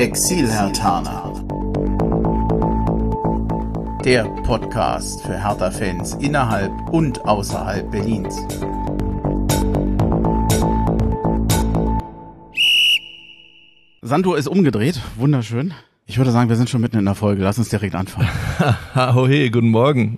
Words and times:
Exil-Hertaner. 0.00 1.44
Der 4.02 4.24
Podcast 4.44 5.20
für 5.20 5.36
Hertha-Fans 5.36 6.14
innerhalb 6.14 6.72
und 6.90 7.22
außerhalb 7.26 7.90
Berlins. 7.90 8.34
Santo 14.00 14.34
ist 14.36 14.48
umgedreht, 14.48 15.02
wunderschön. 15.16 15.74
Ich 16.06 16.16
würde 16.16 16.30
sagen, 16.30 16.48
wir 16.48 16.56
sind 16.56 16.70
schon 16.70 16.80
mitten 16.80 16.98
in 16.98 17.04
der 17.04 17.14
Folge. 17.14 17.42
Lass 17.42 17.58
uns 17.58 17.68
direkt 17.68 17.94
anfangen. 17.94 18.30
Ahohe, 18.94 19.50
guten 19.50 19.68
Morgen. 19.68 20.16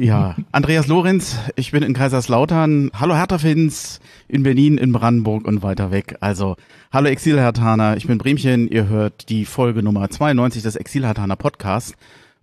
Ja, 0.00 0.34
Andreas 0.50 0.86
Lorenz, 0.86 1.36
ich 1.56 1.72
bin 1.72 1.82
in 1.82 1.92
Kaiserslautern. 1.92 2.90
Hallo 2.98 3.14
Hertha-Fans 3.14 4.00
in 4.28 4.42
Berlin, 4.42 4.78
in 4.78 4.92
Brandenburg 4.92 5.46
und 5.46 5.62
weiter 5.62 5.90
weg. 5.90 6.16
Also, 6.20 6.56
hallo 6.90 7.10
Exil-Hertaner, 7.10 7.98
ich 7.98 8.06
bin 8.06 8.16
Bremchen. 8.16 8.66
Ihr 8.66 8.88
hört 8.88 9.28
die 9.28 9.44
Folge 9.44 9.82
Nummer 9.82 10.08
92 10.08 10.62
des 10.62 10.76
Exil-Hertaner 10.76 11.36
Podcasts. 11.36 11.92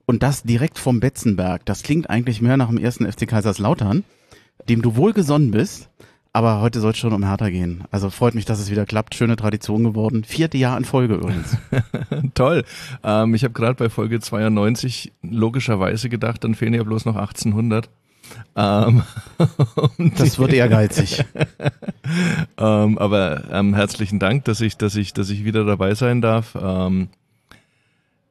Und 0.06 0.22
das 0.22 0.44
direkt 0.44 0.78
vom 0.78 1.00
Betzenberg. 1.00 1.66
Das 1.66 1.82
klingt 1.82 2.12
eigentlich 2.12 2.44
mehr 2.44 2.58
nach 2.58 2.68
dem 2.68 2.78
ersten 2.78 3.12
FC 3.12 3.28
Kaiserslautern, 3.28 4.04
dem 4.70 4.84
du 4.84 4.96
wohlgesonnen 4.96 5.50
bist. 5.50 5.90
Aber 6.38 6.62
heute 6.62 6.82
soll 6.82 6.92
es 6.92 7.00
schon 7.00 7.14
um 7.14 7.26
Hertha 7.26 7.50
gehen. 7.50 7.86
Also 7.90 8.12
freut 8.12 8.36
mich, 8.36 8.46
dass 8.46 8.60
es 8.60 8.70
wieder 8.70 8.86
klappt. 8.86 9.16
Schöne 9.16 9.38
Tradition 9.38 9.84
geworden. 9.84 10.24
Vierte 10.24 10.60
Jahr 10.60 10.78
in 10.78 10.86
Folge 10.86 11.16
übrigens. 11.16 11.58
Toll. 12.36 12.64
Ähm, 13.04 13.34
ich 13.34 13.44
habe 13.44 13.56
gerade 13.56 13.74
bei 13.74 13.90
Folge 13.90 14.20
92 14.20 15.14
logischerweise 15.24 16.10
gedacht, 16.10 16.44
dann 16.44 16.54
fehlen 16.54 16.76
ja 16.76 16.84
bloß 16.84 17.06
noch 17.06 17.16
1800. 17.16 17.90
Ähm, 18.56 19.02
das 20.16 20.38
wird 20.38 20.54
ehrgeizig. 20.54 21.26
ähm, 22.60 23.00
aber 23.00 23.46
ähm, 23.52 23.74
herzlichen 23.74 24.20
Dank, 24.20 24.46
dass 24.46 24.62
ich, 24.62 24.78
dass 24.78 24.96
ich, 24.96 25.14
dass 25.14 25.32
ich 25.32 25.44
wieder 25.44 25.66
dabei 25.66 25.96
sein 25.96 26.22
darf. 26.22 26.56
Ähm, 26.62 27.10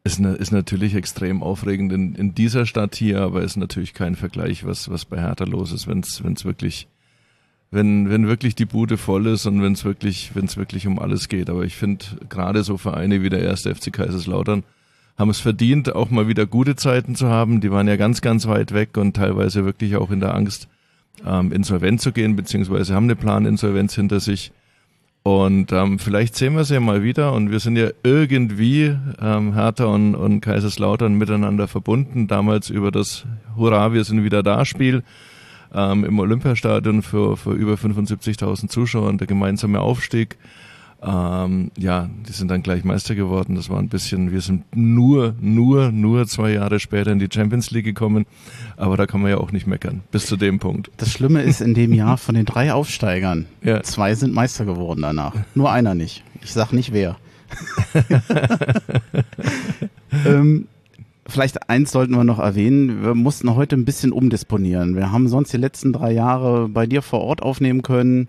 ist, 0.04 0.20
ne, 0.20 0.34
ist 0.34 0.52
natürlich 0.52 0.94
extrem 0.94 1.42
aufregend 1.42 1.92
in, 1.92 2.14
in 2.14 2.36
dieser 2.36 2.66
Stadt 2.66 2.94
hier, 2.94 3.22
aber 3.22 3.42
ist 3.42 3.56
natürlich 3.56 3.94
kein 3.94 4.14
Vergleich, 4.14 4.64
was, 4.64 4.88
was 4.90 5.06
bei 5.06 5.20
Hertha 5.20 5.42
los 5.42 5.72
ist, 5.72 5.88
wenn 5.88 6.02
es 6.02 6.44
wirklich 6.44 6.86
wenn, 7.76 8.08
wenn 8.08 8.26
wirklich 8.26 8.54
die 8.54 8.64
Bude 8.64 8.96
voll 8.96 9.26
ist 9.26 9.44
und 9.44 9.62
wenn 9.62 9.74
es 9.74 9.84
wirklich, 9.84 10.34
wirklich 10.34 10.86
um 10.86 10.98
alles 10.98 11.28
geht. 11.28 11.50
Aber 11.50 11.62
ich 11.62 11.76
finde, 11.76 12.06
gerade 12.28 12.64
so 12.64 12.78
Vereine 12.78 13.22
wie 13.22 13.28
der 13.28 13.42
erste 13.42 13.72
FC 13.72 13.92
Kaiserslautern 13.92 14.64
haben 15.18 15.30
es 15.30 15.40
verdient, 15.40 15.94
auch 15.94 16.10
mal 16.10 16.26
wieder 16.26 16.46
gute 16.46 16.74
Zeiten 16.74 17.14
zu 17.14 17.28
haben. 17.28 17.60
Die 17.60 17.70
waren 17.70 17.86
ja 17.86 17.96
ganz, 17.96 18.22
ganz 18.22 18.46
weit 18.48 18.72
weg 18.72 18.96
und 18.96 19.14
teilweise 19.14 19.66
wirklich 19.66 19.96
auch 19.96 20.10
in 20.10 20.20
der 20.20 20.34
Angst, 20.34 20.68
ähm, 21.26 21.52
insolvent 21.52 22.00
zu 22.00 22.12
gehen, 22.12 22.34
beziehungsweise 22.34 22.94
haben 22.94 23.04
eine 23.04 23.16
Planinsolvenz 23.16 23.94
hinter 23.94 24.20
sich. 24.20 24.52
Und 25.22 25.72
ähm, 25.72 25.98
vielleicht 25.98 26.34
sehen 26.34 26.54
wir 26.54 26.60
es 26.60 26.70
ja 26.70 26.80
mal 26.80 27.02
wieder 27.02 27.34
und 27.34 27.50
wir 27.50 27.60
sind 27.60 27.76
ja 27.76 27.90
irgendwie 28.02 28.96
ähm, 29.20 29.52
Hertha 29.52 29.84
und, 29.84 30.14
und 30.14 30.40
Kaiserslautern 30.40 31.14
miteinander 31.14 31.68
verbunden, 31.68 32.26
damals 32.26 32.70
über 32.70 32.90
das 32.90 33.26
Hurra, 33.54 33.92
wir 33.92 34.04
sind 34.04 34.24
wieder 34.24 34.42
da 34.42 34.64
Spiel 34.64 35.02
ähm, 35.76 36.04
im 36.04 36.18
Olympiastadion 36.18 37.02
für, 37.02 37.36
für 37.36 37.52
über 37.52 37.74
75.000 37.74 38.68
Zuschauer 38.68 39.08
und 39.08 39.20
der 39.20 39.28
gemeinsame 39.28 39.80
Aufstieg. 39.80 40.36
Ähm, 41.02 41.70
ja, 41.76 42.08
die 42.26 42.32
sind 42.32 42.50
dann 42.50 42.62
gleich 42.62 42.82
Meister 42.82 43.14
geworden. 43.14 43.54
Das 43.54 43.68
war 43.68 43.78
ein 43.78 43.90
bisschen, 43.90 44.32
wir 44.32 44.40
sind 44.40 44.64
nur, 44.74 45.34
nur, 45.38 45.92
nur 45.92 46.26
zwei 46.26 46.52
Jahre 46.52 46.80
später 46.80 47.12
in 47.12 47.18
die 47.18 47.28
Champions 47.32 47.70
League 47.70 47.84
gekommen. 47.84 48.24
Aber 48.78 48.96
da 48.96 49.06
kann 49.06 49.20
man 49.20 49.30
ja 49.30 49.36
auch 49.36 49.52
nicht 49.52 49.66
meckern, 49.66 50.02
bis 50.10 50.26
zu 50.26 50.38
dem 50.38 50.58
Punkt. 50.58 50.90
Das 50.96 51.12
Schlimme 51.12 51.42
ist, 51.42 51.60
in 51.60 51.74
dem 51.74 51.92
Jahr 51.92 52.16
von 52.16 52.34
den 52.34 52.46
drei 52.46 52.72
Aufsteigern, 52.72 53.44
ja. 53.62 53.82
zwei 53.82 54.14
sind 54.14 54.32
Meister 54.32 54.64
geworden 54.64 55.02
danach. 55.02 55.34
Nur 55.54 55.70
einer 55.70 55.94
nicht. 55.94 56.24
Ich 56.40 56.52
sag 56.52 56.72
nicht 56.72 56.94
wer. 56.94 57.16
ähm, 60.26 60.66
Vielleicht 61.28 61.68
eins 61.68 61.90
sollten 61.90 62.14
wir 62.14 62.24
noch 62.24 62.38
erwähnen. 62.38 63.02
Wir 63.02 63.14
mussten 63.14 63.56
heute 63.56 63.76
ein 63.76 63.84
bisschen 63.84 64.12
umdisponieren. 64.12 64.94
Wir 64.94 65.10
haben 65.10 65.26
sonst 65.26 65.52
die 65.52 65.56
letzten 65.56 65.92
drei 65.92 66.12
Jahre 66.12 66.68
bei 66.68 66.86
dir 66.86 67.02
vor 67.02 67.20
Ort 67.20 67.42
aufnehmen 67.42 67.82
können. 67.82 68.28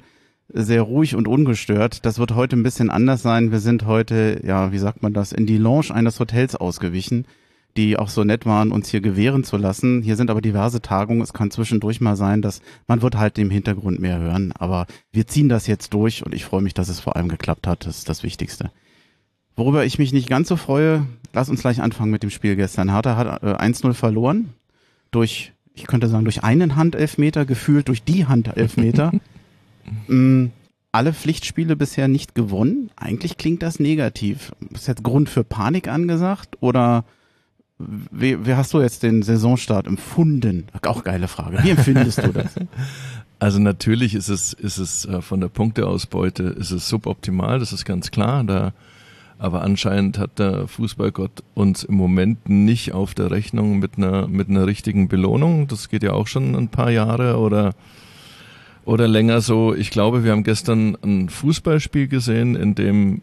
Sehr 0.49 0.81
ruhig 0.81 1.15
und 1.15 1.27
ungestört. 1.27 2.05
Das 2.05 2.17
wird 2.17 2.33
heute 2.33 2.55
ein 2.55 2.63
bisschen 2.63 2.89
anders 2.89 3.21
sein. 3.21 3.51
Wir 3.51 3.59
sind 3.59 3.85
heute, 3.85 4.41
ja, 4.43 4.71
wie 4.71 4.79
sagt 4.79 5.03
man 5.03 5.13
das, 5.13 5.31
in 5.31 5.45
die 5.45 5.57
Lounge 5.57 5.93
eines 5.93 6.19
Hotels 6.19 6.55
ausgewichen, 6.55 7.25
die 7.75 7.97
auch 7.97 8.09
so 8.09 8.23
nett 8.23 8.47
waren, 8.47 8.71
uns 8.71 8.89
hier 8.89 9.01
gewähren 9.01 9.43
zu 9.43 9.57
lassen. 9.57 10.01
Hier 10.01 10.15
sind 10.15 10.31
aber 10.31 10.41
diverse 10.41 10.81
Tagungen. 10.81 11.21
Es 11.21 11.33
kann 11.33 11.51
zwischendurch 11.51 12.01
mal 12.01 12.15
sein, 12.15 12.41
dass 12.41 12.61
man 12.87 13.03
wird 13.03 13.17
halt 13.17 13.37
im 13.37 13.51
Hintergrund 13.51 13.99
mehr 13.99 14.17
hören. 14.19 14.53
Aber 14.57 14.87
wir 15.11 15.27
ziehen 15.27 15.49
das 15.49 15.67
jetzt 15.67 15.93
durch 15.93 16.25
und 16.25 16.33
ich 16.33 16.45
freue 16.45 16.63
mich, 16.63 16.73
dass 16.73 16.89
es 16.89 16.99
vor 16.99 17.15
allem 17.15 17.27
geklappt 17.27 17.67
hat. 17.67 17.85
Das 17.85 17.99
ist 17.99 18.09
das 18.09 18.23
Wichtigste. 18.23 18.71
Worüber 19.57 19.83
ich 19.83 19.97
mich 19.97 20.13
nicht 20.13 20.29
ganz 20.29 20.47
so 20.47 20.55
freue, 20.55 21.07
lass 21.33 21.49
uns 21.49 21.61
gleich 21.61 21.81
anfangen 21.81 22.11
mit 22.11 22.21
dem 22.21 22.29
Spiel 22.29 22.55
gestern. 22.55 22.91
Hertha 22.93 23.17
hat 23.17 23.43
äh, 23.43 23.55
1-0 23.55 23.93
verloren 23.93 24.53
durch, 25.09 25.51
ich 25.73 25.87
könnte 25.87 26.07
sagen, 26.07 26.25
durch 26.25 26.43
einen 26.43 26.75
Handelfmeter, 26.75 27.45
gefühlt 27.45 27.87
durch 27.87 28.03
die 28.03 28.27
Handelfmeter. 28.27 29.11
mm, 30.07 30.45
alle 30.91 31.11
Pflichtspiele 31.11 31.75
bisher 31.75 32.07
nicht 32.07 32.35
gewonnen. 32.35 32.91
Eigentlich 32.95 33.37
klingt 33.37 33.63
das 33.63 33.79
negativ. 33.79 34.51
Ist 34.73 34.87
jetzt 34.87 35.03
Grund 35.03 35.27
für 35.27 35.43
Panik 35.43 35.87
angesagt 35.87 36.55
oder 36.59 37.03
wie, 37.79 38.45
wie 38.45 38.53
hast 38.53 38.73
du 38.73 38.81
jetzt 38.81 39.01
den 39.03 39.23
Saisonstart 39.23 39.87
empfunden? 39.87 40.67
Auch 40.83 41.03
geile 41.03 41.27
Frage. 41.27 41.63
Wie 41.63 41.71
empfindest 41.71 42.23
du 42.23 42.31
das? 42.31 42.55
Also 43.39 43.59
natürlich 43.59 44.15
ist 44.15 44.29
es, 44.29 44.53
ist 44.53 44.79
es 44.79 45.05
äh, 45.05 45.21
von 45.21 45.39
der 45.39 45.49
Punkteausbeute 45.49 46.41
ist 46.41 46.71
es 46.71 46.89
suboptimal, 46.89 47.59
das 47.59 47.71
ist 47.71 47.85
ganz 47.85 48.09
klar. 48.09 48.43
Da 48.43 48.73
aber 49.39 49.61
anscheinend 49.61 50.17
hat 50.17 50.39
der 50.39 50.67
Fußballgott 50.67 51.43
uns 51.53 51.83
im 51.83 51.95
Moment 51.95 52.49
nicht 52.49 52.93
auf 52.93 53.13
der 53.13 53.31
Rechnung 53.31 53.79
mit 53.79 53.97
einer, 53.97 54.27
mit 54.27 54.49
einer 54.49 54.65
richtigen 54.65 55.07
Belohnung. 55.07 55.67
Das 55.67 55.89
geht 55.89 56.03
ja 56.03 56.13
auch 56.13 56.27
schon 56.27 56.55
ein 56.55 56.69
paar 56.69 56.91
Jahre 56.91 57.37
oder, 57.37 57.73
oder 58.85 59.07
länger 59.07 59.41
so. 59.41 59.75
Ich 59.75 59.91
glaube, 59.91 60.23
wir 60.23 60.31
haben 60.31 60.43
gestern 60.43 60.97
ein 61.03 61.29
Fußballspiel 61.29 62.07
gesehen, 62.07 62.55
in 62.55 62.75
dem 62.75 63.21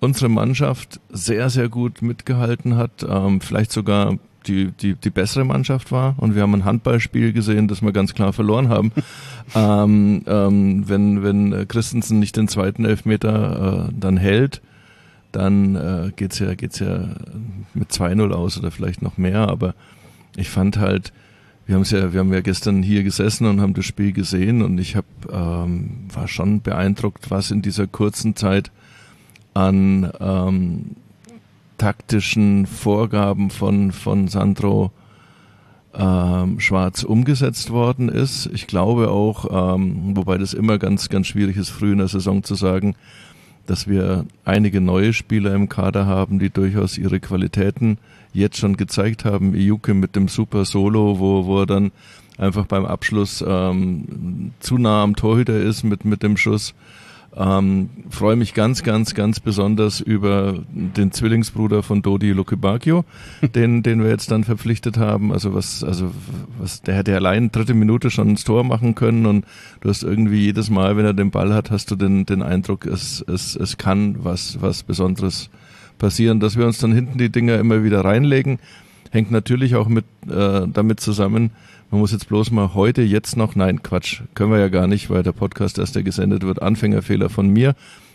unsere 0.00 0.28
Mannschaft 0.28 1.00
sehr, 1.10 1.48
sehr 1.48 1.68
gut 1.68 2.02
mitgehalten 2.02 2.76
hat, 2.76 3.06
ähm, 3.08 3.40
vielleicht 3.40 3.70
sogar 3.70 4.18
die, 4.46 4.72
die, 4.72 4.94
die 4.94 5.10
bessere 5.10 5.44
Mannschaft 5.44 5.92
war. 5.92 6.16
Und 6.18 6.34
wir 6.34 6.42
haben 6.42 6.54
ein 6.54 6.64
Handballspiel 6.64 7.32
gesehen, 7.32 7.68
das 7.68 7.82
wir 7.82 7.92
ganz 7.92 8.12
klar 8.12 8.32
verloren 8.32 8.68
haben. 8.68 8.92
ähm, 9.54 10.22
ähm, 10.26 10.88
wenn, 10.88 11.22
wenn 11.22 11.68
Christensen 11.68 12.18
nicht 12.18 12.36
den 12.36 12.48
zweiten 12.48 12.84
Elfmeter 12.84 13.88
äh, 13.88 13.92
dann 13.96 14.16
hält, 14.16 14.60
dann 15.32 15.76
äh, 15.76 16.12
geht's 16.14 16.38
ja, 16.38 16.54
geht's 16.54 16.78
ja 16.78 17.08
mit 17.74 17.90
2-0 17.90 18.32
aus 18.32 18.58
oder 18.58 18.70
vielleicht 18.70 19.02
noch 19.02 19.18
mehr. 19.18 19.48
Aber 19.48 19.74
ich 20.36 20.50
fand 20.50 20.76
halt, 20.78 21.12
wir 21.66 21.76
haben 21.76 21.84
ja, 21.84 22.12
wir 22.12 22.20
haben 22.20 22.32
ja 22.32 22.40
gestern 22.40 22.82
hier 22.82 23.02
gesessen 23.02 23.46
und 23.46 23.60
haben 23.60 23.74
das 23.74 23.84
Spiel 23.84 24.12
gesehen 24.12 24.62
und 24.62 24.78
ich 24.78 24.96
hab, 24.96 25.04
ähm, 25.30 26.06
war 26.12 26.28
schon 26.28 26.60
beeindruckt, 26.60 27.30
was 27.30 27.50
in 27.50 27.62
dieser 27.62 27.86
kurzen 27.86 28.36
Zeit 28.36 28.70
an 29.54 30.10
ähm, 30.20 30.96
taktischen 31.78 32.66
Vorgaben 32.66 33.50
von, 33.50 33.92
von 33.92 34.28
Sandro 34.28 34.92
ähm, 35.94 36.58
Schwarz 36.60 37.02
umgesetzt 37.02 37.70
worden 37.70 38.08
ist. 38.08 38.48
Ich 38.52 38.66
glaube 38.66 39.10
auch, 39.10 39.74
ähm, 39.74 40.16
wobei 40.16 40.38
das 40.38 40.54
immer 40.54 40.78
ganz, 40.78 41.08
ganz 41.08 41.26
schwierig 41.26 41.56
ist, 41.56 41.70
früh 41.70 41.92
in 41.92 41.98
der 41.98 42.08
Saison 42.08 42.42
zu 42.42 42.54
sagen, 42.54 42.94
dass 43.66 43.88
wir 43.88 44.26
einige 44.44 44.80
neue 44.80 45.12
Spieler 45.12 45.54
im 45.54 45.68
Kader 45.68 46.06
haben, 46.06 46.38
die 46.38 46.50
durchaus 46.50 46.98
ihre 46.98 47.20
Qualitäten 47.20 47.98
jetzt 48.32 48.58
schon 48.58 48.76
gezeigt 48.76 49.24
haben. 49.24 49.54
Iuke 49.54 49.94
mit 49.94 50.16
dem 50.16 50.28
Super 50.28 50.64
Solo, 50.64 51.18
wo, 51.18 51.46
wo 51.46 51.60
er 51.60 51.66
dann 51.66 51.92
einfach 52.38 52.66
beim 52.66 52.84
Abschluss 52.84 53.44
ähm, 53.46 54.52
zu 54.60 54.78
nah 54.78 55.02
am 55.02 55.16
Torhüter 55.16 55.60
ist 55.60 55.82
mit, 55.84 56.04
mit 56.04 56.22
dem 56.22 56.36
Schuss. 56.36 56.74
Ähm, 57.34 57.88
freue 58.10 58.36
mich 58.36 58.52
ganz, 58.52 58.82
ganz, 58.82 59.14
ganz 59.14 59.40
besonders 59.40 60.00
über 60.00 60.58
den 60.70 61.12
Zwillingsbruder 61.12 61.82
von 61.82 62.02
Dodi 62.02 62.32
Lukebakio, 62.32 63.04
den, 63.54 63.82
den 63.82 64.02
wir 64.02 64.10
jetzt 64.10 64.30
dann 64.30 64.44
verpflichtet 64.44 64.98
haben. 64.98 65.32
Also 65.32 65.54
was, 65.54 65.82
also 65.82 66.12
was, 66.58 66.82
der 66.82 66.94
hätte 66.94 67.14
allein 67.14 67.50
dritte 67.50 67.72
Minute 67.72 68.10
schon 68.10 68.30
ins 68.30 68.44
Tor 68.44 68.64
machen 68.64 68.94
können 68.94 69.24
und 69.24 69.46
du 69.80 69.88
hast 69.88 70.02
irgendwie 70.02 70.40
jedes 70.42 70.68
Mal, 70.68 70.96
wenn 70.98 71.06
er 71.06 71.14
den 71.14 71.30
Ball 71.30 71.54
hat, 71.54 71.70
hast 71.70 71.90
du 71.90 71.96
den, 71.96 72.26
den 72.26 72.42
Eindruck, 72.42 72.84
es, 72.84 73.24
es, 73.26 73.56
es 73.56 73.78
kann 73.78 74.16
was, 74.22 74.60
was 74.60 74.82
Besonderes 74.82 75.48
passieren. 75.96 76.38
Dass 76.38 76.58
wir 76.58 76.66
uns 76.66 76.78
dann 76.78 76.92
hinten 76.92 77.16
die 77.16 77.30
Dinger 77.30 77.58
immer 77.58 77.82
wieder 77.82 78.04
reinlegen, 78.04 78.58
hängt 79.10 79.30
natürlich 79.30 79.74
auch 79.74 79.88
mit 79.88 80.04
äh, 80.28 80.66
damit 80.70 81.00
zusammen, 81.00 81.50
man 81.92 82.00
muss 82.00 82.10
jetzt 82.10 82.28
bloß 82.28 82.50
mal 82.52 82.72
heute, 82.72 83.02
jetzt 83.02 83.36
noch, 83.36 83.54
nein, 83.54 83.82
Quatsch, 83.82 84.22
können 84.34 84.50
wir 84.50 84.58
ja 84.58 84.68
gar 84.68 84.86
nicht, 84.86 85.10
weil 85.10 85.22
der 85.22 85.32
Podcast 85.32 85.78
erst 85.78 85.94
der 85.94 86.02
gesendet 86.02 86.42
wird, 86.42 86.62
Anfängerfehler 86.62 87.28
von 87.28 87.48
mir. 87.48 87.74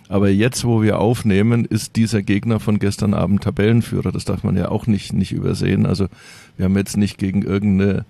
Aber 0.09 0.29
jetzt, 0.29 0.65
wo 0.65 0.81
wir 0.81 0.99
aufnehmen, 0.99 1.63
ist 1.63 1.95
dieser 1.95 2.23
Gegner 2.23 2.59
von 2.59 2.79
gestern 2.79 3.13
Abend 3.13 3.43
Tabellenführer. 3.43 4.11
Das 4.11 4.25
darf 4.25 4.43
man 4.43 4.57
ja 4.57 4.69
auch 4.69 4.87
nicht, 4.87 5.13
nicht 5.13 5.31
übersehen. 5.31 5.85
Also 5.85 6.07
wir 6.55 6.65
haben 6.65 6.75
jetzt 6.75 6.97
nicht 6.97 7.19
gegen 7.19 7.43
irgendeine, 7.43 8.05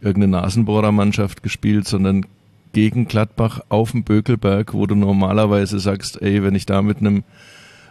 irgendeine 0.00 0.42
Nasenbohrermannschaft 0.42 1.44
gespielt, 1.44 1.86
sondern 1.86 2.26
gegen 2.72 3.06
Gladbach 3.06 3.60
auf 3.68 3.92
dem 3.92 4.02
Bökelberg, 4.02 4.74
wo 4.74 4.84
du 4.86 4.96
normalerweise 4.96 5.78
sagst, 5.78 6.20
ey, 6.22 6.42
wenn 6.42 6.56
ich 6.56 6.66
da 6.66 6.82
mit 6.82 6.98
einem 6.98 7.22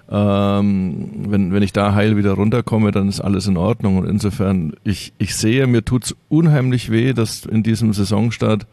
Ähm, 0.09 1.09
wenn, 1.29 1.53
wenn 1.53 1.63
ich 1.63 1.73
da 1.73 1.93
heil 1.93 2.17
wieder 2.17 2.33
runterkomme, 2.33 2.91
dann 2.91 3.07
ist 3.07 3.21
alles 3.21 3.47
in 3.47 3.57
Ordnung. 3.57 3.97
Und 3.97 4.07
insofern, 4.07 4.73
ich, 4.83 5.13
ich 5.17 5.35
sehe, 5.35 5.65
mir 5.67 5.85
tut's 5.85 6.15
unheimlich 6.29 6.91
weh, 6.91 7.13
dass 7.13 7.45
in 7.45 7.63
diesem 7.63 7.93
Saisonstart 7.93 8.67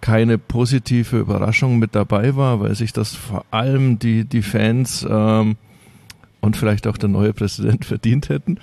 keine 0.00 0.36
positive 0.36 1.18
Überraschung 1.18 1.78
mit 1.78 1.94
dabei 1.94 2.36
war, 2.36 2.60
weil 2.60 2.74
sich 2.74 2.92
das 2.92 3.14
vor 3.14 3.46
allem 3.50 3.98
die, 3.98 4.24
die 4.26 4.42
Fans 4.42 5.06
ähm, 5.08 5.56
und 6.42 6.58
vielleicht 6.58 6.86
auch 6.86 6.98
der 6.98 7.08
neue 7.08 7.32
Präsident 7.32 7.84
verdient 7.86 8.28
hätten. 8.28 8.58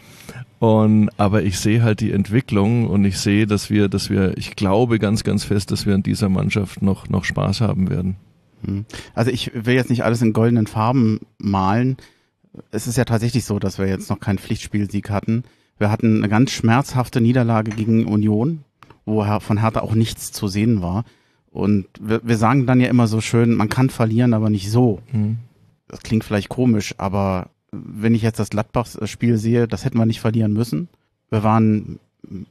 Und, 0.59 1.09
aber 1.17 1.41
ich 1.41 1.57
sehe 1.57 1.81
halt 1.81 1.99
die 2.01 2.11
Entwicklung 2.11 2.87
und 2.87 3.03
ich 3.05 3.17
sehe, 3.17 3.47
dass 3.47 3.71
wir, 3.71 3.89
dass 3.89 4.11
wir, 4.11 4.37
ich 4.37 4.55
glaube 4.55 4.99
ganz, 4.99 5.23
ganz 5.23 5.43
fest, 5.43 5.71
dass 5.71 5.87
wir 5.87 5.95
in 5.95 6.03
dieser 6.03 6.29
Mannschaft 6.29 6.83
noch, 6.83 7.09
noch 7.09 7.23
Spaß 7.23 7.61
haben 7.61 7.89
werden. 7.89 8.17
Hm. 8.65 8.85
Also 9.13 9.31
ich 9.31 9.51
will 9.53 9.75
jetzt 9.75 9.89
nicht 9.89 10.03
alles 10.03 10.21
in 10.21 10.33
goldenen 10.33 10.67
Farben 10.67 11.21
malen. 11.37 11.97
Es 12.71 12.87
ist 12.87 12.97
ja 12.97 13.05
tatsächlich 13.05 13.45
so, 13.45 13.59
dass 13.59 13.79
wir 13.79 13.87
jetzt 13.87 14.09
noch 14.09 14.19
keinen 14.19 14.39
Pflichtspielsieg 14.39 15.09
hatten. 15.09 15.43
Wir 15.77 15.89
hatten 15.89 16.17
eine 16.17 16.29
ganz 16.29 16.51
schmerzhafte 16.51 17.21
Niederlage 17.21 17.71
gegen 17.71 18.05
Union, 18.05 18.63
wo 19.05 19.23
von 19.39 19.59
Hertha 19.59 19.81
auch 19.81 19.95
nichts 19.95 20.31
zu 20.31 20.47
sehen 20.47 20.81
war. 20.81 21.05
Und 21.49 21.87
wir, 21.99 22.21
wir 22.23 22.37
sagen 22.37 22.65
dann 22.65 22.79
ja 22.79 22.87
immer 22.87 23.07
so 23.07 23.19
schön, 23.19 23.55
man 23.55 23.69
kann 23.69 23.89
verlieren, 23.89 24.33
aber 24.33 24.49
nicht 24.49 24.69
so. 24.69 25.01
Mhm. 25.11 25.37
Das 25.87 26.01
klingt 26.01 26.23
vielleicht 26.23 26.49
komisch, 26.49 26.95
aber 26.97 27.49
wenn 27.71 28.15
ich 28.15 28.21
jetzt 28.21 28.39
das 28.39 28.49
Gladbach-Spiel 28.49 29.37
sehe, 29.37 29.67
das 29.67 29.85
hätten 29.85 29.97
wir 29.97 30.05
nicht 30.05 30.21
verlieren 30.21 30.53
müssen. 30.53 30.87
Wir 31.29 31.43
waren 31.43 31.99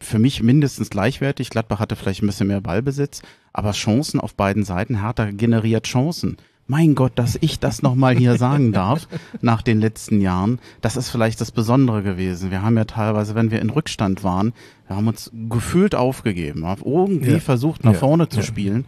für 0.01 0.19
mich 0.19 0.43
mindestens 0.43 0.91
gleichwertig. 0.91 1.51
Gladbach 1.51 1.79
hatte 1.79 1.97
vielleicht 1.97 2.23
ein 2.23 2.27
bisschen 2.27 2.49
mehr 2.49 2.61
Ballbesitz, 2.61 3.23
aber 3.53 3.73
Chancen 3.73 4.21
auf 4.21 4.35
beiden 4.35 4.65
Seiten. 4.65 5.01
Hertha 5.01 5.31
generiert 5.31 5.87
Chancen. 5.87 6.37
Mein 6.67 6.95
Gott, 6.95 7.13
dass 7.17 7.37
ich 7.41 7.59
das 7.59 7.83
nochmal 7.83 8.17
hier 8.17 8.37
sagen 8.37 8.71
darf, 8.73 9.09
nach 9.41 9.63
den 9.63 9.81
letzten 9.81 10.21
Jahren, 10.21 10.61
das 10.81 10.97
ist 10.97 11.11
vielleicht 11.11 11.41
das 11.41 11.51
Besondere 11.51 12.03
gewesen. 12.03 12.53
Wir 12.53 12.63
haben 12.63 12.77
ja 12.77 12.85
teilweise, 12.85 13.35
wenn 13.35 13.51
wir 13.51 13.61
in 13.61 13.71
Rückstand 13.71 14.23
waren, 14.23 14.53
wir 14.87 14.97
haben 14.97 15.09
uns 15.09 15.33
gefühlt 15.49 15.95
aufgegeben, 15.97 16.65
haben 16.67 16.83
irgendwie 16.85 17.33
ja. 17.33 17.41
versucht, 17.41 17.85
nach 17.85 17.95
ja. 17.95 17.99
vorne 17.99 18.29
zu 18.29 18.39
ja. 18.39 18.45
spielen 18.45 18.85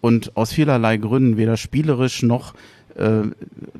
und 0.00 0.36
aus 0.36 0.52
vielerlei 0.52 0.96
Gründen, 0.96 1.36
weder 1.36 1.58
spielerisch 1.58 2.22
noch 2.22 2.54
äh, 2.96 3.24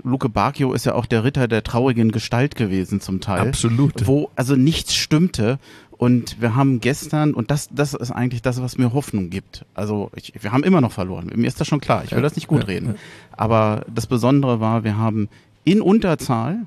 Luke 0.02 0.28
Bacchio 0.28 0.72
ist 0.72 0.84
ja 0.84 0.94
auch 0.94 1.06
der 1.06 1.24
Ritter 1.24 1.48
der 1.48 1.62
traurigen 1.62 2.12
Gestalt 2.12 2.54
gewesen 2.54 3.00
zum 3.00 3.20
Teil. 3.20 3.48
Absolut. 3.48 4.06
Wo 4.06 4.30
also 4.36 4.56
nichts 4.56 4.94
stimmte. 4.94 5.58
Und 5.98 6.40
wir 6.40 6.54
haben 6.54 6.80
gestern, 6.80 7.32
und 7.32 7.50
das, 7.50 7.68
das 7.72 7.94
ist 7.94 8.10
eigentlich 8.10 8.42
das, 8.42 8.60
was 8.60 8.76
mir 8.76 8.92
Hoffnung 8.92 9.30
gibt. 9.30 9.64
Also 9.74 10.10
ich, 10.14 10.32
wir 10.40 10.52
haben 10.52 10.62
immer 10.62 10.80
noch 10.80 10.92
verloren. 10.92 11.32
Mir 11.34 11.46
ist 11.46 11.60
das 11.60 11.66
schon 11.66 11.80
klar. 11.80 12.04
Ich 12.04 12.12
will 12.12 12.22
das 12.22 12.36
nicht 12.36 12.48
gut 12.48 12.66
reden. 12.66 12.96
Aber 13.32 13.84
das 13.92 14.06
Besondere 14.06 14.60
war, 14.60 14.84
wir 14.84 14.98
haben 14.98 15.28
in 15.64 15.80
Unterzahl, 15.80 16.66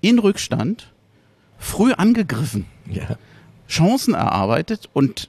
in 0.00 0.18
Rückstand, 0.18 0.92
früh 1.58 1.92
angegriffen, 1.92 2.66
ja. 2.90 3.16
Chancen 3.68 4.14
erarbeitet 4.14 4.88
und 4.94 5.28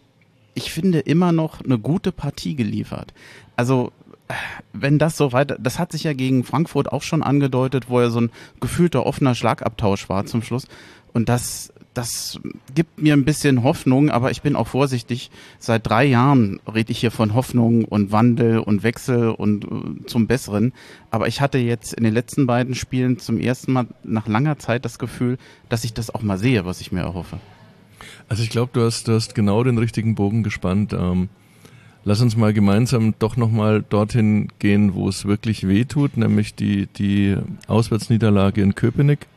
ich 0.54 0.72
finde 0.72 1.00
immer 1.00 1.31
noch 1.31 1.62
eine 1.62 1.77
gute 1.77 2.12
Partie 2.12 2.56
geliefert. 2.56 3.13
Also 3.57 3.92
wenn 4.74 5.00
das 5.00 5.18
so 5.18 5.33
weiter, 5.33 5.57
das 5.60 5.80
hat 5.80 5.92
sich 5.92 6.04
ja 6.04 6.13
gegen 6.13 6.44
Frankfurt 6.44 6.92
auch 6.92 7.01
schon 7.01 7.24
angedeutet, 7.24 7.89
wo 7.89 8.00
er 8.00 8.12
so 8.12 8.22
ein 8.22 8.31
gefühlter 8.60 9.06
offener 9.06 9.36
Schlagabtausch 9.36 10.07
war 10.07 10.25
zum 10.25 10.44
Schluss. 10.44 10.68
Und 11.13 11.30
das, 11.30 11.74
das 11.94 12.39
gibt 12.75 13.01
mir 13.01 13.13
ein 13.13 13.25
bisschen 13.25 13.63
Hoffnung, 13.63 14.09
aber 14.09 14.31
ich 14.31 14.41
bin 14.41 14.56
auch 14.56 14.68
vorsichtig. 14.68 15.31
Seit 15.57 15.88
drei 15.88 16.06
Jahren 16.06 16.59
rede 16.71 16.91
ich 16.91 17.00
hier 17.00 17.12
von 17.12 17.33
Hoffnung 17.33 17.83
und 17.86 18.12
Wandel 18.12 18.59
und 18.59 18.83
Wechsel 18.83 19.30
und 19.30 19.65
äh, 19.65 20.06
zum 20.06 20.27
Besseren. 20.27 20.74
Aber 21.12 21.27
ich 21.27 21.41
hatte 21.41 21.57
jetzt 21.57 21.94
in 21.94 22.03
den 22.03 22.13
letzten 22.13 22.45
beiden 22.45 22.75
Spielen 22.75 23.19
zum 23.19 23.39
ersten 23.39 23.74
Mal 23.74 23.88
nach 24.03 24.27
langer 24.27 24.59
Zeit 24.59 24.86
das 24.86 25.00
Gefühl, 25.00 25.38
dass 25.68 25.83
ich 25.83 25.94
das 25.94 26.13
auch 26.13 26.21
mal 26.21 26.38
sehe, 26.38 26.65
was 26.65 26.81
ich 26.81 26.91
mir 26.91 27.01
erhoffe. 27.01 27.39
Also 28.27 28.44
ich 28.44 28.50
glaube, 28.50 28.71
du 28.74 28.81
hast, 28.81 29.07
du 29.07 29.13
hast 29.13 29.36
genau 29.36 29.63
den 29.63 29.77
richtigen 29.77 30.15
Bogen 30.15 30.44
gespannt. 30.44 30.94
Ähm 30.94 31.30
Lass 32.06 32.21
uns 32.21 32.38
mal 32.38 32.53
gemeinsam 32.53 33.13
doch 33.19 33.36
nochmal 33.36 33.83
dorthin 33.88 34.47
gehen, 34.59 34.94
wo 34.94 35.09
es 35.09 35.25
wirklich 35.25 35.68
weh 35.68 35.83
tut, 35.83 36.15
nämlich 36.15 36.56
die, 36.56 36.88
die 36.88 37.36
Auswärtsniederlage 37.68 38.62
in 38.62 38.74
Köpenick. 38.74 39.27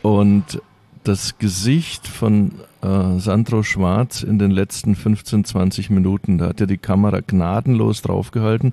Und 0.00 0.62
das 1.04 1.38
Gesicht 1.38 2.08
von 2.08 2.52
äh, 2.82 3.18
Sandro 3.18 3.62
Schwarz 3.62 4.22
in 4.22 4.38
den 4.38 4.50
letzten 4.50 4.96
15, 4.96 5.44
20 5.44 5.90
Minuten, 5.90 6.38
da 6.38 6.48
hat 6.48 6.60
ja 6.60 6.66
die 6.66 6.78
Kamera 6.78 7.20
gnadenlos 7.20 8.02
draufgehalten. 8.02 8.72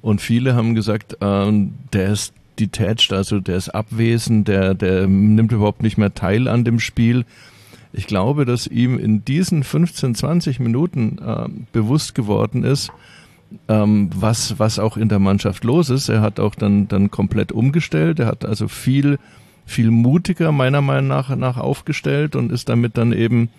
Und 0.00 0.20
viele 0.20 0.54
haben 0.54 0.74
gesagt, 0.74 1.18
äh, 1.20 1.52
der 1.92 2.12
ist 2.12 2.32
detached, 2.58 3.12
also 3.12 3.40
der 3.40 3.56
ist 3.56 3.68
abwesend, 3.70 4.48
der, 4.48 4.74
der 4.74 5.06
nimmt 5.06 5.52
überhaupt 5.52 5.82
nicht 5.82 5.98
mehr 5.98 6.14
teil 6.14 6.48
an 6.48 6.64
dem 6.64 6.80
Spiel. 6.80 7.24
Ich 7.92 8.06
glaube, 8.06 8.44
dass 8.44 8.66
ihm 8.66 8.98
in 8.98 9.24
diesen 9.24 9.64
15, 9.64 10.14
20 10.14 10.60
Minuten 10.60 11.18
äh, 11.18 11.48
bewusst 11.72 12.14
geworden 12.14 12.64
ist, 12.64 12.90
ähm, 13.66 14.10
was, 14.14 14.58
was 14.58 14.78
auch 14.78 14.96
in 14.96 15.08
der 15.08 15.18
Mannschaft 15.18 15.64
los 15.64 15.90
ist. 15.90 16.08
Er 16.08 16.20
hat 16.20 16.38
auch 16.38 16.54
dann, 16.54 16.88
dann 16.88 17.10
komplett 17.10 17.50
umgestellt. 17.50 18.20
Er 18.20 18.26
hat 18.26 18.44
also 18.44 18.68
viel, 18.68 19.18
viel 19.68 19.90
mutiger 19.90 20.50
meiner 20.50 20.80
Meinung 20.80 21.08
nach, 21.08 21.34
nach 21.36 21.56
aufgestellt 21.58 22.34
und 22.34 22.50
ist 22.50 22.68
damit 22.68 22.96
dann 22.96 23.12
eben 23.12 23.50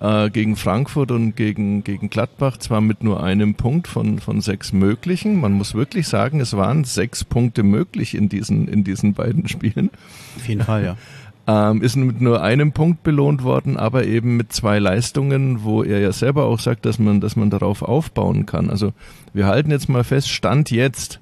äh, 0.00 0.30
gegen 0.30 0.56
Frankfurt 0.56 1.10
und 1.10 1.34
gegen, 1.34 1.82
gegen 1.84 2.10
Gladbach 2.10 2.58
zwar 2.58 2.80
mit 2.80 3.02
nur 3.02 3.22
einem 3.22 3.54
Punkt 3.54 3.88
von, 3.88 4.18
von 4.18 4.40
sechs 4.40 4.72
möglichen. 4.72 5.40
Man 5.40 5.52
muss 5.52 5.74
wirklich 5.74 6.06
sagen, 6.06 6.40
es 6.40 6.56
waren 6.56 6.84
sechs 6.84 7.24
Punkte 7.24 7.62
möglich 7.62 8.14
in 8.14 8.28
diesen, 8.28 8.68
in 8.68 8.84
diesen 8.84 9.14
beiden 9.14 9.48
Spielen. 9.48 9.90
Auf 10.36 10.48
jeden 10.48 10.62
Fall, 10.62 10.84
ja. 10.84 10.96
Ähm, 11.50 11.80
ist 11.80 11.96
mit 11.96 12.20
nur 12.20 12.42
einem 12.42 12.72
Punkt 12.72 13.02
belohnt 13.02 13.42
worden, 13.42 13.78
aber 13.78 14.04
eben 14.04 14.36
mit 14.36 14.52
zwei 14.52 14.78
Leistungen, 14.78 15.64
wo 15.64 15.82
er 15.82 15.98
ja 15.98 16.12
selber 16.12 16.44
auch 16.44 16.60
sagt, 16.60 16.84
dass 16.84 16.98
man, 16.98 17.22
dass 17.22 17.36
man 17.36 17.48
darauf 17.48 17.80
aufbauen 17.80 18.44
kann. 18.44 18.68
Also 18.68 18.92
wir 19.32 19.46
halten 19.46 19.70
jetzt 19.70 19.88
mal 19.88 20.04
fest, 20.04 20.28
Stand 20.28 20.70
jetzt, 20.70 21.20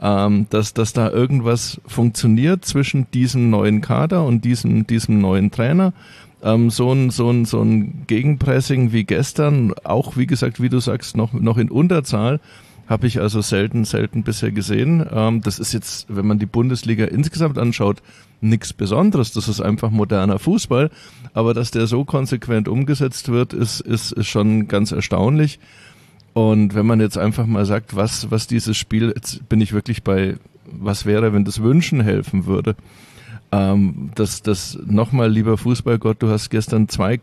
ähm, 0.00 0.46
dass, 0.50 0.74
dass 0.74 0.92
da 0.92 1.10
irgendwas 1.10 1.80
funktioniert 1.86 2.64
zwischen 2.64 3.10
diesem 3.12 3.50
neuen 3.50 3.80
Kader 3.80 4.24
und 4.24 4.44
diesem, 4.44 4.86
diesem 4.86 5.20
neuen 5.20 5.50
Trainer. 5.50 5.92
Ähm, 6.42 6.70
so 6.70 6.92
ein, 6.92 7.10
so 7.10 7.30
ein, 7.30 7.44
so 7.44 7.60
ein 7.60 8.04
Gegenpressing 8.06 8.92
wie 8.92 9.04
gestern, 9.04 9.74
auch 9.84 10.16
wie 10.16 10.26
gesagt, 10.26 10.60
wie 10.62 10.70
du 10.70 10.80
sagst, 10.80 11.16
noch, 11.16 11.34
noch 11.34 11.58
in 11.58 11.70
Unterzahl, 11.70 12.40
habe 12.90 13.06
ich 13.06 13.20
also 13.20 13.40
selten, 13.40 13.84
selten 13.84 14.24
bisher 14.24 14.50
gesehen. 14.50 15.06
Ähm, 15.12 15.42
das 15.42 15.58
ist 15.58 15.72
jetzt, 15.72 16.06
wenn 16.08 16.26
man 16.26 16.38
die 16.38 16.46
Bundesliga 16.46 17.04
insgesamt 17.04 17.58
anschaut, 17.58 18.02
nichts 18.40 18.72
Besonderes. 18.72 19.32
Das 19.32 19.48
ist 19.48 19.60
einfach 19.60 19.90
moderner 19.90 20.38
Fußball. 20.38 20.90
Aber 21.34 21.54
dass 21.54 21.70
der 21.70 21.86
so 21.86 22.04
konsequent 22.04 22.68
umgesetzt 22.68 23.28
wird, 23.28 23.52
ist, 23.52 23.80
ist, 23.80 24.12
ist 24.12 24.26
schon 24.26 24.66
ganz 24.66 24.90
erstaunlich. 24.90 25.60
Und 26.32 26.74
wenn 26.74 26.86
man 26.86 27.00
jetzt 27.00 27.18
einfach 27.18 27.46
mal 27.46 27.66
sagt, 27.66 27.96
was, 27.96 28.30
was 28.30 28.46
dieses 28.46 28.76
Spiel, 28.76 29.12
jetzt 29.14 29.48
bin 29.48 29.60
ich 29.60 29.72
wirklich 29.72 30.02
bei, 30.02 30.36
was 30.64 31.06
wäre, 31.06 31.32
wenn 31.32 31.44
das 31.44 31.62
Wünschen 31.62 32.00
helfen 32.00 32.46
würde. 32.46 32.76
Ähm, 33.52 34.10
das, 34.14 34.42
das 34.42 34.78
nochmal, 34.86 35.30
lieber 35.30 35.58
Fußballgott, 35.58 36.22
du 36.22 36.28
hast 36.28 36.50
gestern 36.50 36.88
zwei 36.88 37.20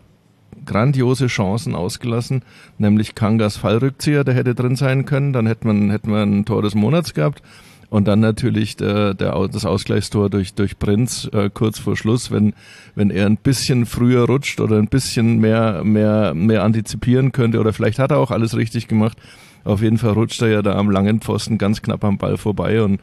grandiose 0.65 1.27
Chancen 1.27 1.75
ausgelassen, 1.75 2.43
nämlich 2.77 3.15
Kangas 3.15 3.57
Fallrückzieher, 3.57 4.23
der 4.23 4.35
hätte 4.35 4.55
drin 4.55 4.75
sein 4.75 5.05
können, 5.05 5.33
dann 5.33 5.47
hätte 5.47 5.67
man, 5.67 5.89
hätten 5.89 6.11
wir 6.11 6.23
ein 6.23 6.45
Tor 6.45 6.61
des 6.61 6.75
Monats 6.75 7.13
gehabt. 7.13 7.41
Und 7.89 8.07
dann 8.07 8.19
natürlich 8.19 8.75
der, 8.75 9.13
der, 9.13 9.47
das 9.47 9.65
Ausgleichstor 9.65 10.29
durch, 10.29 10.53
durch 10.53 10.77
Prinz 10.77 11.29
äh, 11.31 11.49
kurz 11.53 11.79
vor 11.79 11.95
Schluss, 11.95 12.31
wenn, 12.31 12.53
wenn 12.95 13.09
er 13.09 13.25
ein 13.25 13.37
bisschen 13.37 13.85
früher 13.85 14.25
rutscht 14.25 14.59
oder 14.59 14.77
ein 14.77 14.89
bisschen 14.89 15.39
mehr, 15.39 15.83
mehr, 15.85 16.33
mehr 16.33 16.63
antizipieren 16.63 17.31
könnte 17.31 17.59
oder 17.59 17.71
vielleicht 17.71 17.99
hat 17.99 18.11
er 18.11 18.17
auch 18.17 18.31
alles 18.31 18.57
richtig 18.57 18.89
gemacht. 18.89 19.17
Auf 19.63 19.81
jeden 19.81 19.97
Fall 19.97 20.11
rutscht 20.11 20.41
er 20.41 20.49
ja 20.49 20.61
da 20.61 20.75
am 20.75 20.91
langen 20.91 21.21
Pfosten 21.21 21.57
ganz 21.57 21.81
knapp 21.81 22.03
am 22.03 22.17
Ball 22.17 22.37
vorbei 22.37 22.83
und 22.83 22.99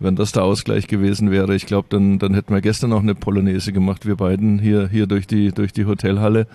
wenn 0.00 0.16
das 0.16 0.32
der 0.32 0.44
Ausgleich 0.44 0.88
gewesen 0.88 1.30
wäre, 1.30 1.54
ich 1.54 1.66
glaube, 1.66 1.86
dann, 1.90 2.18
dann 2.18 2.34
hätten 2.34 2.52
wir 2.52 2.60
gestern 2.60 2.92
auch 2.92 3.02
eine 3.02 3.14
Polonaise 3.14 3.72
gemacht, 3.72 4.06
wir 4.06 4.16
beiden 4.16 4.58
hier, 4.58 4.88
hier 4.88 5.06
durch 5.06 5.26
die, 5.26 5.52
durch 5.52 5.72
die 5.72 5.86
Hotelhalle 5.86 6.46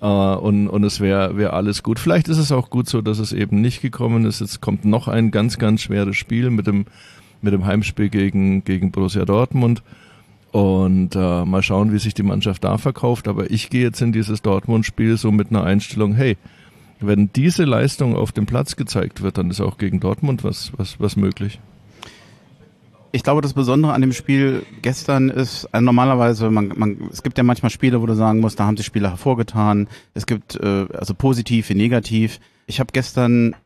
äh, 0.00 0.06
und, 0.06 0.68
und 0.68 0.84
es 0.84 1.00
wäre 1.00 1.36
wär 1.36 1.52
alles 1.52 1.82
gut. 1.82 1.98
Vielleicht 1.98 2.28
ist 2.28 2.38
es 2.38 2.52
auch 2.52 2.70
gut 2.70 2.88
so, 2.88 3.00
dass 3.00 3.18
es 3.18 3.32
eben 3.32 3.60
nicht 3.60 3.82
gekommen 3.82 4.24
ist. 4.24 4.40
Jetzt 4.40 4.60
kommt 4.60 4.84
noch 4.84 5.08
ein 5.08 5.30
ganz, 5.30 5.58
ganz 5.58 5.82
schweres 5.82 6.16
Spiel 6.16 6.50
mit 6.50 6.66
dem, 6.66 6.86
mit 7.42 7.52
dem 7.52 7.64
Heimspiel 7.64 8.08
gegen, 8.08 8.64
gegen 8.64 8.90
Borussia 8.90 9.24
Dortmund. 9.24 9.82
Und 10.52 11.14
äh, 11.14 11.44
mal 11.44 11.62
schauen, 11.62 11.92
wie 11.92 11.98
sich 11.98 12.14
die 12.14 12.22
Mannschaft 12.22 12.64
da 12.64 12.78
verkauft. 12.78 13.28
Aber 13.28 13.50
ich 13.50 13.68
gehe 13.68 13.82
jetzt 13.82 14.00
in 14.00 14.12
dieses 14.12 14.42
Dortmund-Spiel 14.42 15.16
so 15.16 15.30
mit 15.30 15.50
einer 15.50 15.64
Einstellung, 15.64 16.14
hey, 16.14 16.36
wenn 16.98 17.30
diese 17.34 17.64
Leistung 17.64 18.16
auf 18.16 18.32
dem 18.32 18.46
Platz 18.46 18.76
gezeigt 18.76 19.22
wird, 19.22 19.36
dann 19.36 19.50
ist 19.50 19.60
auch 19.60 19.76
gegen 19.76 20.00
Dortmund 20.00 20.44
was, 20.44 20.72
was, 20.78 20.98
was 20.98 21.16
möglich 21.16 21.60
ich 23.16 23.22
glaube, 23.22 23.40
das 23.40 23.54
Besondere 23.54 23.94
an 23.94 24.02
dem 24.02 24.12
Spiel 24.12 24.64
gestern 24.82 25.30
ist, 25.30 25.66
also 25.72 25.84
normalerweise, 25.84 26.50
man, 26.50 26.72
man, 26.76 27.08
es 27.10 27.22
gibt 27.22 27.38
ja 27.38 27.44
manchmal 27.44 27.70
Spiele, 27.70 28.02
wo 28.02 28.06
du 28.06 28.14
sagen 28.14 28.40
musst, 28.40 28.60
da 28.60 28.66
haben 28.66 28.76
sich 28.76 28.84
Spieler 28.84 29.08
hervorgetan. 29.08 29.88
Es 30.12 30.26
gibt 30.26 30.56
äh, 30.56 30.86
also 30.92 31.14
positiv 31.14 31.70
wie 31.70 31.74
negativ. 31.74 32.40
Ich 32.66 32.78
habe 32.78 32.90
gestern 32.92 33.56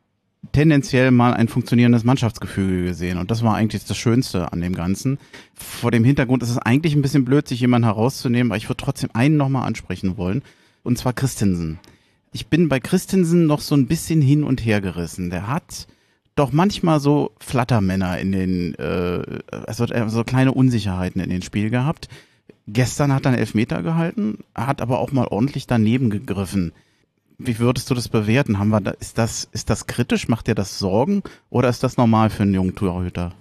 tendenziell 0.52 1.11
mal 1.11 1.35
ein 1.35 1.49
funktionierendes 1.49 2.04
Mannschaftsgefüge 2.04 2.85
gesehen. 2.85 3.19
Und 3.19 3.33
das 3.33 3.42
war 3.42 3.57
eigentlich 3.57 3.85
das 3.85 3.97
Schönste 3.97 4.52
an 4.52 4.61
dem 4.61 4.75
Ganzen. 4.75 5.19
Vor 5.54 5.90
dem 5.90 6.04
Hintergrund 6.04 6.45
ist 6.45 6.50
es 6.50 6.59
eigentlich 6.59 6.95
ein 6.95 7.02
bisschen 7.02 7.25
blöd, 7.25 7.49
sich 7.49 7.61
jemanden 7.61 7.87
herauszunehmen, 7.87 8.52
aber 8.52 8.57
ich 8.57 8.69
würde 8.69 8.83
trotzdem 8.83 9.11
einen 9.14 9.37
nochmal 9.37 9.66
ansprechen 9.66 10.16
wollen. 10.16 10.42
Und 10.85 10.97
zwar 10.97 11.12
Christensen. 11.12 11.80
Ich 12.33 12.47
bin 12.47 12.69
bei 12.69 12.78
Christensen 12.78 13.47
noch 13.47 13.61
so 13.61 13.75
ein 13.75 13.88
bisschen 13.88 14.23
hin 14.23 14.45
und 14.45 14.64
her 14.64 14.80
gerissen. 14.80 15.28
Der 15.28 15.49
hat 15.49 15.88
doch 16.37 16.52
manchmal 16.52 17.00
so 17.00 17.32
Flattermänner 17.38 18.18
in 18.18 18.32
den, 18.32 18.75
äh, 18.76 19.40
also 19.66 19.87
so 20.08 20.25
kleine 20.25 20.52
Unsicherheiten 20.52 21.20
in 21.20 21.30
den 21.30 21.42
Spiel 21.42 21.70
gehabt. 21.70 22.08
Gestern 22.66 23.12
hat 23.12 23.26
er 23.26 23.32
einen 23.32 23.38
Elfmeter 23.38 23.82
gehalten, 23.82 24.38
hat 24.54 24.80
aber 24.80 25.00
auch 25.00 25.12
mal 25.12 25.26
ordentlich 25.26 25.66
daneben 25.66 26.08
gegriffen. 26.10 26.72
Wie 27.38 27.58
würdest 27.58 27.90
du 27.90 27.94
das 27.94 28.08
bewerten? 28.08 28.58
Haben 28.58 28.68
wir 28.68 28.80
da, 28.80 28.90
ist 28.92 29.18
das, 29.18 29.49
ist 29.52 29.70
das 29.70 29.87
kritisch? 29.87 30.28
Macht 30.28 30.46
dir 30.46 30.54
das 30.54 30.78
Sorgen? 30.78 31.22
Oder 31.49 31.68
ist 31.68 31.82
das 31.82 31.96
normal 31.96 32.30
für 32.30 32.42
einen 32.42 32.54
jungen 32.54 32.75
Torhüter? 32.75 33.32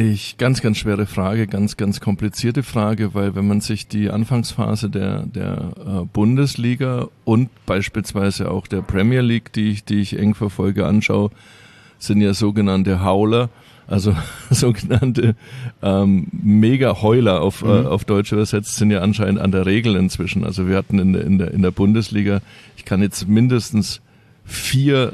Ich, 0.00 0.38
ganz, 0.38 0.62
ganz 0.62 0.78
schwere 0.78 1.04
Frage, 1.04 1.46
ganz, 1.46 1.76
ganz 1.76 2.00
komplizierte 2.00 2.62
Frage, 2.62 3.12
weil 3.12 3.34
wenn 3.34 3.46
man 3.46 3.60
sich 3.60 3.86
die 3.86 4.08
Anfangsphase 4.08 4.88
der, 4.88 5.26
der 5.26 5.72
äh, 5.76 6.04
Bundesliga 6.10 7.08
und 7.26 7.50
beispielsweise 7.66 8.50
auch 8.50 8.66
der 8.66 8.80
Premier 8.80 9.20
League, 9.20 9.52
die 9.52 9.72
ich, 9.72 9.84
die 9.84 10.00
ich 10.00 10.18
eng 10.18 10.34
verfolge, 10.34 10.86
anschaue, 10.86 11.30
sind 11.98 12.22
ja 12.22 12.32
sogenannte 12.32 13.04
Hauler, 13.04 13.50
also 13.88 14.16
sogenannte 14.50 15.36
ähm, 15.82 16.28
Mega-Heuler 16.32 17.42
auf, 17.42 17.60
äh, 17.60 17.66
mhm. 17.66 17.84
äh, 17.84 17.88
auf 17.88 18.06
Deutsch 18.06 18.32
übersetzt, 18.32 18.76
sind 18.76 18.90
ja 18.90 19.02
anscheinend 19.02 19.38
an 19.38 19.52
der 19.52 19.66
Regel 19.66 19.96
inzwischen. 19.96 20.44
Also 20.44 20.66
wir 20.66 20.78
hatten 20.78 20.98
in 20.98 21.12
der, 21.12 21.24
in 21.24 21.36
der, 21.36 21.50
in 21.50 21.60
der 21.60 21.72
Bundesliga, 21.72 22.40
ich 22.78 22.86
kann 22.86 23.02
jetzt 23.02 23.28
mindestens 23.28 24.00
vier 24.46 25.12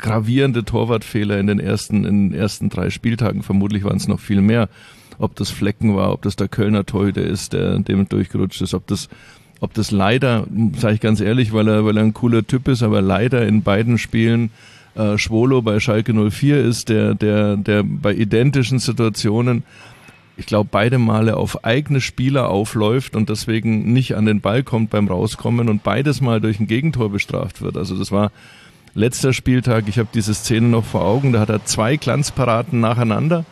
gravierende 0.00 0.64
Torwartfehler 0.64 1.38
in 1.38 1.46
den 1.46 1.60
ersten, 1.60 2.04
in 2.04 2.30
den 2.30 2.38
ersten 2.38 2.68
drei 2.68 2.90
Spieltagen, 2.90 3.42
vermutlich 3.42 3.84
waren 3.84 3.96
es 3.96 4.08
noch 4.08 4.20
viel 4.20 4.40
mehr. 4.40 4.68
Ob 5.18 5.36
das 5.36 5.50
Flecken 5.50 5.94
war, 5.96 6.12
ob 6.12 6.22
das 6.22 6.36
der 6.36 6.48
Kölner 6.48 6.86
Torhüter 6.86 7.22
ist, 7.22 7.52
der 7.52 7.78
dem 7.78 8.08
durchgerutscht 8.08 8.62
ist, 8.62 8.74
ob 8.74 8.86
das 8.86 9.08
ob 9.60 9.74
das 9.74 9.90
leider, 9.90 10.46
sage 10.76 10.94
ich 10.94 11.00
ganz 11.00 11.20
ehrlich, 11.20 11.52
weil 11.52 11.68
er, 11.68 11.84
weil 11.84 11.98
er 11.98 12.02
ein 12.02 12.14
cooler 12.14 12.46
Typ 12.46 12.66
ist, 12.68 12.82
aber 12.82 13.02
leider 13.02 13.46
in 13.46 13.62
beiden 13.62 13.98
Spielen 13.98 14.50
äh, 14.94 15.18
Schwolo 15.18 15.62
bei 15.62 15.80
Schalke 15.80 16.14
04 16.14 16.64
ist, 16.64 16.88
der, 16.88 17.14
der, 17.14 17.56
der 17.56 17.82
bei 17.84 18.14
identischen 18.14 18.78
Situationen, 18.78 19.62
ich 20.36 20.46
glaube, 20.46 20.70
beide 20.72 20.98
Male 20.98 21.36
auf 21.36 21.64
eigene 21.64 22.00
Spieler 22.00 22.48
aufläuft 22.48 23.14
und 23.14 23.28
deswegen 23.28 23.92
nicht 23.92 24.16
an 24.16 24.24
den 24.24 24.40
Ball 24.40 24.62
kommt 24.62 24.88
beim 24.88 25.08
Rauskommen 25.08 25.68
und 25.68 25.82
beides 25.82 26.22
mal 26.22 26.40
durch 26.40 26.58
ein 26.58 26.66
Gegentor 26.66 27.10
bestraft 27.10 27.60
wird. 27.60 27.76
Also 27.76 27.98
das 27.98 28.10
war 28.10 28.32
letzter 28.94 29.32
Spieltag, 29.32 29.88
ich 29.88 29.98
habe 29.98 30.08
diese 30.12 30.34
Szene 30.34 30.68
noch 30.68 30.84
vor 30.84 31.02
Augen, 31.02 31.32
da 31.32 31.40
hat 31.40 31.48
er 31.48 31.64
zwei 31.64 31.96
Glanzparaden 31.96 32.80
nacheinander, 32.80 33.44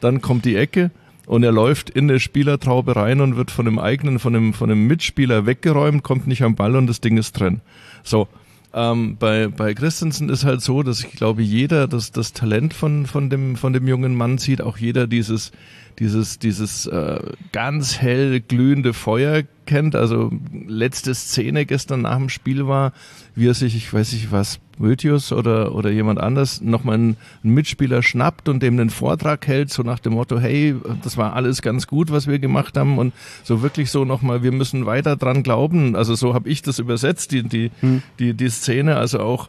dann 0.00 0.20
kommt 0.20 0.44
die 0.44 0.56
Ecke 0.56 0.90
und 1.26 1.42
er 1.42 1.52
läuft 1.52 1.90
in 1.90 2.08
der 2.08 2.18
Spielertraube 2.18 2.96
rein 2.96 3.20
und 3.20 3.36
wird 3.36 3.50
von 3.50 3.64
dem 3.64 3.78
eigenen, 3.78 4.18
von 4.18 4.32
dem, 4.32 4.52
von 4.52 4.68
dem 4.68 4.86
Mitspieler 4.86 5.46
weggeräumt, 5.46 6.02
kommt 6.02 6.26
nicht 6.26 6.42
am 6.42 6.54
Ball 6.54 6.76
und 6.76 6.86
das 6.86 7.00
Ding 7.00 7.16
ist 7.16 7.38
drin. 7.38 7.60
So, 8.02 8.28
ähm, 8.74 9.16
bei, 9.18 9.48
bei 9.48 9.72
Christensen 9.72 10.28
ist 10.28 10.44
halt 10.44 10.60
so, 10.60 10.82
dass 10.82 11.00
ich 11.00 11.12
glaube, 11.12 11.42
jeder 11.42 11.86
das, 11.86 12.10
das 12.10 12.32
Talent 12.32 12.74
von, 12.74 13.06
von, 13.06 13.30
dem, 13.30 13.56
von 13.56 13.72
dem 13.72 13.86
jungen 13.86 14.16
Mann 14.16 14.38
sieht, 14.38 14.60
auch 14.60 14.78
jeder 14.78 15.06
dieses, 15.06 15.52
dieses, 15.98 16.38
dieses 16.38 16.86
äh, 16.86 17.20
ganz 17.52 18.00
hell 18.00 18.40
glühende 18.40 18.92
Feuer 18.92 19.42
kennt. 19.66 19.96
Also 19.96 20.32
letzte 20.66 21.14
Szene 21.14 21.66
gestern 21.66 22.02
nach 22.02 22.16
dem 22.16 22.28
Spiel 22.28 22.66
war, 22.66 22.92
wie 23.34 23.48
er 23.48 23.54
sich, 23.54 23.76
ich 23.76 23.92
weiß 23.92 24.12
nicht 24.12 24.32
was, 24.32 24.60
Mötius 24.78 25.32
oder, 25.32 25.74
oder 25.74 25.90
jemand 25.90 26.20
anders 26.20 26.60
nochmal 26.60 26.96
einen, 26.96 27.16
einen 27.42 27.54
Mitspieler 27.54 28.02
schnappt 28.02 28.48
und 28.48 28.62
dem 28.62 28.78
einen 28.78 28.90
Vortrag 28.90 29.46
hält, 29.46 29.72
so 29.72 29.82
nach 29.82 29.98
dem 29.98 30.14
Motto, 30.14 30.38
hey, 30.38 30.74
das 31.02 31.16
war 31.16 31.34
alles 31.34 31.62
ganz 31.62 31.86
gut, 31.86 32.10
was 32.10 32.26
wir 32.26 32.38
gemacht 32.38 32.76
haben 32.76 32.98
und 32.98 33.12
so 33.42 33.62
wirklich 33.62 33.90
so 33.90 34.04
nochmal, 34.04 34.42
wir 34.42 34.52
müssen 34.52 34.86
weiter 34.86 35.16
dran 35.16 35.42
glauben. 35.42 35.96
Also 35.96 36.14
so 36.14 36.34
habe 36.34 36.48
ich 36.48 36.62
das 36.62 36.78
übersetzt, 36.78 37.32
die, 37.32 37.42
die, 37.42 37.70
hm. 37.80 38.02
die, 38.18 38.34
die 38.34 38.48
Szene, 38.48 38.96
also 38.96 39.20
auch, 39.20 39.48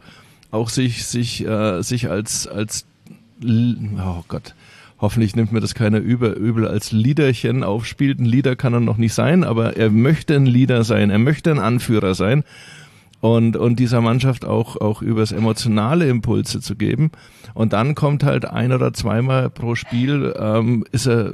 auch 0.51 0.69
sich, 0.69 1.05
sich, 1.05 1.45
äh, 1.45 1.81
sich 1.81 2.09
als, 2.09 2.47
als, 2.47 2.85
oh 3.43 4.23
Gott, 4.27 4.53
hoffentlich 4.99 5.35
nimmt 5.35 5.51
mir 5.51 5.59
das 5.59 5.75
keiner 5.75 5.99
über, 5.99 6.35
übel 6.35 6.67
als 6.67 6.91
Liederchen 6.91 7.63
aufspielt. 7.63 8.19
Ein 8.19 8.25
Lieder 8.25 8.55
kann 8.55 8.73
er 8.73 8.79
noch 8.79 8.97
nicht 8.97 9.13
sein, 9.13 9.43
aber 9.43 9.77
er 9.77 9.89
möchte 9.89 10.35
ein 10.35 10.45
Lieder 10.45 10.83
sein, 10.83 11.09
er 11.09 11.19
möchte 11.19 11.51
ein 11.51 11.59
Anführer 11.59 12.15
sein 12.15 12.43
und, 13.21 13.57
und 13.57 13.79
dieser 13.79 14.01
Mannschaft 14.01 14.45
auch, 14.45 14.77
auch 14.77 15.01
übers 15.01 15.31
emotionale 15.31 16.07
Impulse 16.07 16.61
zu 16.61 16.75
geben. 16.75 17.11
Und 17.53 17.73
dann 17.73 17.95
kommt 17.95 18.23
halt 18.23 18.45
ein 18.45 18.71
oder 18.71 18.93
zweimal 18.93 19.49
pro 19.49 19.75
Spiel, 19.75 20.33
ähm, 20.37 20.85
ist 20.91 21.07
er 21.07 21.33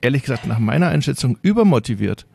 ehrlich 0.00 0.22
gesagt 0.22 0.46
nach 0.46 0.58
meiner 0.58 0.88
Einschätzung 0.88 1.38
übermotiviert 1.40 2.26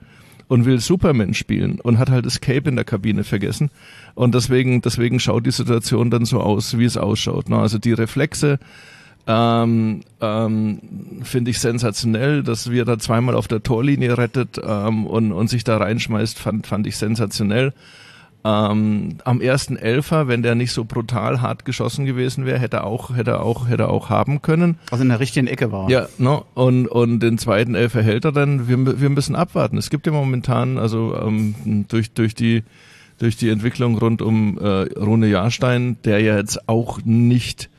und 0.47 0.65
will 0.65 0.79
Superman 0.79 1.33
spielen 1.33 1.79
und 1.79 1.99
hat 1.99 2.09
halt 2.09 2.25
Escape 2.25 2.67
in 2.69 2.75
der 2.75 2.85
Kabine 2.85 3.23
vergessen. 3.23 3.69
Und 4.15 4.33
deswegen, 4.33 4.81
deswegen 4.81 5.19
schaut 5.19 5.45
die 5.45 5.51
Situation 5.51 6.09
dann 6.09 6.25
so 6.25 6.41
aus, 6.41 6.77
wie 6.77 6.85
es 6.85 6.97
ausschaut. 6.97 7.49
Ne? 7.49 7.57
Also 7.57 7.77
die 7.77 7.93
Reflexe 7.93 8.59
ähm, 9.27 10.01
ähm, 10.21 10.79
finde 11.23 11.51
ich 11.51 11.59
sensationell, 11.59 12.43
dass 12.43 12.71
wir 12.71 12.85
da 12.85 12.97
zweimal 12.97 13.35
auf 13.35 13.47
der 13.47 13.61
Torlinie 13.61 14.17
rettet 14.17 14.59
ähm, 14.63 15.05
und, 15.05 15.31
und 15.31 15.49
sich 15.49 15.63
da 15.63 15.77
reinschmeißt, 15.77 16.39
fand, 16.39 16.67
fand 16.67 16.87
ich 16.87 16.97
sensationell. 16.97 17.73
Ähm, 18.45 19.17
am 19.25 19.41
ersten 19.41 19.75
Elfer, 19.75 20.29
wenn 20.29 20.41
der 20.41 20.55
nicht 20.55 20.71
so 20.71 20.85
brutal 20.85 21.41
hart 21.41 21.65
geschossen 21.65 22.05
gewesen 22.05 22.45
wäre, 22.45 22.57
hätte 22.57 22.77
er 22.77 22.83
auch, 22.85 23.13
hätte 23.13 23.31
er 23.31 23.43
auch, 23.43 23.67
hätte 23.67 23.83
er 23.83 23.89
auch 23.89 24.09
haben 24.09 24.41
können. 24.41 24.77
Also 24.91 25.03
in 25.03 25.09
der 25.09 25.19
richtigen 25.19 25.47
Ecke 25.47 25.73
war. 25.73 25.89
Ja, 25.89 26.07
no, 26.17 26.45
und, 26.53 26.87
und 26.87 27.19
den 27.19 27.37
zweiten 27.37 27.75
Elfer 27.75 28.01
hält 28.01 28.23
er 28.23 28.31
dann. 28.31 28.69
Wir, 28.69 29.01
wir 29.01 29.09
müssen 29.09 29.35
abwarten. 29.35 29.77
Es 29.77 29.89
gibt 29.89 30.05
ja 30.05 30.13
momentan, 30.13 30.77
also 30.77 31.15
ähm, 31.21 31.85
durch, 31.89 32.13
durch 32.13 32.33
die, 32.33 32.63
durch 33.17 33.35
die 33.35 33.49
Entwicklung 33.49 33.97
rund 33.97 34.21
um 34.21 34.57
äh, 34.57 34.83
Rune 34.97 35.27
Jahrstein, 35.27 35.97
der 36.05 36.21
ja 36.21 36.37
jetzt 36.37 36.69
auch 36.69 36.99
nicht, 37.03 37.69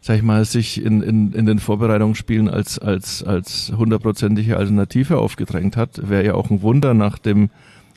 sag 0.00 0.16
ich 0.16 0.22
mal, 0.22 0.44
sich 0.44 0.82
in, 0.82 1.02
in, 1.02 1.32
in 1.32 1.46
den 1.46 1.58
Vorbereitungsspielen 1.58 2.48
als, 2.48 2.78
als, 2.78 3.22
als 3.22 3.72
hundertprozentige 3.76 4.56
Alternative 4.56 5.18
aufgedrängt 5.18 5.76
hat, 5.76 6.08
wäre 6.08 6.24
ja 6.24 6.34
auch 6.34 6.50
ein 6.50 6.62
Wunder 6.62 6.94
nach 6.94 7.18
dem 7.18 7.50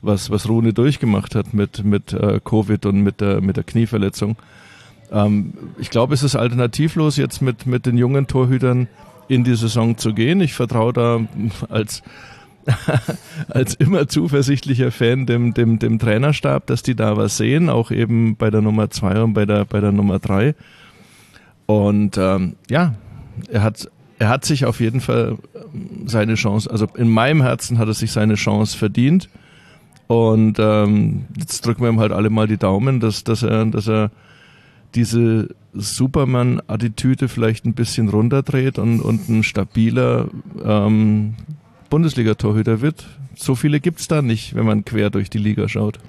was, 0.03 0.29
was 0.29 0.49
Rune 0.49 0.73
durchgemacht 0.73 1.33
hat 1.33 1.53
mit, 1.53 1.83
mit 1.83 2.13
äh, 2.13 2.39
Covid 2.43 2.85
und 2.85 3.01
mit 3.01 3.21
der, 3.21 3.41
mit 3.41 3.55
der 3.55 3.63
Knieverletzung. 3.63 4.35
Ähm, 5.11 5.53
ich 5.79 5.89
glaube, 5.89 6.13
es 6.13 6.23
ist 6.23 6.35
alternativlos, 6.35 7.17
jetzt 7.17 7.41
mit, 7.41 7.65
mit 7.65 7.85
den 7.85 7.97
jungen 7.97 8.27
Torhütern 8.27 8.87
in 9.29 9.43
die 9.45 9.55
Saison 9.55 9.97
zu 9.97 10.13
gehen. 10.13 10.41
Ich 10.41 10.53
vertraue 10.53 10.91
da 10.91 11.21
als, 11.69 12.03
als 13.47 13.75
immer 13.75 14.07
zuversichtlicher 14.09 14.91
Fan 14.91 15.25
dem, 15.25 15.53
dem, 15.53 15.79
dem 15.79 15.99
Trainerstab, 15.99 16.67
dass 16.67 16.83
die 16.83 16.95
da 16.95 17.15
was 17.15 17.37
sehen, 17.37 17.69
auch 17.69 17.89
eben 17.89 18.35
bei 18.35 18.49
der 18.49 18.61
Nummer 18.61 18.89
zwei 18.89 19.21
und 19.21 19.33
bei 19.33 19.45
der, 19.45 19.63
bei 19.63 19.79
der 19.79 19.93
Nummer 19.93 20.19
drei. 20.19 20.53
Und 21.65 22.17
ähm, 22.17 22.55
ja, 22.69 22.95
er 23.49 23.63
hat, 23.63 23.89
er 24.19 24.29
hat 24.29 24.45
sich 24.45 24.65
auf 24.65 24.79
jeden 24.79 25.01
Fall 25.01 25.37
seine 26.05 26.35
Chance, 26.35 26.69
also 26.69 26.87
in 26.95 27.09
meinem 27.09 27.41
Herzen 27.41 27.77
hat 27.77 27.87
er 27.87 27.93
sich 27.93 28.11
seine 28.11 28.35
Chance 28.35 28.77
verdient. 28.77 29.29
Und 30.07 30.57
ähm, 30.59 31.25
jetzt 31.37 31.65
drücken 31.65 31.81
wir 31.81 31.89
ihm 31.89 31.99
halt 31.99 32.11
alle 32.11 32.29
mal 32.29 32.47
die 32.47 32.57
Daumen, 32.57 32.99
dass, 32.99 33.23
dass 33.23 33.41
er, 33.41 33.65
dass 33.65 33.87
er 33.87 34.11
diese 34.95 35.49
Superman-Attitüde 35.73 37.27
vielleicht 37.27 37.65
ein 37.65 37.73
bisschen 37.73 38.09
runterdreht 38.09 38.77
und, 38.77 38.99
und 39.01 39.27
ein 39.29 39.43
stabiler 39.43 40.27
ähm, 40.63 41.33
Bundesliga-Torhüter 41.89 42.81
wird. 42.81 43.07
So 43.35 43.55
viele 43.55 43.79
gibt's 43.79 44.07
da 44.07 44.21
nicht, 44.21 44.55
wenn 44.55 44.65
man 44.65 44.85
quer 44.85 45.09
durch 45.09 45.29
die 45.29 45.39
Liga 45.39 45.67
schaut. 45.67 45.99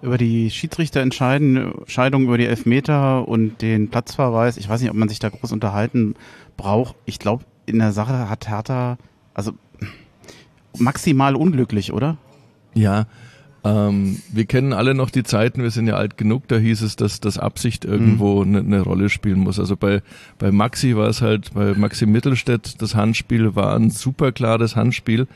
Über 0.00 0.16
die 0.16 0.50
Schiedsrichterentscheidung 0.50 2.22
über 2.22 2.38
die 2.38 2.46
Elfmeter 2.46 3.26
und 3.26 3.60
den 3.62 3.88
Platzverweis, 3.88 4.56
ich 4.56 4.68
weiß 4.68 4.80
nicht, 4.80 4.90
ob 4.90 4.96
man 4.96 5.08
sich 5.08 5.18
da 5.18 5.28
groß 5.28 5.52
unterhalten 5.52 6.14
braucht. 6.56 6.94
Ich 7.04 7.18
glaube, 7.18 7.44
in 7.66 7.78
der 7.78 7.92
Sache 7.92 8.28
hat 8.28 8.48
Hertha, 8.48 8.96
also 9.34 9.52
maximal 10.78 11.34
unglücklich, 11.34 11.92
oder? 11.92 12.16
Ja, 12.74 13.06
ähm, 13.64 14.20
wir 14.32 14.46
kennen 14.46 14.72
alle 14.72 14.94
noch 14.94 15.10
die 15.10 15.24
Zeiten, 15.24 15.62
wir 15.62 15.70
sind 15.70 15.88
ja 15.88 15.94
alt 15.94 16.16
genug, 16.16 16.46
da 16.48 16.56
hieß 16.56 16.82
es, 16.82 16.96
dass, 16.96 17.20
dass 17.20 17.38
Absicht 17.38 17.84
irgendwo 17.84 18.42
eine 18.42 18.62
mhm. 18.62 18.68
ne 18.68 18.80
Rolle 18.80 19.08
spielen 19.08 19.40
muss. 19.40 19.58
Also 19.58 19.76
bei, 19.76 20.02
bei 20.38 20.52
Maxi 20.52 20.96
war 20.96 21.08
es 21.08 21.22
halt, 21.22 21.52
bei 21.54 21.74
Maxi 21.74 22.06
Mittelstädt, 22.06 22.80
das 22.80 22.94
Handspiel 22.94 23.56
war 23.56 23.74
ein 23.74 23.90
super 23.90 24.32
klares 24.32 24.76
Handspiel. 24.76 25.26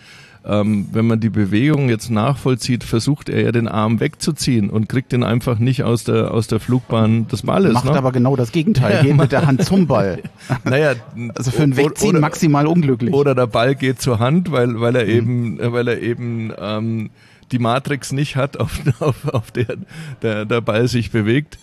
Ähm, 0.45 0.89
wenn 0.91 1.07
man 1.07 1.21
die 1.21 1.31
Bewegung 1.31 1.89
jetzt 1.89 2.11
nachvollzieht, 2.11 2.83
versucht 2.83 3.29
er 3.29 3.43
ja 3.43 3.53
den 3.53 3.69
Arm 3.69 4.01
wegzuziehen 4.01 4.71
und 4.71 4.89
kriegt 4.89 5.13
den 5.13 5.23
einfach 5.23 5.61
nicht 5.61 5.85
aus 5.85 6.03
der, 6.03 6.33
aus 6.33 6.49
der 6.49 6.59
Flugbahn 6.59 7.29
des 7.29 7.43
Balles. 7.43 7.75
Macht 7.75 7.85
ne? 7.85 7.93
aber 7.93 8.11
genau 8.11 8.35
das 8.35 8.51
Gegenteil, 8.51 8.97
ja, 8.97 9.03
geht 9.05 9.17
mit 9.17 9.31
der 9.31 9.47
Hand 9.47 9.65
zum 9.65 9.87
Ball. 9.87 10.21
naja, 10.65 10.95
also 11.37 11.53
für 11.53 11.63
ein 11.63 11.77
Wegziehen 11.77 12.11
oder, 12.11 12.21
maximal 12.21 12.67
unglücklich. 12.67 13.15
Oder 13.15 13.37
der 13.37 13.47
Ball 13.47 13.77
geht 13.77 14.01
zur 14.01 14.19
Hand, 14.19 14.51
weil, 14.51 14.81
weil 14.81 14.97
er 14.97 15.05
mhm. 15.05 15.11
eben, 15.11 15.73
weil 15.73 15.87
er 15.87 16.01
eben 16.01 16.53
ähm, 16.59 17.11
die 17.53 17.61
Matrix 17.61 18.11
nicht 18.11 18.35
hat, 18.35 18.57
auf, 18.59 18.81
auf, 19.01 19.29
auf 19.29 19.53
der, 19.53 19.77
der 20.23 20.45
der 20.45 20.61
Ball 20.61 20.89
sich 20.89 21.13
bewegt. 21.13 21.59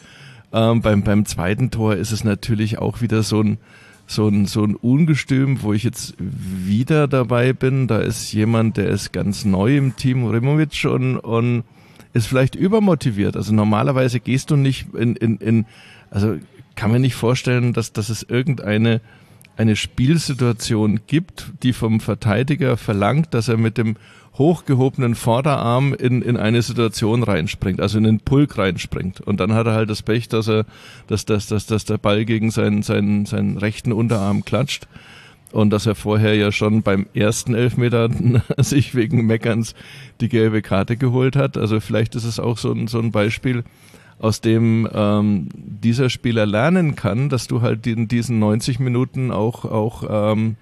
Ähm, 0.54 0.82
beim, 0.82 1.04
beim 1.04 1.26
zweiten 1.26 1.70
Tor 1.70 1.96
ist 1.96 2.12
es 2.12 2.24
natürlich 2.24 2.80
auch 2.80 3.02
wieder 3.02 3.24
so 3.24 3.42
ein, 3.42 3.58
so 4.10 4.28
ein, 4.28 4.48
so 4.48 4.64
ein 4.64 4.76
Ungestüm, 4.76 5.62
wo 5.62 5.72
ich 5.72 5.84
jetzt 5.84 6.16
wieder 6.18 7.08
dabei 7.08 7.54
bin. 7.54 7.88
Da 7.88 8.00
ist 8.00 8.34
jemand, 8.34 8.78
der 8.78 8.88
ist 8.90 9.14
ganz 9.14 9.46
neu 9.46 9.78
im 9.78 9.96
Team, 9.96 10.26
Rimovic, 10.26 10.86
und, 10.86 11.18
und 11.18 11.64
ist 12.14 12.26
vielleicht 12.26 12.56
übermotiviert. 12.56 13.38
Also 13.38 13.54
normalerweise 13.54 14.20
gehst 14.20 14.50
du 14.50 14.56
nicht 14.56 14.88
in, 14.96 15.16
in, 15.16 15.38
in 15.38 15.66
also 16.10 16.38
kann 16.76 16.92
mir 16.92 17.00
nicht 17.00 17.14
vorstellen, 17.14 17.72
dass, 17.74 17.94
dass 17.94 18.10
es 18.10 18.24
irgendeine 18.24 19.00
eine 19.58 19.76
Spielsituation 19.76 21.02
gibt, 21.06 21.52
die 21.62 21.74
vom 21.74 22.00
Verteidiger 22.00 22.78
verlangt, 22.78 23.34
dass 23.34 23.48
er 23.48 23.58
mit 23.58 23.78
dem 23.78 23.98
hochgehobenen 24.38 25.16
Vorderarm 25.16 25.94
in, 25.94 26.22
in 26.22 26.38
eine 26.38 26.62
Situation 26.62 27.24
reinspringt, 27.24 27.82
also 27.82 27.98
in 27.98 28.06
den 28.06 28.20
Pulk 28.20 28.58
reinspringt. 28.58 29.22
Und 29.22 29.40
dann 29.40 29.54
hat 29.54 29.68
er 29.68 29.74
halt 29.74 29.90
das 29.90 30.02
Pech, 30.02 30.30
dass 30.30 30.48
er, 30.48 30.66
dass, 31.08 31.26
dass, 31.26 31.48
dass, 31.48 31.66
dass 31.66 31.86
der 31.86 31.98
Ball 31.98 32.26
gegen 32.26 32.52
seinen, 32.52 32.84
seinen, 32.84 33.26
seinen 33.26 33.58
rechten 33.58 33.92
Unterarm 33.92 34.46
klatscht. 34.46 34.88
Und 35.52 35.72
dass 35.72 35.88
er 35.88 35.96
vorher 35.96 36.36
ja 36.36 36.52
schon 36.52 36.84
beim 36.84 37.08
ersten 37.16 37.56
Elfmeter 37.56 38.10
sich 38.58 38.94
wegen 38.94 39.26
Meckerns 39.26 39.74
die 40.22 40.30
gelbe 40.30 40.62
Karte 40.62 40.96
geholt 40.96 41.36
hat. 41.36 41.58
Also 41.58 41.80
vielleicht 41.80 42.16
ist 42.16 42.26
es 42.26 42.40
auch 42.40 42.60
so 42.60 42.72
ein, 42.72 42.88
so 42.88 43.00
ein 43.00 43.12
Beispiel, 43.12 43.64
aus 44.20 44.42
dem 44.42 44.88
ähm, 44.94 45.48
dieser 45.54 46.10
Spieler 46.10 46.46
lernen 46.46 46.96
kann, 46.96 47.30
dass 47.30 47.48
du 47.48 47.62
halt 47.62 47.88
in 47.88 48.08
diesen 48.08 48.38
90 48.40 48.80
Minuten 48.80 49.32
auch, 49.32 49.66
auch 49.66 50.34
ähm, 50.34 50.58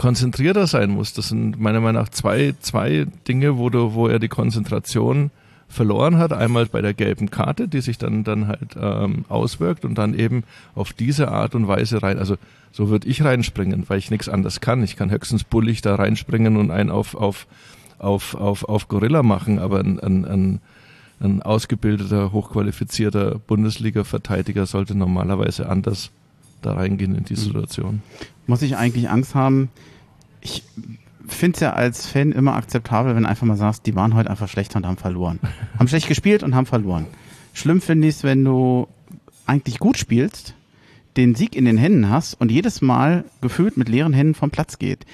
konzentrierter 0.00 0.66
sein 0.66 0.88
musst. 0.92 1.18
Das 1.18 1.28
sind 1.28 1.60
meiner 1.60 1.82
Meinung 1.82 2.00
nach 2.00 2.08
zwei, 2.08 2.54
zwei 2.60 3.06
Dinge, 3.28 3.58
wo, 3.58 3.68
du, 3.68 3.92
wo 3.92 4.08
er 4.08 4.18
die 4.18 4.28
Konzentration 4.28 5.30
verloren 5.68 6.16
hat. 6.16 6.32
Einmal 6.32 6.64
bei 6.64 6.80
der 6.80 6.94
gelben 6.94 7.30
Karte, 7.30 7.68
die 7.68 7.82
sich 7.82 7.98
dann, 7.98 8.24
dann 8.24 8.48
halt 8.48 8.78
ähm, 8.80 9.26
auswirkt 9.28 9.84
und 9.84 9.98
dann 9.98 10.14
eben 10.14 10.44
auf 10.74 10.94
diese 10.94 11.30
Art 11.30 11.54
und 11.54 11.68
Weise 11.68 12.02
rein. 12.02 12.18
Also 12.18 12.36
so 12.72 12.88
würde 12.88 13.08
ich 13.08 13.22
reinspringen, 13.24 13.84
weil 13.88 13.98
ich 13.98 14.10
nichts 14.10 14.30
anderes 14.30 14.62
kann. 14.62 14.82
Ich 14.82 14.96
kann 14.96 15.10
höchstens 15.10 15.44
bullig 15.44 15.82
da 15.82 15.96
reinspringen 15.96 16.56
und 16.56 16.70
einen 16.70 16.88
auf, 16.88 17.14
auf, 17.14 17.46
auf, 17.98 18.34
auf, 18.34 18.64
auf 18.64 18.88
Gorilla 18.88 19.22
machen, 19.22 19.58
aber 19.58 19.80
ein, 19.80 20.00
ein, 20.00 20.24
ein, 20.24 20.60
ein 21.20 21.42
ausgebildeter, 21.42 22.32
hochqualifizierter 22.32 23.38
Bundesliga-Verteidiger 23.38 24.64
sollte 24.64 24.94
normalerweise 24.94 25.68
anders 25.68 26.10
da 26.62 26.72
reingehen 26.72 27.14
in 27.14 27.24
die 27.24 27.34
mhm. 27.34 27.38
Situation. 27.38 28.02
Muss 28.46 28.62
ich 28.62 28.76
eigentlich 28.76 29.08
Angst 29.08 29.34
haben? 29.34 29.68
Ich 30.40 30.62
finde 31.26 31.54
es 31.56 31.60
ja 31.60 31.72
als 31.72 32.06
Fan 32.06 32.32
immer 32.32 32.54
akzeptabel, 32.54 33.14
wenn 33.14 33.22
du 33.22 33.28
einfach 33.28 33.46
mal 33.46 33.56
sagst, 33.56 33.86
die 33.86 33.94
waren 33.94 34.14
heute 34.14 34.30
einfach 34.30 34.48
schlecht 34.48 34.74
und 34.76 34.86
haben 34.86 34.96
verloren. 34.96 35.38
haben 35.78 35.88
schlecht 35.88 36.08
gespielt 36.08 36.42
und 36.42 36.54
haben 36.54 36.66
verloren. 36.66 37.06
Schlimm 37.52 37.80
finde 37.80 38.08
ich 38.08 38.16
es, 38.16 38.24
wenn 38.24 38.44
du 38.44 38.88
eigentlich 39.46 39.78
gut 39.78 39.98
spielst, 39.98 40.54
den 41.16 41.34
Sieg 41.34 41.56
in 41.56 41.64
den 41.64 41.76
Händen 41.76 42.08
hast 42.08 42.34
und 42.34 42.50
jedes 42.50 42.82
Mal 42.82 43.24
gefühlt 43.40 43.76
mit 43.76 43.88
leeren 43.88 44.12
Händen 44.12 44.34
vom 44.34 44.50
Platz 44.50 44.78
geht. 44.78 45.04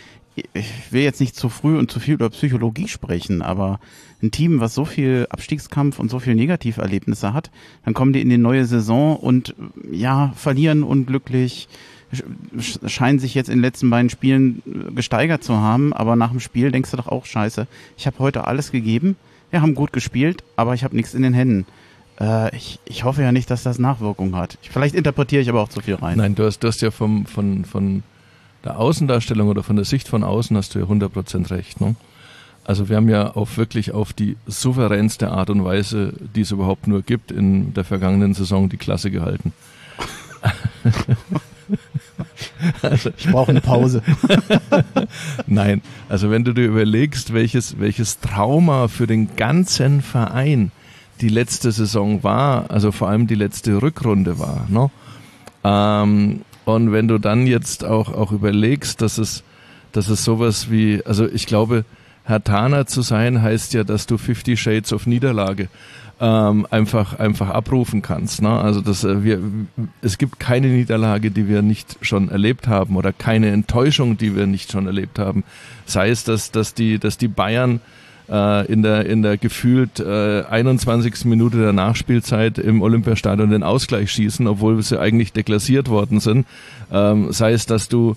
Ich 0.53 0.93
will 0.93 1.03
jetzt 1.03 1.21
nicht 1.21 1.35
zu 1.35 1.49
früh 1.49 1.79
und 1.79 1.91
zu 1.91 1.99
viel 1.99 2.15
über 2.15 2.29
Psychologie 2.29 2.89
sprechen, 2.89 3.41
aber 3.41 3.81
ein 4.23 4.31
Team, 4.31 4.61
was 4.61 4.75
so 4.75 4.85
viel 4.85 5.27
Abstiegskampf 5.31 5.99
und 5.99 6.11
so 6.11 6.19
viel 6.19 6.35
Negativerlebnisse 6.35 7.33
hat, 7.33 7.51
dann 7.85 7.95
kommen 7.95 8.13
die 8.13 8.21
in 8.21 8.29
die 8.29 8.39
neue 8.39 8.67
Saison 8.67 9.17
und 9.17 9.55
ja, 9.91 10.33
verlieren 10.37 10.83
unglücklich, 10.83 11.69
scheinen 12.87 13.19
sich 13.19 13.35
jetzt 13.35 13.49
in 13.49 13.57
den 13.57 13.63
letzten 13.63 13.91
beiden 13.91 14.11
Spielen 14.11 14.63
äh, 14.67 14.93
gesteigert 14.93 15.43
zu 15.43 15.57
haben, 15.57 15.93
aber 15.93 16.17
nach 16.17 16.31
dem 16.31 16.41
Spiel 16.41 16.71
denkst 16.71 16.91
du 16.91 16.97
doch 16.97 17.09
auch, 17.09 17.27
scheiße, 17.27 17.67
ich 17.97 18.07
habe 18.07 18.19
heute 18.19 18.47
alles 18.47 18.71
gegeben, 18.71 19.17
wir 19.51 19.63
haben 19.63 19.75
gut 19.75 19.93
gespielt, 19.93 20.45
aber 20.57 20.75
ich 20.75 20.85
habe 20.85 20.97
nichts 20.97 21.15
in 21.15 21.23
den 21.23 21.35
Händen. 21.35 21.67
Äh, 22.21 22.55
ich, 22.57 22.79
ich 22.85 23.05
hoffe 23.05 23.23
ja 23.23 23.33
nicht, 23.33 23.51
dass 23.51 23.63
das 23.63 23.79
Nachwirkungen 23.79 24.37
hat. 24.37 24.59
Vielleicht 24.63 24.95
interpretiere 24.95 25.43
ich 25.43 25.49
aber 25.49 25.63
auch 25.63 25.69
zu 25.69 25.81
viel 25.81 25.95
rein. 25.95 26.19
Nein, 26.19 26.35
du 26.35 26.45
hast, 26.45 26.61
du 26.61 26.69
hast 26.69 26.81
ja 26.81 26.91
vom, 26.91 27.27
von, 27.27 27.65
von 27.65 28.03
der 28.67 28.79
Außendarstellung 28.79 29.49
oder 29.49 29.63
von 29.63 29.77
der 29.77 29.85
Sicht 29.85 30.09
von 30.09 30.25
außen 30.25 30.57
hast 30.57 30.75
du 30.75 30.81
ja 30.81 30.87
100% 30.87 31.51
recht. 31.51 31.81
Ne? 31.81 31.95
Also 32.65 32.89
wir 32.89 32.97
haben 32.97 33.09
ja 33.09 33.31
auf 33.31 33.57
wirklich 33.57 33.93
auf 33.93 34.13
die 34.13 34.37
souveränste 34.47 35.31
Art 35.31 35.51
und 35.51 35.65
Weise, 35.65 36.13
die 36.35 36.41
es 36.41 36.51
überhaupt 36.51 36.89
nur 36.89 37.03
gibt, 37.03 37.31
in 37.31 37.75
der 37.75 37.85
vergangenen 37.85 38.35
Saison 38.35 38.69
die 38.69 38.77
Klasse 38.77 39.11
gehalten. 39.11 39.53
Also, 42.83 43.11
ich 43.17 43.31
brauche 43.31 43.51
eine 43.51 43.61
Pause. 43.61 44.03
Nein, 45.47 45.83
also 46.09 46.31
wenn 46.31 46.45
du 46.45 46.53
dir 46.53 46.67
überlegst, 46.67 47.33
welches, 47.33 47.79
welches 47.79 48.21
Trauma 48.21 48.89
für 48.89 49.07
den 49.07 49.37
ganzen 49.37 50.03
Verein 50.03 50.71
die 51.21 51.29
letzte 51.29 51.73
Saison 51.73 52.23
war, 52.23 52.71
also 52.71 52.93
vor 52.93 53.09
allem 53.09 53.27
die 53.27 53.35
letzte 53.35 53.81
Rückrunde 53.81 54.39
war, 54.39 54.67
ne? 54.69 54.91
Ähm, 55.65 56.43
und 56.67 56.91
wenn 56.91 57.07
du 57.07 57.19
dann 57.19 57.47
jetzt 57.47 57.85
auch, 57.85 58.13
auch 58.13 58.33
überlegst, 58.33 59.01
dass 59.01 59.19
es, 59.19 59.45
dass 59.93 60.09
es 60.09 60.25
sowas 60.25 60.69
wie, 60.69 61.01
also 61.07 61.27
ich 61.27 61.47
glaube, 61.47 61.85
Herr 62.25 62.43
Tana 62.43 62.87
zu 62.87 63.03
sein 63.03 63.41
heißt 63.41 63.73
ja, 63.73 63.85
dass 63.85 64.07
du 64.07 64.19
50 64.19 64.61
Shades 64.61 64.93
of 64.93 65.07
Niederlage 65.07 65.69
ähm, 66.21 66.67
einfach 66.69 67.21
einfach 67.21 67.51
abrufen 67.51 68.03
kannst. 68.03 68.43
Ne? 68.43 68.51
Also 68.51 68.81
dass 68.81 69.05
äh, 69.05 69.23
wir 69.23 69.41
es 70.03 70.19
gibt 70.19 70.41
keine 70.41 70.67
Niederlage, 70.67 71.31
die 71.31 71.47
wir 71.47 71.63
nicht 71.63 71.99
schon 72.01 72.31
erlebt 72.31 72.67
haben 72.67 72.97
oder 72.97 73.13
keine 73.13 73.51
Enttäuschung, 73.53 74.17
die 74.19 74.35
wir 74.35 74.49
nicht 74.49 74.73
schon 74.73 74.87
erlebt 74.87 75.21
haben. 75.21 75.45
Sei 75.85 76.11
es, 76.11 76.25
dass 76.25 76.51
dass 76.51 76.75
die 76.75 76.99
dass 76.99 77.17
die 77.17 77.29
Bayern 77.29 77.81
äh, 78.29 78.67
in 78.71 78.83
der 78.83 79.07
in 79.07 79.23
der 79.23 79.37
gefühlt 79.37 80.01
äh, 80.01 80.43
21. 80.49 81.25
Minute 81.25 81.59
der 81.59 81.73
Nachspielzeit 81.73 82.59
im 82.59 82.83
Olympiastadion 82.83 83.51
den 83.51 83.63
Ausgleich 83.63 84.11
schießen, 84.11 84.47
obwohl 84.47 84.83
sie 84.83 85.01
eigentlich 85.01 85.33
deklassiert 85.33 85.89
worden 85.89 86.21
sind. 86.21 86.47
Ähm, 86.93 87.33
sei 87.33 87.53
es, 87.53 87.67
dass 87.67 87.89
du 87.89 88.17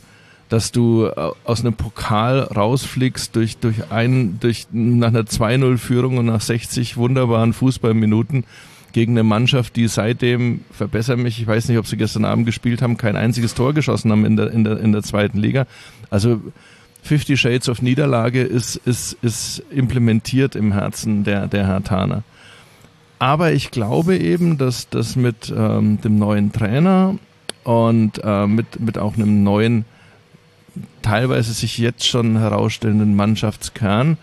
dass 0.50 0.72
du 0.72 1.06
äh, 1.06 1.32
aus 1.46 1.62
einem 1.62 1.74
Pokal 1.76 2.40
rausfliegst 2.40 3.36
durch, 3.36 3.58
durch 3.58 3.92
ein, 3.92 4.40
durch, 4.40 4.68
nach 4.72 5.10
einer 5.10 5.22
2-0-Führung 5.22 6.18
und 6.18 6.26
nach 6.26 6.42
60 6.42 6.98
wunderbaren 6.98 7.54
Fußballminuten 7.54 8.46
gegen 8.92 9.14
eine 9.14 9.24
Mannschaft, 9.24 9.76
die 9.76 9.88
seitdem, 9.88 10.62
verbessere 10.72 11.18
mich, 11.18 11.40
ich 11.40 11.46
weiß 11.46 11.70
nicht, 11.70 11.78
ob 11.78 11.86
sie 11.86 11.98
gestern 11.98 12.26
Abend 12.26 12.48
gespielt 12.48 12.82
haben, 12.82 12.98
kein 12.98 13.16
einziges 13.16 13.54
Tor 13.54 13.74
geschossen 13.74 14.12
haben 14.12 14.26
in 14.26 14.36
der, 14.36 14.52
in 14.52 14.64
der, 14.64 14.80
in 14.80 14.92
der 14.92 15.04
zweiten 15.04 15.38
Liga. 15.38 15.68
Also 16.10 16.42
50 17.04 17.40
Shades 17.40 17.70
of 17.70 17.82
Niederlage 17.82 18.42
ist, 18.42 18.76
ist, 18.76 19.18
ist 19.22 19.64
implementiert 19.72 20.56
im 20.56 20.72
Herzen 20.72 21.24
der, 21.24 21.48
der 21.48 21.66
Hertaner. 21.66 22.24
Aber 23.20 23.52
ich 23.52 23.72
glaube 23.72 24.18
eben, 24.18 24.58
dass 24.58 24.90
das 24.90 25.16
mit 25.16 25.54
ähm, 25.56 26.00
dem 26.02 26.18
neuen 26.18 26.52
Trainer 26.52 27.18
und 27.64 28.22
äh, 28.24 28.48
mit, 28.48 28.80
mit 28.80 28.98
auch 28.98 29.16
einem 29.16 29.44
neuen 29.44 29.86
teilweise 31.02 31.54
sich 31.54 31.78
jetzt 31.78 32.08
schon 32.08 32.38
herausstellenden 32.38 33.16
Mannschaftskern, 33.16 34.18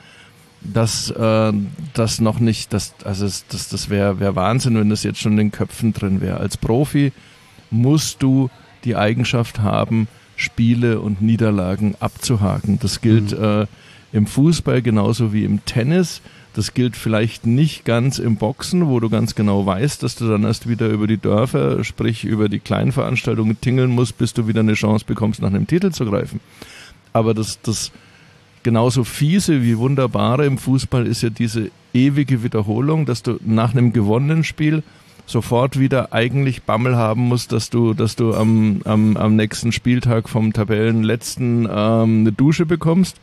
dass 0.63 1.11
äh, 1.11 1.53
das 1.95 2.21
noch 2.21 2.39
nicht, 2.39 2.73
das, 2.73 2.95
also 3.05 3.25
das, 3.25 3.47
das, 3.49 3.69
das 3.69 3.91
wäre 3.91 4.21
wär 4.21 4.37
Wahnsinn, 4.37 4.79
wenn 4.79 4.91
das 4.91 5.03
jetzt 5.03 5.21
schon 5.21 5.33
in 5.33 5.39
den 5.39 5.53
Köpfen 5.53 5.93
drin 5.93 6.21
wäre. 6.21 6.39
Als 6.39 6.57
Profi 6.57 7.13
musst 7.71 8.23
du 8.23 8.51
die 8.85 8.97
Eigenschaft 8.97 9.61
haben, 9.61 10.09
Spiele 10.37 11.01
und 11.01 11.23
Niederlagen 11.23 11.95
abzuhaken. 11.99 12.79
Das 12.81 13.01
gilt 13.01 13.37
mhm. 13.37 13.45
äh, 13.45 13.67
im 14.13 14.27
Fußball 14.27 14.83
genauso 14.83 15.33
wie 15.33 15.45
im 15.45 15.65
Tennis. 15.65 16.21
Das 16.55 16.73
gilt 16.73 16.97
vielleicht 16.97 17.45
nicht 17.45 17.85
ganz 17.85 18.19
im 18.19 18.37
Boxen, 18.37 18.89
wo 18.89 18.99
du 19.01 19.11
ganz 19.11 19.35
genau 19.35 19.67
weißt, 19.67 20.03
dass 20.03 20.15
du 20.15 20.27
dann 20.27 20.45
erst 20.45 20.69
wieder 20.69 20.89
über 20.89 21.07
die 21.07 21.19
Dörfer, 21.19 21.85
sprich 21.85 22.25
über 22.25 22.49
die 22.49 22.61
kleinen 22.61 22.93
Veranstaltungen 22.93 23.61
tingeln 23.61 23.91
musst, 23.91 24.17
bis 24.17 24.33
du 24.33 24.47
wieder 24.47 24.61
eine 24.61 24.73
Chance 24.75 25.05
bekommst, 25.05 25.43
nach 25.43 25.49
einem 25.49 25.67
Titel 25.67 25.91
zu 25.91 26.07
greifen. 26.07 26.41
Aber 27.13 27.35
das, 27.35 27.61
das 27.61 27.93
genauso 28.63 29.05
fiese 29.05 29.63
wie 29.63 29.77
wunderbare 29.77 30.47
im 30.47 30.57
Fußball 30.57 31.07
ist 31.07 31.23
ja 31.23 31.31
diese 31.31 31.71
ewige 31.93 32.43
Wiederholung, 32.43 33.05
dass 33.07 33.23
du 33.23 33.39
nach 33.45 33.73
einem 33.73 33.93
gewonnenen 33.93 34.43
Spiel 34.43 34.83
sofort 35.27 35.79
wieder 35.79 36.13
eigentlich 36.13 36.63
Bammel 36.63 36.97
haben 36.97 37.23
musst, 37.23 37.53
dass 37.53 37.69
du, 37.69 37.95
dass 37.95 38.17
du 38.17 38.35
am, 38.35 38.81
am, 38.85 39.17
am 39.17 39.37
nächsten 39.37 39.73
Spieltag 39.73 40.29
vom 40.29 40.53
Tabellenletzten 40.53 41.69
ähm, 41.71 42.21
eine 42.21 42.33
Dusche 42.33 42.65
bekommst 42.65 43.21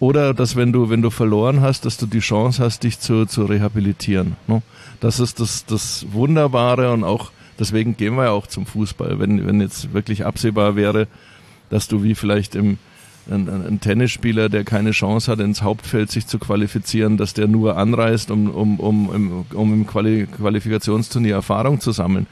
oder 0.00 0.34
dass 0.34 0.56
wenn 0.56 0.72
du, 0.72 0.90
wenn 0.90 1.02
du 1.02 1.10
verloren 1.10 1.60
hast, 1.60 1.84
dass 1.84 1.98
du 1.98 2.06
die 2.06 2.20
Chance 2.20 2.62
hast, 2.62 2.82
dich 2.82 2.98
zu, 2.98 3.26
zu 3.26 3.44
rehabilitieren. 3.44 4.36
Ne? 4.46 4.62
Das 5.00 5.20
ist 5.20 5.40
das, 5.40 5.66
das 5.66 6.06
Wunderbare 6.10 6.92
und 6.92 7.04
auch 7.04 7.30
deswegen 7.58 7.96
gehen 7.96 8.16
wir 8.16 8.24
ja 8.24 8.30
auch 8.30 8.46
zum 8.46 8.66
Fußball. 8.66 9.18
Wenn, 9.18 9.46
wenn 9.46 9.60
jetzt 9.60 9.92
wirklich 9.92 10.24
absehbar 10.24 10.74
wäre, 10.74 11.06
dass 11.68 11.88
du 11.88 12.02
wie 12.02 12.14
vielleicht 12.14 12.54
im 12.54 12.78
ein, 13.30 13.48
ein 13.48 13.80
Tennisspieler, 13.80 14.48
der 14.48 14.64
keine 14.64 14.92
Chance 14.92 15.30
hat, 15.30 15.40
ins 15.40 15.62
Hauptfeld 15.62 16.10
sich 16.10 16.26
zu 16.26 16.38
qualifizieren, 16.38 17.16
dass 17.16 17.34
der 17.34 17.48
nur 17.48 17.76
anreist, 17.76 18.30
um, 18.30 18.50
um, 18.50 18.78
um, 18.80 19.46
um 19.52 19.74
im 19.74 19.86
Quali 19.86 20.26
Qualifikationsturnier 20.26 21.34
Erfahrung 21.34 21.80
zu 21.80 21.92
sammeln. 21.92 22.26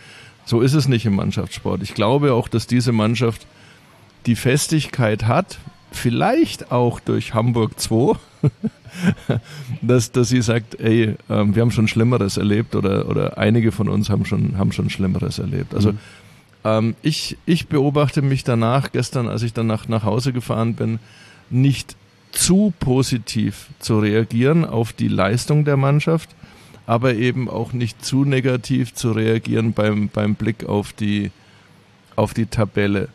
So 0.45 0.61
ist 0.61 0.75
es 0.75 0.89
nicht 0.89 1.07
im 1.07 1.17
Mannschaftssport. 1.17 1.83
Ich 1.83 1.95
glaube 1.95 2.33
auch, 2.33 2.49
dass 2.49 2.67
diese 2.67 2.93
Mannschaft 2.93 3.47
die 4.27 4.37
Festigkeit 4.37 5.27
hat, 5.27 5.59
vielleicht 5.91 6.73
auch 6.73 7.01
durch 7.01 7.35
Hamburg 7.35 7.79
2, 7.79 8.19
dass, 9.83 10.13
dass 10.13 10.29
sie 10.29 10.43
sagt, 10.43 10.81
ey, 10.81 11.17
ähm, 11.31 11.55
wir 11.55 11.63
haben 11.63 11.71
schon 11.71 11.89
Schlimmeres 11.89 12.37
erlebt 12.37 12.75
oder, 12.75 13.09
oder 13.09 13.39
einige 13.39 13.73
von 13.73 13.89
uns 13.89 14.11
haben 14.11 14.25
schon, 14.25 14.59
haben 14.59 14.73
schon 14.73 14.91
Schlimmeres 14.91 15.39
erlebt. 15.39 15.75
Also 15.75 15.93
mhm. 15.93 15.99
Ähm, 16.65 16.97
ich, 17.03 17.37
ich 17.47 17.69
beobachte 17.69 18.23
mich 18.23 18.45
danach, 18.45 18.93
gestern, 18.93 19.29
als 19.29 19.43
ich 19.43 19.53
dann 19.53 19.67
nach, 19.67 19.89
nach 19.89 20.05
Hause 20.05 20.33
gefahren 20.33 20.75
bin, 20.75 20.99
nicht 21.51 21.97
zu 22.33 22.73
positiv 22.81 23.69
zu 23.79 23.99
reagieren 23.99 24.65
auf 24.65 24.93
die 24.93 25.09
Leistung 25.09 25.65
der 25.65 25.77
Mannschaft, 25.77 26.31
aber 26.87 27.15
eben 27.15 27.49
auch 27.49 27.73
nicht 27.73 28.05
zu 28.05 28.25
negativ 28.25 28.93
zu 28.95 29.13
reagieren 29.13 29.73
beim, 29.73 30.09
beim 30.09 30.35
Blick 30.35 30.65
auf 30.67 30.93
die, 30.93 31.31
auf 32.17 32.35
die 32.35 32.47
Tabelle. 32.47 33.09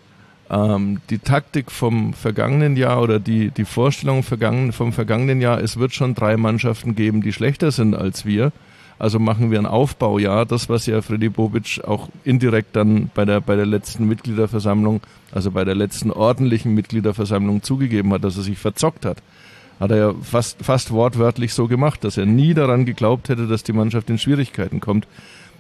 Ähm, 0.50 1.02
die 1.10 1.20
Taktik 1.20 1.72
vom 1.72 2.14
vergangenen 2.14 2.76
Jahr 2.76 3.02
oder 3.02 3.20
die, 3.20 3.52
die 3.52 3.66
Vorstellung 3.66 4.24
vergangen, 4.24 4.72
vom 4.72 4.94
vergangenen 4.94 5.42
Jahr, 5.42 5.62
es 5.62 5.78
wird 5.78 5.94
schon 5.94 6.16
drei 6.16 6.38
Mannschaften 6.38 6.96
geben, 6.96 7.22
die 7.22 7.34
schlechter 7.34 7.72
sind 7.72 7.94
als 7.94 8.26
wir. 8.26 8.52
Also 9.00 9.18
machen 9.18 9.50
wir 9.50 9.60
ein 9.60 9.66
Aufbaujahr, 9.66 10.46
das, 10.46 10.68
was 10.68 10.86
ja 10.86 11.02
Freddy 11.02 11.30
Bobic 11.30 11.82
auch 11.86 12.10
indirekt 12.26 12.76
dann 12.76 13.10
bei 13.16 13.24
der, 13.24 13.40
bei 13.40 13.56
der 13.56 13.66
letzten 13.66 14.06
Mitgliederversammlung, 14.08 15.00
also 15.32 15.52
bei 15.52 15.64
der 15.64 15.76
letzten 15.76 16.12
ordentlichen 16.12 16.76
Mitgliederversammlung 16.76 17.64
zugegeben 17.64 18.12
hat, 18.12 18.26
dass 18.26 18.36
er 18.36 18.44
sich 18.44 18.58
verzockt 18.58 19.06
hat. 19.06 19.24
Hat 19.80 19.92
er 19.92 19.98
ja 19.98 20.14
fast, 20.22 20.62
fast 20.62 20.92
wortwörtlich 20.92 21.54
so 21.54 21.68
gemacht, 21.68 22.04
dass 22.04 22.18
er 22.18 22.26
nie 22.26 22.54
daran 22.54 22.86
geglaubt 22.86 23.30
hätte, 23.30 23.48
dass 23.48 23.64
die 23.64 23.72
Mannschaft 23.72 24.10
in 24.10 24.18
Schwierigkeiten 24.18 24.82
kommt. 24.82 25.08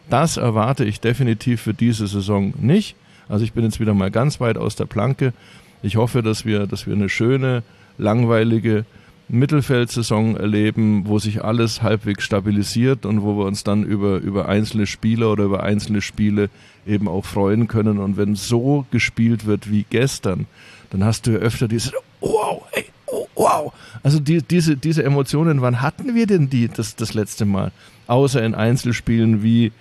Das 0.09 0.35
erwarte 0.35 0.83
ich 0.83 0.99
definitiv 0.99 1.61
für 1.61 1.73
diese 1.73 2.07
Saison 2.07 2.53
nicht. 2.59 2.97
Also 3.29 3.45
ich 3.45 3.53
bin 3.53 3.63
jetzt 3.63 3.79
wieder 3.79 3.93
mal 3.93 4.11
ganz 4.11 4.41
weit 4.41 4.57
aus 4.57 4.75
der 4.75 4.85
Planke. 4.85 5.33
Ich 5.81 5.95
hoffe, 5.95 6.21
dass 6.23 6.43
wir, 6.43 6.67
dass 6.67 6.87
wir 6.87 6.93
eine 6.93 7.07
schöne, 7.07 7.63
langweilige 7.97 8.83
Mittelfeldsaison 9.29 10.35
erleben, 10.35 11.03
wo 11.05 11.19
sich 11.19 11.43
alles 11.43 11.81
halbwegs 11.81 12.23
stabilisiert 12.23 13.05
und 13.05 13.21
wo 13.21 13.37
wir 13.37 13.45
uns 13.45 13.63
dann 13.63 13.83
über, 13.83 14.17
über 14.17 14.49
einzelne 14.49 14.87
Spieler 14.87 15.31
oder 15.31 15.43
über 15.43 15.63
einzelne 15.63 16.01
Spiele 16.01 16.49
eben 16.87 17.07
auch 17.07 17.25
freuen 17.25 17.67
können. 17.67 17.99
Und 17.99 18.17
wenn 18.17 18.35
so 18.35 18.85
gespielt 18.91 19.45
wird 19.45 19.69
wie 19.69 19.85
gestern, 19.89 20.47
dann 20.89 21.03
hast 21.03 21.27
du 21.27 21.31
ja 21.31 21.37
öfter 21.37 21.67
diese, 21.67 21.93
wow, 22.21 22.63
ey, 22.71 22.85
oh, 23.05 23.27
wow. 23.35 23.73
Also 24.01 24.19
die, 24.19 24.41
diese, 24.41 24.75
diese 24.75 25.03
Emotionen, 25.03 25.61
wann 25.61 25.81
hatten 25.81 26.15
wir 26.15 26.25
denn 26.25 26.49
die 26.49 26.67
das, 26.67 26.95
das 26.95 27.13
letzte 27.13 27.45
Mal? 27.45 27.71
Außer 28.07 28.43
in 28.43 28.55
Einzelspielen 28.55 29.43
wie, 29.43 29.71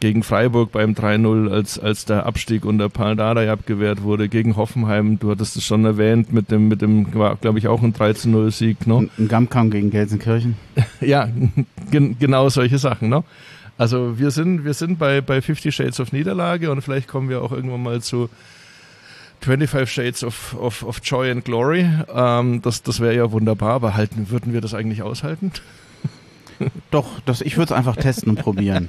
gegen 0.00 0.22
Freiburg 0.22 0.72
beim 0.72 0.92
3-0, 0.92 1.50
als, 1.50 1.78
als 1.78 2.04
der 2.04 2.26
Abstieg 2.26 2.64
unter 2.64 2.88
Paul 2.88 3.16
Dardai 3.16 3.50
abgewehrt 3.50 4.02
wurde, 4.02 4.28
gegen 4.28 4.56
Hoffenheim, 4.56 5.18
du 5.18 5.30
hattest 5.30 5.56
es 5.56 5.64
schon 5.64 5.84
erwähnt, 5.84 6.32
mit 6.32 6.50
dem, 6.50 6.68
mit 6.68 6.82
dem, 6.82 7.12
war, 7.14 7.36
glaube 7.36 7.58
ich, 7.58 7.68
auch 7.68 7.82
ein 7.82 7.92
13-0-Sieg, 7.92 8.86
ne? 8.86 9.08
Ein 9.18 9.28
Gamkam 9.28 9.70
gegen 9.70 9.90
Gelsenkirchen. 9.90 10.56
ja, 11.00 11.28
gen, 11.90 12.16
genau 12.18 12.48
solche 12.48 12.78
Sachen, 12.78 13.08
ne? 13.08 13.24
Also 13.76 14.18
wir 14.18 14.32
sind, 14.32 14.64
wir 14.64 14.74
sind 14.74 14.98
bei, 14.98 15.20
bei 15.20 15.40
50 15.40 15.74
Shades 15.74 16.00
of 16.00 16.12
Niederlage 16.12 16.70
und 16.70 16.82
vielleicht 16.82 17.06
kommen 17.06 17.28
wir 17.28 17.42
auch 17.42 17.52
irgendwann 17.52 17.82
mal 17.82 18.00
zu 18.00 18.28
25 19.40 19.92
Shades 19.92 20.24
of, 20.24 20.56
of, 20.58 20.82
of 20.82 21.00
Joy 21.02 21.30
and 21.30 21.44
Glory. 21.44 21.88
Ähm, 22.12 22.60
das 22.62 22.82
das 22.82 22.98
wäre 22.98 23.14
ja 23.14 23.30
wunderbar, 23.30 23.74
aber 23.74 23.94
halten, 23.94 24.30
würden 24.30 24.52
wir 24.52 24.60
das 24.60 24.74
eigentlich 24.74 25.02
aushalten? 25.02 25.52
Doch, 26.90 27.20
das, 27.24 27.40
ich 27.40 27.56
würde 27.56 27.72
es 27.72 27.78
einfach 27.78 27.96
testen 27.96 28.30
und 28.30 28.40
probieren. 28.40 28.88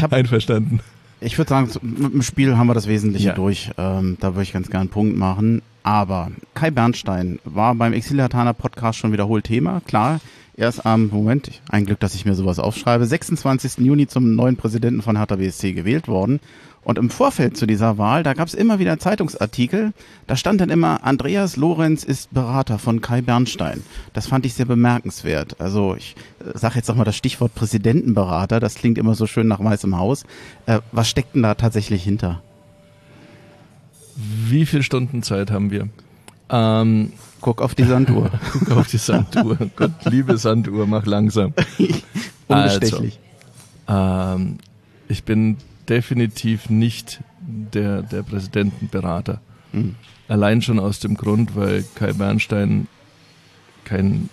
Hab, 0.00 0.12
Einverstanden. 0.12 0.80
Ich 1.20 1.36
würde 1.36 1.48
sagen, 1.48 1.70
mit 1.82 2.12
dem 2.12 2.22
Spiel 2.22 2.56
haben 2.56 2.68
wir 2.68 2.74
das 2.74 2.86
Wesentliche 2.86 3.28
ja. 3.28 3.34
durch. 3.34 3.70
Ähm, 3.76 4.16
da 4.20 4.34
würde 4.34 4.42
ich 4.42 4.52
ganz 4.52 4.68
gerne 4.68 4.82
einen 4.82 4.90
Punkt 4.90 5.16
machen. 5.16 5.62
Aber 5.82 6.30
Kai 6.54 6.70
Bernstein 6.70 7.38
war 7.44 7.74
beim 7.74 7.92
Exilhatana 7.92 8.52
Podcast 8.52 8.98
schon 8.98 9.12
wiederholt 9.12 9.44
Thema. 9.44 9.80
Klar, 9.86 10.20
erst 10.58 10.84
am 10.84 11.08
Moment, 11.08 11.50
ein 11.68 11.86
Glück, 11.86 12.00
dass 12.00 12.14
ich 12.14 12.24
mir 12.24 12.34
sowas 12.34 12.58
aufschreibe, 12.58 13.06
26. 13.06 13.78
Juni 13.78 14.06
zum 14.06 14.34
neuen 14.34 14.56
Präsidenten 14.56 15.02
von 15.02 15.16
Hertha 15.16 15.36
BSC 15.36 15.72
gewählt 15.72 16.08
worden. 16.08 16.40
Und 16.82 16.98
im 16.98 17.10
Vorfeld 17.10 17.56
zu 17.56 17.66
dieser 17.66 17.98
Wahl, 17.98 18.22
da 18.22 18.32
gab 18.32 18.48
es 18.48 18.54
immer 18.54 18.78
wieder 18.78 18.98
Zeitungsartikel, 18.98 19.92
da 20.26 20.36
stand 20.36 20.60
dann 20.60 20.70
immer, 20.70 21.04
Andreas 21.04 21.56
Lorenz 21.56 22.02
ist 22.02 22.32
Berater 22.32 22.78
von 22.78 23.00
Kai 23.00 23.20
Bernstein. 23.20 23.82
Das 24.14 24.26
fand 24.26 24.46
ich 24.46 24.54
sehr 24.54 24.64
bemerkenswert. 24.64 25.60
Also 25.60 25.94
ich 25.96 26.16
äh, 26.40 26.56
sage 26.56 26.76
jetzt 26.76 26.88
nochmal 26.88 27.04
das 27.04 27.16
Stichwort 27.16 27.54
Präsidentenberater, 27.54 28.58
das 28.58 28.74
klingt 28.74 28.96
immer 28.96 29.14
so 29.14 29.26
schön 29.26 29.48
nach 29.48 29.62
Weißem 29.62 29.98
Haus. 29.98 30.24
Äh, 30.66 30.80
was 30.92 31.08
steckt 31.08 31.34
denn 31.34 31.42
da 31.42 31.54
tatsächlich 31.54 32.02
hinter? 32.02 32.42
Wie 34.16 34.64
viel 34.64 34.82
Stunden 34.82 35.22
Zeit 35.22 35.50
haben 35.50 35.70
wir? 35.70 35.88
Ähm, 36.50 37.12
Guck 37.40 37.62
auf 37.62 37.74
die 37.74 37.84
Sanduhr. 37.84 38.30
Guck 38.52 38.70
auf 38.72 38.88
die 38.88 38.98
Sanduhr. 38.98 39.56
Gott, 39.76 39.92
liebe 40.06 40.36
Sanduhr, 40.38 40.86
mach 40.86 41.06
langsam. 41.06 41.54
Unbestechlich. 42.48 43.18
Also, 43.86 44.34
ähm, 44.36 44.58
ich 45.08 45.24
bin 45.24 45.56
definitiv 45.88 46.68
nicht 46.68 47.20
der, 47.40 48.02
der 48.02 48.22
Präsidentenberater. 48.22 49.40
Mhm. 49.72 49.94
Allein 50.28 50.60
schon 50.60 50.78
aus 50.78 51.00
dem 51.00 51.16
Grund, 51.16 51.56
weil 51.56 51.84
Kai 51.94 52.12
Bernstein 52.12 52.86
keinen 53.84 54.28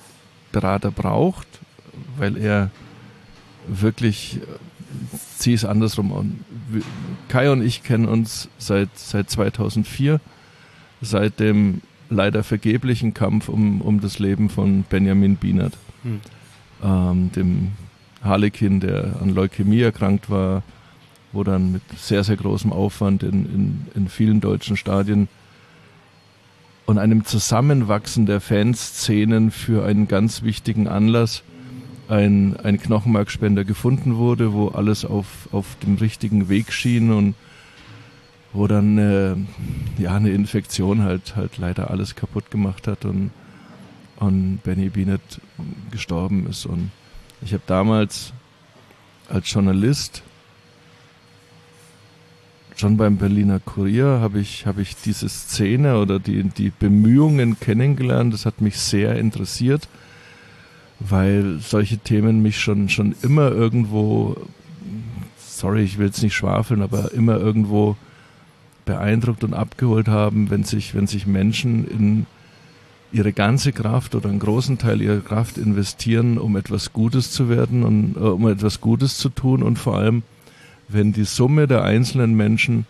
Berater 0.52 0.92
braucht, 0.92 1.48
weil 2.18 2.38
er 2.38 2.72
wirklich, 3.68 4.40
zieh 5.38 5.54
es 5.54 5.64
andersrum 5.64 6.14
an. 6.14 6.40
Kai 7.30 7.52
und 7.52 7.62
ich 7.62 7.84
kennen 7.84 8.06
uns 8.06 8.50
seit, 8.58 8.90
seit 8.96 9.30
2004, 9.30 10.20
seit 11.02 11.40
dem 11.40 11.82
leider 12.10 12.44
vergeblichen 12.44 13.14
Kampf 13.14 13.50
um, 13.50 13.82
um 13.82 14.02
das 14.02 14.20
Leben 14.20 14.50
von 14.50 14.84
Benjamin 14.84 15.36
Bienert, 15.38 15.78
mhm. 16.04 16.22
ähm, 16.84 17.32
dem 17.32 17.72
Harlekin, 18.24 18.80
der 18.80 19.22
an 19.22 19.30
Leukämie 19.30 19.82
erkrankt 19.82 20.30
war, 20.30 20.64
wo 21.32 21.44
dann 21.44 21.72
mit 21.72 21.82
sehr, 21.98 22.24
sehr 22.24 22.38
großem 22.38 22.72
Aufwand 22.72 23.24
in, 23.24 23.46
in, 23.46 23.88
in 23.96 24.08
vielen 24.08 24.42
deutschen 24.42 24.78
Stadien 24.78 25.28
und 26.86 26.98
einem 26.98 27.26
Zusammenwachsen 27.26 28.26
der 28.26 28.42
Fanszenen 28.42 29.52
für 29.52 29.86
einen 29.86 30.08
ganz 30.08 30.44
wichtigen 30.44 30.88
Anlass 30.88 31.44
ein, 32.08 32.58
ein 32.58 32.80
Knochenmarkspender 32.80 33.64
gefunden 33.64 34.18
wurde, 34.18 34.54
wo 34.54 34.68
alles 34.70 35.06
auf, 35.06 35.50
auf 35.52 35.78
dem 35.84 35.96
richtigen 35.96 36.50
Weg 36.50 36.72
schien 36.72 37.12
und 37.12 37.36
wo 38.56 38.68
dann 38.68 38.98
äh, 38.98 39.36
ja 40.02 40.16
eine 40.16 40.32
Infektion 40.32 41.04
halt 41.04 41.36
halt 41.36 41.58
leider 41.58 41.92
alles 41.92 42.16
kaputt 42.16 42.52
gemacht 42.52 42.88
hat 42.88 43.06
und 43.06 43.32
und 44.18 44.60
Benny 44.64 44.90
Binet 44.90 45.22
gestorben 45.92 46.48
ist 46.48 46.66
und 46.66 46.92
ich 47.42 47.54
habe 47.54 47.64
damals 47.68 48.34
als 49.30 49.52
Journalist 49.52 50.24
schon 52.80 52.98
beim 52.98 53.18
Berliner 53.18 53.60
Kurier 53.60 54.20
habe 54.22 54.40
ich, 54.40 54.66
habe 54.66 54.82
ich 54.82 54.96
diese 54.96 55.30
Szene 55.30 55.98
oder 56.00 56.20
die, 56.20 56.44
die 56.44 56.72
Bemühungen 56.78 57.60
kennengelernt. 57.60 58.34
Das 58.34 58.46
hat 58.46 58.62
mich 58.62 58.78
sehr 58.78 59.16
interessiert, 59.16 59.88
weil 61.00 61.60
solche 61.60 61.98
Themen 61.98 62.42
mich 62.42 62.60
schon, 62.60 62.90
schon 62.90 63.16
immer 63.22 63.52
irgendwo, 63.52 64.36
sorry, 65.38 65.84
ich 65.84 65.98
will 65.98 66.08
jetzt 66.08 66.22
nicht 66.22 66.36
schwafeln, 66.36 66.82
aber 66.82 67.14
immer 67.14 67.38
irgendwo 67.38 67.96
beeindruckt 68.86 69.44
und 69.44 69.54
abgeholt 69.54 70.08
haben, 70.08 70.50
wenn 70.50 70.64
sich, 70.64 70.96
wenn 70.96 71.08
sich 71.08 71.28
Menschen 71.28 71.88
in 71.88 72.26
ihre 73.12 73.34
ganze 73.34 73.72
Kraft 73.72 74.16
oder 74.16 74.30
einen 74.30 74.40
großen 74.40 74.78
Teil 74.78 75.02
ihrer 75.02 75.22
Kraft 75.22 75.58
investieren, 75.58 76.38
um 76.38 76.56
etwas 76.58 76.94
Gutes 76.94 77.32
zu 77.32 77.50
werden 77.50 77.84
und 77.84 78.16
äh, 78.18 78.20
um 78.20 78.48
etwas 78.48 78.82
Gutes 78.82 79.18
zu 79.18 79.30
tun 79.30 79.64
und 79.64 79.80
vor 79.80 79.98
allem 79.98 80.24
wenn 80.88 81.14
die 81.14 81.24
Summe 81.24 81.68
der 81.68 81.84
einzelnen 81.84 82.36
Menschen 82.36 82.86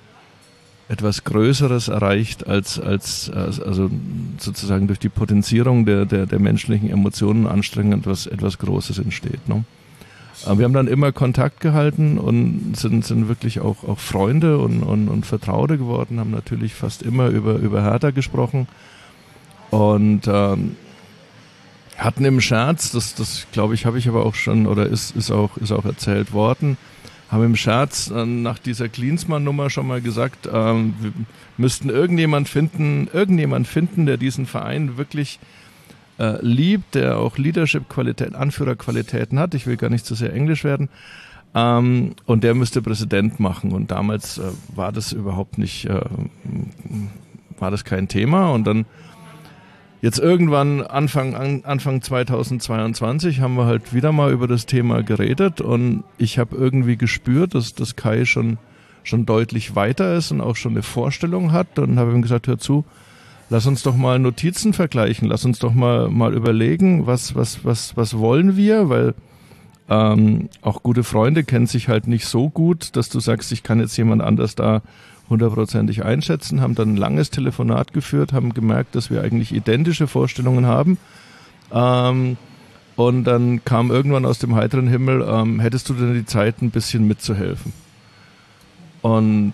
etwas 0.88 1.24
Größeres 1.24 1.88
erreicht, 1.88 2.46
als, 2.46 2.80
als, 2.80 3.30
also 3.32 3.90
sozusagen 4.38 4.88
durch 4.88 5.00
die 5.00 5.10
Potenzierung 5.10 5.86
der, 5.86 6.06
der, 6.06 6.26
der 6.28 6.40
menschlichen 6.40 6.90
Emotionen 6.90 7.46
und 7.46 7.52
Anstrengungen 7.52 8.00
etwas, 8.00 8.28
etwas 8.28 8.60
Großes 8.60 9.00
entsteht. 9.00 9.48
Ne? 9.48 9.64
Aber 10.46 10.60
wir 10.60 10.66
haben 10.66 10.74
dann 10.74 10.88
immer 10.88 11.12
Kontakt 11.12 11.60
gehalten 11.60 12.18
und 12.18 12.74
sind, 12.76 13.06
sind 13.06 13.28
wirklich 13.28 13.62
auch, 13.62 13.84
auch 13.88 14.00
Freunde 14.00 14.58
und, 14.58 14.84
und, 14.84 15.08
und 15.08 15.26
Vertraute 15.26 15.78
geworden, 15.78 16.20
haben 16.20 16.32
natürlich 16.32 16.74
fast 16.74 17.02
immer 17.04 17.28
über, 17.28 17.56
über 17.56 17.82
Hertha 17.84 18.12
gesprochen. 18.12 18.68
Und 19.72 20.28
ähm, 20.28 20.76
hatten 21.98 22.26
im 22.26 22.42
Scherz, 22.42 22.92
das, 22.92 23.16
das 23.16 23.48
glaube 23.52 23.74
ich, 23.74 23.86
habe 23.86 23.98
ich 23.98 24.08
aber 24.08 24.26
auch 24.26 24.36
schon 24.36 24.68
oder 24.68 24.86
ist, 24.86 25.16
ist, 25.16 25.32
auch, 25.32 25.58
ist 25.58 25.72
auch 25.72 25.86
erzählt 25.86 26.34
worden, 26.34 26.78
haben 27.30 27.44
im 27.44 27.56
Scherz 27.56 28.12
äh, 28.12 28.26
nach 28.26 28.60
dieser 28.60 28.90
Klinsmann-Nummer 28.90 29.70
schon 29.70 29.88
mal 29.88 30.02
gesagt, 30.02 30.48
ähm, 30.52 30.94
wir 31.00 31.12
müssten 31.58 31.90
irgendjemand 31.90 32.50
finden, 32.50 33.10
irgendjemand 33.12 33.68
finden, 33.68 34.06
der 34.06 34.18
diesen 34.18 34.46
Verein 34.46 34.98
wirklich 34.98 35.40
äh, 36.20 36.44
liebt, 36.46 36.96
der 36.96 37.18
auch 37.18 37.38
Leadership-Qualität, 37.38 38.36
Anführerqualitäten 38.36 39.40
hat. 39.40 39.54
Ich 39.54 39.68
will 39.68 39.78
gar 39.78 39.90
nicht 39.90 40.06
zu 40.06 40.16
sehr 40.16 40.34
englisch 40.34 40.64
werden. 40.64 40.90
Ähm, 41.54 42.16
und 42.26 42.44
der 42.44 42.54
müsste 42.54 42.82
Präsident 42.82 43.40
machen. 43.40 43.72
Und 43.72 43.92
damals 43.92 44.38
äh, 44.38 44.44
war 44.76 44.92
das 44.92 45.12
überhaupt 45.14 45.58
nicht, 45.58 45.86
äh, 45.86 46.02
war 47.58 47.72
das 47.72 47.84
kein 47.84 48.08
Thema. 48.08 48.52
Und 48.52 48.66
dann 48.66 48.86
Jetzt 50.06 50.20
irgendwann 50.20 50.84
Anfang, 50.84 51.64
Anfang 51.64 52.00
2022 52.00 53.40
haben 53.40 53.56
wir 53.56 53.66
halt 53.66 53.92
wieder 53.92 54.12
mal 54.12 54.32
über 54.32 54.48
das 54.48 54.68
Thema 54.68 55.02
geredet 55.02 55.62
und 55.62 56.04
ich 56.20 56.38
habe 56.38 56.56
irgendwie 56.56 56.96
gespürt, 56.96 57.56
dass 57.56 57.74
das 57.74 57.96
Kai 57.96 58.26
schon, 58.26 58.60
schon 59.02 59.26
deutlich 59.26 59.76
weiter 59.76 60.16
ist 60.16 60.32
und 60.32 60.42
auch 60.42 60.58
schon 60.58 60.74
eine 60.74 60.84
Vorstellung 60.84 61.54
hat 61.54 61.80
und 61.80 61.98
habe 61.98 62.12
ihm 62.12 62.22
gesagt, 62.22 62.48
hör 62.48 62.60
zu, 62.60 62.86
lass 63.50 63.66
uns 63.66 63.84
doch 63.84 63.96
mal 63.96 64.20
Notizen 64.20 64.74
vergleichen, 64.74 65.28
lass 65.28 65.46
uns 65.46 65.60
doch 65.60 65.74
mal, 65.74 66.10
mal 66.10 66.34
überlegen, 66.34 67.08
was, 67.08 67.36
was, 67.36 67.64
was, 67.64 67.96
was 67.98 68.18
wollen 68.18 68.58
wir, 68.58 68.90
weil 68.90 69.14
ähm, 69.90 70.50
auch 70.62 70.82
gute 70.82 71.04
Freunde 71.04 71.44
kennen 71.44 71.68
sich 71.68 71.88
halt 71.88 72.08
nicht 72.08 72.26
so 72.26 72.50
gut, 72.50 72.96
dass 72.96 73.10
du 73.10 73.20
sagst, 73.20 73.52
ich 73.52 73.64
kann 73.64 73.80
jetzt 73.80 73.96
jemand 73.98 74.22
anders 74.22 74.56
da 74.56 74.82
hundertprozentig 75.30 76.04
einschätzen, 76.04 76.62
haben 76.62 76.76
dann 76.76 76.94
ein 76.94 76.98
langes 76.98 77.30
Telefonat 77.30 77.94
geführt, 77.94 78.34
haben 78.34 78.54
gemerkt, 78.54 78.96
dass 78.96 79.10
wir 79.10 79.22
eigentlich 79.22 79.54
identische 79.54 80.08
Vorstellungen 80.08 80.66
haben. 80.66 80.98
Ähm, 81.72 82.38
und 82.96 83.26
dann 83.26 83.64
kam 83.66 83.92
irgendwann 83.92 84.26
aus 84.26 84.40
dem 84.40 84.56
heiteren 84.56 84.88
Himmel, 84.88 85.26
ähm, 85.28 85.60
hättest 85.60 85.90
du 85.90 85.94
denn 85.94 86.14
die 86.14 86.26
Zeit, 86.26 86.62
ein 86.62 86.72
bisschen 86.72 87.08
mitzuhelfen? 87.08 87.74
Und 89.02 89.54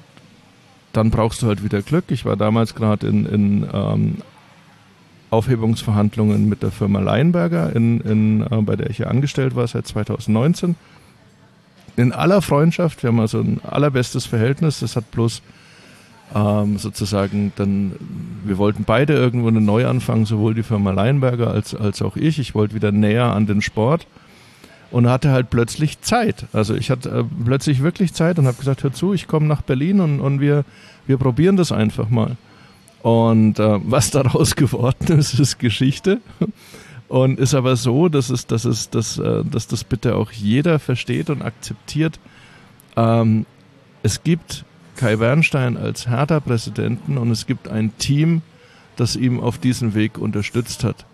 dann 0.93 1.09
brauchst 1.09 1.41
du 1.41 1.47
halt 1.47 1.63
wieder 1.63 1.81
Glück. 1.81 2.05
Ich 2.09 2.25
war 2.25 2.35
damals 2.35 2.75
gerade 2.75 3.07
in, 3.07 3.25
in 3.25 3.67
ähm, 3.71 4.17
Aufhebungsverhandlungen 5.29 6.49
mit 6.49 6.61
der 6.61 6.71
Firma 6.71 6.99
Leinberger, 6.99 7.73
in, 7.75 8.01
in, 8.01 8.41
äh, 8.41 8.61
bei 8.61 8.75
der 8.75 8.89
ich 8.89 8.99
ja 8.99 9.07
angestellt 9.07 9.55
war 9.55 9.65
seit 9.67 9.87
2019. 9.87 10.75
In 11.95 12.11
aller 12.11 12.41
Freundschaft, 12.41 13.03
wir 13.03 13.09
haben 13.09 13.19
also 13.19 13.39
ein 13.39 13.61
allerbestes 13.63 14.25
Verhältnis. 14.25 14.79
Das 14.79 14.95
hat 14.95 15.09
bloß 15.11 15.41
ähm, 16.35 16.77
sozusagen 16.77 17.51
dann, 17.55 17.93
wir 18.43 18.57
wollten 18.57 18.83
beide 18.83 19.13
irgendwo 19.13 19.47
einen 19.47 19.65
Neuanfang, 19.65 20.25
sowohl 20.25 20.53
die 20.53 20.63
Firma 20.63 20.91
Leinberger 20.91 21.51
als, 21.51 21.75
als 21.75 22.01
auch 22.01 22.15
ich. 22.15 22.39
Ich 22.39 22.55
wollte 22.55 22.75
wieder 22.75 22.91
näher 22.91 23.33
an 23.33 23.45
den 23.47 23.61
Sport 23.61 24.07
und 24.91 25.09
hatte 25.09 25.31
halt 25.31 25.49
plötzlich 25.49 26.01
Zeit. 26.01 26.45
Also 26.53 26.75
ich 26.75 26.91
hatte 26.91 27.09
äh, 27.09 27.23
plötzlich 27.45 27.81
wirklich 27.81 28.13
Zeit 28.13 28.37
und 28.37 28.45
habe 28.45 28.57
gesagt, 28.57 28.83
hör 28.83 28.93
zu, 28.93 29.13
ich 29.13 29.27
komme 29.27 29.47
nach 29.47 29.61
Berlin 29.61 30.01
und, 30.01 30.19
und 30.19 30.39
wir, 30.39 30.65
wir 31.07 31.17
probieren 31.17 31.57
das 31.57 31.71
einfach 31.71 32.09
mal. 32.09 32.35
Und 33.01 33.57
äh, 33.59 33.79
was 33.83 34.11
daraus 34.11 34.55
geworden 34.55 35.17
ist, 35.17 35.39
ist 35.39 35.57
Geschichte. 35.57 36.19
Und 37.07 37.39
ist 37.39 37.53
aber 37.53 37.75
so, 37.75 38.07
dass 38.07 38.29
es, 38.29 38.47
dass 38.47 38.63
es, 38.63 38.89
dass, 38.89 39.17
äh, 39.17 39.43
dass 39.43 39.67
das 39.67 39.83
bitte 39.83 40.15
auch 40.15 40.31
jeder 40.31 40.79
versteht 40.79 41.29
und 41.29 41.41
akzeptiert. 41.41 42.19
Ähm, 42.95 43.45
es 44.03 44.23
gibt 44.23 44.65
Kai 44.95 45.15
Bernstein 45.15 45.77
als 45.77 46.07
Hertha-Präsidenten 46.07 47.17
und 47.17 47.31
es 47.31 47.47
gibt 47.47 47.67
ein 47.67 47.97
Team, 47.97 48.41
das 48.95 49.15
ihm 49.15 49.39
auf 49.39 49.57
diesem 49.57 49.93
Weg 49.95 50.17
unterstützt 50.17 50.83
hat. 50.83 51.05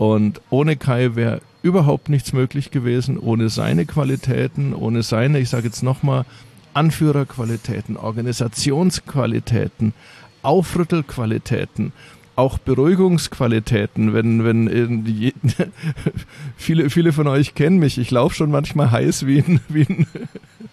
Und 0.00 0.40
ohne 0.48 0.76
Kai 0.76 1.14
wäre 1.14 1.42
überhaupt 1.62 2.08
nichts 2.08 2.32
möglich 2.32 2.70
gewesen, 2.70 3.18
ohne 3.18 3.50
seine 3.50 3.84
Qualitäten, 3.84 4.72
ohne 4.72 5.02
seine, 5.02 5.40
ich 5.40 5.50
sage 5.50 5.66
jetzt 5.66 5.82
nochmal, 5.82 6.24
Anführerqualitäten, 6.72 7.98
Organisationsqualitäten, 7.98 9.92
Aufrüttelqualitäten, 10.40 11.92
auch 12.34 12.56
Beruhigungsqualitäten, 12.56 14.14
wenn, 14.14 14.42
wenn 14.42 15.04
je, 15.04 15.34
viele, 16.56 16.88
viele 16.88 17.12
von 17.12 17.26
euch 17.26 17.54
kennen 17.54 17.78
mich, 17.78 17.98
ich 17.98 18.10
laufe 18.10 18.34
schon 18.34 18.50
manchmal 18.50 18.90
heiß 18.90 19.26
wie 19.26 19.40
ein, 19.40 19.60
wie 19.68 19.82
ein, 19.82 20.06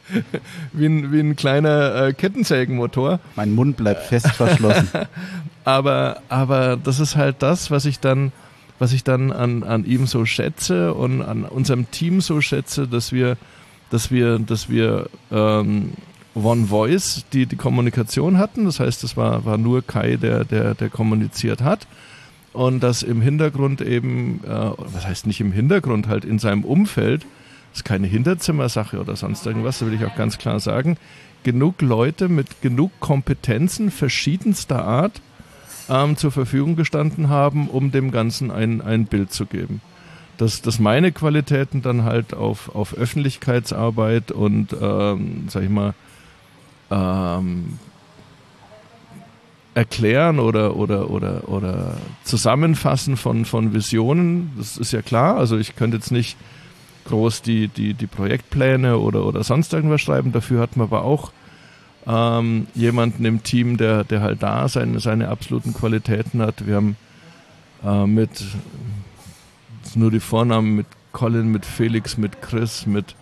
wie 0.71 0.85
ein, 0.85 1.11
wie 1.11 1.19
ein 1.19 1.35
kleiner 1.35 1.95
äh, 1.95 2.13
Kettensägenmotor. 2.13 3.19
Mein 3.35 3.53
Mund 3.53 3.75
bleibt 3.75 4.03
fest 4.03 4.31
verschlossen. 4.31 4.87
aber, 5.65 6.21
aber 6.29 6.77
das 6.77 7.01
ist 7.01 7.17
halt 7.17 7.41
das, 7.41 7.71
was 7.71 7.83
ich 7.83 7.99
dann, 7.99 8.31
was 8.79 8.93
ich 8.93 9.03
dann 9.03 9.31
an, 9.31 9.63
an 9.63 9.85
ihm 9.85 10.05
so 10.05 10.25
schätze 10.25 10.93
und 10.93 11.21
an 11.21 11.43
unserem 11.43 11.89
Team 11.91 12.21
so 12.21 12.41
schätze, 12.41 12.87
dass 12.87 13.11
wir, 13.11 13.37
dass 13.89 14.11
wir, 14.11 14.39
dass 14.39 14.69
wir 14.69 15.09
ähm, 15.31 15.93
One 16.35 16.67
Voice, 16.67 17.25
die 17.33 17.47
die 17.47 17.55
Kommunikation 17.55 18.37
hatten. 18.37 18.65
Das 18.65 18.79
heißt, 18.79 19.03
es 19.03 19.17
war, 19.17 19.45
war 19.45 19.57
nur 19.57 19.81
Kai, 19.81 20.17
der, 20.17 20.43
der, 20.43 20.75
der 20.75 20.89
kommuniziert 20.89 21.61
hat. 21.61 21.87
Und 22.53 22.81
dass 22.81 23.03
im 23.03 23.21
Hintergrund 23.21 23.81
eben, 23.81 24.41
äh, 24.43 24.71
was 24.77 25.05
heißt 25.05 25.27
nicht 25.27 25.41
im 25.41 25.51
Hintergrund, 25.51 26.07
halt 26.07 26.25
in 26.25 26.39
seinem 26.39 26.63
Umfeld, 26.63 27.23
das 27.71 27.79
ist 27.79 27.85
keine 27.85 28.07
Hinterzimmersache 28.07 28.99
oder 28.99 29.15
sonst 29.15 29.45
irgendwas, 29.45 29.79
da 29.79 29.85
will 29.85 29.93
ich 29.93 30.05
auch 30.05 30.15
ganz 30.15 30.37
klar 30.37 30.59
sagen, 30.59 30.97
genug 31.43 31.81
Leute 31.81 32.29
mit 32.29 32.61
genug 32.61 32.91
Kompetenzen 32.99 33.91
verschiedenster 33.91 34.83
Art 34.83 35.21
ähm, 35.89 36.17
zur 36.17 36.31
Verfügung 36.31 36.75
gestanden 36.75 37.29
haben, 37.29 37.67
um 37.69 37.91
dem 37.91 38.11
Ganzen 38.11 38.51
ein, 38.51 38.81
ein 38.81 39.05
Bild 39.05 39.31
zu 39.31 39.45
geben 39.45 39.81
dass, 40.37 40.61
dass 40.61 40.79
meine 40.79 41.11
Qualitäten 41.11 41.81
dann 41.81 42.03
halt 42.03 42.33
auf, 42.33 42.73
auf 42.75 42.93
Öffentlichkeitsarbeit 42.93 44.31
und, 44.31 44.75
ähm, 44.79 45.47
sag 45.49 45.63
ich 45.63 45.69
mal, 45.69 45.93
ähm, 46.91 47.79
erklären 49.73 50.39
oder, 50.39 50.75
oder, 50.75 51.09
oder, 51.09 51.49
oder 51.49 51.97
zusammenfassen 52.23 53.17
von, 53.17 53.45
von 53.45 53.73
Visionen, 53.73 54.51
das 54.57 54.77
ist 54.77 54.91
ja 54.91 55.01
klar. 55.01 55.37
Also 55.37 55.57
ich 55.57 55.75
könnte 55.75 55.97
jetzt 55.97 56.11
nicht 56.11 56.37
groß 57.05 57.41
die, 57.41 57.67
die, 57.67 57.93
die 57.93 58.07
Projektpläne 58.07 58.97
oder, 58.97 59.25
oder 59.25 59.43
sonst 59.43 59.73
irgendwas 59.73 60.01
schreiben. 60.01 60.31
Dafür 60.31 60.61
hat 60.61 60.77
man 60.77 60.87
aber 60.87 61.03
auch 61.03 61.31
ähm, 62.07 62.67
jemanden 62.73 63.25
im 63.25 63.43
Team, 63.43 63.77
der, 63.77 64.03
der 64.03 64.21
halt 64.21 64.41
da 64.41 64.67
seine, 64.69 64.99
seine 64.99 65.27
absoluten 65.27 65.73
Qualitäten 65.73 66.41
hat. 66.41 66.65
Wir 66.65 66.75
haben 66.75 66.95
äh, 67.83 68.05
mit 68.05 68.45
nur 69.95 70.11
die 70.11 70.19
Vornamen 70.19 70.75
mit 70.75 70.87
Colin, 71.11 71.51
mit 71.51 71.65
Felix, 71.65 72.17
mit 72.17 72.41
Chris, 72.41 72.85
mit 72.85 73.15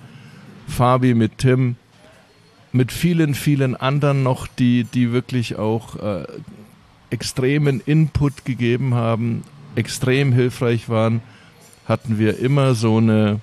Fabi, 0.67 1.13
mit 1.13 1.38
Tim, 1.38 1.76
mit 2.71 2.91
vielen, 2.91 3.36
vielen 3.36 3.76
anderen 3.76 4.24
noch, 4.24 4.48
die, 4.48 4.84
die 4.84 5.12
wirklich 5.12 5.58
auch 5.58 5.95
äh, 5.95 6.26
extremen 7.10 7.82
Input 7.86 8.45
gegeben 8.45 8.93
haben, 8.93 9.43
extrem 9.76 10.34
hilfreich 10.34 10.89
waren, 10.89 11.21
hatten 11.88 12.19
wir 12.19 12.39
immer 12.39 12.76
so 12.76 12.98
eine, 12.98 13.39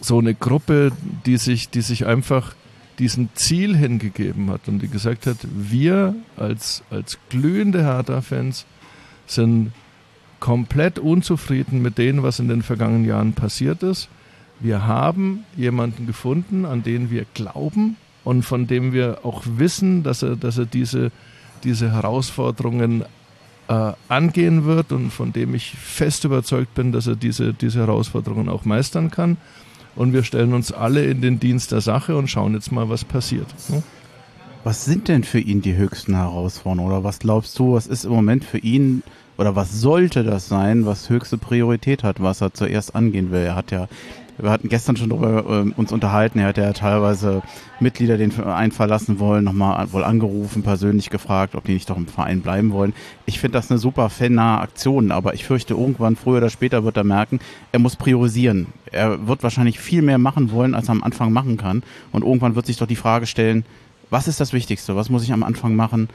so 0.00 0.18
eine 0.18 0.34
Gruppe, 0.34 0.92
die 1.24 1.38
sich, 1.38 1.70
die 1.70 1.80
sich 1.80 2.06
einfach 2.06 2.54
diesem 2.98 3.28
Ziel 3.34 3.76
hingegeben 3.76 4.50
hat 4.50 4.68
und 4.68 4.80
die 4.80 4.88
gesagt 4.88 5.26
hat, 5.26 5.36
wir 5.42 6.14
als, 6.36 6.82
als 6.90 7.18
glühende 7.28 7.82
Hertha-Fans 7.82 8.64
sind 9.26 9.72
komplett 10.40 10.98
unzufrieden 10.98 11.82
mit 11.82 11.98
dem, 11.98 12.22
was 12.22 12.38
in 12.38 12.48
den 12.48 12.62
vergangenen 12.62 13.04
Jahren 13.04 13.32
passiert 13.32 13.82
ist 13.82 14.08
wir 14.60 14.86
haben 14.86 15.44
jemanden 15.56 16.06
gefunden, 16.06 16.64
an 16.64 16.82
den 16.82 17.10
wir 17.10 17.26
glauben 17.34 17.96
und 18.24 18.42
von 18.42 18.66
dem 18.66 18.92
wir 18.92 19.20
auch 19.24 19.42
wissen, 19.44 20.02
dass 20.02 20.22
er, 20.22 20.36
dass 20.36 20.58
er 20.58 20.66
diese, 20.66 21.10
diese 21.64 21.92
Herausforderungen 21.92 23.04
äh, 23.68 23.92
angehen 24.08 24.64
wird 24.64 24.92
und 24.92 25.10
von 25.10 25.32
dem 25.32 25.54
ich 25.54 25.72
fest 25.72 26.24
überzeugt 26.24 26.74
bin, 26.74 26.92
dass 26.92 27.06
er 27.06 27.16
diese, 27.16 27.52
diese 27.52 27.80
Herausforderungen 27.80 28.48
auch 28.48 28.64
meistern 28.64 29.10
kann. 29.10 29.36
Und 29.96 30.12
wir 30.12 30.22
stellen 30.22 30.52
uns 30.52 30.72
alle 30.72 31.04
in 31.04 31.22
den 31.22 31.40
Dienst 31.40 31.72
der 31.72 31.80
Sache 31.80 32.16
und 32.16 32.28
schauen 32.28 32.54
jetzt 32.54 32.70
mal, 32.70 32.88
was 32.88 33.04
passiert. 33.04 33.48
Ne? 33.68 33.82
Was 34.62 34.84
sind 34.84 35.08
denn 35.08 35.24
für 35.24 35.38
ihn 35.38 35.62
die 35.62 35.76
höchsten 35.76 36.14
Herausforderungen? 36.14 36.90
Oder 36.90 37.02
was 37.04 37.18
glaubst 37.18 37.58
du, 37.58 37.74
was 37.74 37.86
ist 37.86 38.04
im 38.04 38.12
Moment 38.12 38.44
für 38.44 38.58
ihn 38.58 39.02
oder 39.38 39.54
was 39.54 39.80
sollte 39.80 40.24
das 40.24 40.48
sein, 40.48 40.86
was 40.86 41.08
höchste 41.08 41.38
Priorität 41.38 42.02
hat, 42.02 42.20
was 42.20 42.40
er 42.40 42.52
zuerst 42.52 42.94
angehen 42.94 43.30
will? 43.30 43.40
Er 43.40 43.54
hat 43.54 43.70
ja 43.70 43.88
wir 44.38 44.50
hatten 44.50 44.68
gestern 44.68 44.96
schon 44.96 45.10
darüber 45.10 45.64
äh, 45.66 45.72
uns 45.76 45.92
unterhalten. 45.92 46.38
Er 46.38 46.48
hat 46.48 46.58
ja 46.58 46.72
teilweise 46.72 47.42
Mitglieder 47.80 48.18
den 48.18 48.32
Verein 48.32 48.70
verlassen 48.70 49.18
wollen, 49.18 49.44
nochmal 49.44 49.92
wohl 49.92 50.04
angerufen, 50.04 50.62
persönlich 50.62 51.10
gefragt, 51.10 51.54
ob 51.54 51.64
die 51.64 51.74
nicht 51.74 51.88
doch 51.88 51.96
im 51.96 52.06
Verein 52.06 52.42
bleiben 52.42 52.72
wollen. 52.72 52.92
Ich 53.24 53.40
finde 53.40 53.58
das 53.58 53.70
eine 53.70 53.78
super 53.78 54.10
fannahe 54.10 54.60
Aktion, 54.60 55.10
aber 55.10 55.34
ich 55.34 55.44
fürchte, 55.44 55.74
irgendwann, 55.74 56.16
früher 56.16 56.38
oder 56.38 56.50
später, 56.50 56.84
wird 56.84 56.96
er 56.96 57.04
merken, 57.04 57.40
er 57.72 57.78
muss 57.78 57.96
priorisieren. 57.96 58.66
Er 58.92 59.26
wird 59.26 59.42
wahrscheinlich 59.42 59.78
viel 59.78 60.02
mehr 60.02 60.18
machen 60.18 60.50
wollen, 60.50 60.74
als 60.74 60.88
er 60.88 60.92
am 60.92 61.02
Anfang 61.02 61.32
machen 61.32 61.56
kann. 61.56 61.82
Und 62.12 62.22
irgendwann 62.22 62.54
wird 62.54 62.66
sich 62.66 62.76
doch 62.76 62.86
die 62.86 62.96
Frage 62.96 63.26
stellen, 63.26 63.64
was 64.10 64.28
ist 64.28 64.40
das 64.40 64.52
Wichtigste? 64.52 64.96
Was 64.96 65.10
muss 65.10 65.24
ich 65.24 65.32
am 65.32 65.42
Anfang 65.42 65.74
machen, 65.74 66.08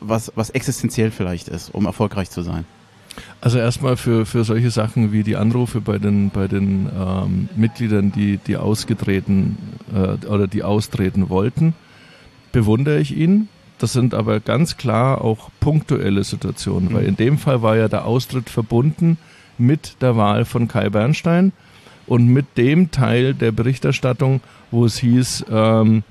was, 0.00 0.32
was 0.34 0.50
existenziell 0.50 1.10
vielleicht 1.10 1.48
ist, 1.48 1.74
um 1.74 1.84
erfolgreich 1.84 2.30
zu 2.30 2.42
sein? 2.42 2.64
Also 3.40 3.58
erstmal 3.58 3.96
für, 3.96 4.26
für 4.26 4.44
solche 4.44 4.70
Sachen 4.70 5.12
wie 5.12 5.22
die 5.22 5.36
Anrufe 5.36 5.80
bei 5.80 5.98
den, 5.98 6.30
bei 6.30 6.46
den 6.46 6.88
ähm, 6.96 7.48
Mitgliedern, 7.56 8.12
die, 8.12 8.38
die 8.38 8.56
ausgetreten 8.56 9.56
äh, 9.94 10.26
oder 10.26 10.46
die 10.46 10.62
austreten 10.62 11.28
wollten, 11.28 11.74
bewundere 12.52 13.00
ich 13.00 13.16
ihn. 13.16 13.48
Das 13.78 13.92
sind 13.94 14.12
aber 14.12 14.40
ganz 14.40 14.76
klar 14.76 15.22
auch 15.22 15.50
punktuelle 15.58 16.22
Situationen, 16.22 16.90
mhm. 16.90 16.94
weil 16.94 17.04
in 17.04 17.16
dem 17.16 17.38
Fall 17.38 17.62
war 17.62 17.76
ja 17.76 17.88
der 17.88 18.04
Austritt 18.04 18.50
verbunden 18.50 19.16
mit 19.56 19.96
der 20.02 20.16
Wahl 20.16 20.44
von 20.44 20.68
Kai 20.68 20.90
Bernstein 20.90 21.52
und 22.06 22.26
mit 22.26 22.58
dem 22.58 22.90
Teil 22.90 23.34
der 23.34 23.52
Berichterstattung, 23.52 24.40
wo 24.70 24.84
es 24.84 24.98
hieß, 24.98 25.46
ähm, 25.50 26.02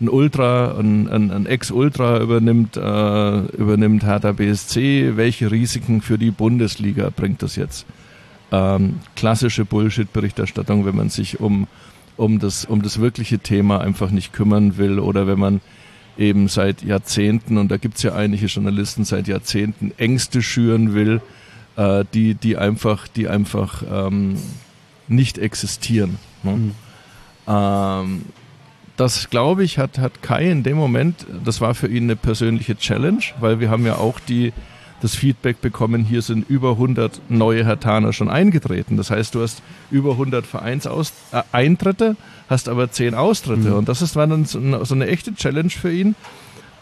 ein 0.00 0.08
Ultra, 0.08 0.76
ein, 0.78 1.08
ein, 1.08 1.30
ein 1.30 1.46
Ex-Ultra 1.46 2.20
übernimmt, 2.20 2.76
äh, 2.76 3.38
übernimmt 3.56 4.04
Hertha 4.04 4.32
BSC. 4.32 5.16
Welche 5.16 5.50
Risiken 5.50 6.02
für 6.02 6.18
die 6.18 6.30
Bundesliga 6.30 7.10
bringt 7.14 7.42
das 7.42 7.56
jetzt? 7.56 7.86
Ähm, 8.52 9.00
klassische 9.16 9.64
Bullshit-Berichterstattung, 9.64 10.84
wenn 10.84 10.96
man 10.96 11.08
sich 11.08 11.40
um, 11.40 11.66
um, 12.16 12.38
das, 12.38 12.64
um 12.66 12.82
das 12.82 13.00
wirkliche 13.00 13.38
Thema 13.38 13.80
einfach 13.80 14.10
nicht 14.10 14.32
kümmern 14.32 14.76
will 14.76 14.98
oder 14.98 15.26
wenn 15.26 15.38
man 15.38 15.60
eben 16.18 16.48
seit 16.48 16.82
Jahrzehnten, 16.82 17.56
und 17.58 17.70
da 17.70 17.76
gibt 17.76 17.96
es 17.96 18.02
ja 18.02 18.14
einige 18.14 18.46
Journalisten 18.46 19.04
seit 19.04 19.28
Jahrzehnten, 19.28 19.92
Ängste 19.96 20.42
schüren 20.42 20.94
will, 20.94 21.20
äh, 21.76 22.04
die, 22.12 22.34
die 22.34 22.56
einfach, 22.56 23.08
die 23.08 23.28
einfach 23.28 23.82
ähm, 23.90 24.36
nicht 25.08 25.38
existieren. 25.38 26.18
Ne? 26.42 26.56
Mhm. 26.56 26.72
Ähm, 27.48 28.22
das, 28.96 29.30
glaube 29.30 29.64
ich, 29.64 29.78
hat, 29.78 29.98
hat 29.98 30.22
Kai 30.22 30.50
in 30.50 30.62
dem 30.62 30.76
Moment, 30.76 31.26
das 31.44 31.60
war 31.60 31.74
für 31.74 31.88
ihn 31.88 32.04
eine 32.04 32.16
persönliche 32.16 32.76
Challenge, 32.76 33.22
weil 33.40 33.60
wir 33.60 33.70
haben 33.70 33.84
ja 33.84 33.96
auch 33.96 34.18
die, 34.20 34.52
das 35.02 35.14
Feedback 35.14 35.60
bekommen, 35.60 36.04
hier 36.04 36.22
sind 36.22 36.48
über 36.48 36.72
100 36.72 37.20
neue 37.28 37.64
Hertaner 37.64 38.12
schon 38.12 38.30
eingetreten. 38.30 38.96
Das 38.96 39.10
heißt, 39.10 39.34
du 39.34 39.42
hast 39.42 39.62
über 39.90 40.12
100 40.12 40.46
Vereinseintritte, 40.46 42.16
äh, 42.18 42.50
hast 42.50 42.68
aber 42.68 42.90
10 42.90 43.14
Austritte. 43.14 43.68
Mhm. 43.70 43.74
Und 43.74 43.88
das 43.88 44.00
ist, 44.00 44.16
war 44.16 44.26
dann 44.26 44.46
so 44.46 44.58
eine, 44.58 44.84
so 44.84 44.94
eine, 44.94 45.06
echte 45.08 45.34
Challenge 45.34 45.70
für 45.70 45.92
ihn. 45.92 46.14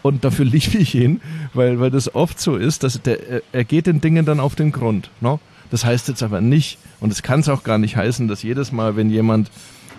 Und 0.03 0.25
dafür 0.25 0.45
liebe 0.45 0.79
ich 0.79 0.95
ihn, 0.95 1.21
weil, 1.53 1.81
weil 1.81 1.91
das 1.91 2.15
oft 2.15 2.39
so 2.39 2.57
ist, 2.57 2.85
dass 2.85 3.03
der, 3.03 3.43
er 3.53 3.65
geht 3.65 3.87
den 3.87 4.01
Dingen 4.01 4.25
dann 4.25 4.39
auf 4.39 4.55
den 4.55 4.71
Grund. 4.71 5.11
No? 5.21 5.41
Das 5.71 5.85
heißt 5.85 6.07
jetzt 6.09 6.23
aber 6.23 6.41
nicht, 6.41 6.79
und 7.01 7.11
es 7.11 7.23
kann 7.23 7.41
es 7.41 7.49
auch 7.49 7.65
gar 7.65 7.79
nicht 7.79 7.97
heißen, 7.97 8.29
dass 8.29 8.45
jedes 8.45 8.71
Mal, 8.71 8.95
wenn 8.95 9.11
jemand 9.11 9.51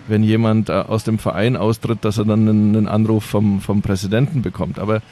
wenn 0.08 0.22
jemand 0.22 0.68
äh, 0.68 0.72
aus 0.72 1.04
dem 1.04 1.18
Verein 1.18 1.56
austritt, 1.56 2.04
dass 2.04 2.18
er 2.18 2.24
dann 2.24 2.48
einen, 2.48 2.88
Anruf 2.88 3.24
vom, 3.24 3.60
vom 3.60 3.82
Präsidenten 3.82 4.42
bekommt. 4.42 4.78
Aber 4.78 5.02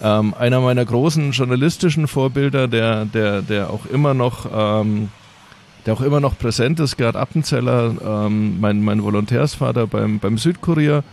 ähm, 0.00 0.34
einer 0.38 0.60
meiner 0.60 0.84
großen 0.84 1.32
journalistischen 1.32 2.06
Vorbilder, 2.06 2.68
der, 2.68 3.04
der, 3.04 3.42
der 3.42 3.70
auch 3.70 3.86
immer 3.86 4.14
noch, 4.14 4.46
ähm, 4.52 5.08
der 5.86 5.94
auch 5.94 6.00
immer 6.00 6.20
noch 6.20 6.38
präsent 6.38 6.80
ist, 6.80 6.96
Gerd 6.96 7.16
Appenzeller, 7.16 8.26
ähm, 8.26 8.60
mein, 8.60 8.82
mein 8.82 9.02
Volontärsvater 9.02 9.86
beim, 9.86 10.18
beim 10.18 10.38
Südkurier 10.38 11.04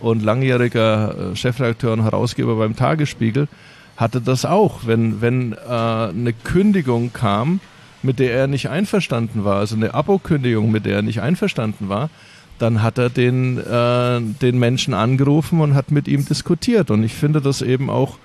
und 0.00 0.22
langjähriger 0.22 1.32
äh, 1.32 1.36
Chefredakteur 1.36 1.92
und 1.92 2.02
Herausgeber 2.02 2.56
beim 2.56 2.76
Tagesspiegel, 2.76 3.48
hatte 3.96 4.20
das 4.20 4.44
auch. 4.44 4.80
Wenn, 4.86 5.20
wenn 5.20 5.52
äh, 5.52 5.56
eine 5.68 6.32
Kündigung 6.32 7.12
kam, 7.12 7.60
mit 8.02 8.18
der 8.18 8.32
er 8.32 8.46
nicht 8.46 8.68
einverstanden 8.68 9.44
war, 9.44 9.58
also 9.58 9.74
eine 9.74 9.94
Abokündigung, 9.94 10.70
mit 10.70 10.86
der 10.86 10.96
er 10.96 11.02
nicht 11.02 11.20
einverstanden 11.20 11.88
war, 11.88 12.10
dann 12.58 12.82
hat 12.82 12.98
er 12.98 13.10
den, 13.10 13.58
äh, 13.58 14.20
den 14.20 14.58
Menschen 14.58 14.94
angerufen 14.94 15.60
und 15.60 15.74
hat 15.74 15.90
mit 15.90 16.08
ihm 16.08 16.24
diskutiert. 16.24 16.90
Und 16.90 17.02
ich 17.02 17.14
finde 17.14 17.40
das 17.40 17.62
eben 17.62 17.90
auch, 17.90 18.18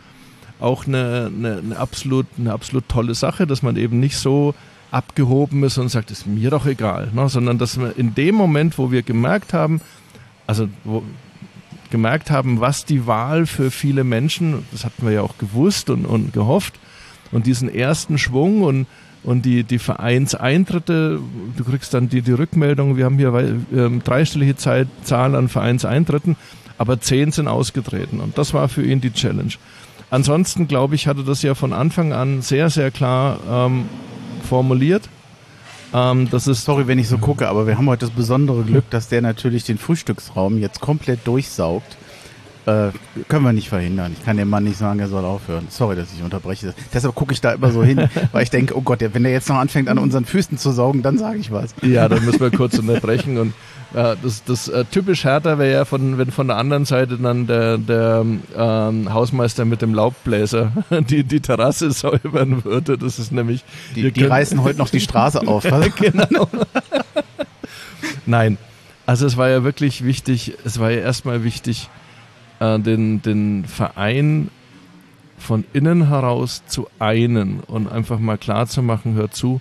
auch 0.59 0.87
eine, 0.87 1.31
eine, 1.35 1.57
eine, 1.57 1.77
absolut, 1.77 2.27
eine 2.37 2.53
absolut 2.53 2.87
tolle 2.87 3.15
Sache, 3.15 3.47
dass 3.47 3.61
man 3.61 3.75
eben 3.75 3.99
nicht 3.99 4.17
so 4.17 4.53
abgehoben 4.91 5.63
ist 5.63 5.77
und 5.77 5.89
sagt, 5.89 6.11
ist 6.11 6.27
mir 6.27 6.49
doch 6.49 6.65
egal, 6.65 7.09
ne? 7.13 7.29
sondern 7.29 7.57
dass 7.57 7.79
wir 7.79 7.97
in 7.97 8.13
dem 8.13 8.35
Moment, 8.35 8.77
wo 8.77 8.91
wir 8.91 9.03
gemerkt 9.03 9.53
haben, 9.53 9.81
also 10.47 10.67
wo, 10.83 11.03
gemerkt 11.89 12.31
haben, 12.31 12.59
was 12.59 12.85
die 12.85 13.07
Wahl 13.07 13.45
für 13.45 13.71
viele 13.71 14.03
Menschen, 14.03 14.65
das 14.71 14.83
hatten 14.85 15.05
wir 15.05 15.13
ja 15.13 15.21
auch 15.21 15.37
gewusst 15.37 15.89
und, 15.89 16.05
und 16.05 16.33
gehofft, 16.33 16.79
und 17.31 17.45
diesen 17.45 17.73
ersten 17.73 18.17
Schwung 18.17 18.61
und 18.61 18.87
und 19.23 19.45
die, 19.45 19.63
die 19.63 19.79
Vereinseintritte, 19.79 21.19
du 21.55 21.63
kriegst 21.63 21.93
dann 21.93 22.09
die, 22.09 22.21
die 22.21 22.31
Rückmeldung, 22.31 22.97
wir 22.97 23.05
haben 23.05 23.17
hier 23.17 23.33
ähm, 23.73 24.03
dreistellige 24.03 24.55
Zeit, 24.55 24.87
Zahl 25.03 25.35
an 25.35 25.47
Vereinseintritten, 25.47 26.35
aber 26.77 26.99
zehn 26.99 27.31
sind 27.31 27.47
ausgetreten. 27.47 28.19
Und 28.19 28.37
das 28.37 28.53
war 28.53 28.67
für 28.67 28.83
ihn 28.83 29.01
die 29.01 29.13
Challenge. 29.13 29.53
Ansonsten, 30.09 30.67
glaube 30.67 30.95
ich, 30.95 31.07
hatte 31.07 31.23
das 31.23 31.41
ja 31.41 31.55
von 31.55 31.71
Anfang 31.71 32.13
an 32.13 32.41
sehr, 32.41 32.69
sehr 32.69 32.91
klar 32.91 33.39
ähm, 33.49 33.85
formuliert. 34.47 35.07
Ähm, 35.93 36.29
das 36.31 36.47
ist 36.47 36.65
Sorry, 36.65 36.87
wenn 36.87 36.99
ich 36.99 37.07
so 37.07 37.17
gucke, 37.17 37.47
aber 37.47 37.67
wir 37.67 37.77
haben 37.77 37.87
heute 37.87 38.07
das 38.07 38.15
besondere 38.15 38.63
Glück, 38.63 38.89
dass 38.89 39.07
der 39.07 39.21
natürlich 39.21 39.63
den 39.63 39.77
Frühstücksraum 39.77 40.57
jetzt 40.57 40.81
komplett 40.81 41.27
durchsaugt. 41.27 41.97
Äh, 42.65 42.89
können 43.27 43.43
wir 43.43 43.53
nicht 43.53 43.69
verhindern. 43.69 44.15
Ich 44.17 44.23
kann 44.23 44.37
dem 44.37 44.49
Mann 44.49 44.63
nicht 44.63 44.77
sagen, 44.77 44.99
er 44.99 45.07
soll 45.07 45.25
aufhören. 45.25 45.65
Sorry, 45.69 45.95
dass 45.95 46.13
ich 46.13 46.23
unterbreche. 46.23 46.75
Deshalb 46.93 47.15
gucke 47.15 47.33
ich 47.33 47.41
da 47.41 47.53
immer 47.53 47.71
so 47.71 47.83
hin, 47.83 48.07
weil 48.31 48.43
ich 48.43 48.51
denke, 48.51 48.77
oh 48.77 48.81
Gott, 48.81 48.99
wenn 49.01 49.23
der 49.23 49.31
jetzt 49.31 49.49
noch 49.49 49.55
anfängt, 49.55 49.89
an 49.89 49.97
unseren 49.97 50.25
Füßen 50.25 50.59
zu 50.59 50.71
saugen, 50.71 51.01
dann 51.01 51.17
sage 51.17 51.39
ich 51.39 51.51
was. 51.51 51.73
Ja, 51.81 52.07
dann 52.07 52.23
müssen 52.23 52.39
wir 52.39 52.51
kurz 52.51 52.77
unterbrechen. 52.77 53.39
Und 53.39 53.53
äh, 53.95 54.15
das, 54.21 54.43
das 54.43 54.67
äh, 54.67 54.85
typisch 54.85 55.23
härter 55.23 55.57
wäre 55.57 55.73
ja, 55.73 55.85
von, 55.85 56.19
wenn 56.19 56.29
von 56.29 56.47
der 56.47 56.57
anderen 56.57 56.85
Seite 56.85 57.17
dann 57.17 57.47
der, 57.47 57.79
der 57.79 58.23
ähm, 58.55 59.13
Hausmeister 59.13 59.65
mit 59.65 59.81
dem 59.81 59.95
Laubbläser 59.95 60.71
die, 61.09 61.23
die 61.23 61.39
Terrasse 61.39 61.91
säubern 61.91 62.63
würde. 62.63 62.95
Das 62.97 63.17
ist 63.17 63.31
nämlich. 63.31 63.63
Die, 63.95 64.11
die 64.11 64.23
reißen 64.23 64.61
heute 64.61 64.77
noch 64.77 64.89
die 64.89 65.01
Straße 65.01 65.39
auf. 65.47 65.63
genau. 65.95 66.47
Nein. 68.27 68.57
Also 69.07 69.25
es 69.25 69.35
war 69.35 69.49
ja 69.49 69.63
wirklich 69.63 70.05
wichtig, 70.05 70.53
es 70.63 70.79
war 70.79 70.91
ja 70.91 70.99
erstmal 70.99 71.43
wichtig, 71.43 71.89
äh, 72.61 72.79
den, 72.79 73.21
den 73.21 73.65
Verein 73.65 74.49
von 75.37 75.65
innen 75.73 76.07
heraus 76.07 76.63
zu 76.67 76.87
einen 76.99 77.59
und 77.61 77.91
einfach 77.91 78.19
mal 78.19 78.37
klar 78.37 78.67
zu 78.67 78.83
machen, 78.83 79.15
hör 79.15 79.31
zu, 79.31 79.59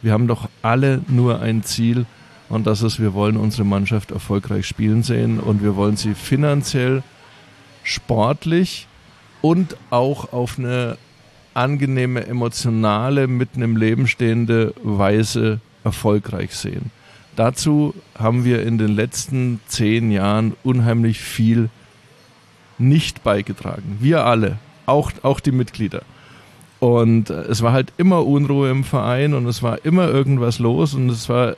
wir 0.00 0.12
haben 0.12 0.28
doch 0.28 0.48
alle 0.62 1.02
nur 1.08 1.40
ein 1.40 1.64
Ziel 1.64 2.06
und 2.48 2.66
das 2.66 2.82
ist, 2.82 3.00
wir 3.00 3.12
wollen 3.12 3.36
unsere 3.36 3.64
Mannschaft 3.64 4.12
erfolgreich 4.12 4.66
spielen 4.66 5.02
sehen 5.02 5.40
und 5.40 5.62
wir 5.62 5.74
wollen 5.74 5.96
sie 5.96 6.14
finanziell, 6.14 7.02
sportlich 7.82 8.86
und 9.42 9.76
auch 9.90 10.32
auf 10.32 10.58
eine 10.58 10.96
angenehme, 11.54 12.26
emotionale, 12.26 13.26
mitten 13.26 13.62
im 13.62 13.76
Leben 13.76 14.06
stehende 14.06 14.74
Weise 14.82 15.60
erfolgreich 15.82 16.54
sehen. 16.54 16.90
Dazu 17.34 17.94
haben 18.16 18.44
wir 18.44 18.62
in 18.62 18.78
den 18.78 18.94
letzten 18.94 19.60
zehn 19.66 20.10
Jahren 20.10 20.54
unheimlich 20.62 21.18
viel 21.18 21.70
nicht 22.78 23.22
beigetragen. 23.22 23.98
Wir 24.00 24.24
alle, 24.24 24.58
auch, 24.86 25.12
auch 25.22 25.40
die 25.40 25.52
Mitglieder. 25.52 26.02
Und 26.78 27.30
äh, 27.30 27.42
es 27.42 27.62
war 27.62 27.72
halt 27.72 27.92
immer 27.96 28.26
Unruhe 28.26 28.70
im 28.70 28.84
Verein 28.84 29.34
und 29.34 29.46
es 29.46 29.62
war 29.62 29.84
immer 29.84 30.08
irgendwas 30.08 30.58
los 30.58 30.94
und 30.94 31.08
es 31.08 31.28
war, 31.28 31.52
äh, 31.52 31.54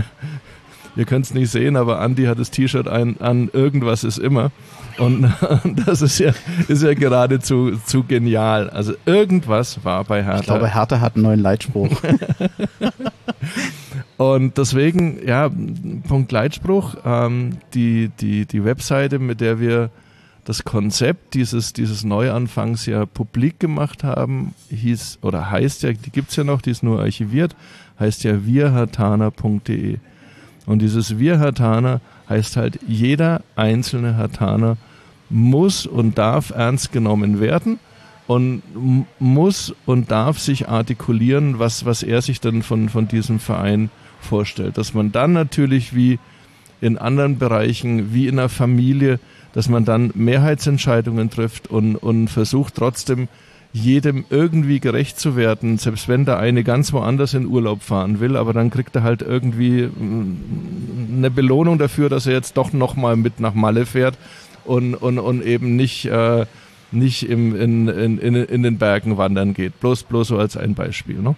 ihr 0.96 1.04
könnt 1.04 1.26
es 1.26 1.34
nicht 1.34 1.50
sehen, 1.50 1.76
aber 1.76 2.00
Andi 2.00 2.24
hat 2.24 2.38
das 2.38 2.50
T-Shirt 2.50 2.88
an, 2.88 3.16
an, 3.20 3.50
irgendwas 3.52 4.04
ist 4.04 4.18
immer. 4.18 4.50
Und 4.98 5.30
das 5.86 6.00
ist 6.00 6.18
ja, 6.18 6.32
ist 6.68 6.82
ja 6.82 6.94
geradezu 6.94 7.78
zu 7.84 8.04
genial. 8.04 8.70
Also 8.70 8.94
irgendwas 9.04 9.84
war 9.84 10.04
bei 10.04 10.24
Hertha. 10.24 10.40
Ich 10.40 10.46
glaube, 10.46 10.72
Hertha 10.72 11.00
hat 11.00 11.16
einen 11.16 11.24
neuen 11.24 11.40
Leitspruch. 11.40 11.90
Und 14.16 14.56
deswegen, 14.56 15.26
ja, 15.26 15.50
Punkt 16.08 16.32
Leitspruch, 16.32 16.96
ähm, 17.04 17.58
die, 17.74 18.10
die, 18.18 18.46
die 18.46 18.64
Webseite, 18.64 19.18
mit 19.18 19.42
der 19.42 19.60
wir 19.60 19.90
das 20.46 20.64
Konzept 20.64 21.34
dieses, 21.34 21.72
dieses 21.72 22.04
Neuanfangs 22.04 22.86
ja 22.86 23.04
publik 23.04 23.58
gemacht 23.58 24.04
haben, 24.04 24.54
hieß 24.70 25.18
oder 25.22 25.50
heißt 25.50 25.82
ja, 25.82 25.92
die 25.92 26.10
gibt's 26.10 26.36
ja 26.36 26.44
noch, 26.44 26.62
die 26.62 26.70
ist 26.70 26.84
nur 26.84 27.00
archiviert, 27.00 27.56
heißt 27.98 28.22
ja 28.22 28.46
wirhatana.de. 28.46 29.98
Und 30.64 30.78
dieses 30.80 31.18
Wirhatana 31.18 32.00
heißt 32.28 32.56
halt, 32.56 32.78
jeder 32.86 33.42
einzelne 33.56 34.16
Hatana 34.16 34.76
muss 35.30 35.84
und 35.84 36.16
darf 36.16 36.50
ernst 36.50 36.92
genommen 36.92 37.40
werden 37.40 37.80
und 38.28 38.62
muss 39.18 39.74
und 39.84 40.12
darf 40.12 40.38
sich 40.38 40.68
artikulieren, 40.68 41.58
was, 41.58 41.84
was 41.84 42.04
er 42.04 42.22
sich 42.22 42.40
dann 42.40 42.62
von, 42.62 42.88
von 42.88 43.08
diesem 43.08 43.40
Verein 43.40 43.90
vorstellt. 44.20 44.78
Dass 44.78 44.94
man 44.94 45.10
dann 45.10 45.32
natürlich 45.32 45.94
wie 45.94 46.20
in 46.80 46.98
anderen 46.98 47.38
Bereichen, 47.38 48.14
wie 48.14 48.28
in 48.28 48.38
einer 48.38 48.48
Familie, 48.48 49.18
dass 49.56 49.70
man 49.70 49.86
dann 49.86 50.10
Mehrheitsentscheidungen 50.14 51.30
trifft 51.30 51.68
und, 51.68 51.96
und 51.96 52.28
versucht 52.28 52.74
trotzdem 52.74 53.26
jedem 53.72 54.26
irgendwie 54.28 54.80
gerecht 54.80 55.18
zu 55.18 55.34
werden, 55.34 55.78
selbst 55.78 56.08
wenn 56.08 56.26
der 56.26 56.38
eine 56.38 56.62
ganz 56.62 56.92
woanders 56.92 57.32
in 57.32 57.46
Urlaub 57.46 57.80
fahren 57.80 58.20
will, 58.20 58.36
aber 58.36 58.52
dann 58.52 58.68
kriegt 58.68 58.94
er 58.96 59.02
halt 59.02 59.22
irgendwie 59.22 59.86
mm, 59.86 61.16
eine 61.16 61.30
Belohnung 61.30 61.78
dafür, 61.78 62.10
dass 62.10 62.26
er 62.26 62.34
jetzt 62.34 62.58
doch 62.58 62.74
nochmal 62.74 63.16
mit 63.16 63.40
nach 63.40 63.54
Malle 63.54 63.86
fährt 63.86 64.18
und, 64.66 64.94
und, 64.94 65.18
und 65.18 65.42
eben 65.42 65.74
nicht, 65.74 66.04
äh, 66.04 66.44
nicht 66.92 67.26
im, 67.26 67.58
in, 67.58 67.88
in, 67.88 68.18
in, 68.18 68.34
in 68.34 68.62
den 68.62 68.76
Bergen 68.76 69.16
wandern 69.16 69.54
geht. 69.54 69.80
Bloß, 69.80 70.02
bloß 70.02 70.28
so 70.28 70.36
als 70.36 70.58
ein 70.58 70.74
Beispiel. 70.74 71.16
Ne? 71.16 71.34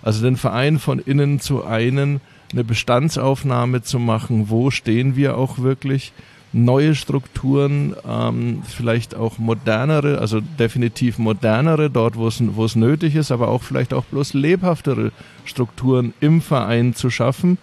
Also 0.00 0.22
den 0.22 0.38
Verein 0.38 0.78
von 0.78 0.98
innen 0.98 1.40
zu 1.40 1.62
einen, 1.62 2.22
eine 2.54 2.64
Bestandsaufnahme 2.64 3.82
zu 3.82 3.98
machen, 3.98 4.48
wo 4.48 4.70
stehen 4.70 5.14
wir 5.14 5.36
auch 5.36 5.58
wirklich, 5.58 6.14
neue 6.52 6.94
Strukturen, 6.94 7.94
ähm, 8.08 8.62
vielleicht 8.66 9.14
auch 9.14 9.38
modernere, 9.38 10.18
also 10.18 10.40
definitiv 10.40 11.18
modernere, 11.18 11.90
dort 11.90 12.16
wo 12.16 12.26
es, 12.26 12.76
nötig 12.76 13.14
ist, 13.14 13.30
aber 13.30 13.48
auch 13.48 13.62
vielleicht 13.62 13.94
auch 13.94 14.04
bloß 14.04 14.34
lebhaftere 14.34 15.12
Strukturen 15.44 16.12
im 16.20 16.40
Verein 16.40 16.94
zu 16.94 17.10
schaffen 17.10 17.58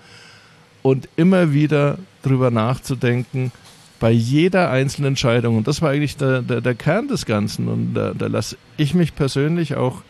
und 0.83 1.09
immer 1.17 1.53
wieder 1.53 1.97
drüber 2.23 2.49
nachzudenken, 2.49 3.51
bei 3.99 4.11
jeder 4.11 4.69
einzelnen 4.69 5.09
Entscheidung. 5.09 5.57
Und 5.57 5.67
das 5.67 5.81
war 5.81 5.89
eigentlich 5.89 6.17
der, 6.17 6.41
der, 6.41 6.61
der 6.61 6.75
Kern 6.75 7.07
des 7.07 7.25
Ganzen. 7.25 7.67
Und 7.67 7.93
da, 7.93 8.13
da 8.13 8.27
lasse 8.27 8.57
ich 8.77 8.93
mich 8.93 9.15
persönlich 9.15 9.75
auch, 9.75 10.03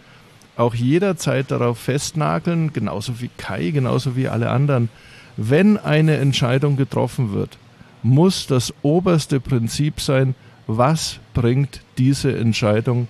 auch 0.56 0.76
jederzeit 0.76 1.52
darauf 1.52 1.80
festnageln, 1.80 2.74
genauso 2.74 3.22
wie 3.22 3.30
Kai, 3.38 3.72
genauso 3.72 4.16
wie 4.16 4.28
alle 4.28 4.50
anderen. 4.50 4.90
Wenn 5.38 5.78
eine 5.78 6.18
Entscheidung 6.18 6.76
getroffen 6.76 7.34
wird, 7.34 7.58
muss 8.08 8.48
das 8.48 8.74
oberste 8.82 9.40
Prinzip 9.40 10.00
sein, 10.00 10.36
was 10.66 11.20
bringt 11.34 11.82
diese 11.98 12.36
Entscheidung 12.38 13.08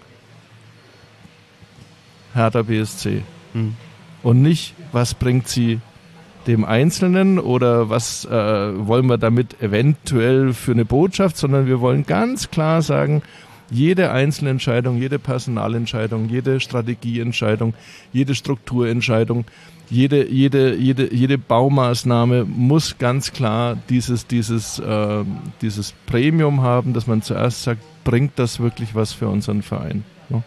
Hertha 2.33 2.61
BSC? 2.61 3.23
Hm. 3.53 3.75
Und 4.23 4.41
nicht, 4.41 4.75
was 4.91 5.13
bringt 5.13 5.47
sie 5.47 5.79
dem 6.47 6.65
Einzelnen 6.65 7.39
oder 7.39 7.89
was 7.89 8.25
äh, 8.25 8.31
wollen 8.31 9.07
wir 9.07 9.17
damit 9.17 9.61
eventuell 9.61 10.53
für 10.53 10.71
eine 10.71 10.85
Botschaft, 10.85 11.37
sondern 11.37 11.67
wir 11.67 11.81
wollen 11.81 12.05
ganz 12.05 12.49
klar 12.49 12.81
sagen, 12.81 13.21
jede 13.69 14.11
einzelne 14.11 14.51
Entscheidung, 14.51 14.97
jede 14.97 15.19
Personalentscheidung, 15.19 16.29
jede 16.29 16.59
Strategieentscheidung, 16.61 17.73
jede 18.13 18.33
Strukturentscheidung, 18.33 19.45
jede, 19.89 20.27
jede, 20.29 20.75
jede, 20.75 21.13
jede 21.13 21.37
Baumaßnahme 21.37 22.45
muss 22.45 22.97
ganz 22.97 23.31
klar 23.31 23.77
dieses, 23.89 24.27
dieses, 24.27 24.79
äh, 24.79 25.23
dieses 25.61 25.93
Premium 26.05 26.61
haben, 26.61 26.93
dass 26.93 27.07
man 27.07 27.21
zuerst 27.21 27.63
sagt, 27.63 27.81
bringt 28.03 28.33
das 28.35 28.59
wirklich 28.59 28.95
was 28.95 29.13
für 29.13 29.29
unseren 29.29 29.61
Verein. 29.61 30.03
Ne? 30.29 30.43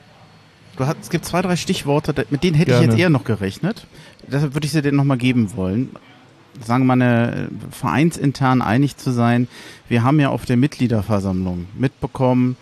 Du 0.76 0.86
hast, 0.86 0.99
es 1.03 1.11
gibt 1.11 1.24
zwei, 1.24 1.43
drei 1.43 1.57
Stichworte, 1.57 2.14
mit 2.30 2.43
denen 2.43 2.55
hätte 2.55 2.72
Gerne. 2.72 2.84
ich 2.84 2.91
jetzt 2.93 3.01
eher 3.01 3.11
noch 3.11 3.24
gerechnet. 3.24 3.86
Deshalb 4.26 4.55
würde 4.55 4.66
ich 4.66 4.72
sie 4.72 4.82
dir 4.82 4.93
nochmal 4.93 5.18
geben 5.18 5.55
wollen. 5.57 5.91
Sagen 6.64 6.84
wir 6.86 6.97
mal, 6.97 7.03
eine, 7.05 7.49
vereinsintern 7.70 8.61
einig 8.61 8.97
zu 8.97 9.11
sein. 9.12 9.49
Wir 9.88 10.03
haben 10.03 10.20
ja 10.20 10.30
auf 10.30 10.45
der 10.45 10.57
Mitgliederversammlung 10.57 11.66
mitbekommen, 11.78 12.57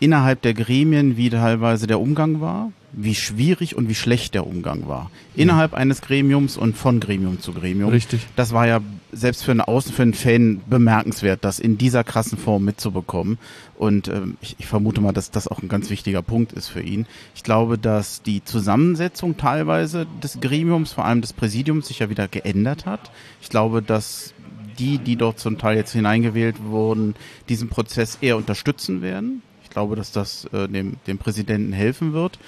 innerhalb 0.00 0.42
der 0.42 0.54
Gremien, 0.54 1.16
wie 1.16 1.28
teilweise 1.30 1.86
der 1.86 2.00
Umgang 2.00 2.40
war, 2.40 2.72
wie 2.92 3.14
schwierig 3.14 3.76
und 3.76 3.88
wie 3.88 3.94
schlecht 3.94 4.34
der 4.34 4.46
Umgang 4.46 4.86
war. 4.86 5.10
Innerhalb 5.34 5.74
eines 5.74 6.02
Gremiums 6.02 6.56
und 6.56 6.76
von 6.76 7.00
Gremium 7.00 7.40
zu 7.40 7.52
Gremium. 7.52 7.90
Richtig. 7.90 8.26
Das 8.36 8.52
war 8.52 8.66
ja 8.66 8.80
selbst 9.12 9.44
für 9.44 9.50
einen 9.50 9.62
Außen, 9.62 9.92
für 9.92 10.02
einen 10.02 10.14
Fan 10.14 10.60
bemerkenswert, 10.68 11.44
das 11.44 11.58
in 11.58 11.78
dieser 11.78 12.04
krassen 12.04 12.38
Form 12.38 12.64
mitzubekommen. 12.64 13.38
Und 13.76 14.08
ähm, 14.08 14.36
ich, 14.40 14.56
ich 14.58 14.66
vermute 14.66 15.00
mal, 15.00 15.12
dass 15.12 15.30
das 15.30 15.48
auch 15.48 15.62
ein 15.62 15.68
ganz 15.68 15.90
wichtiger 15.90 16.22
Punkt 16.22 16.52
ist 16.52 16.68
für 16.68 16.82
ihn. 16.82 17.06
Ich 17.34 17.42
glaube, 17.42 17.78
dass 17.78 18.22
die 18.22 18.44
Zusammensetzung 18.44 19.36
teilweise 19.36 20.06
des 20.22 20.40
Gremiums, 20.40 20.92
vor 20.92 21.04
allem 21.04 21.20
des 21.20 21.32
Präsidiums, 21.32 21.88
sich 21.88 22.00
ja 22.00 22.10
wieder 22.10 22.28
geändert 22.28 22.86
hat. 22.86 23.10
Ich 23.40 23.48
glaube, 23.48 23.82
dass 23.82 24.34
die, 24.78 24.98
die 24.98 25.16
dort 25.16 25.38
zum 25.38 25.58
Teil 25.58 25.76
jetzt 25.76 25.92
hineingewählt 25.92 26.62
wurden, 26.64 27.14
diesen 27.48 27.68
Prozess 27.68 28.18
eher 28.20 28.36
unterstützen 28.36 29.02
werden. 29.02 29.42
Ich 29.64 29.70
glaube, 29.70 29.96
dass 29.96 30.12
das 30.12 30.46
äh, 30.52 30.68
dem, 30.68 30.96
dem 31.06 31.18
Präsidenten 31.18 31.72
helfen 31.72 32.12
wird. 32.12 32.38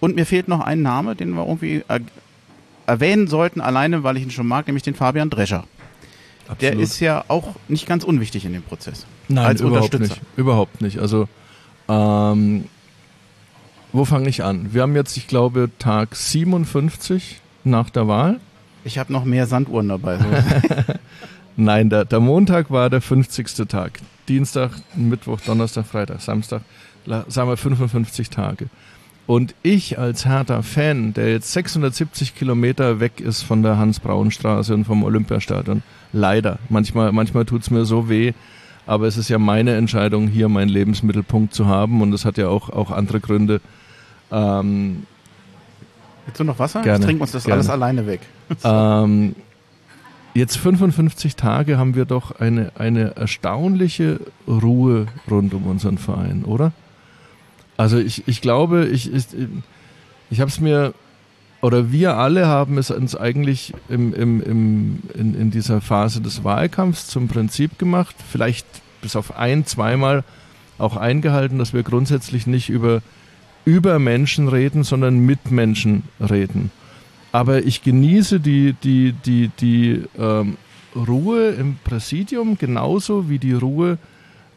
Und 0.00 0.16
mir 0.16 0.26
fehlt 0.26 0.48
noch 0.48 0.60
ein 0.60 0.82
Name, 0.82 1.14
den 1.14 1.30
wir 1.32 1.46
irgendwie 1.46 1.84
er 1.86 2.00
erwähnen 2.86 3.28
sollten, 3.28 3.60
alleine 3.60 4.02
weil 4.02 4.16
ich 4.16 4.24
ihn 4.24 4.30
schon 4.30 4.48
mag, 4.48 4.66
nämlich 4.66 4.82
den 4.82 4.94
Fabian 4.94 5.30
Drescher. 5.30 5.64
Absolut. 6.48 6.62
Der 6.62 6.72
ist 6.80 6.98
ja 6.98 7.24
auch 7.28 7.54
nicht 7.68 7.86
ganz 7.86 8.02
unwichtig 8.02 8.44
in 8.44 8.52
dem 8.52 8.62
Prozess. 8.62 9.06
Nein, 9.28 9.46
als 9.46 9.60
überhaupt 9.60 10.00
nicht. 10.00 10.20
Überhaupt 10.36 10.80
nicht. 10.80 10.98
Also, 10.98 11.28
ähm, 11.88 12.64
wo 13.92 14.04
fange 14.04 14.28
ich 14.28 14.42
an? 14.42 14.72
Wir 14.72 14.82
haben 14.82 14.96
jetzt, 14.96 15.16
ich 15.16 15.28
glaube, 15.28 15.70
Tag 15.78 16.16
57 16.16 17.40
nach 17.62 17.90
der 17.90 18.08
Wahl. 18.08 18.40
Ich 18.82 18.98
habe 18.98 19.12
noch 19.12 19.24
mehr 19.24 19.46
Sanduhren 19.46 19.88
dabei. 19.88 20.18
So. 20.18 20.24
Nein, 21.56 21.90
der, 21.90 22.04
der 22.04 22.20
Montag 22.20 22.70
war 22.70 22.90
der 22.90 23.00
50. 23.00 23.68
Tag. 23.68 24.00
Dienstag, 24.28 24.72
Mittwoch, 24.94 25.40
Donnerstag, 25.40 25.86
Freitag, 25.86 26.20
Samstag, 26.20 26.62
sagen 27.04 27.48
wir 27.48 27.56
55 27.56 28.30
Tage. 28.30 28.68
Und 29.30 29.54
ich 29.62 29.96
als 29.96 30.26
Hertha-Fan, 30.26 31.14
der 31.14 31.30
jetzt 31.30 31.52
670 31.52 32.34
Kilometer 32.34 32.98
weg 32.98 33.20
ist 33.20 33.42
von 33.42 33.62
der 33.62 33.78
Hans-Braun-Straße 33.78 34.74
und 34.74 34.86
vom 34.86 35.04
Olympiastadion, 35.04 35.84
leider, 36.12 36.58
manchmal, 36.68 37.12
manchmal 37.12 37.44
tut's 37.44 37.70
mir 37.70 37.84
so 37.84 38.08
weh, 38.08 38.32
aber 38.88 39.06
es 39.06 39.16
ist 39.16 39.28
ja 39.28 39.38
meine 39.38 39.76
Entscheidung, 39.76 40.26
hier 40.26 40.48
meinen 40.48 40.68
Lebensmittelpunkt 40.68 41.54
zu 41.54 41.68
haben 41.68 42.02
und 42.02 42.12
es 42.12 42.24
hat 42.24 42.38
ja 42.38 42.48
auch, 42.48 42.70
auch 42.70 42.90
andere 42.90 43.20
Gründe. 43.20 43.60
Ähm, 44.32 45.06
Willst 46.26 46.40
du 46.40 46.42
noch 46.42 46.58
Wasser? 46.58 46.82
Gerne, 46.82 46.98
ich 46.98 47.04
trinke 47.04 47.22
uns 47.22 47.30
das 47.30 47.44
gerne. 47.44 47.60
alles 47.60 47.70
alleine 47.70 48.08
weg. 48.08 48.22
ähm, 48.64 49.36
jetzt 50.34 50.56
55 50.56 51.36
Tage 51.36 51.78
haben 51.78 51.94
wir 51.94 52.04
doch 52.04 52.40
eine, 52.40 52.72
eine 52.74 53.14
erstaunliche 53.14 54.18
Ruhe 54.48 55.06
rund 55.30 55.54
um 55.54 55.68
unseren 55.68 55.98
Verein, 55.98 56.42
oder? 56.44 56.72
Also 57.80 57.96
ich, 57.96 58.28
ich 58.28 58.42
glaube, 58.42 58.88
ich, 58.88 59.10
ich, 59.10 59.24
ich 60.28 60.40
habe 60.40 60.50
es 60.50 60.60
mir, 60.60 60.92
oder 61.62 61.90
wir 61.90 62.18
alle 62.18 62.46
haben 62.46 62.76
es 62.76 62.90
uns 62.90 63.16
eigentlich 63.16 63.72
im, 63.88 64.12
im, 64.12 64.42
im, 64.42 64.98
in, 65.14 65.34
in 65.34 65.50
dieser 65.50 65.80
Phase 65.80 66.20
des 66.20 66.44
Wahlkampfs 66.44 67.06
zum 67.06 67.26
Prinzip 67.26 67.78
gemacht, 67.78 68.14
vielleicht 68.30 68.66
bis 69.00 69.16
auf 69.16 69.38
ein, 69.38 69.64
zweimal 69.64 70.24
auch 70.76 70.98
eingehalten, 70.98 71.58
dass 71.58 71.72
wir 71.72 71.82
grundsätzlich 71.82 72.46
nicht 72.46 72.68
über, 72.68 73.00
über 73.64 73.98
Menschen 73.98 74.48
reden, 74.48 74.84
sondern 74.84 75.18
mit 75.20 75.50
Menschen 75.50 76.02
reden. 76.20 76.70
Aber 77.32 77.64
ich 77.64 77.82
genieße 77.82 78.40
die, 78.40 78.74
die, 78.74 79.14
die, 79.14 79.50
die 79.58 80.02
ähm, 80.18 80.58
Ruhe 80.94 81.52
im 81.52 81.78
Präsidium 81.82 82.58
genauso 82.58 83.30
wie 83.30 83.38
die 83.38 83.54
Ruhe 83.54 83.96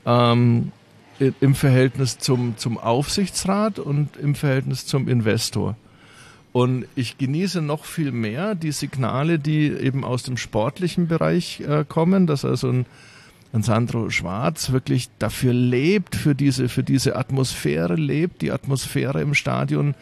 ähm, 0.06 0.74
im 1.20 1.56
Verhältnis 1.56 2.18
zum, 2.18 2.58
zum 2.58 2.78
Aufsichtsrat 2.78 3.80
und 3.80 4.18
im 4.18 4.36
Verhältnis 4.36 4.86
zum 4.86 5.08
Investor. 5.08 5.76
Und 6.52 6.86
ich 6.96 7.18
genieße 7.18 7.62
noch 7.62 7.84
viel 7.84 8.12
mehr 8.12 8.54
die 8.54 8.72
Signale, 8.72 9.40
die 9.40 9.68
eben 9.70 10.04
aus 10.04 10.24
dem 10.24 10.38
sportlichen 10.38 11.08
Bereich 11.08 11.62
äh, 11.62 11.84
kommen, 11.88 12.28
dass 12.28 12.46
also 12.46 12.70
ein, 12.70 12.86
ein 13.54 13.64
Sandro 13.64 14.10
Schwarz 14.12 14.72
wirklich 14.72 15.10
dafür 15.18 15.54
lebt, 15.54 16.16
für 16.16 16.36
diese, 16.36 16.70
für 16.70 16.84
diese 16.84 17.16
Atmosphäre 17.16 17.96
lebt, 17.96 18.44
die 18.44 18.52
Atmosphäre 18.52 19.22
im 19.22 19.34
Stadion 19.34 19.96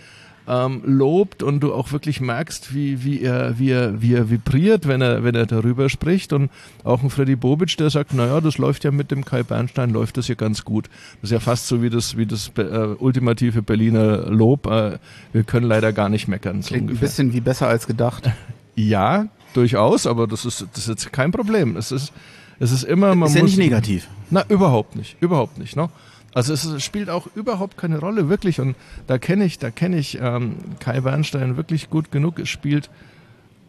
ähm, 0.48 0.82
lobt 0.86 1.44
und 1.44 1.60
du 1.60 1.74
auch 1.74 1.92
wirklich 1.92 2.22
merkst, 2.22 2.74
wie, 2.74 3.04
wie, 3.04 3.22
er, 3.22 3.60
wie, 3.60 3.72
er, 3.72 4.02
wie 4.02 4.14
er 4.14 4.30
vibriert, 4.30 4.88
wenn 4.88 5.02
er, 5.02 5.24
wenn 5.24 5.36
er 5.36 5.46
darüber 5.46 5.90
spricht. 5.90 6.34
Und 6.34 6.50
auch 6.84 7.04
ein 7.04 7.10
Freddy 7.10 7.36
Bobic, 7.36 7.78
der 7.78 7.90
sagt, 7.90 8.14
naja, 8.14 8.42
das 8.42 8.58
läuft 8.58 8.84
ja 8.84 8.92
mit 8.92 9.12
dem 9.12 9.26
Kai 9.26 9.44
Bernstein, 9.44 9.92
läuft 9.92 10.18
das 10.18 10.28
ja 10.28 10.36
ganz 10.36 10.66
gut. 10.66 10.90
Das 11.22 11.30
ist 11.30 11.34
ja 11.34 11.40
fast 11.40 11.68
so 11.68 11.82
wie 11.82 11.90
das, 11.90 12.18
wie 12.18 12.26
das 12.26 12.52
äh, 12.58 12.96
ultimative 12.98 13.62
Berliner 13.62 14.30
Lob. 14.30 14.68
Äh, 14.68 14.98
wir 15.32 15.44
können 15.44 15.68
leider 15.68 15.94
gar 15.94 16.10
nicht 16.10 16.28
meckern. 16.28 16.62
So 16.62 16.70
Klingt 16.70 16.84
ungefähr. 16.84 17.08
ein 17.08 17.10
bisschen 17.10 17.34
wie 17.34 17.42
besser 17.42 17.68
als 17.68 17.88
gedacht. 17.88 18.30
Ja, 18.74 19.28
durchaus, 19.54 20.08
aber 20.08 20.28
das 20.28 20.46
ist, 20.46 20.66
das 20.74 20.84
ist 20.84 20.88
jetzt 20.88 21.14
kein 21.14 21.32
Problem. 21.34 21.76
Es 21.76 21.92
ist, 21.92 22.14
es 22.58 22.72
ist 22.72 22.84
immer, 22.84 23.16
man 23.16 23.28
ist 23.28 23.36
ja 23.36 23.42
muss, 23.42 23.52
nicht 23.52 23.60
negativ. 23.60 24.08
Na, 24.30 24.46
überhaupt 24.48 24.96
nicht, 24.96 25.18
überhaupt 25.20 25.58
nicht. 25.58 25.76
Ne? 25.76 25.90
Also 26.34 26.54
es 26.54 26.84
spielt 26.84 27.10
auch 27.10 27.28
überhaupt 27.36 27.78
keine 27.78 28.00
Rolle, 28.00 28.30
wirklich. 28.30 28.62
Und 28.62 28.76
da 29.08 29.18
kenne 29.18 29.46
ich, 29.46 29.60
da 29.60 29.70
kenne 29.70 29.98
ich 29.98 30.18
ähm, 30.22 30.56
Kai 30.80 31.02
Bernstein 31.02 31.58
wirklich 31.58 31.90
gut 31.90 32.12
genug. 32.12 32.40
Es 32.40 32.50
spielt 32.50 32.90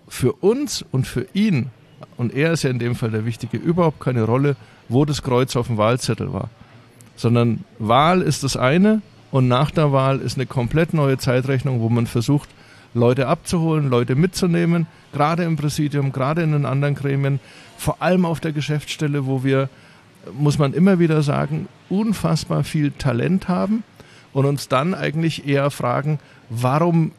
für 0.09 0.33
uns 0.33 0.85
und 0.91 1.07
für 1.07 1.27
ihn, 1.33 1.71
und 2.17 2.35
er 2.35 2.53
ist 2.53 2.63
ja 2.63 2.71
in 2.71 2.79
dem 2.79 2.95
Fall 2.95 3.11
der 3.11 3.25
Wichtige, 3.25 3.57
überhaupt 3.57 4.01
keine 4.01 4.23
Rolle, 4.25 4.57
wo 4.89 5.05
das 5.05 5.23
Kreuz 5.23 5.57
auf 5.57 5.67
dem 5.67 5.77
Wahlzettel 5.77 6.33
war. 6.33 6.51
Sondern 7.17 7.65
Wahl 7.79 8.23
ist 8.23 8.45
das 8.45 8.57
eine 8.57 9.03
und 9.31 9.49
nach 9.49 9.71
der 9.71 9.93
Wahl 9.93 10.21
ist 10.21 10.37
eine 10.37 10.47
komplett 10.47 10.95
neue 10.95 11.19
Zeitrechnung, 11.19 11.81
wo 11.81 11.89
man 11.89 12.07
versucht, 12.07 12.51
Leute 12.95 13.27
abzuholen, 13.27 13.89
Leute 13.89 14.15
mitzunehmen, 14.15 14.87
gerade 15.13 15.45
im 15.45 15.57
Präsidium, 15.57 16.13
gerade 16.13 16.43
in 16.43 16.53
den 16.53 16.67
anderen 16.67 16.95
Gremien, 16.95 17.41
vor 17.79 18.03
allem 18.03 18.27
auf 18.27 18.41
der 18.41 18.53
Geschäftsstelle, 18.53 19.27
wo 19.27 19.43
wir 19.45 19.71
muss 20.33 20.59
man 20.59 20.73
immer 20.73 20.99
wieder 20.99 21.23
sagen, 21.23 21.69
unfassbar 21.89 22.65
viel 22.65 22.91
Talent 22.93 23.49
haben 23.49 23.85
und 24.33 24.47
uns 24.47 24.69
dann 24.69 24.95
eigentlich 24.95 25.47
eher 25.47 25.71
fragen, 25.71 26.19
warum 26.49 27.13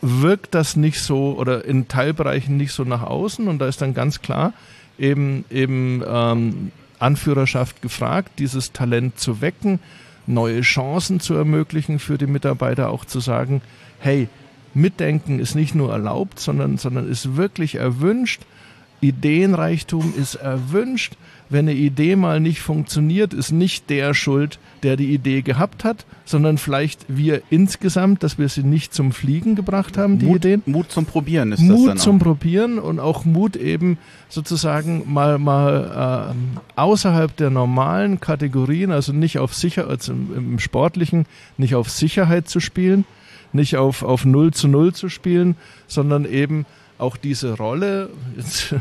wirkt 0.00 0.54
das 0.54 0.76
nicht 0.76 1.00
so 1.00 1.36
oder 1.38 1.64
in 1.64 1.88
Teilbereichen 1.88 2.56
nicht 2.56 2.72
so 2.72 2.84
nach 2.84 3.02
außen? 3.02 3.48
Und 3.48 3.58
da 3.58 3.66
ist 3.66 3.82
dann 3.82 3.94
ganz 3.94 4.22
klar 4.22 4.52
eben, 4.98 5.44
eben 5.50 6.02
ähm, 6.06 6.72
Anführerschaft 6.98 7.82
gefragt, 7.82 8.38
dieses 8.38 8.72
Talent 8.72 9.18
zu 9.18 9.40
wecken, 9.40 9.80
neue 10.26 10.60
Chancen 10.60 11.20
zu 11.20 11.34
ermöglichen 11.34 11.98
für 11.98 12.18
die 12.18 12.26
Mitarbeiter, 12.26 12.90
auch 12.90 13.04
zu 13.04 13.20
sagen, 13.20 13.62
hey, 13.98 14.28
Mitdenken 14.72 15.40
ist 15.40 15.54
nicht 15.54 15.74
nur 15.74 15.90
erlaubt, 15.90 16.38
sondern, 16.38 16.78
sondern 16.78 17.08
ist 17.08 17.36
wirklich 17.36 17.74
erwünscht 17.74 18.42
Ideenreichtum 19.00 20.14
ist 20.16 20.36
erwünscht. 20.36 21.14
Wenn 21.50 21.68
eine 21.68 21.74
Idee 21.74 22.14
mal 22.14 22.38
nicht 22.38 22.60
funktioniert, 22.60 23.34
ist 23.34 23.50
nicht 23.50 23.90
der 23.90 24.14
schuld, 24.14 24.60
der 24.84 24.96
die 24.96 25.12
Idee 25.12 25.42
gehabt 25.42 25.82
hat, 25.82 26.06
sondern 26.24 26.58
vielleicht 26.58 27.04
wir 27.08 27.42
insgesamt, 27.50 28.22
dass 28.22 28.38
wir 28.38 28.48
sie 28.48 28.62
nicht 28.62 28.94
zum 28.94 29.10
Fliegen 29.10 29.56
gebracht 29.56 29.98
haben, 29.98 30.20
die 30.20 30.26
Mut, 30.26 30.36
Ideen. 30.36 30.62
Mut 30.66 30.92
zum 30.92 31.06
Probieren 31.06 31.50
ist 31.50 31.60
Mut 31.60 31.78
das 31.78 31.84
dann 31.86 31.98
zum. 31.98 32.18
Probieren 32.20 32.78
und 32.78 33.00
auch 33.00 33.24
Mut 33.24 33.56
eben 33.56 33.98
sozusagen 34.28 35.12
mal 35.12 35.38
mal 35.38 36.34
äh, 36.36 36.80
außerhalb 36.80 37.36
der 37.36 37.50
normalen 37.50 38.20
Kategorien, 38.20 38.92
also 38.92 39.12
nicht 39.12 39.38
auf 39.38 39.52
sicher, 39.52 39.88
also 39.88 40.12
im, 40.12 40.34
im 40.36 40.58
Sportlichen, 40.60 41.26
nicht 41.58 41.74
auf 41.74 41.90
Sicherheit 41.90 42.48
zu 42.48 42.60
spielen, 42.60 43.04
nicht 43.52 43.76
auf 43.76 44.04
auf 44.04 44.24
0 44.24 44.52
zu 44.52 44.68
0 44.68 44.94
zu 44.94 45.08
spielen, 45.08 45.56
sondern 45.88 46.24
eben 46.24 46.64
auch 46.98 47.16
diese 47.16 47.56
Rolle, 47.56 48.10
jetzt 48.36 48.76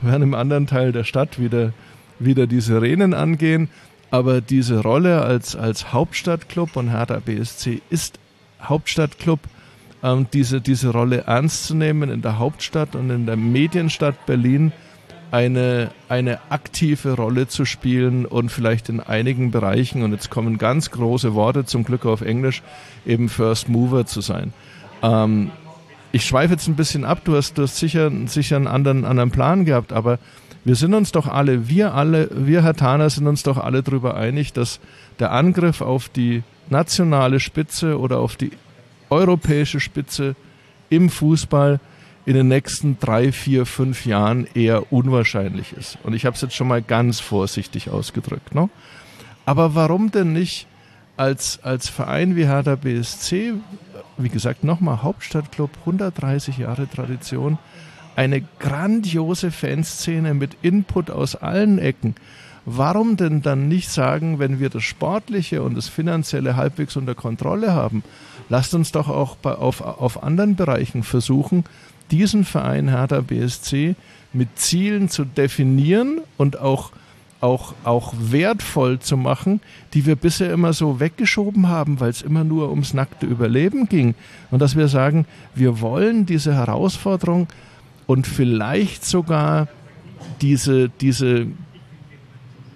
werden 0.00 0.22
im 0.22 0.34
anderen 0.34 0.66
Teil 0.66 0.92
der 0.92 1.04
Stadt 1.04 1.40
wieder, 1.40 1.72
wieder 2.18 2.46
die 2.46 2.60
Sirenen 2.60 3.14
angehen, 3.14 3.68
aber 4.10 4.40
diese 4.40 4.82
Rolle 4.82 5.22
als, 5.22 5.56
als 5.56 5.92
Hauptstadtclub 5.92 6.76
und 6.76 6.90
Hertha 6.90 7.20
BSC 7.20 7.82
ist 7.90 8.18
Hauptstadtclub, 8.62 9.40
ähm, 10.02 10.26
diese, 10.32 10.60
diese 10.60 10.90
Rolle 10.90 11.24
ernst 11.26 11.66
zu 11.66 11.74
nehmen 11.74 12.10
in 12.10 12.22
der 12.22 12.38
Hauptstadt 12.38 12.94
und 12.94 13.10
in 13.10 13.26
der 13.26 13.36
Medienstadt 13.36 14.26
Berlin 14.26 14.72
eine, 15.30 15.90
eine 16.08 16.50
aktive 16.50 17.14
Rolle 17.14 17.48
zu 17.48 17.64
spielen 17.64 18.24
und 18.24 18.50
vielleicht 18.50 18.88
in 18.88 19.00
einigen 19.00 19.50
Bereichen, 19.50 20.02
und 20.02 20.12
jetzt 20.12 20.30
kommen 20.30 20.56
ganz 20.58 20.90
große 20.90 21.34
Worte 21.34 21.66
zum 21.66 21.84
Glück 21.84 22.06
auf 22.06 22.22
Englisch, 22.22 22.62
eben 23.04 23.28
First 23.28 23.68
Mover 23.68 24.06
zu 24.06 24.20
sein. 24.22 24.54
Ähm, 25.02 25.50
ich 26.12 26.24
schweife 26.24 26.54
jetzt 26.54 26.68
ein 26.68 26.76
bisschen 26.76 27.04
ab, 27.04 27.22
du 27.24 27.36
hast, 27.36 27.58
du 27.58 27.62
hast 27.62 27.76
sicher, 27.76 28.10
sicher 28.26 28.56
einen 28.56 28.66
anderen, 28.66 29.04
anderen 29.04 29.30
Plan 29.30 29.64
gehabt, 29.64 29.92
aber 29.92 30.18
wir 30.64 30.74
sind 30.74 30.94
uns 30.94 31.12
doch 31.12 31.26
alle, 31.26 31.68
wir 31.68 31.94
alle, 31.94 32.28
wir 32.32 32.62
Herr 32.62 32.74
Thaner 32.74 33.10
sind 33.10 33.26
uns 33.26 33.42
doch 33.42 33.58
alle 33.58 33.82
darüber 33.82 34.16
einig, 34.16 34.52
dass 34.52 34.80
der 35.18 35.32
Angriff 35.32 35.80
auf 35.80 36.08
die 36.08 36.42
nationale 36.68 37.40
Spitze 37.40 37.98
oder 37.98 38.18
auf 38.18 38.36
die 38.36 38.50
europäische 39.10 39.80
Spitze 39.80 40.36
im 40.90 41.10
Fußball 41.10 41.80
in 42.26 42.34
den 42.34 42.48
nächsten 42.48 42.98
drei, 42.98 43.32
vier, 43.32 43.64
fünf 43.64 44.04
Jahren 44.04 44.46
eher 44.52 44.92
unwahrscheinlich 44.92 45.72
ist. 45.72 45.96
Und 46.02 46.12
ich 46.12 46.26
habe 46.26 46.36
es 46.36 46.42
jetzt 46.42 46.54
schon 46.54 46.68
mal 46.68 46.82
ganz 46.82 47.20
vorsichtig 47.20 47.88
ausgedrückt. 47.88 48.54
Ne? 48.54 48.68
Aber 49.46 49.74
warum 49.74 50.10
denn 50.10 50.34
nicht 50.34 50.66
als, 51.18 51.60
als 51.62 51.88
Verein 51.88 52.36
wie 52.36 52.46
Hertha 52.46 52.76
BSC, 52.76 53.54
wie 54.16 54.28
gesagt, 54.28 54.64
nochmal 54.64 55.02
Hauptstadtclub, 55.02 55.70
130 55.80 56.58
Jahre 56.58 56.88
Tradition, 56.88 57.58
eine 58.16 58.42
grandiose 58.58 59.50
Fanszene 59.50 60.34
mit 60.34 60.56
Input 60.62 61.10
aus 61.10 61.36
allen 61.36 61.78
Ecken. 61.78 62.14
Warum 62.64 63.16
denn 63.16 63.42
dann 63.42 63.68
nicht 63.68 63.90
sagen, 63.90 64.38
wenn 64.38 64.60
wir 64.60 64.70
das 64.70 64.82
Sportliche 64.82 65.62
und 65.62 65.76
das 65.76 65.88
Finanzielle 65.88 66.56
halbwegs 66.56 66.96
unter 66.96 67.14
Kontrolle 67.14 67.72
haben, 67.72 68.02
lasst 68.48 68.74
uns 68.74 68.92
doch 68.92 69.08
auch 69.08 69.36
bei, 69.36 69.52
auf, 69.52 69.80
auf 69.80 70.22
anderen 70.22 70.56
Bereichen 70.56 71.02
versuchen, 71.02 71.64
diesen 72.10 72.44
Verein 72.44 72.88
Hertha 72.88 73.20
BSC 73.20 73.94
mit 74.32 74.58
Zielen 74.58 75.08
zu 75.08 75.24
definieren 75.24 76.20
und 76.36 76.58
auch, 76.58 76.92
auch, 77.40 77.74
auch 77.84 78.14
wertvoll 78.18 78.98
zu 78.98 79.16
machen, 79.16 79.60
die 79.94 80.06
wir 80.06 80.16
bisher 80.16 80.52
immer 80.52 80.72
so 80.72 81.00
weggeschoben 81.00 81.68
haben, 81.68 82.00
weil 82.00 82.10
es 82.10 82.22
immer 82.22 82.44
nur 82.44 82.70
ums 82.70 82.94
nackte 82.94 83.26
Überleben 83.26 83.88
ging. 83.88 84.14
Und 84.50 84.60
dass 84.60 84.76
wir 84.76 84.88
sagen, 84.88 85.26
wir 85.54 85.80
wollen 85.80 86.26
diese 86.26 86.54
Herausforderung 86.54 87.46
und 88.06 88.26
vielleicht 88.26 89.04
sogar 89.04 89.68
diese, 90.40 90.88
diese 90.88 91.46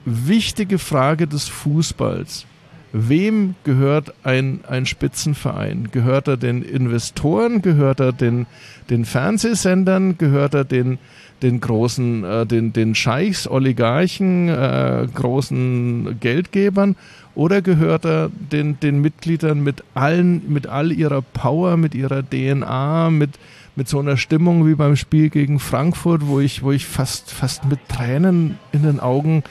wichtige 0.04 0.78
Frage 0.78 1.26
des 1.26 1.48
Fußballs. 1.48 2.46
Wem 2.94 3.54
gehört 3.64 4.12
ein, 4.22 4.60
ein 4.68 4.84
Spitzenverein? 4.84 5.88
Gehört 5.92 6.28
er 6.28 6.36
den 6.36 6.62
Investoren? 6.62 7.62
Gehört 7.62 8.00
er 8.00 8.12
den, 8.12 8.46
den 8.90 9.06
Fernsehsendern? 9.06 10.18
Gehört 10.18 10.52
er 10.52 10.64
den, 10.64 10.98
den 11.43 11.61
großen, 11.61 12.24
äh, 12.24 12.47
den, 12.47 12.72
den 12.72 12.95
Scheichs, 12.95 13.49
Oligarchen, 13.49 14.49
äh, 14.49 15.07
großen 15.12 16.18
Geldgebern? 16.20 16.97
Oder 17.34 17.62
gehört 17.62 18.05
er 18.05 18.30
den, 18.30 18.78
den 18.80 19.01
Mitgliedern 19.01 19.62
mit 19.62 19.82
allen, 19.95 20.53
mit 20.53 20.66
all 20.66 20.93
ihrer 20.93 21.22
Power, 21.22 21.76
mit 21.76 21.95
ihrer 21.95 22.22
DNA, 22.22 23.11
mit, 23.11 23.30
mit 23.74 23.88
so 23.88 23.99
einer 23.99 24.16
Stimmung 24.16 24.66
wie 24.66 24.74
beim 24.74 24.97
Spiel 24.97 25.30
gegen 25.30 25.59
Frankfurt, 25.59 26.26
wo 26.26 26.40
ich, 26.40 26.62
wo 26.62 26.72
ich 26.72 26.86
fast, 26.86 27.30
fast 27.30 27.64
mit 27.64 27.78
Tränen 27.88 28.59
in 28.72 28.82
den 28.82 29.01
Augen 29.01 29.43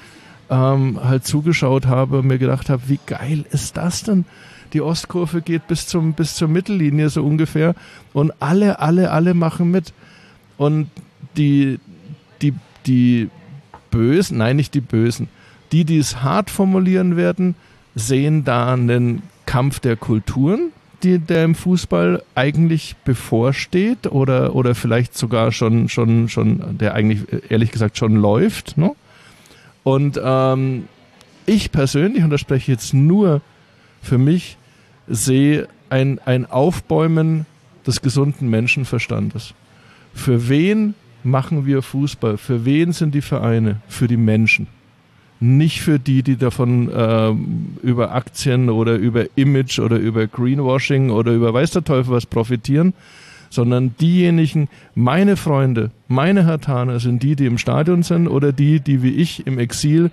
ähm, 0.51 0.99
halt 1.03 1.25
zugeschaut 1.25 1.87
habe 1.87 2.19
und 2.19 2.27
mir 2.27 2.37
gedacht 2.37 2.69
habe, 2.69 2.83
wie 2.87 2.99
geil 3.07 3.45
ist 3.51 3.77
das 3.77 4.03
denn? 4.03 4.25
Die 4.73 4.81
Ostkurve 4.81 5.41
geht 5.41 5.67
bis 5.67 5.87
zum 5.87 6.13
bis 6.13 6.35
zur 6.35 6.47
Mittellinie 6.47 7.09
so 7.09 7.25
ungefähr 7.25 7.75
und 8.13 8.31
alle 8.39 8.79
alle 8.79 9.11
alle 9.11 9.33
machen 9.33 9.69
mit 9.69 9.93
und 10.57 10.87
die 11.37 11.79
die 12.41 12.53
die 12.85 13.29
Bösen, 13.89 14.37
nein 14.37 14.55
nicht 14.55 14.73
die 14.73 14.81
Bösen, 14.81 15.29
die 15.71 15.85
die 15.85 15.97
es 15.97 16.21
hart 16.21 16.49
formulieren 16.49 17.17
werden, 17.17 17.55
sehen 17.95 18.43
da 18.43 18.73
einen 18.73 19.23
Kampf 19.45 19.79
der 19.79 19.97
Kulturen, 19.97 20.71
die, 21.03 21.19
der 21.19 21.43
im 21.43 21.55
Fußball 21.55 22.23
eigentlich 22.35 22.95
bevorsteht 23.03 24.07
oder, 24.07 24.55
oder 24.55 24.75
vielleicht 24.75 25.17
sogar 25.17 25.51
schon, 25.51 25.89
schon, 25.89 26.29
schon, 26.29 26.77
der 26.77 26.93
eigentlich 26.93 27.23
ehrlich 27.49 27.71
gesagt 27.71 27.97
schon 27.97 28.15
läuft. 28.15 28.77
Ne? 28.77 28.91
Und 29.83 30.19
ähm, 30.23 30.87
ich 31.45 31.71
persönlich, 31.71 32.23
und 32.23 32.29
da 32.29 32.37
spreche 32.37 32.63
ich 32.63 32.67
jetzt 32.67 32.93
nur 32.93 33.41
für 34.01 34.17
mich, 34.17 34.57
sehe 35.07 35.67
ein, 35.89 36.19
ein 36.23 36.45
Aufbäumen 36.45 37.45
des 37.85 38.01
gesunden 38.01 38.49
Menschenverstandes. 38.49 39.53
Für 40.13 40.49
wen 40.49 40.93
machen 41.23 41.65
wir 41.65 41.81
Fußball? 41.81 42.37
Für 42.37 42.65
wen 42.65 42.91
sind 42.91 43.15
die 43.15 43.21
Vereine? 43.21 43.77
Für 43.87 44.07
die 44.07 44.17
Menschen. 44.17 44.67
Nicht 45.39 45.81
für 45.81 45.97
die, 45.97 46.21
die 46.21 46.37
davon 46.37 46.89
äh, 46.89 47.33
über 47.81 48.13
Aktien 48.13 48.69
oder 48.69 48.95
über 48.95 49.25
Image 49.35 49.79
oder 49.79 49.97
über 49.97 50.27
Greenwashing 50.27 51.09
oder 51.09 51.31
über 51.31 51.53
weiß 51.53 51.71
der 51.71 51.83
Teufel 51.83 52.13
was 52.13 52.27
profitieren, 52.27 52.93
sondern 53.49 53.95
diejenigen, 53.99 54.69
meine 54.95 55.37
Freunde, 55.37 55.91
meine 56.07 56.45
Hartaner 56.45 56.99
sind 56.99 57.23
die, 57.23 57.35
die 57.35 57.47
im 57.47 57.57
Stadion 57.57 58.03
sind 58.03 58.27
oder 58.27 58.53
die, 58.53 58.79
die 58.79 59.01
wie 59.01 59.15
ich 59.15 59.45
im 59.47 59.57
Exil 59.57 60.11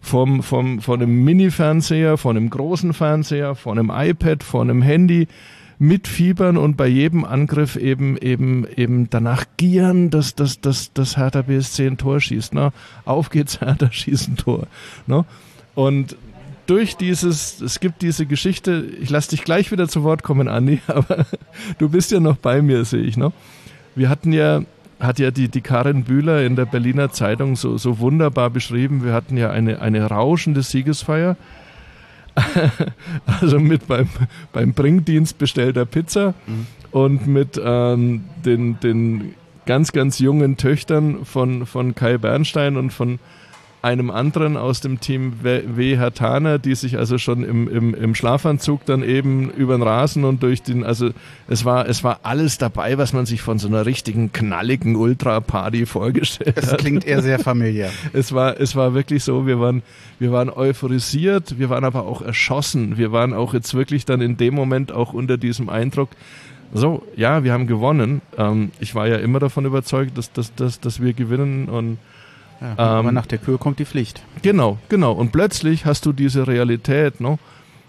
vom, 0.00 0.42
vom, 0.42 0.80
von 0.80 1.02
einem 1.02 1.24
Mini-Fernseher, 1.24 2.16
von 2.16 2.36
einem 2.36 2.50
großen 2.50 2.92
Fernseher, 2.94 3.54
von 3.54 3.78
einem 3.78 3.90
iPad, 3.92 4.42
von 4.42 4.70
einem 4.70 4.82
Handy 4.82 5.26
mitfiebern 5.78 6.56
und 6.56 6.76
bei 6.76 6.88
jedem 6.88 7.24
Angriff 7.24 7.76
eben 7.76 8.16
eben 8.16 8.66
eben 8.76 9.10
danach 9.10 9.44
gieren, 9.56 10.10
dass 10.10 10.34
dass 10.34 10.60
dass 10.60 10.92
dass 10.92 11.16
Hertha 11.16 11.42
BSC 11.42 11.86
ein 11.86 11.98
Tor 11.98 12.20
schießt. 12.20 12.54
Ne? 12.54 12.72
Auf 13.04 13.30
geht's 13.30 13.60
Hertha 13.60 13.90
schießt 13.90 14.28
ein 14.28 14.36
Tor. 14.36 14.66
Ne? 15.06 15.24
Und 15.74 16.16
durch 16.68 16.96
dieses, 16.96 17.60
es 17.62 17.80
gibt 17.80 18.02
diese 18.02 18.26
Geschichte, 18.26 18.84
ich 19.00 19.08
lasse 19.08 19.30
dich 19.30 19.42
gleich 19.42 19.72
wieder 19.72 19.88
zu 19.88 20.04
Wort 20.04 20.22
kommen, 20.22 20.48
Andi, 20.48 20.80
aber 20.86 21.26
du 21.78 21.88
bist 21.88 22.10
ja 22.12 22.20
noch 22.20 22.36
bei 22.36 22.62
mir, 22.62 22.84
sehe 22.84 23.02
ich. 23.02 23.16
Ne? 23.16 23.32
Wir 23.94 24.08
hatten 24.10 24.32
ja, 24.32 24.62
hat 25.00 25.18
ja 25.18 25.30
die, 25.30 25.48
die 25.48 25.62
Karin 25.62 26.04
Bühler 26.04 26.44
in 26.44 26.56
der 26.56 26.66
Berliner 26.66 27.10
Zeitung 27.10 27.56
so, 27.56 27.78
so 27.78 27.98
wunderbar 28.00 28.50
beschrieben, 28.50 29.02
wir 29.02 29.14
hatten 29.14 29.36
ja 29.36 29.50
eine, 29.50 29.80
eine 29.80 30.04
rauschende 30.04 30.62
Siegesfeier. 30.62 31.36
also 33.40 33.58
mit 33.58 33.86
beim, 33.86 34.08
beim 34.52 34.72
Bringdienst 34.72 35.38
bestellter 35.38 35.86
Pizza 35.86 36.34
mhm. 36.46 36.66
und 36.90 37.26
mit 37.26 37.60
ähm, 37.62 38.24
den, 38.44 38.80
den 38.80 39.34
ganz, 39.66 39.92
ganz 39.92 40.18
jungen 40.18 40.56
Töchtern 40.56 41.24
von, 41.24 41.66
von 41.66 41.94
Kai 41.94 42.18
Bernstein 42.18 42.76
und 42.76 42.90
von 42.90 43.18
einem 43.82 44.10
anderen 44.10 44.56
aus 44.56 44.80
dem 44.80 45.00
Team 45.00 45.34
W. 45.42 45.96
Hertaner, 45.96 46.58
die 46.58 46.74
sich 46.74 46.98
also 46.98 47.18
schon 47.18 47.44
im, 47.44 47.68
im, 47.68 47.94
im 47.94 48.14
Schlafanzug 48.14 48.84
dann 48.86 49.02
eben 49.02 49.50
über 49.50 49.76
den 49.76 49.82
Rasen 49.82 50.24
und 50.24 50.42
durch 50.42 50.62
den, 50.62 50.84
also 50.84 51.10
es 51.46 51.64
war, 51.64 51.88
es 51.88 52.02
war 52.02 52.20
alles 52.24 52.58
dabei, 52.58 52.98
was 52.98 53.12
man 53.12 53.26
sich 53.26 53.40
von 53.40 53.58
so 53.58 53.68
einer 53.68 53.86
richtigen 53.86 54.32
knalligen 54.32 54.96
Ultra-Party 54.96 55.86
vorgestellt 55.86 56.56
Das 56.56 56.72
hat. 56.72 56.78
klingt 56.78 57.06
eher 57.06 57.22
sehr 57.22 57.38
familiär. 57.38 57.90
Es 58.12 58.32
war, 58.32 58.58
es 58.58 58.74
war 58.74 58.94
wirklich 58.94 59.22
so, 59.22 59.46
wir 59.46 59.60
waren, 59.60 59.82
wir 60.18 60.32
waren 60.32 60.50
euphorisiert, 60.50 61.58
wir 61.58 61.70
waren 61.70 61.84
aber 61.84 62.06
auch 62.06 62.22
erschossen. 62.22 62.96
Wir 62.96 63.12
waren 63.12 63.32
auch 63.32 63.54
jetzt 63.54 63.74
wirklich 63.74 64.04
dann 64.04 64.20
in 64.20 64.36
dem 64.36 64.54
Moment 64.54 64.92
auch 64.92 65.12
unter 65.12 65.36
diesem 65.36 65.68
Eindruck, 65.68 66.08
so, 66.72 67.02
ja, 67.16 67.44
wir 67.44 67.52
haben 67.52 67.66
gewonnen. 67.66 68.20
Ähm, 68.36 68.72
ich 68.78 68.94
war 68.94 69.08
ja 69.08 69.16
immer 69.16 69.38
davon 69.38 69.64
überzeugt, 69.64 70.18
dass, 70.18 70.32
dass, 70.32 70.54
dass, 70.54 70.80
dass 70.80 71.00
wir 71.02 71.14
gewinnen 71.14 71.68
und 71.68 71.98
Ja, 72.60 72.76
aber 72.76 73.12
nach 73.12 73.26
der 73.26 73.38
Kühe 73.38 73.58
kommt 73.58 73.78
die 73.78 73.84
Pflicht. 73.84 74.22
Genau, 74.42 74.78
genau. 74.88 75.12
Und 75.12 75.30
plötzlich 75.32 75.86
hast 75.86 76.06
du 76.06 76.12
diese 76.12 76.46
Realität, 76.46 77.20
ne? 77.20 77.38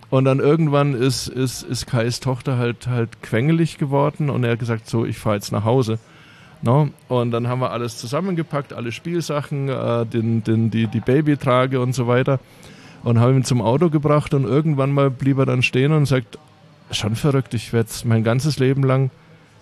Und 0.10 0.26
dann 0.26 0.40
irgendwann 0.40 0.96
ist, 0.96 1.28
ist, 1.28 1.62
ist 1.62 1.86
Kais 1.86 2.20
Tochter 2.20 2.58
halt, 2.58 2.88
halt 2.88 3.22
quengelig 3.22 3.78
geworden 3.78 4.30
und 4.30 4.44
er 4.44 4.54
hat 4.54 4.60
gesagt, 4.60 4.90
so, 4.90 5.06
ich 5.06 5.18
fahre 5.20 5.36
jetzt 5.36 5.52
nach 5.52 5.66
Hause. 5.66 6.00
No? 6.62 6.90
Und 7.08 7.32
dann 7.32 7.48
haben 7.48 7.62
wir 7.62 7.72
alles 7.72 7.98
zusammengepackt, 7.98 8.74
alle 8.74 8.92
Spielsachen, 8.92 9.70
äh, 9.70 10.06
den, 10.06 10.44
den, 10.44 10.72
die, 10.72 10.88
die 10.88 11.00
Babytrage 11.00 11.80
und 11.80 11.94
so 11.94 12.08
weiter. 12.08 12.40
Und 13.04 13.20
haben 13.20 13.38
ihn 13.38 13.44
zum 13.44 13.62
Auto 13.62 13.90
gebracht 13.90 14.34
und 14.34 14.44
irgendwann 14.44 14.92
mal 14.92 15.10
blieb 15.10 15.38
er 15.38 15.46
dann 15.46 15.62
stehen 15.64 15.94
und 15.94 16.06
sagt, 16.06 16.38
schon 16.92 17.16
verrückt, 17.16 17.54
ich 17.54 17.72
werde 17.72 17.90
mein 18.04 18.24
ganzes 18.24 18.60
Leben 18.60 18.84
lang, 18.84 19.12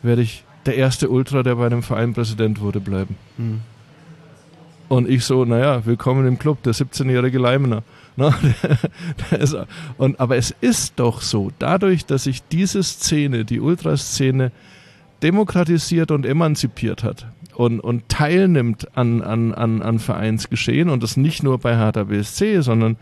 werde 0.02 0.22
ich 0.22 0.44
der 0.66 0.76
erste 0.76 1.10
Ultra, 1.10 1.44
der 1.44 1.56
bei 1.56 1.66
einem 1.66 1.84
Verein 1.84 2.14
Präsident 2.14 2.62
wurde, 2.62 2.80
bleiben. 2.80 3.16
Mhm. 3.38 3.62
Und 4.90 5.10
ich 5.10 5.26
so, 5.26 5.44
naja, 5.44 5.86
willkommen 5.86 6.26
im 6.28 6.40
Club, 6.40 6.64
der 6.64 6.74
17-jährige 6.74 7.40
Leimener. 7.40 7.84
Ne? 8.20 8.34
und, 10.00 10.20
aber 10.20 10.38
es 10.38 10.50
ist 10.60 10.94
doch 10.96 11.22
so, 11.22 11.52
dadurch, 11.60 12.08
dass 12.08 12.24
sich 12.24 12.42
diese 12.48 12.82
Szene, 12.82 13.46
die 13.46 13.60
Ultraszene, 13.60 14.52
demokratisiert 15.22 16.10
und 16.10 16.26
emanzipiert 16.26 17.04
hat 17.04 17.28
und, 17.54 17.80
und 17.80 18.10
teilnimmt 18.10 18.98
an, 18.98 19.22
an, 19.22 19.54
an, 19.54 19.84
an 19.84 20.00
Vereinsgeschehen 20.00 20.90
und 20.90 21.04
das 21.04 21.16
nicht 21.16 21.44
nur 21.44 21.60
bei 21.60 21.78
Hertha 21.78 22.06
BSC, 22.06 22.62
sondern 22.62 22.98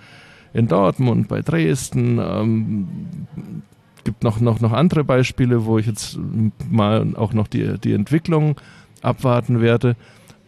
in 0.53 0.67
Dortmund, 0.67 1.29
bei 1.29 1.41
Dresden, 1.41 2.19
ähm, 2.19 2.87
gibt 4.03 4.23
noch, 4.23 4.41
noch, 4.41 4.59
noch 4.59 4.73
andere 4.73 5.05
Beispiele, 5.05 5.63
wo 5.63 5.77
ich 5.77 5.85
jetzt 5.85 6.19
mal 6.69 7.15
auch 7.15 7.31
noch 7.31 7.47
die, 7.47 7.79
die 7.79 7.93
Entwicklung 7.93 8.59
abwarten 9.01 9.61
werde. 9.61 9.95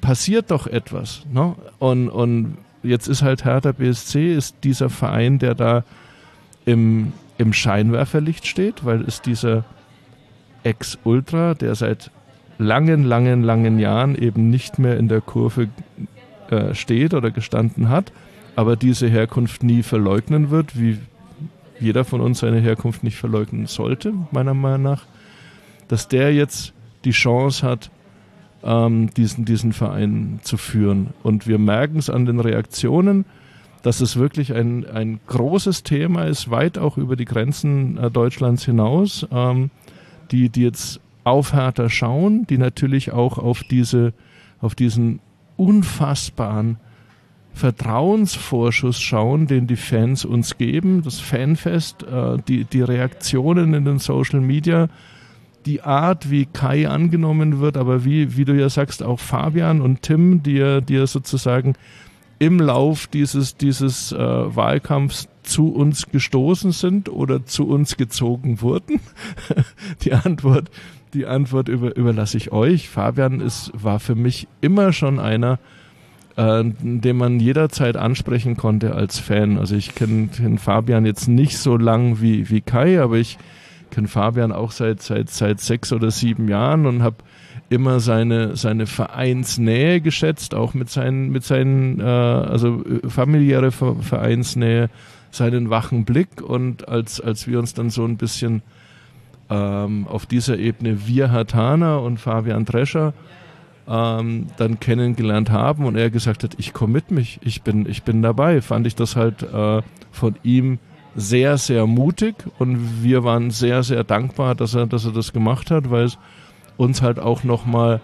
Passiert 0.02 0.52
doch 0.52 0.68
etwas. 0.68 1.26
Ne? 1.32 1.56
Und, 1.80 2.10
und 2.10 2.58
jetzt 2.84 3.08
ist 3.08 3.22
halt 3.22 3.45
Hertha 3.45 3.72
BSC, 3.72 4.34
ist 4.34 4.58
dieser 4.64 4.89
Verein, 4.89 5.39
der 5.39 5.56
da 5.56 5.84
im, 6.66 7.14
im 7.38 7.54
Scheinwerferlicht 7.54 8.45
steht, 8.45 8.86
weil 8.86 9.02
es 9.02 9.22
dieser 9.22 9.64
Ex-Ultra, 10.64 11.54
der 11.54 11.76
seit 11.76 12.12
langen, 12.58 13.04
langen, 13.04 13.43
langen 13.43 13.80
Jahren 13.80 14.16
eben 14.16 14.50
nicht 14.50 14.80
mehr 14.80 14.98
in 14.98 15.08
der 15.08 15.22
Kurve 15.22 15.70
äh, 16.50 16.74
steht 16.74 17.14
oder 17.14 17.32
gestanden 17.32 17.89
hat, 17.89 18.12
aber 18.56 18.76
diese 18.76 19.08
Herkunft 19.08 19.64
nie 19.64 19.84
verleugnen 19.84 20.50
wird, 20.50 20.80
wie 20.80 20.98
jeder 21.80 22.06
von 22.06 22.22
uns 22.22 22.39
seine 22.39 22.60
Herkunft 22.60 23.04
nicht 23.04 23.18
verleugnen 23.18 23.68
sollte, 23.68 24.14
meiner 24.32 24.54
Meinung 24.54 24.82
nach, 24.82 25.06
dass 25.88 26.08
der 26.08 26.34
jetzt 26.34 26.74
die 27.06 27.12
Chance 27.12 27.66
hat, 27.66 27.91
ähm, 28.64 29.10
diesen, 29.16 29.45
diesen 29.45 29.74
Verein 29.74 30.39
zu 30.43 30.58
führen. 30.58 31.14
Und 31.24 31.47
wir 31.47 31.58
merken 31.58 31.97
es 31.97 32.10
an 32.10 32.26
den 32.26 32.39
Reaktionen, 32.39 33.26
dass 33.84 34.01
es 34.01 34.18
wirklich 34.18 34.53
ein, 34.53 34.86
ein 34.86 35.20
großes 35.28 35.84
Thema 35.84 36.26
ist, 36.26 36.49
weit 36.49 36.78
auch 36.78 36.97
über 36.97 37.16
die 37.16 37.26
Grenzen 37.26 37.97
äh, 37.97 38.12
Deutschlands 38.12 38.66
hinaus. 38.66 39.28
Ähm, 39.32 39.70
die, 40.32 40.49
die 40.49 40.64
jetzt 40.64 40.99
auf 41.24 41.53
Hertha 41.53 41.89
schauen, 41.89 42.45
die 42.47 42.58
natürlich 42.58 43.12
auch 43.12 43.38
auf 43.38 43.64
diese, 43.64 44.14
auf 44.62 44.76
diesen 44.76 45.20
unfassbaren 45.58 46.78
Vertrauensvorschuss 47.53 48.99
schauen, 48.99 49.47
den 49.47 49.68
die 49.68 49.76
Fans 49.76 50.26
uns 50.26 50.58
geben, 50.58 51.01
das 51.03 51.20
Fanfest, 51.20 52.03
äh, 52.03 52.38
die, 52.47 52.66
die 52.66 52.82
Reaktionen 52.82 53.74
in 53.74 53.84
den 53.84 53.99
Social 53.99 54.41
Media, 54.41 54.89
die 55.68 55.82
Art, 55.82 56.32
wie 56.32 56.45
Kai 56.45 56.88
angenommen 56.88 57.59
wird, 57.59 57.76
aber 57.76 58.05
wie, 58.05 58.38
wie 58.38 58.45
du 58.45 58.53
ja 58.53 58.70
sagst, 58.70 59.03
auch 59.03 59.20
Fabian 59.20 59.82
und 59.82 60.01
Tim, 60.01 60.41
die 60.41 60.53
ja, 60.53 60.80
die 60.80 60.95
ja 60.95 61.05
sozusagen 61.05 61.76
im 62.39 62.59
Lauf 62.59 63.07
dieses, 63.07 63.57
dieses 63.57 64.13
äh, 64.13 64.18
Wahlkampfs 64.18 65.28
zu 65.43 65.74
uns 65.74 66.07
gestoßen 66.09 66.72
sind 66.72 67.09
oder 67.09 67.45
zu 67.45 67.68
uns 67.68 67.97
gezogen 67.97 68.61
wurden? 68.61 69.01
die 70.03 70.13
Antwort, 70.13 70.72
die 71.13 71.26
Antwort 71.26 71.68
über, 71.68 71.95
überlasse 71.97 72.38
ich 72.38 72.53
euch. 72.53 72.88
Fabian 72.88 73.41
ist, 73.41 73.72
war 73.74 73.99
für 73.99 74.15
mich 74.15 74.47
immer 74.61 74.93
schon 74.93 75.20
einer, 75.20 75.59
äh, 76.38 76.63
den 76.63 77.18
man 77.18 77.41
jederzeit 77.41 77.97
ansprechen 77.97 78.55
konnte 78.55 78.95
als 78.95 79.20
Fan. 79.20 79.57
Also 79.57 79.76
ich 79.76 79.95
kenne 79.95 80.30
kenn 80.30 80.59
Fabian 80.59 81.05
jetzt 81.05 81.28
nicht 81.28 81.57
so 81.57 81.76
lang 81.76 82.22
wie, 82.22 82.49
wie 82.49 82.61
Kai, 82.61 83.01
aber 83.01 83.18
ich 83.18 83.38
kenne 83.92 84.08
Fabian 84.08 84.52
auch 84.52 84.72
seit, 84.72 85.02
seit, 85.02 85.30
seit 85.30 85.60
sechs 85.60 85.94
oder 85.94 86.12
sieben 86.12 86.48
Jahren 86.48 86.86
und 86.86 87.04
habe 87.04 87.18
immer 87.70 88.00
seine, 88.00 88.56
seine 88.56 88.86
Vereinsnähe 88.88 90.02
geschätzt, 90.02 90.56
auch 90.56 90.74
mit 90.74 90.90
seinen, 90.90 91.30
mit 91.30 91.44
seinen 91.44 92.00
äh, 92.00 92.04
also 92.04 92.84
äh, 92.86 93.10
familiäre 93.10 93.72
Vereinsnähe 93.72 94.90
seinen 95.32 95.70
wachen 95.70 96.06
Blick 96.06 96.42
und 96.42 96.88
als, 96.88 97.20
als 97.20 97.48
wir 97.48 97.60
uns 97.60 97.74
dann 97.74 97.90
so 97.90 98.06
ein 98.06 98.18
bisschen 98.18 98.62
ähm, 99.50 100.08
auf 100.08 100.26
dieser 100.26 100.58
Ebene 100.58 101.08
wir 101.08 101.32
Hatana 101.32 101.98
und 101.98 102.20
Fabian 102.20 102.66
Drescher 102.66 103.14
ähm, 103.88 104.48
dann 104.58 104.80
kennengelernt 104.80 105.50
haben 105.50 105.86
und 105.86 105.96
er 105.96 106.10
gesagt 106.10 106.44
hat, 106.44 106.56
ich 106.58 106.74
komme 106.74 106.94
mit 106.94 107.12
mich, 107.12 107.40
ich 107.44 107.62
bin, 107.62 107.88
ich 107.88 108.04
bin 108.04 108.22
dabei, 108.22 108.62
fand 108.62 108.88
ich 108.88 108.96
das 108.96 109.16
halt 109.16 109.44
äh, 109.44 109.82
von 110.12 110.36
ihm 110.44 110.80
sehr, 111.18 111.57
sehr 111.57 111.88
mutig 111.88 112.36
und 112.59 113.03
wir 113.03 113.24
waren 113.24 113.49
sehr, 113.49 113.82
sehr 113.82 114.03
dankbar, 114.03 114.53
dass 114.53 114.76
er, 114.76 114.86
dass 114.86 115.03
er 115.03 115.11
das 115.11 115.34
gemacht 115.34 115.72
hat, 115.72 115.89
weil 115.89 116.05
es 116.05 116.18
uns 116.78 117.01
halt 117.01 117.20
auch 117.20 117.43
nochmal, 117.43 118.01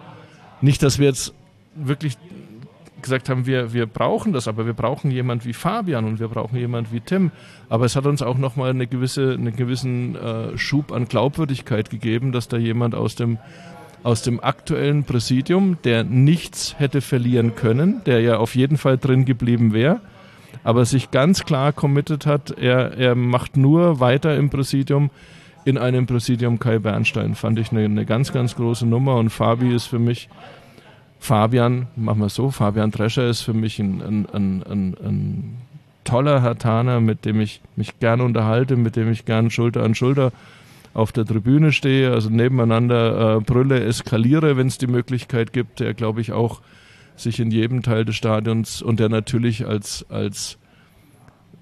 nicht, 0.61 0.82
dass 0.82 0.97
wir 0.97 1.05
jetzt 1.07 1.32
wirklich 1.76 2.18
gesagt 3.03 3.30
haben, 3.30 3.45
wir, 3.45 3.72
wir 3.72 3.86
brauchen 3.86 4.34
das, 4.34 4.47
aber 4.47 4.66
wir 4.66 4.74
brauchen 4.74 5.11
jemand 5.11 5.45
wie 5.45 5.53
Fabian 5.53 6.05
und 6.05 6.20
wir 6.20 6.28
brauchen 6.28 6.57
jemand 6.57 6.91
wie 6.91 7.01
Tim. 7.01 7.32
Aber 7.70 7.86
es 7.86 7.95
hat 7.95 8.07
uns 8.07 8.24
auch 8.24 8.38
nochmal 8.38 8.72
eine 8.72 8.88
gewisse, 8.88 9.34
einen 9.34 9.55
gewissen 9.55 10.16
äh, 10.16 10.57
Schub 10.57 10.91
an 10.91 11.07
Glaubwürdigkeit 11.07 11.91
gegeben, 11.91 12.32
dass 12.32 12.47
da 12.47 12.57
jemand 12.57 12.95
aus 12.95 13.16
dem, 13.16 13.38
aus 14.01 14.24
dem 14.24 14.39
aktuellen 14.39 15.03
Präsidium, 15.03 15.78
der 15.84 16.03
nichts 16.03 16.80
hätte 16.80 17.01
verlieren 17.01 17.55
können, 17.55 18.01
der 18.05 18.22
ja 18.22 18.38
auf 18.38 18.55
jeden 18.55 18.78
Fall 18.78 18.97
drin 18.97 19.26
geblieben 19.26 19.74
wäre, 19.74 19.99
aber 20.64 20.86
sich 20.86 21.11
ganz 21.11 21.45
klar 21.45 21.74
committed 21.74 22.26
hat, 22.26 22.51
er, 22.51 22.97
er 22.97 23.16
macht 23.16 23.57
nur 23.57 23.99
weiter 23.99 24.36
im 24.36 24.49
Präsidium, 24.49 25.09
in 25.66 25.78
einem 25.78 26.05
Präsidium 26.05 26.59
Kai 26.59 26.80
Bernstein. 26.80 27.36
Fand 27.36 27.59
ich 27.59 27.72
eine, 27.72 27.86
eine 27.86 28.05
ganz, 28.05 28.34
ganz 28.34 28.55
große 28.55 28.86
Nummer 28.86 29.16
und 29.16 29.30
Fabi 29.30 29.74
ist 29.74 29.86
für 29.86 29.99
mich 29.99 30.30
Fabian, 31.20 31.88
machen 31.95 32.20
wir 32.20 32.30
so, 32.30 32.51
Fabian 32.51 32.91
Drescher 32.91 33.30
ist 33.30 33.41
für 33.41 33.53
mich 33.53 33.80
ein, 33.80 34.01
ein, 34.01 34.26
ein, 34.34 34.64
ein, 34.64 34.97
ein 35.01 35.57
toller 36.03 36.41
Hartaner, 36.41 36.99
mit 36.99 37.24
dem 37.24 37.39
ich 37.39 37.61
mich 37.78 37.97
gerne 37.99 38.24
unterhalte, 38.24 38.76
mit 38.76 38.97
dem 38.97 39.09
ich 39.09 39.24
gerne 39.24 39.49
Schulter 39.49 39.84
an 39.84 39.95
Schulter 39.95 40.34
auf 40.93 41.11
der 41.14 41.26
Tribüne 41.26 41.72
stehe, 41.72 42.11
also 42.11 42.30
nebeneinander 42.30 43.38
äh, 43.38 43.39
brülle, 43.39 43.84
eskaliere, 43.84 44.57
wenn 44.57 44.68
es 44.68 44.78
die 44.78 44.88
Möglichkeit 44.88 45.53
gibt, 45.53 45.80
der 45.80 45.93
glaube 45.93 46.20
ich 46.20 46.34
auch 46.34 46.59
sich 47.16 47.39
in 47.39 47.51
jedem 47.51 47.82
Teil 47.84 48.05
des 48.05 48.16
Stadions 48.16 48.82
und 48.82 48.99
der 48.99 49.09
natürlich 49.09 49.68
als, 49.68 50.05
als 50.09 50.57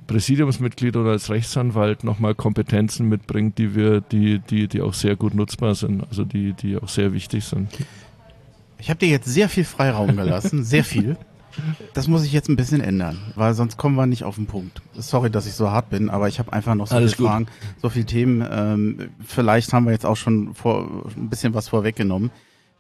Präsidiumsmitglied 0.08 0.96
oder 0.98 1.12
als 1.12 1.30
Rechtsanwalt 1.30 2.04
nochmal 2.04 2.36
Kompetenzen 2.36 3.08
mitbringt, 3.08 3.58
die 3.58 3.76
wir, 3.76 4.02
die, 4.02 4.40
die, 4.40 4.68
die 4.68 4.82
auch 4.82 4.94
sehr 4.94 5.16
gut 5.16 5.34
nutzbar 5.34 5.76
sind, 5.76 6.04
also 6.10 6.26
die, 6.26 6.54
die 6.54 6.78
auch 6.78 6.90
sehr 6.90 7.14
wichtig 7.14 7.46
sind. 7.46 7.70
Ich 8.78 8.90
habe 8.90 9.00
dir 9.00 9.10
jetzt 9.10 9.28
sehr 9.28 9.48
viel 9.48 9.64
Freiraum 9.64 10.16
gelassen, 10.16 10.64
sehr 10.66 10.84
viel. 10.84 11.18
Das 11.94 12.08
muss 12.08 12.24
ich 12.24 12.32
jetzt 12.32 12.50
ein 12.50 12.56
bisschen 12.56 12.82
ändern, 12.82 13.20
weil 13.36 13.54
sonst 13.54 13.78
kommen 13.78 13.96
wir 13.96 14.06
nicht 14.06 14.24
auf 14.24 14.36
den 14.36 14.48
Punkt. 14.48 14.82
Sorry, 14.96 15.30
dass 15.30 15.48
ich 15.48 15.54
so 15.54 15.70
hart 15.70 15.90
bin, 15.90 16.10
aber 16.10 16.28
ich 16.30 16.40
habe 16.40 16.52
einfach 16.54 16.76
noch 16.76 16.88
so 16.88 16.96
Alles 16.96 17.14
viele 17.16 17.28
gut. 17.28 17.32
Fragen, 17.32 17.46
so 17.82 17.90
viele 17.90 18.06
Themen. 18.06 18.46
Ähm, 18.50 19.10
vielleicht 19.24 19.74
haben 19.74 19.86
wir 19.86 19.92
jetzt 19.92 20.06
auch 20.06 20.16
schon 20.16 20.54
vor, 20.56 21.06
ein 21.16 21.30
bisschen 21.30 21.54
was 21.54 21.68
vorweggenommen. 21.68 22.32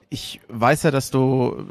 Ich 0.09 0.39
weiß 0.47 0.83
ja, 0.83 0.91
dass 0.91 1.11
du 1.11 1.65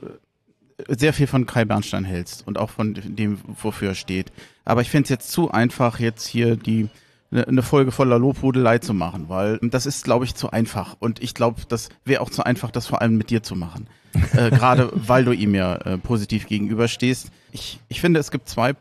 sehr 0.89 1.13
viel 1.13 1.27
von 1.27 1.47
Kai 1.47 1.65
Bernstein 1.65 2.05
hältst 2.05 2.47
und 2.47 2.59
auch 2.59 2.71
von 2.71 2.95
dem, 2.95 3.39
wofür 3.63 3.91
er 3.91 3.95
steht. 3.95 4.33
Aber 4.65 4.81
ich 4.83 4.91
finde 4.91 5.05
es 5.05 5.11
jetzt 5.11 5.33
zu 5.33 5.51
einfach, 5.51 6.01
jetzt 6.01 6.27
hier 6.27 6.57
die 6.57 6.89
Ne, 7.33 7.47
eine 7.47 7.63
Folge 7.63 7.93
voller 7.93 8.19
Lobhudelei 8.19 8.79
zu 8.79 8.93
machen, 8.93 9.29
weil 9.29 9.59
das 9.63 9.87
ist, 9.87 10.03
glaube 10.03 10.25
ich, 10.25 10.35
zu 10.35 10.51
einfach. 10.51 10.97
Und 10.99 11.23
ich 11.23 11.33
glaube, 11.33 11.61
das 11.69 11.89
wäre 12.05 12.23
auch 12.23 12.31
zu 12.31 12.43
einfach, 12.43 12.73
das 12.73 12.89
vor 12.89 13.01
allem 13.01 13.17
mit 13.17 13.31
dir 13.31 13.43
zu 13.43 13.55
machen. 13.55 13.87
äh, 14.33 14.51
Gerade 14.51 14.91
weil 14.93 15.25
du 15.25 15.33
ihm 15.33 15.55
ja 15.55 15.77
äh, 15.77 15.97
positiv 15.97 16.49
gegenüberstehst. 16.49 17.31
Ich, 17.53 17.79
ich 17.89 18.01
finde, 18.01 18.19
es 18.19 18.33
gibt 18.33 18.49
zwei 18.49 18.75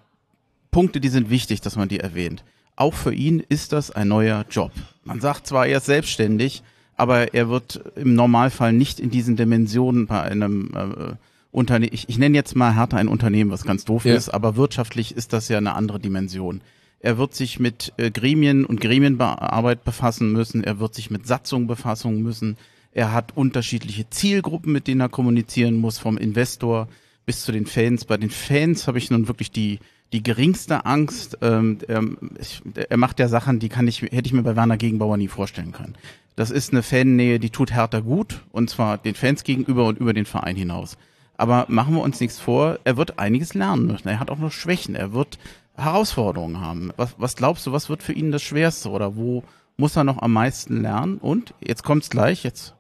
Punkte, 0.72 1.00
die 1.00 1.10
sind 1.10 1.30
wichtig, 1.30 1.62
dass 1.62 1.76
man 1.76 1.90
die 1.90 2.00
erwähnt. 2.00 2.44
Auch 2.76 2.96
für 2.96 3.14
ihn 3.14 3.40
ist 3.40 3.72
das 3.72 3.92
ein 3.92 4.08
neuer 4.08 4.46
Job. 4.50 4.72
Man 5.04 5.22
sagt 5.22 5.46
zwar, 5.46 5.68
er 5.68 5.78
ist 5.78 5.86
selbstständig, 5.86 6.64
aber 6.98 7.36
er 7.36 7.50
wird 7.50 7.80
im 7.96 8.16
Normalfall 8.16 8.74
nicht 8.74 9.00
in 9.00 9.12
diesen 9.12 9.36
Dimensionen 9.36 10.08
bei 10.08 10.24
einem 10.24 10.72
äh, 10.76 11.14
Unternehmen, 11.52 11.94
ich, 11.94 12.08
ich 12.10 12.18
nenne 12.18 12.36
jetzt 12.36 12.56
mal 12.56 12.76
härter 12.76 12.98
ein 12.98 13.08
Unternehmen, 13.08 13.52
was 13.52 13.64
ganz 13.64 13.86
doof 13.86 14.06
ja. 14.06 14.16
ist, 14.16 14.30
aber 14.30 14.56
wirtschaftlich 14.56 15.16
ist 15.16 15.34
das 15.34 15.48
ja 15.50 15.58
eine 15.58 15.74
andere 15.74 16.00
Dimension. 16.00 16.62
Er 17.00 17.18
wird 17.18 17.34
sich 17.34 17.60
mit 17.60 17.94
äh, 17.98 18.12
Gremien 18.12 18.66
und 18.66 18.82
Gremienarbeit 18.82 19.84
befassen 19.84 20.32
müssen. 20.32 20.64
Er 20.64 20.80
wird 20.80 20.94
sich 20.94 21.10
mit 21.10 21.26
Satzung 21.26 21.66
befassen 21.66 22.22
müssen. 22.22 22.58
Er 22.92 23.14
hat 23.14 23.38
unterschiedliche 23.38 24.10
Zielgruppen, 24.10 24.74
mit 24.74 24.88
denen 24.88 25.02
er 25.02 25.10
kommunizieren 25.10 25.78
muss, 25.78 25.98
vom 25.98 26.18
Investor 26.18 26.88
bis 27.26 27.44
zu 27.44 27.52
den 27.52 27.66
Fans. 27.66 28.06
Bei 28.06 28.18
den 28.18 28.30
Fans 28.30 28.88
habe 28.88 28.98
ich 28.98 29.10
nun 29.12 29.28
wirklich 29.28 29.52
die, 29.52 29.80
die 30.12 30.24
geringste 30.24 30.86
Angst. 30.86 31.38
Ähm, 31.42 31.78
ähm, 31.88 32.18
ich, 32.40 32.62
er 32.76 32.98
macht 32.98 33.20
ja 33.20 33.28
Sachen, 33.28 33.60
die 33.60 33.70
kann 33.70 33.88
ich, 33.88 34.02
hätte 34.02 34.26
ich 34.26 34.34
mir 34.34 34.44
bei 34.44 34.56
Werner 34.56 34.78
Gegenbauer 34.78 35.16
nie 35.16 35.28
vorstellen 35.30 35.72
können. 35.72 35.96
Das 36.36 36.52
ist 36.52 36.72
eine 36.72 36.84
Fannähe, 36.84 37.40
die 37.40 37.50
tut 37.50 37.72
Hertha 37.74 38.00
gut 38.02 38.42
und 38.52 38.70
zwar 38.70 38.98
den 38.98 39.16
Fans 39.16 39.44
gegenüber 39.44 39.86
und 39.86 40.00
über 40.00 40.14
den 40.14 40.26
Verein 40.26 40.56
hinaus. 40.56 40.98
Aber 41.40 41.68
machen 41.70 41.96
wir 41.96 42.02
uns 42.02 42.20
nichts 42.20 42.38
vor, 42.38 42.80
er 42.84 42.98
wird 42.98 43.18
einiges 43.18 43.54
lernen 43.54 43.88
müssen. 43.88 44.10
Er 44.10 44.20
hat 44.20 44.30
auch 44.30 44.40
noch 44.40 44.52
Schwächen, 44.52 44.94
er 44.94 45.14
wird 45.14 45.40
Herausforderungen 45.78 46.60
haben. 46.60 46.92
Was, 46.98 47.16
was 47.18 47.38
glaubst 47.38 47.66
du, 47.66 47.72
was 47.72 47.88
wird 47.88 48.04
für 48.04 48.12
ihn 48.12 48.34
das 48.34 48.44
Schwerste 48.44 48.90
oder 48.90 49.16
wo 49.16 49.46
muss 49.78 49.96
er 49.96 50.04
noch 50.04 50.22
am 50.22 50.34
meisten 50.34 50.82
lernen? 50.82 51.18
Und 51.18 51.54
jetzt 51.66 51.86
kommt's 51.86 52.10
gleich, 52.10 52.44
jetzt 52.44 52.76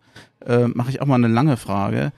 äh, 0.45 0.67
mache 0.67 0.89
ich 0.89 1.01
auch 1.01 1.05
mal 1.05 1.15
eine 1.15 1.29
lange 1.29 1.55
Frage. 1.55 2.11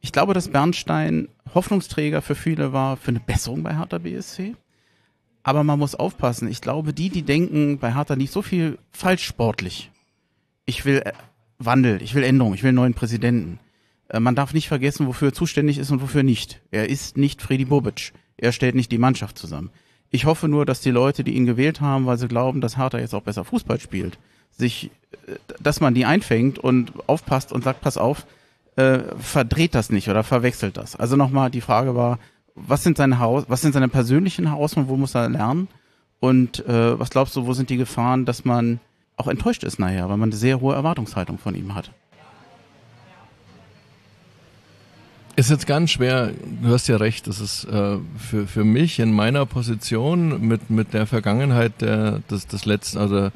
Ich 0.00 0.10
glaube, 0.10 0.34
dass 0.34 0.48
Bernstein 0.48 1.28
Hoffnungsträger 1.54 2.22
für 2.22 2.34
viele 2.34 2.72
war 2.72 2.96
für 2.96 3.10
eine 3.10 3.20
Besserung 3.20 3.62
bei 3.62 3.76
Hertha 3.76 3.98
BSC. 3.98 4.56
Aber 5.44 5.62
man 5.62 5.78
muss 5.78 5.94
aufpassen. 5.94 6.48
Ich 6.48 6.60
glaube, 6.60 6.92
die, 6.92 7.08
die 7.08 7.22
denken, 7.22 7.78
bei 7.78 7.94
Hertha 7.94 8.14
lief 8.14 8.32
so 8.32 8.42
viel 8.42 8.78
falsch 8.90 9.24
sportlich. 9.24 9.92
Ich 10.66 10.84
will 10.86 11.02
äh, 11.04 11.12
Wandel, 11.58 12.02
ich 12.02 12.16
will 12.16 12.24
Änderung, 12.24 12.52
ich 12.52 12.64
will 12.64 12.70
einen 12.70 12.78
neuen 12.78 12.94
Präsidenten. 12.94 13.60
Äh, 14.08 14.20
man 14.20 14.34
darf 14.34 14.54
nicht 14.54 14.68
vergessen, 14.68 15.06
wofür 15.06 15.28
er 15.28 15.34
zuständig 15.34 15.78
ist 15.78 15.90
und 15.90 16.02
wofür 16.02 16.22
nicht. 16.22 16.60
Er 16.70 16.88
ist 16.88 17.16
nicht 17.16 17.42
Freddy 17.42 17.64
Bobic. 17.64 18.12
Er 18.36 18.52
stellt 18.52 18.74
nicht 18.74 18.92
die 18.92 18.98
Mannschaft 18.98 19.38
zusammen. 19.38 19.70
Ich 20.10 20.26
hoffe 20.26 20.48
nur, 20.48 20.66
dass 20.66 20.80
die 20.80 20.90
Leute, 20.90 21.24
die 21.24 21.34
ihn 21.34 21.46
gewählt 21.46 21.80
haben, 21.80 22.06
weil 22.06 22.18
sie 22.18 22.28
glauben, 22.28 22.60
dass 22.60 22.76
Hertha 22.76 22.98
jetzt 22.98 23.14
auch 23.14 23.22
besser 23.22 23.44
Fußball 23.44 23.80
spielt, 23.80 24.18
sich, 24.50 24.90
äh, 25.26 25.36
dass 25.60 25.80
man 25.80 25.94
die 25.94 26.04
einfängt 26.04 26.58
und 26.58 26.92
aufpasst 27.08 27.52
und 27.52 27.64
sagt, 27.64 27.80
pass 27.80 27.96
auf, 27.96 28.26
äh, 28.76 29.00
verdreht 29.18 29.74
das 29.74 29.90
nicht 29.90 30.08
oder 30.08 30.22
verwechselt 30.22 30.76
das. 30.76 30.96
Also 30.96 31.16
nochmal, 31.16 31.50
die 31.50 31.60
Frage 31.60 31.94
war, 31.94 32.18
was 32.54 32.82
sind 32.82 32.96
seine 32.96 33.18
Haus, 33.18 33.44
was 33.48 33.60
sind 33.60 33.72
seine 33.72 33.88
persönlichen 33.88 34.46
Herausforderungen, 34.46 34.90
wo 34.90 35.00
muss 35.00 35.14
er 35.14 35.28
lernen? 35.28 35.68
Und 36.20 36.64
äh, 36.66 36.98
was 36.98 37.10
glaubst 37.10 37.36
du, 37.36 37.46
wo 37.46 37.52
sind 37.52 37.70
die 37.70 37.76
Gefahren, 37.76 38.24
dass 38.24 38.44
man 38.44 38.80
auch 39.16 39.28
enttäuscht 39.28 39.64
ist 39.64 39.78
nachher, 39.78 40.08
weil 40.08 40.16
man 40.16 40.30
eine 40.30 40.36
sehr 40.36 40.60
hohe 40.60 40.74
Erwartungshaltung 40.74 41.38
von 41.38 41.54
ihm 41.54 41.74
hat? 41.74 41.90
Ist 45.36 45.50
jetzt 45.50 45.66
ganz 45.66 45.90
schwer, 45.90 46.30
du 46.62 46.68
hast 46.68 46.86
ja 46.86 46.96
recht, 46.96 47.26
das 47.26 47.40
ist 47.40 47.64
äh, 47.64 47.98
für, 48.16 48.46
für 48.46 48.62
mich 48.62 49.00
in 49.00 49.12
meiner 49.12 49.46
Position 49.46 50.46
mit, 50.46 50.70
mit 50.70 50.94
der 50.94 51.06
Vergangenheit 51.08 51.80
der, 51.80 52.20
des, 52.30 52.46
des 52.46 52.66
letzten, 52.66 52.98
also 52.98 53.30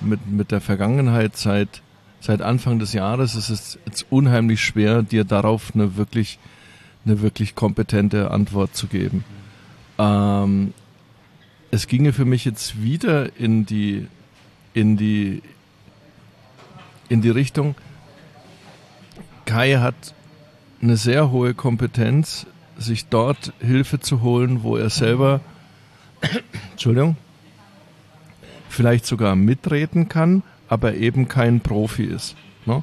mit, 0.00 0.26
mit 0.28 0.50
der 0.50 0.60
Vergangenheit 0.60 1.36
seit, 1.36 1.82
seit 2.20 2.42
Anfang 2.42 2.80
des 2.80 2.92
Jahres 2.92 3.36
ist 3.36 3.50
es 3.50 3.78
jetzt 3.86 4.06
unheimlich 4.10 4.64
schwer, 4.64 5.02
dir 5.02 5.22
darauf 5.22 5.70
eine 5.74 5.96
wirklich, 5.96 6.40
eine 7.04 7.20
wirklich 7.22 7.54
kompetente 7.54 8.32
Antwort 8.32 8.74
zu 8.74 8.88
geben. 8.88 9.22
Ähm, 9.96 10.74
es 11.70 11.86
ginge 11.86 12.12
für 12.12 12.24
mich 12.24 12.44
jetzt 12.44 12.82
wieder 12.82 13.36
in 13.38 13.64
die, 13.64 14.08
in 14.72 14.96
die, 14.96 15.40
in 17.08 17.22
die 17.22 17.30
Richtung, 17.30 17.76
Kai 19.44 19.76
hat 19.76 19.94
eine 20.84 20.98
sehr 20.98 21.30
hohe 21.30 21.54
Kompetenz, 21.54 22.46
sich 22.76 23.06
dort 23.06 23.54
Hilfe 23.58 24.00
zu 24.00 24.20
holen, 24.20 24.62
wo 24.62 24.76
er 24.76 24.90
selber, 24.90 25.40
Entschuldigung, 26.72 27.16
vielleicht 28.68 29.06
sogar 29.06 29.34
mitreden 29.34 30.10
kann, 30.10 30.42
aber 30.68 30.94
eben 30.94 31.26
kein 31.26 31.60
Profi 31.60 32.04
ist. 32.04 32.36
Ne? 32.66 32.82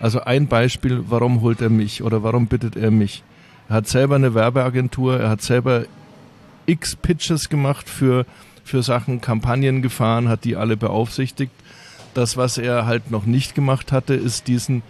Also 0.00 0.22
ein 0.22 0.48
Beispiel, 0.48 1.04
warum 1.08 1.40
holt 1.40 1.60
er 1.62 1.70
mich 1.70 2.02
oder 2.02 2.24
warum 2.24 2.48
bittet 2.48 2.74
er 2.74 2.90
mich? 2.90 3.22
Er 3.68 3.76
hat 3.76 3.86
selber 3.86 4.16
eine 4.16 4.34
Werbeagentur, 4.34 5.20
er 5.20 5.28
hat 5.28 5.42
selber 5.42 5.84
x 6.66 6.96
Pitches 6.96 7.48
gemacht 7.48 7.88
für, 7.88 8.26
für 8.64 8.82
Sachen, 8.82 9.20
Kampagnen 9.20 9.82
gefahren, 9.82 10.28
hat 10.28 10.42
die 10.42 10.56
alle 10.56 10.76
beaufsichtigt. 10.76 11.52
Das, 12.12 12.36
was 12.36 12.58
er 12.58 12.86
halt 12.86 13.12
noch 13.12 13.24
nicht 13.24 13.54
gemacht 13.54 13.92
hatte, 13.92 14.14
ist 14.14 14.48
diesen 14.48 14.82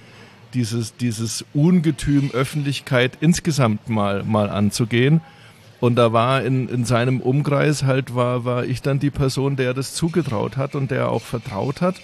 dieses, 0.55 0.97
dieses 0.97 1.45
Ungetüm 1.55 2.31
Öffentlichkeit 2.33 3.19
insgesamt 3.21 3.89
mal, 3.89 4.23
mal 4.23 4.51
anzugehen. 4.51 5.21
Und 5.81 5.97
da 5.97 6.13
war 6.13 6.43
in, 6.43 6.69
in 6.69 6.85
seinem 6.85 7.21
Umkreis 7.21 7.85
halt, 7.85 8.15
war, 8.15 8.45
war 8.45 8.65
ich 8.65 8.81
dann 8.83 8.99
die 8.99 9.11
Person, 9.11 9.57
der 9.57 9.75
das 9.75 9.95
zugetraut 9.95 10.57
hat 10.57 10.75
und 10.75 10.91
der 10.91 11.11
auch 11.11 11.23
vertraut 11.23 11.81
hat 11.81 11.97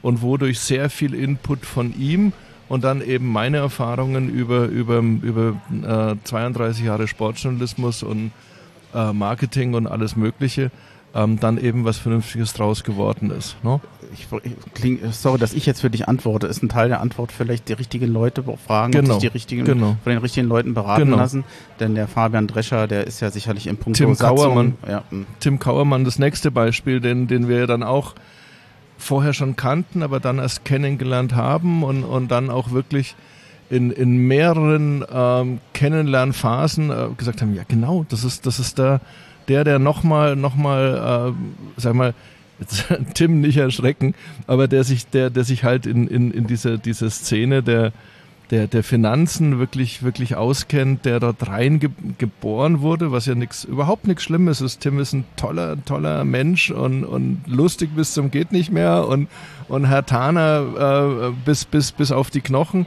und 0.00 0.22
wodurch 0.22 0.60
sehr 0.60 0.88
viel 0.88 1.14
Input 1.14 1.66
von 1.66 1.98
ihm 1.98 2.32
und 2.68 2.84
dann 2.84 3.02
eben 3.02 3.26
meine 3.30 3.58
Erfahrungen 3.58 4.28
über, 4.30 4.66
über, 4.66 4.98
über 4.98 5.56
äh, 5.84 6.16
32 6.24 6.84
Jahre 6.84 7.08
Sportjournalismus 7.08 8.02
und 8.02 8.32
äh, 8.94 9.12
Marketing 9.12 9.74
und 9.74 9.86
alles 9.86 10.16
Mögliche 10.16 10.70
ähm, 11.14 11.38
dann 11.40 11.58
eben 11.58 11.84
was 11.84 11.98
Vernünftiges 11.98 12.52
draus 12.52 12.84
geworden 12.84 13.30
ist. 13.30 13.62
Ne? 13.64 13.80
Ich, 14.12 14.26
kling, 14.74 15.00
sorry, 15.12 15.38
dass 15.38 15.52
ich 15.52 15.66
jetzt 15.66 15.80
für 15.80 15.90
dich 15.90 16.08
antworte. 16.08 16.46
Ist 16.46 16.62
ein 16.62 16.68
Teil 16.68 16.88
der 16.88 17.00
Antwort 17.00 17.32
vielleicht 17.32 17.68
die 17.68 17.74
richtigen 17.74 18.12
Leute 18.12 18.42
fragen 18.66 18.92
genau. 18.92 19.14
und 19.14 19.20
sich 19.20 19.30
die 19.30 19.34
richtigen, 19.34 19.64
genau. 19.64 19.96
von 20.02 20.10
den 20.10 20.18
richtigen 20.18 20.48
Leuten 20.48 20.74
beraten 20.74 21.04
Genau. 21.04 21.16
lassen. 21.16 21.44
Denn 21.80 21.94
der 21.94 22.08
Fabian 22.08 22.46
Drescher, 22.46 22.86
der 22.86 23.06
ist 23.06 23.20
ja 23.20 23.30
sicherlich 23.30 23.66
im 23.66 23.76
Punkt 23.76 23.98
Tim 23.98 24.14
Satzung- 24.14 24.36
Kauermann. 24.36 24.74
Ja, 24.88 25.04
hm. 25.10 25.26
Tim 25.40 25.58
Kauermann, 25.58 26.04
das 26.04 26.18
nächste 26.18 26.50
Beispiel, 26.50 27.00
den, 27.00 27.26
den 27.26 27.48
wir 27.48 27.66
dann 27.66 27.82
auch 27.82 28.14
vorher 28.96 29.32
schon 29.32 29.56
kannten, 29.56 30.02
aber 30.02 30.20
dann 30.20 30.38
erst 30.38 30.64
kennengelernt 30.64 31.34
haben 31.34 31.82
und, 31.82 32.02
und 32.04 32.28
dann 32.30 32.50
auch 32.50 32.72
wirklich 32.72 33.14
in, 33.70 33.90
in 33.90 34.16
mehreren 34.16 35.04
ähm, 35.12 35.60
Kennenlernphasen 35.74 36.90
äh, 36.90 37.08
gesagt 37.16 37.42
haben, 37.42 37.54
ja 37.54 37.62
genau, 37.68 38.04
das 38.08 38.24
ist, 38.24 38.46
das 38.46 38.58
ist 38.58 38.78
der, 38.78 39.00
der, 39.48 39.64
der 39.64 39.78
nochmal, 39.78 40.36
nochmal, 40.36 41.34
äh, 41.34 41.80
sag 41.80 41.94
mal, 41.94 42.14
Tim 43.14 43.40
nicht 43.40 43.56
erschrecken, 43.56 44.14
aber 44.46 44.68
der 44.68 44.84
sich, 44.84 45.06
der, 45.08 45.30
der 45.30 45.44
sich 45.44 45.64
halt 45.64 45.86
in, 45.86 46.08
in, 46.08 46.30
in 46.30 46.46
dieser, 46.46 46.78
dieser 46.78 47.10
Szene 47.10 47.62
der, 47.62 47.92
der, 48.50 48.66
der 48.66 48.82
Finanzen 48.82 49.58
wirklich, 49.58 50.02
wirklich 50.02 50.36
auskennt, 50.36 51.04
der 51.04 51.20
dort 51.20 51.48
rein 51.48 51.80
ge 51.80 51.90
wurde, 52.40 53.12
was 53.12 53.26
ja 53.26 53.34
nix, 53.34 53.64
überhaupt 53.64 54.06
nichts 54.06 54.24
Schlimmes 54.24 54.60
ist. 54.60 54.80
Tim 54.80 54.98
ist 54.98 55.12
ein 55.12 55.24
toller, 55.36 55.82
toller 55.84 56.24
Mensch 56.24 56.70
und, 56.70 57.04
und 57.04 57.42
lustig 57.46 57.90
bis 57.94 58.14
zum 58.14 58.30
geht 58.30 58.52
nicht 58.52 58.72
mehr 58.72 59.06
und, 59.06 59.28
und 59.68 59.86
Herr 59.86 60.06
Taner 60.06 61.28
äh, 61.28 61.32
bis, 61.44 61.64
bis, 61.64 61.92
bis 61.92 62.10
auf 62.10 62.30
die 62.30 62.40
Knochen. 62.40 62.86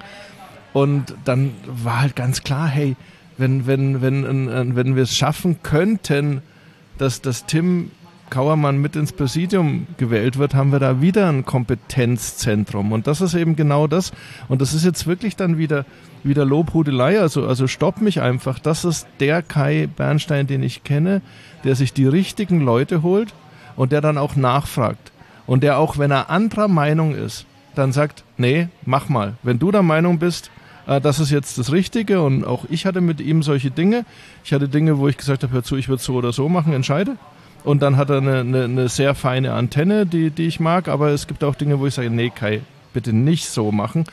Und 0.73 1.15
dann 1.25 1.51
war 1.65 2.01
halt 2.01 2.15
ganz 2.15 2.43
klar, 2.43 2.67
hey, 2.67 2.95
wenn, 3.37 3.67
wenn, 3.67 4.01
wenn, 4.01 4.75
wenn 4.75 4.95
wir 4.95 5.03
es 5.03 5.15
schaffen 5.15 5.61
könnten, 5.63 6.41
dass, 6.97 7.21
dass 7.21 7.45
Tim 7.45 7.91
Kauermann 8.31 8.81
mit 8.81 8.95
ins 8.95 9.11
Präsidium 9.11 9.85
gewählt 9.97 10.39
wird, 10.39 10.55
haben 10.55 10.71
wir 10.71 10.79
da 10.79 11.01
wieder 11.01 11.29
ein 11.29 11.45
Kompetenzzentrum. 11.45 12.91
Und 12.91 13.05
das 13.05 13.21
ist 13.21 13.35
eben 13.35 13.55
genau 13.55 13.85
das. 13.85 14.11
Und 14.47 14.61
das 14.61 14.73
ist 14.73 14.83
jetzt 14.83 15.05
wirklich 15.05 15.35
dann 15.35 15.59
wieder, 15.59 15.85
wieder 16.23 16.43
Lobhudelei. 16.45 17.19
Also, 17.19 17.45
also 17.45 17.67
stopp 17.67 18.01
mich 18.01 18.21
einfach. 18.21 18.57
Das 18.57 18.85
ist 18.85 19.05
der 19.19 19.43
Kai 19.43 19.87
Bernstein, 19.95 20.47
den 20.47 20.63
ich 20.63 20.83
kenne, 20.83 21.21
der 21.63 21.75
sich 21.75 21.93
die 21.93 22.07
richtigen 22.07 22.61
Leute 22.61 23.03
holt 23.03 23.35
und 23.75 23.91
der 23.91 24.01
dann 24.01 24.17
auch 24.17 24.35
nachfragt. 24.35 25.11
Und 25.45 25.61
der 25.61 25.77
auch, 25.77 25.99
wenn 25.99 26.09
er 26.09 26.31
anderer 26.31 26.67
Meinung 26.67 27.13
ist, 27.13 27.45
dann 27.75 27.91
sagt, 27.91 28.23
nee, 28.37 28.69
mach 28.85 29.09
mal. 29.09 29.35
Wenn 29.43 29.59
du 29.59 29.71
der 29.71 29.83
Meinung 29.83 30.17
bist, 30.17 30.49
äh, 30.87 31.01
das 31.01 31.19
ist 31.19 31.31
jetzt 31.31 31.57
das 31.57 31.71
Richtige 31.71 32.21
und 32.21 32.45
auch 32.45 32.65
ich 32.69 32.85
hatte 32.85 33.01
mit 33.01 33.21
ihm 33.21 33.43
solche 33.43 33.71
Dinge. 33.71 34.05
Ich 34.43 34.53
hatte 34.53 34.69
Dinge, 34.69 34.97
wo 34.97 35.07
ich 35.07 35.17
gesagt 35.17 35.43
habe, 35.43 35.53
hör 35.53 35.63
zu, 35.63 35.75
ich 35.75 35.89
würde 35.89 36.01
so 36.01 36.15
oder 36.15 36.31
so 36.31 36.49
machen, 36.49 36.73
entscheide. 36.73 37.17
Und 37.63 37.81
dann 37.81 37.97
hat 37.97 38.09
er 38.09 38.17
eine, 38.17 38.39
eine, 38.39 38.63
eine 38.63 38.89
sehr 38.89 39.13
feine 39.15 39.53
Antenne, 39.53 40.05
die, 40.05 40.31
die 40.31 40.47
ich 40.47 40.59
mag, 40.59 40.87
aber 40.87 41.09
es 41.09 41.27
gibt 41.27 41.43
auch 41.43 41.55
Dinge, 41.55 41.79
wo 41.79 41.85
ich 41.85 41.93
sage, 41.93 42.09
nee, 42.09 42.31
Kai, 42.33 42.61
bitte 42.93 43.13
nicht 43.13 43.47
so 43.49 43.71
machen. 43.71 44.05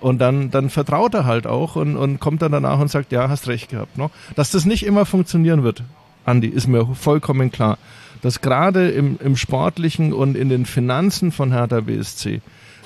Und 0.00 0.18
dann, 0.18 0.50
dann 0.50 0.70
vertraut 0.70 1.14
er 1.14 1.24
halt 1.24 1.46
auch 1.46 1.76
und, 1.76 1.96
und 1.96 2.20
kommt 2.20 2.42
dann 2.42 2.52
danach 2.52 2.80
und 2.80 2.90
sagt, 2.90 3.12
ja, 3.12 3.28
hast 3.28 3.48
recht 3.48 3.70
gehabt. 3.70 3.96
Ne? 3.96 4.10
Dass 4.34 4.50
das 4.50 4.64
nicht 4.64 4.84
immer 4.84 5.06
funktionieren 5.06 5.62
wird, 5.62 5.82
Andi, 6.24 6.48
ist 6.48 6.66
mir 6.66 6.86
vollkommen 6.94 7.50
klar. 7.50 7.78
Dass 8.22 8.40
gerade 8.40 8.88
im, 8.90 9.18
im 9.22 9.36
Sportlichen 9.36 10.12
und 10.12 10.36
in 10.36 10.48
den 10.48 10.66
Finanzen 10.66 11.32
von 11.32 11.52
Hertha 11.52 11.80
BSC 11.80 12.40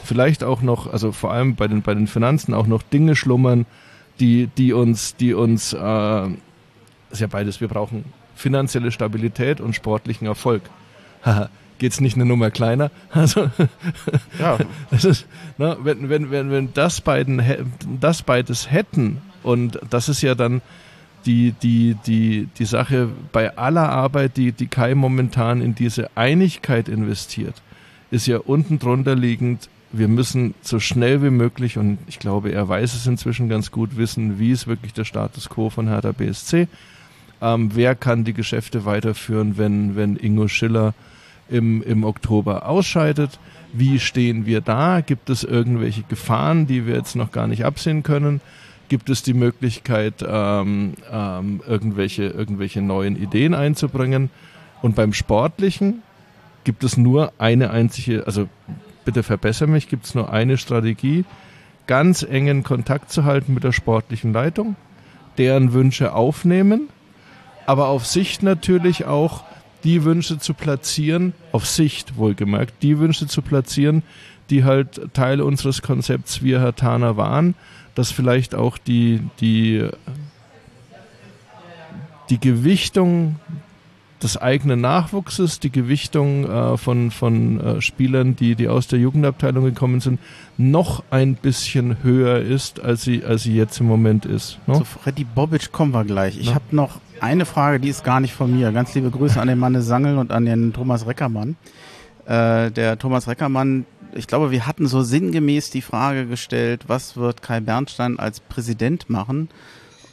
vielleicht 0.05 0.45
auch 0.45 0.63
noch, 0.63 0.93
also 0.93 1.13
vor 1.13 1.33
allem 1.33 1.57
bei 1.57 1.69
den, 1.69 1.83
bei 1.83 1.95
den 1.95 2.07
Finanzen 2.07 2.55
auch 2.55 2.67
noch 2.67 2.83
Dinge 2.83 3.17
schlummern, 3.17 3.67
die, 4.19 4.49
die 4.49 4.73
uns, 4.73 5.17
die 5.17 5.35
uns, 5.35 5.73
äh, 5.73 6.27
ist 7.11 7.21
ja 7.21 7.27
beides, 7.27 7.61
wir 7.61 7.69
brauchen 7.69 8.05
finanzielle 8.41 8.91
Stabilität 8.91 9.61
und 9.61 9.75
sportlichen 9.75 10.27
Erfolg. 10.27 10.63
Haha, 11.25 11.51
geht's 11.79 12.01
nicht 12.01 12.17
eine 12.17 12.25
Nummer 12.27 12.51
kleiner? 12.51 12.91
Also, 13.11 13.51
ja. 14.39 14.59
das 14.91 15.05
ist, 15.05 15.27
ne, 15.59 15.77
wenn, 15.83 16.09
wenn, 16.09 16.31
wenn, 16.31 16.51
wenn 16.51 16.73
das 16.75 17.01
beiden, 17.01 17.43
das 18.01 18.23
beides 18.23 18.71
hätten, 18.71 19.21
und 19.43 19.79
das 19.89 20.09
ist 20.09 20.23
ja 20.23 20.35
dann 20.35 20.61
die, 21.27 21.53
die, 21.53 21.97
die, 22.07 22.49
die 22.59 22.65
Sache 22.65 23.09
bei 23.33 23.57
aller 23.57 23.89
Arbeit, 23.89 24.37
die, 24.37 24.53
die 24.53 24.69
Kai 24.69 24.95
momentan 24.95 25.61
in 25.61 25.75
diese 25.75 26.11
Einigkeit 26.15 26.89
investiert, 26.89 27.55
ist 28.11 28.27
ja 28.27 28.39
unten 28.39 28.79
drunter 28.79 29.15
liegend, 29.15 29.69
wir 29.93 30.09
müssen 30.09 30.55
so 30.63 30.79
schnell 30.79 31.23
wie 31.23 31.31
möglich, 31.31 31.77
und 31.77 31.99
ich 32.07 32.19
glaube, 32.19 32.53
er 32.53 32.69
weiß 32.69 32.95
es 32.95 33.07
inzwischen 33.07 33.49
ganz 33.49 33.71
gut, 33.71 33.97
wissen, 33.97 34.39
wie 34.39 34.53
ist 34.53 34.67
wirklich 34.67 34.93
der 34.93 35.05
Status 35.05 35.49
quo 35.49 35.69
von 35.69 35.89
Hertha 35.89 36.13
BSC. 36.13 36.69
Ähm, 37.43 37.71
wer 37.75 37.95
kann 37.95 38.25
die 38.25 38.35
Geschäfte 38.35 38.85
weiterführen, 38.85 39.57
wenn, 39.57 39.97
wenn 39.97 40.17
Ingo 40.17 40.49
Schiller 40.49 40.95
im, 41.49 41.83
im 41.83 42.05
Oktober 42.05 42.67
ausscheidet? 42.67 43.39
Wie 43.73 43.99
stehen 43.99 44.47
wir 44.47 44.61
da? 44.61 45.01
Gibt 45.01 45.31
es 45.31 45.45
irgendwelche 45.45 46.03
Gefahren, 46.03 46.67
die 46.67 46.87
wir 46.87 46.95
jetzt 46.95 47.17
noch 47.17 47.33
gar 47.33 47.47
nicht 47.47 47.65
absehen 47.65 48.03
können? 48.03 48.41
Gibt 48.89 49.09
es 49.09 49.23
die 49.23 49.35
Möglichkeit, 49.35 50.25
ähm, 50.27 50.95
ähm, 51.11 51.61
irgendwelche, 51.67 52.25
irgendwelche 52.25 52.83
neuen 52.83 53.17
Ideen 53.17 53.55
einzubringen? 53.55 54.31
Und 54.83 54.97
beim 54.97 55.13
Sportlichen 55.13 56.03
gibt 56.65 56.85
es 56.85 56.97
nur 56.97 57.33
eine 57.39 57.71
einzige, 57.71 58.27
also 58.27 58.49
bitte 59.05 59.23
verbessere 59.23 59.69
mich, 59.69 59.89
gibt 59.89 60.07
es 60.07 60.15
nur 60.15 60.33
eine 60.33 60.59
Strategie, 60.59 61.25
ganz 61.87 62.23
engen 62.23 62.65
Kontakt 62.65 63.11
zu 63.11 63.25
halten 63.25 63.55
mit 63.55 63.65
der 63.65 63.73
sportlichen 63.73 64.33
Leitung, 64.33 64.77
deren 65.39 65.73
Wünsche 65.73 66.13
aufnehmen, 66.15 66.89
aber 67.67 67.89
auf 67.89 68.07
Sicht 68.07 68.43
natürlich 68.43 69.05
auch 69.07 69.45
die 69.85 70.05
Wünsche 70.05 70.39
zu 70.39 70.55
platzieren, 70.55 71.33
auf 71.53 71.67
Sicht 71.67 72.17
wohlgemerkt, 72.17 72.83
die 72.83 72.99
Wünsche 72.99 73.27
zu 73.27 73.43
platzieren, 73.43 74.03
die 74.51 74.65
halt 74.65 75.15
Teil 75.15 75.41
unseres 75.41 75.83
Konzepts 75.83 76.43
Wir 76.43 76.61
Herr 76.61 76.75
Tana 76.75 77.17
waren, 77.17 77.55
dass 77.95 78.11
vielleicht 78.11 78.55
auch 78.55 78.79
die, 78.79 79.21
die, 79.41 79.89
die 82.29 82.41
Gewichtung 82.41 83.37
des 84.23 84.37
eigenen 84.37 84.81
Nachwuchses, 84.81 85.61
die 85.61 85.71
Gewichtung 85.71 86.45
äh, 86.45 86.77
von, 86.77 87.11
von 87.11 87.61
äh, 87.61 87.81
Spielern, 87.81 88.37
die, 88.37 88.55
die 88.55 88.69
aus 88.69 88.87
der 88.87 88.99
Jugendabteilung 88.99 89.65
gekommen 89.65 90.01
sind, 90.01 90.21
noch 90.59 91.03
ein 91.11 91.37
bisschen 91.37 92.03
höher 92.03 92.39
ist, 92.39 92.81
als 92.81 93.03
sie, 93.03 93.25
als 93.25 93.45
sie 93.45 93.55
jetzt 93.55 93.81
im 93.81 93.87
Moment 93.87 94.27
ist. 94.27 94.59
Ne? 94.67 94.75
Zu 94.75 94.85
Freddy 94.85 95.25
Bobic 95.25 95.73
kommen 95.73 95.93
wir 95.93 96.05
gleich. 96.05 96.39
Ich 96.39 96.49
ja. 96.49 96.55
habe 96.55 96.65
noch 96.73 97.01
eine 97.21 97.45
Frage, 97.45 97.81
die 97.81 97.89
ist 97.89 98.05
gar 98.05 98.21
nicht 98.21 98.35
von 98.35 98.55
mir. 98.55 98.73
Ganz 98.73 98.95
liebe 98.95 99.11
Grüße 99.11 99.41
an 99.41 99.49
den 99.49 99.59
Manne 99.59 99.83
Sangel 99.83 100.19
und 100.19 100.33
an 100.33 100.45
den 100.45 100.73
Thomas 100.73 101.07
Reckermann. 101.07 101.57
Äh, 102.27 102.71
der 102.71 102.99
Thomas 102.99 103.29
Reckermann, 103.29 103.87
ich 104.15 104.27
glaube, 104.27 104.51
wir 104.51 104.67
hatten 104.67 104.87
so 104.87 105.03
sinngemäß 105.03 105.71
die 105.71 105.83
Frage 105.83 106.27
gestellt, 106.27 106.85
was 106.87 107.17
wird 107.17 107.43
Kai 107.43 107.61
Bernstein 107.61 108.19
als 108.19 108.41
Präsident 108.41 109.11
machen? 109.11 109.49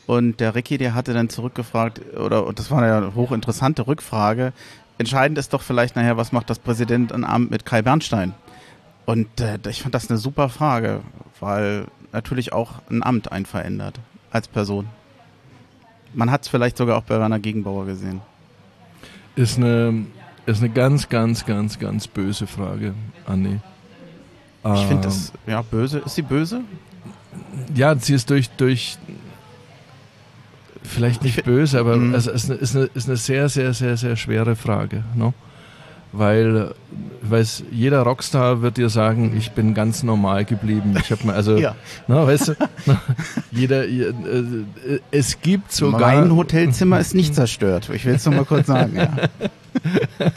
Und 0.06 0.40
der 0.40 0.56
Ricky, 0.56 0.78
der 0.78 0.94
hatte 0.94 1.14
dann 1.14 1.30
zurückgefragt, 1.30 2.02
oder 2.16 2.46
und 2.46 2.60
das 2.60 2.72
war 2.72 2.82
eine 2.82 3.16
hochinteressante 3.16 3.88
Rückfrage. 3.88 4.54
Entscheidend 4.98 5.38
ist 5.38 5.54
doch 5.54 5.62
vielleicht 5.62 5.96
nachher, 5.96 6.18
was 6.18 6.32
macht 6.32 6.50
das 6.50 6.60
Präsidentenamt 6.60 7.52
mit 7.52 7.66
Kai 7.66 7.82
Bernstein? 7.82 8.34
Und 9.06 9.40
äh, 9.40 9.60
ich 9.70 9.82
fand 9.82 9.96
das 9.96 10.10
eine 10.10 10.18
super 10.18 10.50
Frage, 10.50 11.02
weil 11.40 11.86
natürlich 12.12 12.54
auch 12.54 12.74
ein 12.90 13.04
Amt 13.04 13.32
einen 13.32 13.46
verändert 13.46 14.00
als 14.32 14.48
Person. 14.48 14.88
Man 16.14 16.32
hat 16.32 16.44
es 16.44 16.48
vielleicht 16.48 16.78
sogar 16.78 16.98
auch 16.98 17.04
bei 17.04 17.20
Werner 17.20 17.40
Gegenbauer 17.40 17.86
gesehen. 17.86 18.22
Ist 19.36 19.58
eine, 19.58 20.06
ist 20.46 20.60
eine 20.62 20.70
ganz, 20.70 21.10
ganz, 21.10 21.46
ganz, 21.46 21.78
ganz 21.80 22.08
böse 22.08 22.48
Frage, 22.48 22.94
Anni. 23.26 23.60
Ich 24.76 24.86
finde 24.86 25.04
das, 25.04 25.32
ähm, 25.46 25.54
ja, 25.54 25.62
böse. 25.62 26.00
Ist 26.00 26.16
sie 26.16 26.22
böse? 26.22 26.62
Ja, 27.74 27.96
sie 27.96 28.16
ist 28.16 28.30
durch, 28.30 28.50
durch 28.52 28.98
vielleicht 30.84 31.24
nicht 31.24 31.44
böse, 31.44 31.80
aber 31.80 31.98
mhm. 31.98 32.14
also 32.14 32.32
es 32.32 32.46
ist, 32.46 32.50
eine, 32.50 32.60
ist, 32.60 32.76
eine, 32.76 32.86
ist 32.94 33.08
eine 33.08 33.18
sehr, 33.18 33.50
sehr, 33.50 33.74
sehr, 33.74 33.98
sehr 33.98 34.16
schwere 34.16 34.56
Frage. 34.56 35.04
Ne? 35.16 35.34
Weil 36.12 36.74
weiß, 37.30 37.64
jeder 37.72 38.02
Rockstar 38.02 38.62
wird 38.62 38.78
dir 38.78 38.90
sagen, 38.90 39.36
ich 39.38 39.52
bin 39.52 39.74
ganz 39.74 40.04
normal 40.04 40.46
geblieben. 40.46 40.96
Ich 41.00 41.12
habe 41.12 41.26
mir 41.28 41.34
also, 41.34 41.58
ja. 41.58 41.76
na, 42.08 42.28
weißt 42.28 42.50
du, 42.50 42.54
jeder, 43.52 43.88
äh, 43.88 44.14
es 45.12 45.42
gibt 45.42 45.72
sogar. 45.72 46.00
Mein 46.00 46.36
Hotelzimmer 46.36 47.00
ist 47.00 47.16
nicht 47.16 47.36
zerstört. 47.36 47.90
Ich 47.94 48.06
will 48.06 48.16
es 48.16 48.26
nur 48.26 48.36
mal 48.36 48.46
kurz 48.46 48.68
sagen. 48.68 48.96
Ja. 48.96 49.10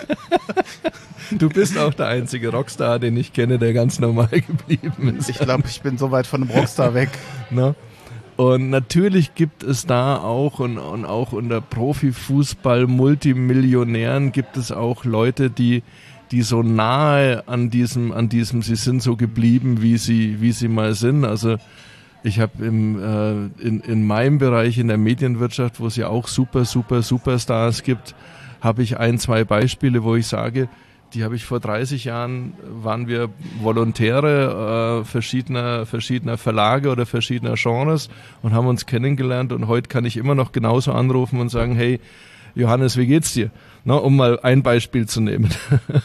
Du 1.33 1.49
bist 1.49 1.79
auch 1.79 1.95
der 1.95 2.09
einzige 2.09 2.49
Rockstar, 2.49 2.99
den 2.99 3.17
ich 3.17 3.33
kenne, 3.33 3.59
der 3.61 3.73
ganz 3.73 4.01
normal 4.01 4.29
geblieben 4.29 5.17
ist. 5.17 5.31
Ich 5.31 5.39
glaube, 5.39 5.63
ich 5.69 5.81
bin 5.81 5.97
so 5.97 6.11
weit 6.11 6.27
von 6.27 6.43
einem 6.43 6.51
Rockstar 6.51 6.93
weg. 6.95 7.09
Na? 7.51 7.77
Und 8.37 8.71
natürlich 8.71 9.35
gibt 9.35 9.63
es 9.63 9.85
da 9.85 10.17
auch 10.17 10.61
und, 10.61 10.79
und 10.79 11.05
auch 11.05 11.33
unter 11.33 11.61
Profifußball 11.61 12.87
Multimillionären 12.87 14.33
gibt 14.33 14.57
es 14.57 14.73
auch 14.73 15.05
Leute, 15.05 15.51
die 15.51 15.83
die 16.31 16.43
so 16.43 16.63
nahe 16.63 17.47
an 17.49 17.71
diesem 17.71 18.13
an 18.13 18.29
diesem 18.29 18.63
sie 18.63 18.77
sind 18.77 19.03
so 19.03 19.17
geblieben, 19.17 19.83
wie 19.83 19.97
sie 19.97 20.41
wie 20.41 20.53
sie 20.53 20.69
mal 20.69 20.95
sind. 20.95 21.25
Also 21.25 21.57
ich 22.23 22.39
habe 22.39 22.65
äh, 22.65 23.67
in, 23.67 23.81
in 23.81 24.07
meinem 24.07 24.39
Bereich 24.39 24.79
in 24.79 24.89
der 24.89 24.99
Medienwirtschaft, 24.99 25.81
wo 25.81 25.87
es 25.87 25.97
ja 25.97 26.09
auch 26.09 26.29
super 26.29 26.65
super 26.65 27.03
Superstars 27.03 27.83
gibt, 27.83 28.15
habe 28.61 28.83
ich 28.83 28.99
ein 28.99 29.19
zwei 29.19 29.45
Beispiele, 29.45 30.05
wo 30.05 30.17
ich 30.17 30.27
sage, 30.27 30.69
die 31.15 31.25
habe 31.25 31.35
ich 31.35 31.45
vor 31.45 31.59
30 31.59 32.05
Jahren, 32.05 32.53
waren 32.83 33.09
wir 33.09 33.31
Volontäre 33.61 35.01
äh, 35.01 35.05
verschiedener, 35.05 35.87
verschiedener 35.87 36.39
Verlage 36.39 36.91
oder 36.91 37.07
verschiedener 37.07 37.55
Genres 37.57 38.09
und 38.43 38.53
haben 38.53 38.69
uns 38.69 38.87
kennengelernt 38.87 39.53
und 39.53 39.67
heute 39.67 39.89
kann 39.89 40.05
ich 40.05 40.17
immer 40.17 40.35
noch 40.35 40.53
genauso 40.53 40.93
anrufen 40.93 41.41
und 41.41 41.49
sagen, 41.49 41.75
hey, 41.75 42.01
Johannes, 42.55 42.97
wie 42.97 43.07
geht's 43.07 43.33
dir? 43.33 43.51
Na, 43.85 43.95
um 43.95 44.17
mal 44.17 44.39
ein 44.41 44.63
Beispiel 44.63 45.07
zu 45.07 45.21
nehmen. 45.21 45.49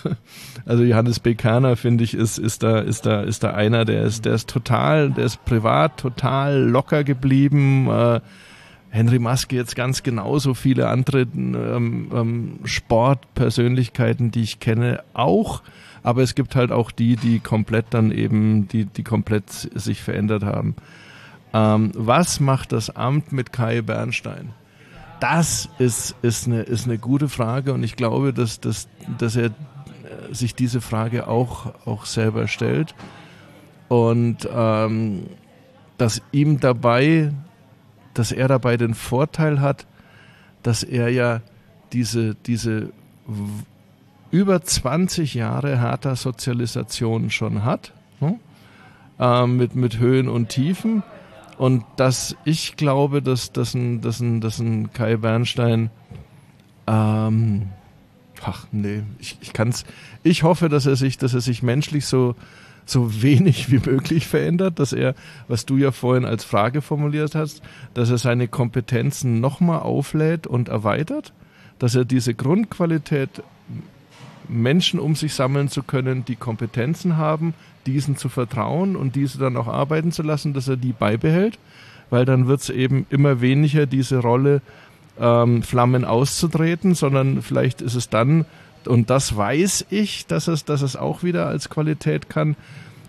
also 0.65 0.83
Johannes 0.83 1.19
Bekaner, 1.19 1.75
finde 1.75 2.03
ich, 2.03 2.13
ist, 2.13 2.37
ist 2.37 2.63
da, 2.63 2.79
ist 2.79 3.05
da, 3.05 3.21
ist 3.21 3.43
da 3.43 3.51
einer, 3.51 3.83
der 3.83 4.03
ist, 4.03 4.25
der 4.25 4.33
ist 4.33 4.49
total, 4.49 5.11
der 5.11 5.25
ist 5.25 5.43
privat 5.45 5.97
total 5.97 6.61
locker 6.61 7.03
geblieben, 7.03 7.89
äh, 7.89 8.21
Henry 8.95 9.19
Maske 9.19 9.57
jetzt 9.57 9.75
ganz 9.75 10.03
genauso 10.03 10.53
viele 10.53 10.87
andere 10.87 11.23
ähm, 11.35 12.09
ähm, 12.13 12.59
Sportpersönlichkeiten, 12.63 14.31
die 14.31 14.43
ich 14.43 14.61
kenne, 14.61 15.03
auch. 15.13 15.63
Aber 16.01 16.21
es 16.21 16.33
gibt 16.33 16.55
halt 16.55 16.71
auch 16.71 16.91
die, 16.91 17.17
die 17.17 17.39
komplett 17.39 17.87
dann 17.89 18.11
eben, 18.11 18.69
die, 18.69 18.85
die 18.85 19.03
komplett 19.03 19.49
sich 19.49 20.01
verändert 20.01 20.43
haben. 20.43 20.75
Ähm, 21.53 21.91
was 21.93 22.39
macht 22.39 22.71
das 22.71 22.95
Amt 22.95 23.33
mit 23.33 23.51
Kai 23.51 23.81
Bernstein? 23.81 24.51
Das 25.19 25.69
ist, 25.79 26.15
ist, 26.21 26.47
eine, 26.47 26.61
ist 26.61 26.85
eine 26.85 26.97
gute 26.97 27.29
Frage 27.29 27.73
und 27.73 27.83
ich 27.83 27.95
glaube, 27.95 28.33
dass, 28.33 28.59
dass, 28.59 28.87
dass 29.17 29.35
er 29.35 29.45
äh, 29.45 29.51
sich 30.31 30.55
diese 30.55 30.81
Frage 30.81 31.27
auch, 31.27 31.73
auch 31.85 32.05
selber 32.05 32.47
stellt 32.47 32.95
und 33.87 34.47
ähm, 34.51 35.27
dass 35.97 36.21
ihm 36.31 36.59
dabei 36.59 37.31
dass 38.15 38.31
er 38.31 38.47
dabei 38.47 38.77
den 38.77 38.95
Vorteil 38.95 39.61
hat, 39.61 39.85
dass 40.63 40.81
er 40.81 41.09
ja 41.09 41.41
diese, 41.93 42.33
diese 42.33 42.91
über 44.31 44.61
20 44.63 45.35
Jahre 45.35 45.79
harter 45.79 46.15
Sozialisation 46.15 47.29
schon 47.29 47.63
hat, 47.63 47.93
ne? 48.19 48.39
äh, 49.19 49.45
mit, 49.45 49.75
mit 49.75 49.99
Höhen 49.99 50.27
und 50.27 50.49
Tiefen. 50.49 51.03
Und 51.57 51.83
dass 51.95 52.35
ich 52.43 52.75
glaube, 52.75 53.21
dass, 53.21 53.51
dass, 53.51 53.73
ein, 53.73 54.01
dass, 54.01 54.19
ein, 54.19 54.41
dass 54.41 54.59
ein 54.59 54.91
Kai 54.91 55.17
Bernstein, 55.17 55.89
ähm, 56.87 57.69
ach 58.43 58.67
nee, 58.71 59.03
ich, 59.19 59.37
ich 59.41 59.53
kann's, 59.53 59.85
ich 60.23 60.43
hoffe, 60.43 60.69
dass 60.69 60.85
er 60.85 60.95
sich, 60.95 61.17
dass 61.17 61.33
er 61.33 61.41
sich 61.41 61.63
menschlich 61.63 62.05
so, 62.05 62.35
so 62.85 63.21
wenig 63.21 63.71
wie 63.71 63.79
möglich 63.79 64.27
verändert, 64.27 64.79
dass 64.79 64.93
er, 64.93 65.15
was 65.47 65.65
du 65.65 65.77
ja 65.77 65.91
vorhin 65.91 66.25
als 66.25 66.43
Frage 66.43 66.81
formuliert 66.81 67.35
hast, 67.35 67.61
dass 67.93 68.09
er 68.09 68.17
seine 68.17 68.47
Kompetenzen 68.47 69.39
nochmal 69.39 69.79
auflädt 69.79 70.47
und 70.47 70.69
erweitert, 70.69 71.33
dass 71.79 71.95
er 71.95 72.05
diese 72.05 72.33
Grundqualität, 72.33 73.43
Menschen 74.47 74.99
um 74.99 75.15
sich 75.15 75.33
sammeln 75.33 75.69
zu 75.69 75.81
können, 75.81 76.23
die 76.25 76.35
Kompetenzen 76.35 77.17
haben, 77.17 77.55
diesen 77.85 78.17
zu 78.17 78.29
vertrauen 78.29 78.95
und 78.95 79.15
diese 79.15 79.37
dann 79.37 79.57
auch 79.57 79.67
arbeiten 79.67 80.11
zu 80.11 80.23
lassen, 80.23 80.53
dass 80.53 80.67
er 80.67 80.77
die 80.77 80.93
beibehält, 80.93 81.59
weil 82.09 82.25
dann 82.25 82.47
wird 82.47 82.61
es 82.61 82.69
eben 82.69 83.05
immer 83.09 83.41
weniger 83.41 83.85
diese 83.85 84.19
Rolle, 84.19 84.61
ähm, 85.19 85.63
Flammen 85.63 86.03
auszutreten, 86.03 86.93
sondern 86.93 87.41
vielleicht 87.41 87.81
ist 87.81 87.95
es 87.95 88.09
dann 88.09 88.45
und 88.87 89.09
das 89.09 89.35
weiß 89.35 89.87
ich, 89.89 90.25
dass 90.27 90.47
es, 90.47 90.65
dass 90.65 90.81
es 90.81 90.95
auch 90.95 91.23
wieder 91.23 91.47
als 91.47 91.69
Qualität 91.69 92.29
kann, 92.29 92.55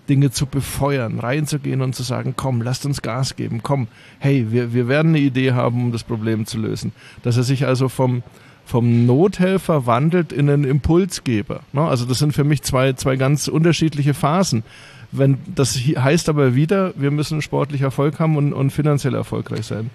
Dinge 0.09 0.31
zu 0.31 0.47
befeuern, 0.47 1.19
reinzugehen 1.19 1.83
und 1.83 1.95
zu 1.95 2.03
sagen, 2.03 2.35
komm, 2.37 2.63
lasst 2.63 2.87
uns 2.87 3.03
Gas 3.03 3.35
geben, 3.35 3.63
komm, 3.63 3.89
hey, 4.19 4.47
wir, 4.51 4.73
wir 4.73 4.89
werden 4.89 5.09
eine 5.09 5.19
Idee 5.19 5.53
haben, 5.53 5.83
um 5.83 5.93
das 5.93 6.05
Problem 6.05 6.47
zu 6.47 6.59
lösen. 6.59 6.93
Dass 7.23 7.37
er 7.37 7.43
sich 7.43 7.67
also 7.67 7.89
vom, 7.89 8.23
vom 8.67 9.07
Nothelfer 9.07 9.87
wandelt 9.87 10.33
in 10.33 10.51
einen 10.51 10.65
Impulsgeber. 10.65 11.61
Ne? 11.73 11.83
Also 11.83 12.05
das 12.05 12.19
sind 12.19 12.33
für 12.33 12.45
mich 12.45 12.63
zwei, 12.63 12.93
zwei 12.93 13.17
ganz 13.17 13.49
unterschiedliche 13.49 14.13
Phasen. 14.13 14.65
Wenn, 15.13 15.39
das 15.55 15.77
heißt 15.77 16.29
aber 16.29 16.55
wieder, 16.55 16.93
wir 16.97 17.11
müssen 17.11 17.41
sportlich 17.41 17.81
Erfolg 17.81 18.19
haben 18.19 18.37
und, 18.37 18.53
und 18.53 18.71
finanziell 18.71 19.15
erfolgreich 19.15 19.65
sein. 19.65 19.91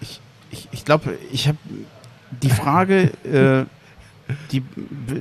Ich, 0.00 0.20
ich, 0.50 0.68
ich 0.72 0.84
glaube, 0.84 1.16
ich 1.32 1.46
habe 1.48 1.58
die 2.42 2.50
Frage 2.50 3.12
äh, 3.24 3.66
die 4.52 4.62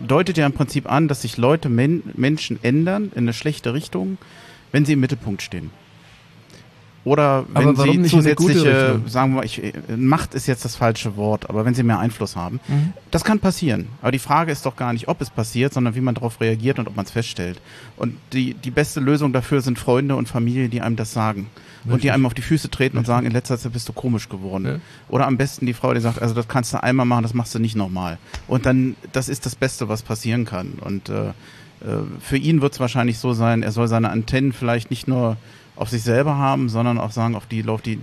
deutet 0.07 0.37
ja 0.37 0.45
im 0.45 0.53
Prinzip 0.53 0.89
an, 0.89 1.07
dass 1.07 1.21
sich 1.21 1.37
Leute, 1.37 1.69
Men 1.69 2.03
Menschen 2.15 2.59
ändern 2.63 3.11
in 3.13 3.23
eine 3.25 3.33
schlechte 3.33 3.73
Richtung, 3.73 4.17
wenn 4.71 4.85
sie 4.85 4.93
im 4.93 4.99
Mittelpunkt 4.99 5.41
stehen. 5.41 5.71
Oder 7.05 7.43
wenn 7.53 7.75
sie 7.75 8.03
zusätzliche, 8.03 9.01
sagen 9.07 9.31
wir 9.31 9.37
mal, 9.37 9.45
ich, 9.45 9.61
äh, 9.61 9.73
Macht 9.97 10.33
ist 10.35 10.47
jetzt 10.47 10.63
das 10.63 10.77
falsche 10.77 11.17
Wort, 11.17 11.49
aber 11.49 11.65
wenn 11.65 11.73
sie 11.75 11.83
mehr 11.83 11.99
Einfluss 11.99 12.35
haben, 12.37 12.61
Mhm. 12.67 12.93
das 13.11 13.25
kann 13.25 13.39
passieren. 13.39 13.89
Aber 14.01 14.11
die 14.11 14.19
Frage 14.19 14.51
ist 14.53 14.65
doch 14.65 14.77
gar 14.77 14.93
nicht, 14.93 15.09
ob 15.09 15.19
es 15.19 15.29
passiert, 15.29 15.73
sondern 15.73 15.95
wie 15.95 16.01
man 16.01 16.15
darauf 16.15 16.39
reagiert 16.39 16.79
und 16.79 16.87
ob 16.87 16.95
man 16.95 17.03
es 17.05 17.11
feststellt. 17.11 17.59
Und 17.97 18.15
die, 18.31 18.53
die 18.53 18.71
beste 18.71 19.01
Lösung 19.01 19.33
dafür 19.33 19.59
sind 19.61 19.77
Freunde 19.79 20.15
und 20.15 20.29
Familie, 20.29 20.69
die 20.69 20.79
einem 20.81 20.95
das 20.95 21.11
sagen. 21.11 21.47
Und 21.83 21.89
die 21.89 21.93
Richtig. 21.95 22.11
einem 22.13 22.25
auf 22.25 22.33
die 22.33 22.41
Füße 22.41 22.69
treten 22.69 22.97
und 22.97 23.05
sagen, 23.05 23.25
in 23.25 23.33
letzter 23.33 23.57
Zeit 23.57 23.73
bist 23.73 23.89
du 23.89 23.93
komisch 23.93 24.29
geworden. 24.29 24.65
Ja. 24.65 24.75
Oder 25.09 25.27
am 25.27 25.35
besten 25.35 25.65
die 25.65 25.73
Frau, 25.73 25.93
die 25.93 25.99
sagt, 25.99 26.21
also 26.21 26.33
das 26.33 26.47
kannst 26.47 26.73
du 26.73 26.81
einmal 26.81 27.05
machen, 27.05 27.23
das 27.23 27.33
machst 27.33 27.53
du 27.53 27.59
nicht 27.59 27.75
nochmal. 27.75 28.17
Und 28.47 28.65
dann, 28.65 28.95
das 29.11 29.27
ist 29.27 29.45
das 29.45 29.55
Beste, 29.55 29.89
was 29.89 30.01
passieren 30.03 30.45
kann. 30.45 30.75
Und 30.79 31.09
äh, 31.09 31.27
äh, 31.31 31.31
für 32.21 32.37
ihn 32.37 32.61
wird 32.61 32.71
es 32.71 32.79
wahrscheinlich 32.79 33.17
so 33.17 33.33
sein, 33.33 33.63
er 33.63 33.73
soll 33.73 33.89
seine 33.89 34.11
Antennen 34.11 34.53
vielleicht 34.53 34.89
nicht 34.91 35.09
nur 35.09 35.35
auf 35.75 35.89
sich 35.89 36.03
selber 36.03 36.37
haben, 36.37 36.69
sondern 36.69 36.97
auch 36.99 37.11
sagen, 37.11 37.35
auf 37.35 37.45
die, 37.45 37.67
auf 37.67 37.81
die, 37.81 37.99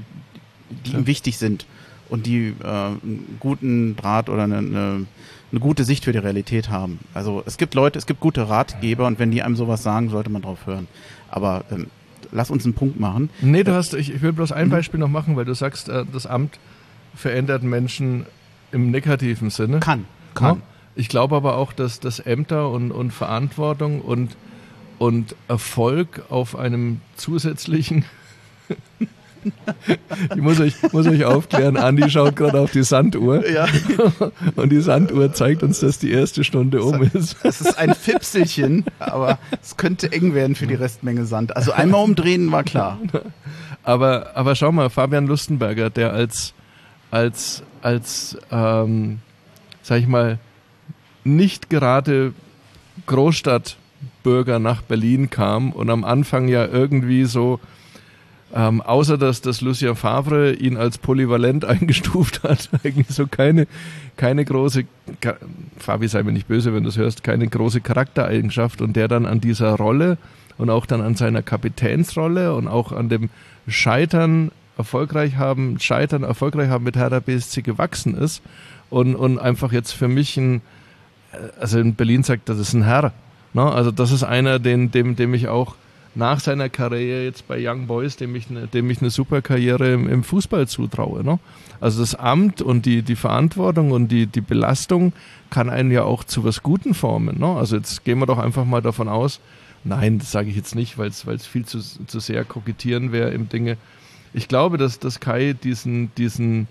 die 0.87 0.93
ihm 0.93 1.01
Ja. 1.01 1.07
wichtig 1.07 1.39
sind 1.39 1.67
und 2.09 2.27
die 2.27 2.55
äh, 2.63 2.67
einen 2.67 3.37
guten 3.41 3.97
Draht 3.97 4.29
oder 4.29 4.45
eine, 4.45 4.59
eine, 4.59 5.07
eine 5.53 5.61
gute 5.61 5.85
Sicht 5.85 6.05
für 6.05 6.13
die 6.13 6.19
Realität 6.19 6.69
haben. 6.71 6.99
Also 7.15 7.43
es 7.47 7.57
gibt 7.57 7.75
Leute, 7.75 7.99
es 7.99 8.07
gibt 8.07 8.21
gute 8.21 8.49
Ratgeber 8.49 9.07
und 9.07 9.19
wenn 9.19 9.31
die 9.31 9.43
einem 9.43 9.57
sowas 9.57 9.83
sagen, 9.83 10.09
sollte 10.11 10.31
man 10.31 10.43
drauf 10.43 10.67
hören. 10.67 10.89
Aber 11.31 11.65
ähm, 11.71 11.87
lass 12.33 12.51
uns 12.51 12.65
einen 12.65 12.75
Punkt 12.75 12.99
machen. 12.99 13.31
Nee, 13.41 13.63
du 13.65 13.73
hast, 13.75 13.95
ich, 13.95 14.13
ich 14.15 14.23
will 14.23 14.33
bloß 14.33 14.53
ein 14.53 14.67
Mhm. 14.67 14.71
Beispiel 14.73 15.01
noch 15.01 15.09
machen, 15.09 15.37
weil 15.37 15.45
du 15.45 15.55
sagst, 15.55 15.89
äh, 15.89 16.05
das 16.13 16.27
Amt 16.27 16.59
verändert 17.15 17.63
Menschen 17.63 18.27
im 18.73 18.91
negativen 18.91 19.51
Sinne. 19.51 19.81
Kann, 19.81 20.01
Ja. 20.01 20.35
kann. 20.35 20.63
Ich 20.97 21.09
glaube 21.09 21.37
aber 21.37 21.57
auch, 21.57 21.73
dass 21.73 22.01
das 22.01 22.19
Ämter 22.19 22.69
und, 22.71 22.91
und 22.91 23.13
Verantwortung 23.13 24.01
und, 24.01 24.37
und 25.01 25.35
Erfolg 25.49 26.25
auf 26.29 26.55
einem 26.55 27.01
zusätzlichen 27.17 28.05
Ich 30.37 30.43
muss 30.43 30.61
euch, 30.61 30.75
muss 30.93 31.07
euch 31.07 31.25
aufklären, 31.25 31.79
Andi 31.79 32.11
schaut 32.11 32.37
gerade 32.37 32.61
auf 32.61 32.73
die 32.73 32.83
Sanduhr 32.83 33.49
Ja, 33.49 33.67
und 34.57 34.71
die 34.71 34.83
Sanduhr 34.83 35.33
zeigt 35.33 35.63
uns, 35.63 35.81
dass 35.81 35.99
die 35.99 36.11
erste 36.11 36.45
Stunde 36.45 36.83
um 36.83 37.03
ist. 37.03 37.39
es 37.43 37.63
ist 37.63 37.79
ein 37.79 37.95
Fipselchen, 37.95 38.85
aber 38.99 39.39
es 39.63 39.79
könnte 39.79 40.13
eng 40.13 40.35
werden 40.35 40.55
für 40.55 40.67
die 40.67 40.75
Restmenge 40.75 41.25
Sand. 41.25 41.57
Also 41.57 41.73
einmal 41.73 42.05
umdrehen 42.05 42.53
war 42.53 42.65
klar. 42.65 42.99
Aber, 43.83 44.37
aber 44.37 44.55
schau 44.57 44.73
mal, 44.73 44.91
Fabian 44.91 45.27
Lustenberger, 45.27 45.89
der 45.89 46.13
als, 46.13 46.53
als, 47.11 47.63
als 47.81 48.37
ähm, 48.51 49.21
sag 49.81 50.01
ich 50.01 50.07
mal, 50.07 50.39
nicht 51.25 51.71
gerade 51.71 52.35
Großstadtbürger 54.21 54.59
nach 54.59 54.83
Berlin 54.83 55.31
kam 55.31 55.73
und 55.73 55.91
am 55.91 56.05
Anfang 56.05 56.49
ja 56.49 56.67
irgendwie 56.67 57.25
so, 57.25 57.61
ähm, 58.55 58.81
außer 58.81 59.17
dass, 59.17 59.41
dass 59.41 59.61
Lucien 59.61 59.97
Favre 59.97 60.53
ihn 60.53 60.77
als 60.77 60.99
polyvalent 60.99 61.65
eingestuft 61.65 62.43
hat, 62.43 62.69
eigentlich 62.85 63.09
so 63.09 63.27
keine, 63.27 63.67
keine 64.17 64.45
große, 64.45 64.85
Fabi 65.79 66.09
sei 66.09 66.23
mir 66.23 66.33
nicht 66.33 66.49
böse, 66.49 66.75
wenn 66.75 66.83
du 66.83 66.89
es 66.89 66.97
hörst, 66.97 67.23
keine 67.23 67.47
große 67.49 67.81
Charaktereigenschaft 67.81 68.81
und 68.83 68.95
der 68.95 69.09
dann 69.09 69.27
an 69.27 69.41
dieser 69.41 69.75
Rolle 69.75 70.19
und 70.59 70.71
auch 70.71 70.87
dann 70.87 71.01
an 71.01 71.15
seiner 71.15 71.43
Kapitänsrolle 71.43 72.55
und 72.55 72.69
auch 72.69 72.93
an 72.93 73.09
dem 73.09 73.31
Scheitern 73.67 74.51
erfolgreich 74.77 75.37
haben, 75.37 75.79
Scheitern 75.79 76.23
erfolgreich 76.23 76.69
haben 76.69 76.85
mit 76.85 76.97
Hertha 76.97 77.21
BSC 77.21 77.63
gewachsen 77.63 78.17
ist 78.17 78.43
und, 78.89 79.15
und 79.15 79.39
einfach 79.39 79.73
jetzt 79.73 79.93
für 79.93 80.09
mich 80.09 80.37
ein, 80.37 80.63
äh, 81.33 81.61
also 81.61 81.79
in 81.79 81.95
Berlin 81.95 82.23
sagt, 82.23 82.49
das 82.49 82.59
ist 82.59 82.73
ein 82.73 82.83
Herr. 82.83 83.13
Ne? 83.53 83.63
Also 83.63 83.91
das 83.91 84.13
ist 84.13 84.23
einer, 84.23 84.59
den, 84.59 84.91
dem, 84.91 85.17
dem 85.17 85.35
ich 85.35 85.49
auch 85.49 85.75
nach 86.15 86.41
seiner 86.41 86.69
Karriere 86.69 87.25
jetzt 87.25 87.47
bei 87.47 87.59
Young 87.61 87.87
Boys, 87.87 88.17
dem 88.17 88.35
ich 88.35 88.51
eine, 88.51 88.67
dem 88.67 88.91
ich 88.91 89.01
eine 89.01 89.11
super 89.11 89.43
Karriere 89.43 89.93
im, 89.93 90.09
im 90.09 90.25
Fußball 90.25 90.67
zutraue. 90.67 91.23
Ne? 91.23 91.39
Also 91.81 92.01
das 92.01 92.15
Amt 92.15 92.63
und 92.63 92.85
die, 92.85 93.03
die 93.03 93.17
Verantwortung 93.17 93.93
und 93.93 94.09
die, 94.09 94.27
die 94.27 94.41
Belastung 94.41 95.13
kann 95.51 95.71
einen 95.71 95.91
ja 95.91 96.03
auch 96.03 96.25
zu 96.25 96.45
was 96.45 96.63
Guten 96.63 96.95
formen. 96.95 97.39
Ne? 97.39 97.47
Also 97.47 97.77
jetzt 97.77 98.05
gehen 98.05 98.19
wir 98.19 98.27
doch 98.27 98.39
einfach 98.39 98.65
mal 98.65 98.83
davon 98.83 99.09
aus, 99.09 99.41
nein, 99.85 100.19
das 100.19 100.33
sage 100.33 100.51
ich 100.51 100.57
jetzt 100.57 100.75
nicht, 100.75 100.99
weil 100.99 101.09
es 101.09 101.47
viel 101.47 101.65
zu, 101.65 101.79
zu 101.81 102.21
sehr 102.21 102.45
kokettieren 102.45 103.13
wäre 103.13 103.31
im 103.31 103.49
Dinge. 103.49 103.77
Ich 104.33 104.49
glaube, 104.49 104.79
dass, 104.79 104.99
dass 104.99 105.21
Kai 105.21 105.55
diesen, 105.55 106.15
diesen 106.17 106.69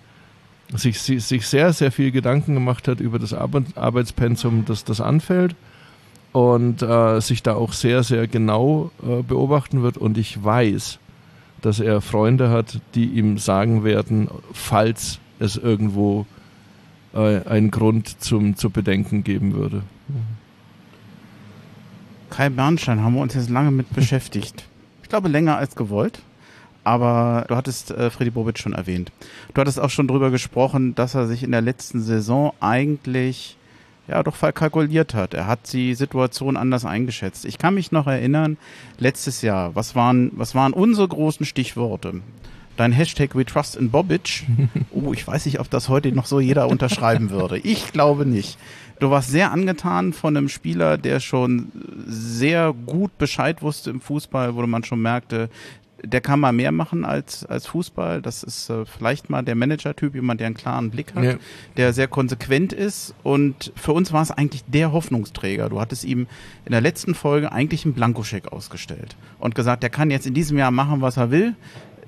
sich, 0.74 1.00
sich 1.00 1.46
sehr, 1.46 1.72
sehr 1.72 1.92
viel 1.92 2.10
Gedanken 2.10 2.54
gemacht 2.54 2.88
hat 2.88 3.00
über 3.00 3.18
das 3.18 3.34
Arbeit, 3.34 3.76
Arbeitspensum, 3.76 4.64
das 4.66 4.84
das 4.84 5.00
anfällt 5.00 5.54
und 6.32 6.82
äh, 6.82 7.20
sich 7.20 7.42
da 7.42 7.54
auch 7.54 7.72
sehr, 7.72 8.02
sehr 8.02 8.26
genau 8.26 8.90
äh, 9.02 9.22
beobachten 9.22 9.82
wird. 9.82 9.96
Und 9.96 10.18
ich 10.18 10.42
weiß, 10.42 10.98
dass 11.60 11.80
er 11.80 12.00
Freunde 12.00 12.50
hat, 12.50 12.80
die 12.94 13.06
ihm 13.06 13.38
sagen 13.38 13.84
werden, 13.84 14.28
falls 14.52 15.18
es 15.38 15.56
irgendwo 15.56 16.26
äh, 17.14 17.42
einen 17.44 17.70
Grund 17.70 18.22
zum 18.22 18.56
zu 18.56 18.70
bedenken 18.70 19.24
geben 19.24 19.54
würde. 19.54 19.82
Kai 22.30 22.48
Bernstein 22.48 23.02
haben 23.02 23.14
wir 23.14 23.22
uns 23.22 23.34
jetzt 23.34 23.50
lange 23.50 23.70
mit 23.72 23.90
beschäftigt. 23.94 24.66
Ich 25.02 25.08
glaube 25.08 25.28
länger 25.28 25.56
als 25.56 25.74
gewollt. 25.74 26.22
Aber 26.82 27.44
du 27.48 27.56
hattest 27.56 27.90
äh, 27.90 28.08
Freddy 28.08 28.30
Bobic 28.30 28.58
schon 28.58 28.72
erwähnt. 28.72 29.12
Du 29.52 29.60
hattest 29.60 29.78
auch 29.78 29.90
schon 29.90 30.08
drüber 30.08 30.30
gesprochen, 30.30 30.94
dass 30.94 31.14
er 31.14 31.26
sich 31.26 31.42
in 31.42 31.50
der 31.50 31.60
letzten 31.60 32.00
Saison 32.00 32.54
eigentlich 32.60 33.58
ja 34.10 34.22
doch 34.22 34.36
verkalkuliert 34.36 35.14
hat. 35.14 35.34
Er 35.34 35.46
hat 35.46 35.72
die 35.72 35.94
Situation 35.94 36.56
anders 36.56 36.84
eingeschätzt. 36.84 37.44
Ich 37.44 37.58
kann 37.58 37.74
mich 37.74 37.92
noch 37.92 38.06
erinnern, 38.06 38.58
letztes 38.98 39.42
Jahr, 39.42 39.74
was 39.74 39.94
waren, 39.94 40.32
was 40.34 40.54
waren 40.54 40.72
unsere 40.72 41.08
großen 41.08 41.46
Stichworte? 41.46 42.20
Dein 42.76 42.92
Hashtag 42.92 43.34
We 43.34 43.44
Trust 43.44 43.76
in 43.76 43.90
Bobic. 43.90 44.44
Oh, 44.92 45.12
ich 45.12 45.26
weiß 45.26 45.46
nicht, 45.46 45.60
ob 45.60 45.70
das 45.70 45.88
heute 45.88 46.12
noch 46.12 46.26
so 46.26 46.40
jeder 46.40 46.68
unterschreiben 46.68 47.30
würde. 47.30 47.58
Ich 47.58 47.92
glaube 47.92 48.26
nicht. 48.26 48.58
Du 48.98 49.10
warst 49.10 49.30
sehr 49.30 49.50
angetan 49.50 50.12
von 50.12 50.36
einem 50.36 50.50
Spieler, 50.50 50.98
der 50.98 51.20
schon 51.20 51.72
sehr 52.06 52.74
gut 52.74 53.16
Bescheid 53.16 53.62
wusste 53.62 53.88
im 53.90 54.00
Fußball, 54.00 54.54
wo 54.56 54.66
man 54.66 54.84
schon 54.84 55.00
merkte, 55.00 55.48
der 56.02 56.20
kann 56.20 56.40
mal 56.40 56.52
mehr 56.52 56.72
machen 56.72 57.04
als, 57.04 57.44
als 57.44 57.66
Fußball. 57.66 58.22
Das 58.22 58.42
ist 58.42 58.70
äh, 58.70 58.84
vielleicht 58.86 59.30
mal 59.30 59.42
der 59.42 59.54
Manager-Typ, 59.54 60.14
jemand, 60.14 60.40
der 60.40 60.46
einen 60.46 60.56
klaren 60.56 60.90
Blick 60.90 61.14
hat, 61.14 61.24
Ja. 61.24 61.34
der 61.76 61.92
sehr 61.92 62.08
konsequent 62.08 62.72
ist. 62.72 63.14
Und 63.22 63.72
für 63.76 63.92
uns 63.92 64.12
war 64.12 64.22
es 64.22 64.30
eigentlich 64.30 64.64
der 64.66 64.92
Hoffnungsträger. 64.92 65.68
Du 65.68 65.80
hattest 65.80 66.04
ihm 66.04 66.26
in 66.64 66.72
der 66.72 66.80
letzten 66.80 67.14
Folge 67.14 67.52
eigentlich 67.52 67.84
einen 67.84 67.94
Blankoscheck 67.94 68.52
ausgestellt 68.52 69.16
und 69.38 69.54
gesagt, 69.54 69.82
der 69.82 69.90
kann 69.90 70.10
jetzt 70.10 70.26
in 70.26 70.34
diesem 70.34 70.58
Jahr 70.58 70.70
machen, 70.70 71.00
was 71.00 71.16
er 71.16 71.30
will. 71.30 71.54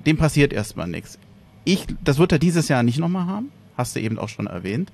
Dem 0.05 0.17
passiert 0.17 0.53
erstmal 0.53 0.87
nichts. 0.87 1.17
Ich, 1.63 1.85
das 2.03 2.17
wird 2.17 2.31
er 2.31 2.39
dieses 2.39 2.67
Jahr 2.67 2.83
nicht 2.83 2.99
nochmal 2.99 3.25
haben. 3.27 3.51
Hast 3.77 3.95
du 3.95 3.99
eben 4.01 4.19
auch 4.19 4.29
schon 4.29 4.47
erwähnt. 4.47 4.91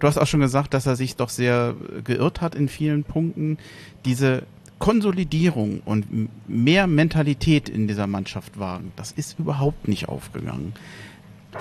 Du 0.00 0.06
hast 0.06 0.18
auch 0.18 0.26
schon 0.26 0.40
gesagt, 0.40 0.74
dass 0.74 0.86
er 0.86 0.96
sich 0.96 1.16
doch 1.16 1.28
sehr 1.28 1.74
äh, 1.98 2.02
geirrt 2.02 2.40
hat 2.40 2.54
in 2.54 2.68
vielen 2.68 3.04
Punkten. 3.04 3.58
Diese 4.04 4.42
Konsolidierung 4.84 5.80
und 5.86 6.28
mehr 6.46 6.86
Mentalität 6.86 7.70
in 7.70 7.88
dieser 7.88 8.06
Mannschaft 8.06 8.58
wagen, 8.58 8.92
das 8.96 9.12
ist 9.12 9.38
überhaupt 9.38 9.88
nicht 9.88 10.10
aufgegangen. 10.10 10.74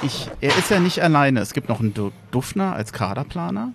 Ich, 0.01 0.29
er 0.41 0.49
ist 0.57 0.69
ja 0.69 0.81
nicht 0.81 0.99
alleine. 0.99 1.39
Es 1.39 1.53
gibt 1.53 1.69
noch 1.69 1.79
einen 1.79 1.93
Du- 1.93 2.11
Dufner 2.31 2.73
als 2.75 2.91
Kaderplaner. 2.91 3.71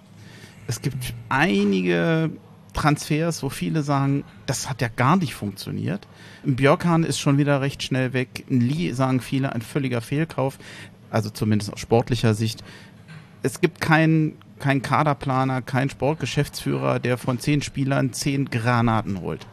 Es 0.66 0.82
gibt 0.82 1.14
einige 1.30 2.28
Transfers, 2.74 3.42
wo 3.42 3.48
viele 3.48 3.82
sagen, 3.82 4.22
das 4.44 4.68
hat 4.68 4.82
ja 4.82 4.88
gar 4.94 5.16
nicht 5.16 5.32
funktioniert. 5.34 6.06
Ein 6.44 6.56
Björkan 6.56 7.02
ist 7.02 7.18
schon 7.18 7.38
wieder 7.38 7.62
recht 7.62 7.82
schnell 7.82 8.12
weg. 8.12 8.44
Ein 8.50 8.60
Lee 8.60 8.92
sagen 8.92 9.20
viele 9.22 9.54
ein 9.54 9.62
völliger 9.62 10.02
Fehlkauf. 10.02 10.58
Also 11.10 11.30
zumindest 11.30 11.72
aus 11.72 11.80
sportlicher 11.80 12.34
Sicht. 12.34 12.62
Es 13.42 13.62
gibt 13.62 13.80
keinen 13.80 14.36
kein 14.58 14.82
Kaderplaner, 14.82 15.62
keinen 15.62 15.90
Sportgeschäftsführer, 15.90 16.98
der 16.98 17.18
von 17.18 17.38
zehn 17.38 17.62
Spielern 17.62 18.12
zehn 18.12 18.50
Granaten 18.50 19.20
holt. 19.20 19.46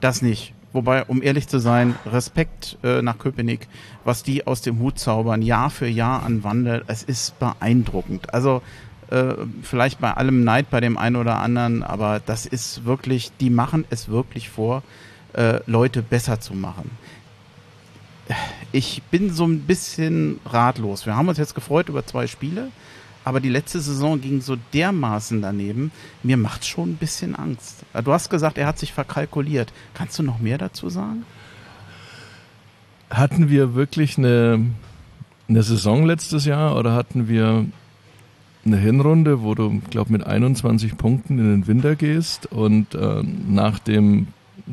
Das 0.00 0.22
nicht. 0.22 0.54
Wobei, 0.72 1.04
um 1.04 1.22
ehrlich 1.22 1.48
zu 1.48 1.58
sein, 1.58 1.96
Respekt 2.06 2.78
äh, 2.82 3.02
nach 3.02 3.18
Köpenick, 3.18 3.68
was 4.04 4.22
die 4.22 4.46
aus 4.46 4.62
dem 4.62 4.78
Hut 4.78 4.98
zaubern, 4.98 5.42
Jahr 5.42 5.68
für 5.68 5.86
Jahr 5.86 6.22
an 6.22 6.44
Wandel, 6.44 6.82
es 6.86 7.02
ist 7.02 7.38
beeindruckend. 7.38 8.32
Also 8.32 8.62
äh, 9.10 9.34
vielleicht 9.62 10.00
bei 10.00 10.14
allem 10.14 10.44
Neid 10.44 10.70
bei 10.70 10.80
dem 10.80 10.96
einen 10.96 11.16
oder 11.16 11.38
anderen, 11.38 11.82
aber 11.82 12.20
das 12.24 12.46
ist 12.46 12.86
wirklich, 12.86 13.32
die 13.38 13.50
machen 13.50 13.84
es 13.90 14.08
wirklich 14.08 14.48
vor, 14.48 14.82
äh, 15.34 15.60
Leute 15.66 16.00
besser 16.02 16.40
zu 16.40 16.54
machen. 16.54 16.90
Ich 18.70 19.02
bin 19.10 19.30
so 19.30 19.44
ein 19.44 19.60
bisschen 19.60 20.40
ratlos. 20.46 21.04
Wir 21.04 21.16
haben 21.16 21.28
uns 21.28 21.36
jetzt 21.36 21.54
gefreut 21.54 21.90
über 21.90 22.06
zwei 22.06 22.26
Spiele, 22.26 22.68
aber 23.24 23.40
die 23.40 23.48
letzte 23.48 23.80
Saison 23.80 24.20
ging 24.20 24.40
so 24.40 24.56
dermaßen 24.74 25.42
daneben. 25.42 25.92
Mir 26.22 26.36
macht 26.36 26.64
schon 26.64 26.90
ein 26.90 26.96
bisschen 26.96 27.34
Angst. 27.34 27.84
Du 28.04 28.12
hast 28.12 28.30
gesagt, 28.30 28.58
er 28.58 28.66
hat 28.66 28.78
sich 28.78 28.92
verkalkuliert. 28.92 29.72
Kannst 29.94 30.18
du 30.18 30.22
noch 30.22 30.38
mehr 30.38 30.58
dazu 30.58 30.88
sagen? 30.88 31.24
Hatten 33.10 33.48
wir 33.48 33.74
wirklich 33.74 34.18
eine, 34.18 34.64
eine 35.48 35.62
Saison 35.62 36.04
letztes 36.06 36.46
Jahr 36.46 36.76
oder 36.76 36.94
hatten 36.94 37.28
wir 37.28 37.66
eine 38.64 38.76
Hinrunde, 38.76 39.42
wo 39.42 39.54
du, 39.54 39.80
glaube 39.90 40.12
mit 40.12 40.26
21 40.26 40.96
Punkten 40.96 41.38
in 41.38 41.50
den 41.50 41.66
Winter 41.66 41.96
gehst 41.96 42.46
und 42.46 42.94
äh, 42.94 43.22
nach 43.22 43.78
dem 43.78 44.28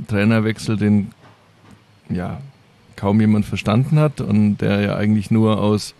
Trainerwechsel 0.08 0.78
den 0.78 1.12
ja, 2.10 2.40
kaum 2.96 3.20
jemand 3.22 3.46
verstanden 3.46 4.00
hat 4.00 4.22
und 4.22 4.58
der 4.58 4.82
ja 4.82 4.96
eigentlich 4.96 5.32
nur 5.32 5.62
aus 5.62 5.94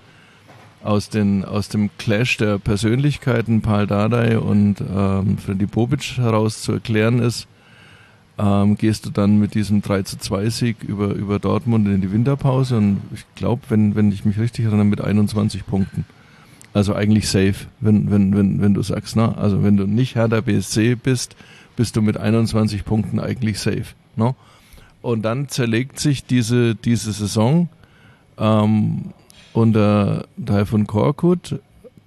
aus, 0.84 1.10
den, 1.10 1.44
aus 1.44 1.70
dem 1.70 1.90
Clash 1.98 2.38
der 2.38 2.58
Persönlichkeiten 2.58 3.62
Paul 3.62 3.88
Dardai 3.88 4.40
und 4.40 4.78
ähm, 4.82 5.38
Freddy 5.38 5.66
Bobic 5.66 6.18
heraus 6.18 6.62
zu 6.62 6.74
erklären 6.74 7.20
ist, 7.20 7.48
ähm, 8.38 8.78
gehst 8.78 9.06
du 9.06 9.10
dann 9.10 9.38
mit 9.40 9.54
diesem 9.54 9.82
3 9.82 10.04
zu 10.04 10.18
2 10.18 10.50
Sieg 10.50 10.84
über, 10.84 11.14
über 11.14 11.40
Dortmund 11.40 11.88
in 11.88 12.02
die 12.02 12.12
Winterpause 12.12 12.78
und 12.78 13.02
ich 13.14 13.26
glaube, 13.36 13.64
wenn, 13.70 13.96
wenn 13.96 14.12
ich 14.12 14.24
mich 14.24 14.40
richtig 14.40 14.66
erinnere, 14.66 14.86
mit 14.86 15.02
21 15.02 15.66
Punkten. 15.66 16.06
Also 16.74 16.94
eigentlich 16.94 17.28
safe, 17.28 17.56
wenn, 17.80 18.12
wenn, 18.12 18.36
wenn, 18.36 18.62
wenn 18.62 18.74
du 18.74 18.82
sagst, 18.82 19.16
na, 19.16 19.34
also 19.34 19.64
wenn 19.64 19.76
du 19.76 19.86
nicht 19.86 20.16
Hertha 20.16 20.40
BSC 20.42 20.96
bist, 20.96 21.36
bist 21.76 21.96
du 21.96 22.02
mit 22.02 22.18
21 22.18 22.86
Punkten 22.86 23.20
eigentlich 23.20 23.60
safe. 23.60 23.86
No? 24.16 24.36
Und 25.02 25.24
dann 25.24 25.50
zerlegt 25.50 26.00
sich 26.00 26.26
diese, 26.26 26.76
diese 26.76 27.12
Saison 27.12 27.70
ähm, 28.38 29.14
unter 29.54 30.26
von 30.66 30.88
Korkut 30.88 31.60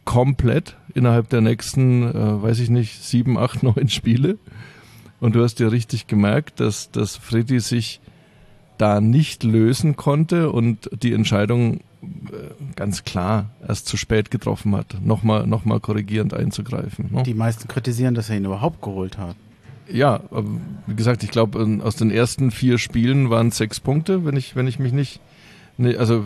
komplett 0.04 0.76
innerhalb 0.94 1.28
der 1.28 1.40
nächsten, 1.40 2.02
äh, 2.02 2.42
weiß 2.42 2.58
ich 2.58 2.70
nicht, 2.70 3.02
sieben, 3.02 3.38
acht, 3.38 3.62
neun 3.62 3.88
Spiele. 3.88 4.38
Und 5.20 5.36
du 5.36 5.42
hast 5.42 5.60
ja 5.60 5.68
richtig 5.68 6.06
gemerkt, 6.06 6.60
dass, 6.60 6.90
dass 6.90 7.16
Freddy 7.16 7.60
sich 7.60 8.00
da 8.78 9.00
nicht 9.00 9.44
lösen 9.44 9.94
konnte 9.94 10.50
und 10.50 10.90
die 11.02 11.12
Entscheidung 11.12 11.80
äh, 12.02 12.72
ganz 12.74 13.04
klar 13.04 13.50
erst 13.66 13.86
zu 13.86 13.96
spät 13.96 14.32
getroffen 14.32 14.74
hat, 14.74 14.96
nochmal 15.00 15.46
noch 15.46 15.64
mal 15.64 15.78
korrigierend 15.78 16.34
einzugreifen. 16.34 17.10
Ne? 17.12 17.22
Die 17.22 17.34
meisten 17.34 17.68
kritisieren, 17.68 18.14
dass 18.14 18.30
er 18.30 18.38
ihn 18.38 18.44
überhaupt 18.44 18.82
geholt 18.82 19.18
hat. 19.18 19.36
Ja, 19.88 20.20
wie 20.86 20.94
gesagt, 20.94 21.22
ich 21.22 21.30
glaube, 21.30 21.80
aus 21.84 21.96
den 21.96 22.10
ersten 22.10 22.50
vier 22.50 22.78
Spielen 22.78 23.30
waren 23.30 23.50
sechs 23.50 23.78
Punkte, 23.78 24.24
wenn 24.24 24.36
ich, 24.36 24.56
wenn 24.56 24.66
ich 24.66 24.78
mich 24.78 24.92
nicht, 24.92 25.20
nee, 25.82 25.96
also 25.96 26.24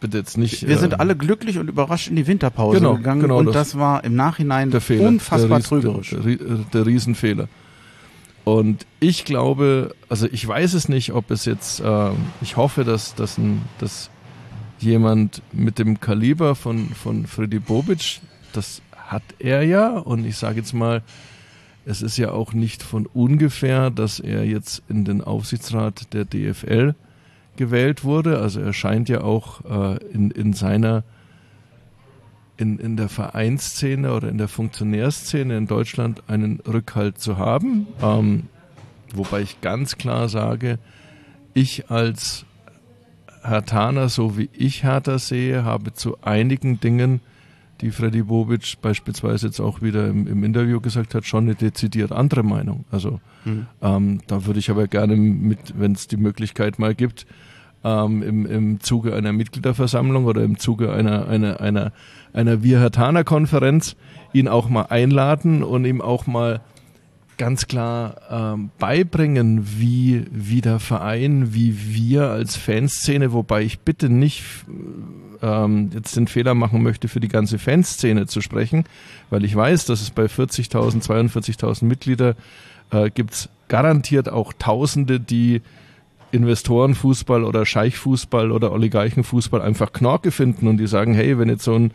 bitte 0.00 0.18
jetzt 0.18 0.36
nicht. 0.36 0.66
Wir 0.66 0.78
sind 0.78 0.94
äh, 0.94 0.96
alle 0.96 1.16
glücklich 1.16 1.58
und 1.58 1.68
überrascht 1.68 2.08
in 2.08 2.16
die 2.16 2.26
Winterpause 2.26 2.78
genau, 2.78 2.96
gegangen 2.96 3.22
genau, 3.22 3.38
und 3.38 3.46
das, 3.46 3.54
das, 3.54 3.78
war 3.78 4.04
im 4.04 4.14
Nachhinein 4.14 4.70
der 4.70 4.80
Fehler, 4.80 5.08
unfassbar 5.08 5.58
der 5.58 5.66
trügerisch. 5.66 6.10
Der, 6.10 6.20
der, 6.20 6.56
der 6.72 6.86
Riesenfehler. 6.86 7.48
Und 8.44 8.86
ich 9.00 9.24
glaube, 9.24 9.94
also 10.08 10.28
ich 10.30 10.46
weiß 10.46 10.74
es 10.74 10.88
nicht, 10.88 11.12
ob 11.12 11.30
es 11.30 11.46
jetzt, 11.46 11.80
äh, 11.80 12.10
ich 12.40 12.56
hoffe, 12.56 12.84
dass, 12.84 13.14
dass, 13.14 13.38
ein, 13.38 13.62
dass 13.78 14.10
jemand 14.78 15.42
mit 15.52 15.78
dem 15.78 15.98
Kaliber 15.98 16.54
von, 16.54 16.90
von 16.90 17.26
Freddy 17.26 17.58
Bobic, 17.58 18.20
das 18.52 18.82
hat 18.96 19.24
er 19.38 19.62
ja 19.62 19.90
und 19.98 20.24
ich 20.24 20.36
sage 20.36 20.58
jetzt 20.58 20.74
mal, 20.74 21.02
es 21.84 22.02
ist 22.02 22.18
ja 22.18 22.32
auch 22.32 22.52
nicht 22.52 22.82
von 22.82 23.06
ungefähr, 23.06 23.90
dass 23.90 24.20
er 24.20 24.44
jetzt 24.44 24.82
in 24.88 25.04
den 25.04 25.22
Aufsichtsrat 25.22 26.12
der 26.12 26.24
DFL 26.24 26.94
gewählt 27.56 28.04
wurde. 28.04 28.38
Also 28.38 28.60
er 28.60 28.72
scheint 28.72 29.08
ja 29.08 29.22
auch 29.22 29.64
äh, 29.64 29.98
in, 30.12 30.30
in 30.30 30.52
seiner 30.52 31.04
in, 32.56 32.78
in 32.78 32.96
der 32.96 33.08
Vereinsszene 33.08 34.12
oder 34.12 34.28
in 34.28 34.38
der 34.38 34.48
Funktionärsszene 34.48 35.56
in 35.56 35.66
Deutschland 35.66 36.22
einen 36.28 36.60
Rückhalt 36.60 37.18
zu 37.18 37.38
haben. 37.38 37.86
Ähm, 38.02 38.44
wobei 39.14 39.42
ich 39.42 39.60
ganz 39.60 39.98
klar 39.98 40.28
sage, 40.28 40.78
ich 41.52 41.90
als 41.90 42.46
Hertaner, 43.42 44.08
so 44.08 44.36
wie 44.36 44.48
ich 44.52 44.82
Hertha 44.84 45.18
sehe, 45.18 45.64
habe 45.64 45.92
zu 45.92 46.22
einigen 46.22 46.80
Dingen, 46.80 47.20
die 47.80 47.90
Freddy 47.90 48.22
Bobic 48.22 48.80
beispielsweise 48.80 49.46
jetzt 49.46 49.60
auch 49.60 49.82
wieder 49.82 50.08
im, 50.08 50.26
im 50.26 50.44
Interview 50.44 50.80
gesagt 50.80 51.14
hat, 51.14 51.26
schon 51.26 51.44
eine 51.44 51.54
dezidiert 51.54 52.10
andere 52.10 52.42
Meinung. 52.42 52.86
Also 52.90 53.20
mhm. 53.44 53.66
ähm, 53.82 54.20
da 54.26 54.46
würde 54.46 54.58
ich 54.58 54.70
aber 54.70 54.88
gerne 54.88 55.16
mit, 55.16 55.78
wenn 55.78 55.92
es 55.92 56.08
die 56.08 56.16
Möglichkeit 56.16 56.78
mal 56.78 56.94
gibt, 56.94 57.26
ähm, 57.86 58.22
im, 58.22 58.46
im 58.46 58.80
Zuge 58.80 59.14
einer 59.14 59.32
Mitgliederversammlung 59.32 60.24
oder 60.24 60.42
im 60.42 60.58
Zuge 60.58 60.92
einer, 60.92 61.28
einer, 61.28 61.60
einer, 61.60 61.92
einer 62.32 62.62
Wir-Hatana-Konferenz 62.62 63.94
ihn 64.32 64.48
auch 64.48 64.68
mal 64.68 64.86
einladen 64.86 65.62
und 65.62 65.84
ihm 65.84 66.00
auch 66.00 66.26
mal 66.26 66.60
ganz 67.38 67.68
klar 67.68 68.16
ähm, 68.30 68.70
beibringen, 68.78 69.78
wie, 69.78 70.24
wie 70.32 70.62
der 70.62 70.80
Verein, 70.80 71.54
wie 71.54 71.94
wir 71.94 72.30
als 72.30 72.56
Fanszene, 72.56 73.32
wobei 73.32 73.62
ich 73.62 73.78
bitte 73.80 74.08
nicht 74.08 74.42
ähm, 75.42 75.90
jetzt 75.94 76.16
den 76.16 76.26
Fehler 76.26 76.54
machen 76.54 76.82
möchte, 76.82 77.08
für 77.08 77.20
die 77.20 77.28
ganze 77.28 77.58
Fanszene 77.58 78.26
zu 78.26 78.40
sprechen, 78.40 78.84
weil 79.30 79.44
ich 79.44 79.54
weiß, 79.54 79.84
dass 79.84 80.00
es 80.00 80.10
bei 80.10 80.24
40.000, 80.24 81.04
42.000 81.04 81.84
Mitglieder 81.84 82.34
äh, 82.90 83.10
gibt 83.10 83.48
garantiert 83.68 84.28
auch 84.28 84.52
Tausende, 84.58 85.20
die 85.20 85.60
Investorenfußball 86.36 87.42
oder 87.42 87.66
Scheichfußball 87.66 88.52
oder 88.52 88.72
Oligarchenfußball 88.72 89.60
einfach 89.60 89.92
Knorke 89.92 90.30
finden 90.30 90.68
und 90.68 90.76
die 90.76 90.86
sagen, 90.86 91.14
hey, 91.14 91.38
wenn 91.38 91.48
jetzt 91.48 91.64
so 91.64 91.74
ein 91.74 91.90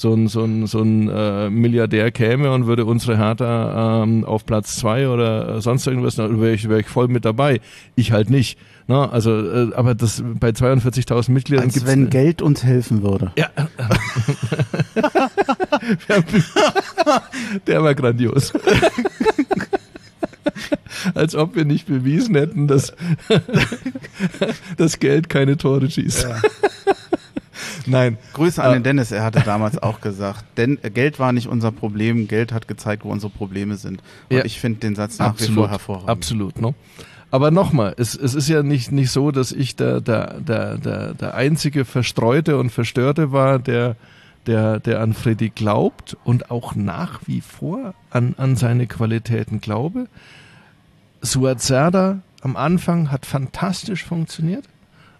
so 0.00 0.14
ein, 0.14 0.28
so 0.28 0.44
ein, 0.44 0.66
so 0.66 0.80
ein 0.80 1.10
äh, 1.10 1.50
Milliardär 1.50 2.10
käme 2.10 2.50
und 2.52 2.66
würde 2.66 2.86
unsere 2.86 3.18
Hertha 3.18 4.02
ähm, 4.02 4.24
auf 4.24 4.46
Platz 4.46 4.76
zwei 4.76 5.08
oder 5.08 5.56
äh, 5.56 5.60
sonst 5.60 5.86
irgendwas, 5.86 6.16
dann 6.16 6.40
wäre 6.40 6.54
ich, 6.54 6.70
wär 6.70 6.78
ich 6.78 6.86
voll 6.86 7.08
mit 7.08 7.26
dabei. 7.26 7.60
Ich 7.96 8.12
halt 8.12 8.30
nicht. 8.30 8.58
Na, 8.86 9.06
ne? 9.06 9.12
also, 9.12 9.30
äh, 9.30 9.74
aber 9.74 9.94
das 9.94 10.24
bei 10.24 10.48
42.000 10.50 11.30
Mitgliedern 11.30 11.66
Als 11.66 11.74
gibt's, 11.74 11.88
wenn 11.88 12.08
Geld 12.08 12.40
uns 12.40 12.64
helfen 12.64 13.02
würde. 13.02 13.32
Ja. 13.36 13.50
Der 17.66 17.82
war 17.82 17.94
grandios. 17.94 18.54
Als 21.14 21.34
ob 21.34 21.54
wir 21.54 21.64
nicht 21.64 21.86
bewiesen 21.86 22.34
hätten, 22.34 22.66
dass 22.66 22.92
das 24.76 24.98
Geld 24.98 25.28
keine 25.28 25.56
Tore 25.56 25.90
schießt. 25.90 26.28
Ja. 26.28 26.42
Nein. 27.86 28.18
Grüße 28.32 28.62
an 28.62 28.74
den 28.74 28.82
Dennis, 28.82 29.10
er 29.10 29.22
hatte 29.22 29.40
damals 29.40 29.78
auch 29.78 30.00
gesagt, 30.00 30.44
denn 30.56 30.78
äh, 30.82 30.90
Geld 30.90 31.18
war 31.18 31.32
nicht 31.32 31.46
unser 31.46 31.72
Problem, 31.72 32.28
Geld 32.28 32.52
hat 32.52 32.68
gezeigt, 32.68 33.04
wo 33.04 33.10
unsere 33.10 33.32
Probleme 33.32 33.76
sind. 33.76 34.02
Und 34.28 34.36
ja. 34.36 34.44
ich 34.44 34.60
finde 34.60 34.80
den 34.80 34.94
Satz 34.94 35.18
nach 35.18 35.28
absolut, 35.28 35.50
wie 35.50 35.54
vor 35.54 35.70
hervorragend. 35.70 36.08
Absolut, 36.08 36.60
ne? 36.60 36.74
Aber 37.32 37.50
nochmal, 37.50 37.94
es, 37.96 38.16
es 38.16 38.34
ist 38.34 38.48
ja 38.48 38.62
nicht, 38.62 38.90
nicht 38.90 39.10
so, 39.12 39.30
dass 39.30 39.52
ich 39.52 39.76
der, 39.76 40.00
der, 40.00 40.40
der, 40.40 40.78
der, 40.78 41.14
der 41.14 41.34
einzige 41.34 41.84
Verstreute 41.84 42.58
und 42.58 42.70
Verstörte 42.70 43.30
war, 43.30 43.60
der, 43.60 43.96
der, 44.46 44.80
der 44.80 45.00
an 45.00 45.14
Freddy 45.14 45.50
glaubt 45.50 46.16
und 46.24 46.50
auch 46.50 46.74
nach 46.74 47.20
wie 47.26 47.40
vor 47.40 47.94
an, 48.10 48.34
an 48.38 48.56
seine 48.56 48.86
Qualitäten 48.86 49.60
glaube. 49.60 50.06
Suazerda 51.22 52.20
am 52.42 52.56
Anfang 52.56 53.10
hat 53.10 53.26
fantastisch 53.26 54.04
funktioniert. 54.04 54.64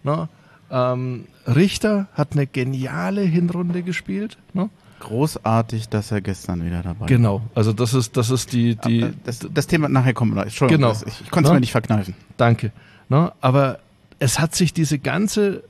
Ne? 0.03 0.29
Ähm, 0.71 1.27
Richter 1.47 2.09
hat 2.15 2.33
eine 2.33 2.47
geniale 2.47 3.23
Hinrunde 3.23 3.83
gespielt. 3.83 4.39
Ne? 4.55 4.71
Großartig, 5.01 5.89
dass 5.89 6.13
er 6.13 6.21
gestern 6.21 6.65
wieder 6.65 6.83
dabei 6.83 7.01
war. 7.01 7.07
Genau, 7.07 7.43
also 7.55 7.73
das 7.73 7.95
ist, 7.95 8.17
das 8.17 8.31
ist 8.31 8.53
die. 8.53 8.77
die 8.77 9.13
das, 9.25 9.41
das 9.53 9.67
Thema 9.67 9.89
nachher 9.89 10.15
kommt 10.15 10.35
noch. 10.35 10.43
Entschuldigung, 10.43 10.83
genau. 10.83 11.01
ich, 11.07 11.21
ich 11.23 11.31
konnte 11.31 11.49
es 11.49 11.51
ne? 11.51 11.57
mir 11.57 11.61
nicht 11.61 11.73
verkneifen. 11.73 12.15
Danke. 12.37 12.73
Ne? 13.09 13.33
Aber 13.41 13.79
es 14.19 14.39
hat 14.39 14.55
sich 14.55 14.73
diese 14.73 14.99
ganze 14.99 15.65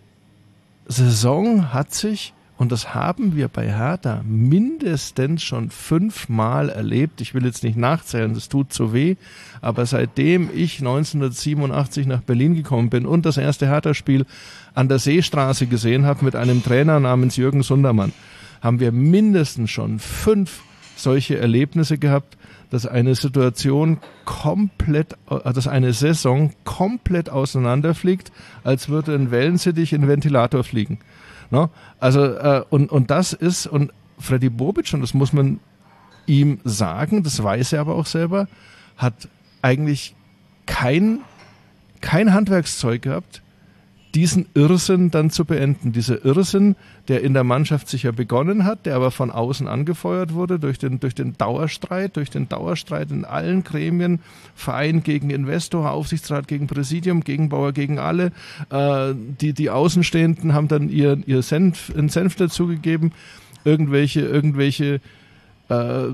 Saison 0.87 1.73
hat 1.73 1.95
sich 1.95 2.35
und 2.61 2.71
das 2.71 2.95
haben 2.95 3.37
wir 3.37 3.49
bei 3.49 3.73
Hertha 3.73 4.21
mindestens 4.23 5.43
schon 5.43 5.71
fünfmal 5.71 6.69
erlebt. 6.69 7.23
Ich 7.23 7.33
will 7.33 7.47
jetzt 7.47 7.65
nicht 7.65 7.79
nachzählen, 7.79 8.35
das 8.35 8.51
tut 8.51 8.71
zu 8.71 8.93
weh. 8.93 9.17
Aber 9.63 9.87
seitdem 9.87 10.51
ich 10.55 10.81
1987 10.81 12.07
nach 12.07 12.21
Berlin 12.21 12.55
gekommen 12.55 12.91
bin 12.91 13.07
und 13.07 13.25
das 13.25 13.39
erste 13.39 13.67
Hertha-Spiel 13.67 14.27
an 14.75 14.91
der 14.91 14.99
Seestraße 14.99 15.69
gesehen 15.69 16.05
habe 16.05 16.23
mit 16.23 16.37
einem 16.37 16.63
Trainer 16.63 17.01
namens 17.01 17.37
Jürgen 17.37 17.63
Sundermann, 17.63 18.13
haben 18.61 18.79
wir 18.79 18.93
mindestens 18.93 19.71
schon 19.71 19.99
fünf 19.99 20.61
solche 20.97 21.39
Erlebnisse 21.39 21.97
gehabt, 21.97 22.37
dass 22.69 22.85
eine 22.85 23.15
Situation 23.15 24.01
komplett, 24.27 25.15
äh, 25.31 25.51
dass 25.51 25.67
eine 25.67 25.95
Saison 25.95 26.53
komplett 26.65 27.31
auseinanderfliegt, 27.31 28.31
als 28.65 28.91
würde 28.91 29.15
ein 29.15 29.31
Wellensittich 29.31 29.95
in 29.95 30.07
Ventilator 30.07 30.63
fliegen. 30.63 30.99
Ne? 31.51 31.69
Also, 31.99 32.25
äh, 32.25 32.65
und, 32.71 32.91
und 32.91 33.11
das 33.11 33.33
ist, 33.33 33.67
und 33.67 33.93
Freddy 34.19 34.51
Bobic, 34.51 34.93
und 34.93 35.01
das 35.01 35.15
muss 35.15 35.33
man 35.33 35.61
ihm 36.27 36.61
sagen, 36.65 37.23
das 37.23 37.43
weiß 37.43 37.73
er 37.73 37.81
aber 37.81 37.95
auch 37.95 38.07
selber, 38.07 38.47
hat 38.97 39.29
eigentlich 39.63 40.15
kein, 40.67 41.21
kein 42.01 42.33
Handwerkszeug 42.33 43.03
gehabt, 43.03 43.43
diesen 44.15 44.47
Irrsinn 44.55 45.11
dann 45.11 45.31
zu 45.31 45.45
beenden. 45.45 45.93
Dieser 45.93 46.25
Irrsinn, 46.25 46.77
der 47.09 47.23
in 47.23 47.35
der 47.35 47.45
Mannschaft 47.45 47.89
sicher 47.89 48.13
begonnen 48.13 48.65
hat, 48.65 48.87
der 48.87 48.97
aber 48.97 49.11
von 49.11 49.31
außen 49.31 49.69
angefeuert 49.69 50.35
wurde 50.35 50.59
durch 50.59 50.79
den, 50.79 51.01
durch 51.01 51.15
den 51.15 51.37
Dauerstreit, 51.37 52.17
durch 52.17 52.31
den 52.31 52.49
Dauerstreit 52.49 53.11
in 53.11 53.25
allen 53.25 53.63
Gremien, 53.65 54.21
Verein 54.55 55.03
gegen 55.03 55.31
Investor, 55.31 55.91
Aufsichtsrat 55.91 56.49
gegen 56.49 56.67
Präsidium, 56.67 57.23
Gegenbauer 57.23 57.73
gegen 57.73 57.99
alle. 57.99 58.33
Äh, 58.71 59.15
die, 59.15 59.53
die 59.53 59.71
Außenstehenden 59.71 60.55
haben 60.55 60.69
dann 60.69 60.89
ihr, 60.89 61.19
ihr 61.27 61.43
Senf, 61.43 61.93
einen 61.97 62.09
Senf 62.09 62.37
dazugegeben. 62.37 63.13
Irgendwelche, 63.65 64.21
irgendwelche 64.21 65.01
äh, 65.69 66.05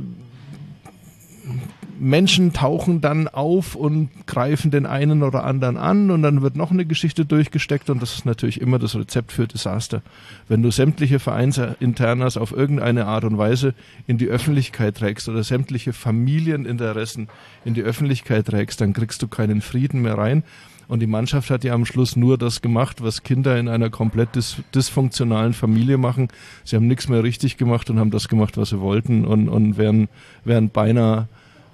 Menschen 1.99 2.53
tauchen 2.53 3.01
dann 3.01 3.29
auf 3.29 3.75
und 3.75 4.11
greifen 4.27 4.71
den 4.71 4.87
einen 4.87 5.23
oder 5.23 5.45
anderen 5.45 5.77
an 5.77 6.11
und 6.11 6.23
dann 6.23 6.43
wird 6.43 6.57
noch 6.57 6.71
eine 6.71 6.85
Geschichte 6.85 7.25
durchgesteckt 7.25 7.91
und 7.91 8.03
das 8.03 8.15
ist 8.15 8.27
natürlich 8.27 8.61
immer 8.61 8.79
das 8.79 8.95
Rezept 8.95 9.33
für 9.33 9.47
Desaster. 9.47 10.03
Wenn 10.49 10.63
du 10.63 10.71
sämtliche 10.71 11.19
Vereinsinternas 11.19 12.37
auf 12.37 12.53
irgendeine 12.53 13.07
Art 13.07 13.25
und 13.25 13.39
Weise 13.39 13.75
in 14.07 14.19
die 14.19 14.29
Öffentlichkeit 14.29 14.97
trägst 14.97 15.29
oder 15.29 15.43
sämtliche 15.43 15.93
Familieninteressen 15.93 17.29
in 17.65 17.75
die 17.75 17.83
Öffentlichkeit 17.83 18.47
trägst, 18.47 18.81
dann 18.81 18.93
kriegst 18.93 19.23
du 19.23 19.29
keinen 19.29 19.61
Frieden 19.61 20.03
mehr 20.03 20.19
rein. 20.19 20.43
Und 20.89 21.01
die 21.01 21.09
Mannschaft 21.09 21.51
hat 21.51 21.65
ja 21.65 21.75
am 21.75 21.85
Schluss 21.85 22.15
nur 22.15 22.39
das 22.39 22.63
gemacht, 22.63 23.03
was 23.03 23.25
Kinder 23.25 23.59
in 23.59 23.69
einer 23.69 23.91
komplett 23.91 24.37
dis 24.37 24.57
dysfunktionalen 24.75 25.53
Familie 25.53 25.99
machen. 25.99 26.29
Sie 26.65 26.77
haben 26.77 26.87
nichts 26.87 27.09
mehr 27.09 27.25
richtig 27.25 27.57
gemacht 27.57 27.91
und 27.91 27.99
haben 27.99 28.13
das 28.13 28.29
gemacht, 28.29 28.57
was 28.57 28.71
sie 28.71 28.81
wollten 28.81 29.25
und, 29.25 29.49
und 29.49 29.79
wären, 29.79 30.09
wären 30.45 30.71
beinahe 30.71 31.29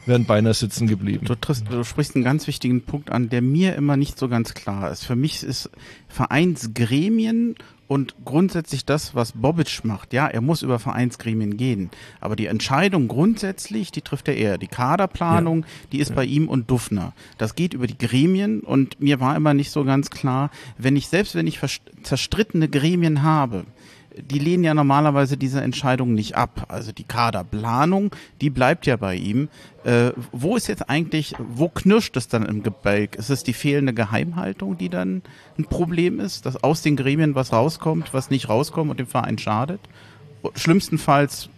wären 0.06 0.24
beinahe 0.24 0.54
sitzen 0.54 0.86
geblieben. 0.86 1.26
Du, 1.26 1.34
triffst, 1.34 1.64
du 1.70 1.84
sprichst 1.84 2.14
einen 2.14 2.24
ganz 2.24 2.46
wichtigen 2.46 2.82
Punkt 2.82 3.10
an, 3.10 3.28
der 3.28 3.42
mir 3.42 3.74
immer 3.76 3.96
nicht 3.96 4.18
so 4.18 4.28
ganz 4.28 4.54
klar 4.54 4.90
ist. 4.90 5.04
Für 5.04 5.16
mich 5.16 5.42
ist 5.42 5.70
Vereinsgremien 6.08 7.54
und 7.92 8.14
grundsätzlich 8.24 8.86
das, 8.86 9.14
was 9.14 9.32
Bobic 9.32 9.84
macht, 9.84 10.14
ja, 10.14 10.26
er 10.26 10.40
muss 10.40 10.62
über 10.62 10.78
Vereinsgremien 10.78 11.58
gehen. 11.58 11.90
Aber 12.20 12.36
die 12.36 12.46
Entscheidung 12.46 13.06
grundsätzlich, 13.06 13.92
die 13.92 14.00
trifft 14.00 14.28
er 14.28 14.36
eher. 14.36 14.56
Die 14.56 14.66
Kaderplanung, 14.66 15.60
ja. 15.60 15.66
die 15.92 15.98
ist 15.98 16.08
ja. 16.08 16.16
bei 16.16 16.24
ihm 16.24 16.48
und 16.48 16.70
Duffner. 16.70 17.12
Das 17.36 17.54
geht 17.54 17.74
über 17.74 17.86
die 17.86 17.98
Gremien 17.98 18.60
und 18.60 19.00
mir 19.00 19.20
war 19.20 19.36
immer 19.36 19.52
nicht 19.52 19.70
so 19.70 19.84
ganz 19.84 20.08
klar, 20.08 20.50
wenn 20.78 20.96
ich, 20.96 21.08
selbst 21.08 21.34
wenn 21.34 21.46
ich 21.46 21.60
zerstrittene 22.02 22.68
Gremien 22.68 23.22
habe, 23.22 23.64
die 24.16 24.38
lehnen 24.38 24.64
ja 24.64 24.74
normalerweise 24.74 25.36
diese 25.36 25.60
Entscheidung 25.60 26.14
nicht 26.14 26.36
ab. 26.36 26.66
Also 26.68 26.92
die 26.92 27.04
Kaderplanung, 27.04 28.14
die 28.40 28.50
bleibt 28.50 28.86
ja 28.86 28.96
bei 28.96 29.16
ihm. 29.16 29.48
Äh, 29.84 30.12
wo 30.32 30.56
ist 30.56 30.68
jetzt 30.68 30.88
eigentlich, 30.88 31.34
wo 31.38 31.68
knirscht 31.68 32.16
es 32.16 32.28
dann 32.28 32.44
im 32.44 32.62
Gebälk? 32.62 33.16
Ist 33.16 33.30
es 33.30 33.42
die 33.42 33.52
fehlende 33.52 33.94
Geheimhaltung, 33.94 34.76
die 34.76 34.88
dann 34.88 35.22
ein 35.58 35.64
Problem 35.64 36.20
ist, 36.20 36.46
dass 36.46 36.62
aus 36.62 36.82
den 36.82 36.96
Gremien 36.96 37.34
was 37.34 37.52
rauskommt, 37.52 38.12
was 38.12 38.30
nicht 38.30 38.48
rauskommt 38.48 38.90
und 38.90 39.00
dem 39.00 39.06
Verein 39.06 39.38
schadet? 39.38 39.80
Schlimmstenfalls 40.54 41.48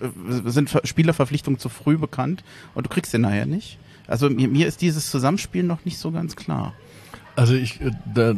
äh, 0.00 0.50
sind 0.50 0.70
Spielerverpflichtungen 0.84 1.58
zu 1.58 1.68
früh 1.68 1.98
bekannt 1.98 2.44
und 2.74 2.86
du 2.86 2.90
kriegst 2.90 3.12
sie 3.12 3.18
nachher 3.18 3.46
nicht. 3.46 3.78
Also 4.06 4.30
mir, 4.30 4.48
mir 4.48 4.66
ist 4.66 4.80
dieses 4.80 5.10
Zusammenspiel 5.10 5.62
noch 5.62 5.84
nicht 5.84 5.98
so 5.98 6.10
ganz 6.10 6.34
klar. 6.34 6.72
Also 7.38 7.54
ich, 7.54 7.80
äh, 7.80 7.92
da, 8.12 8.34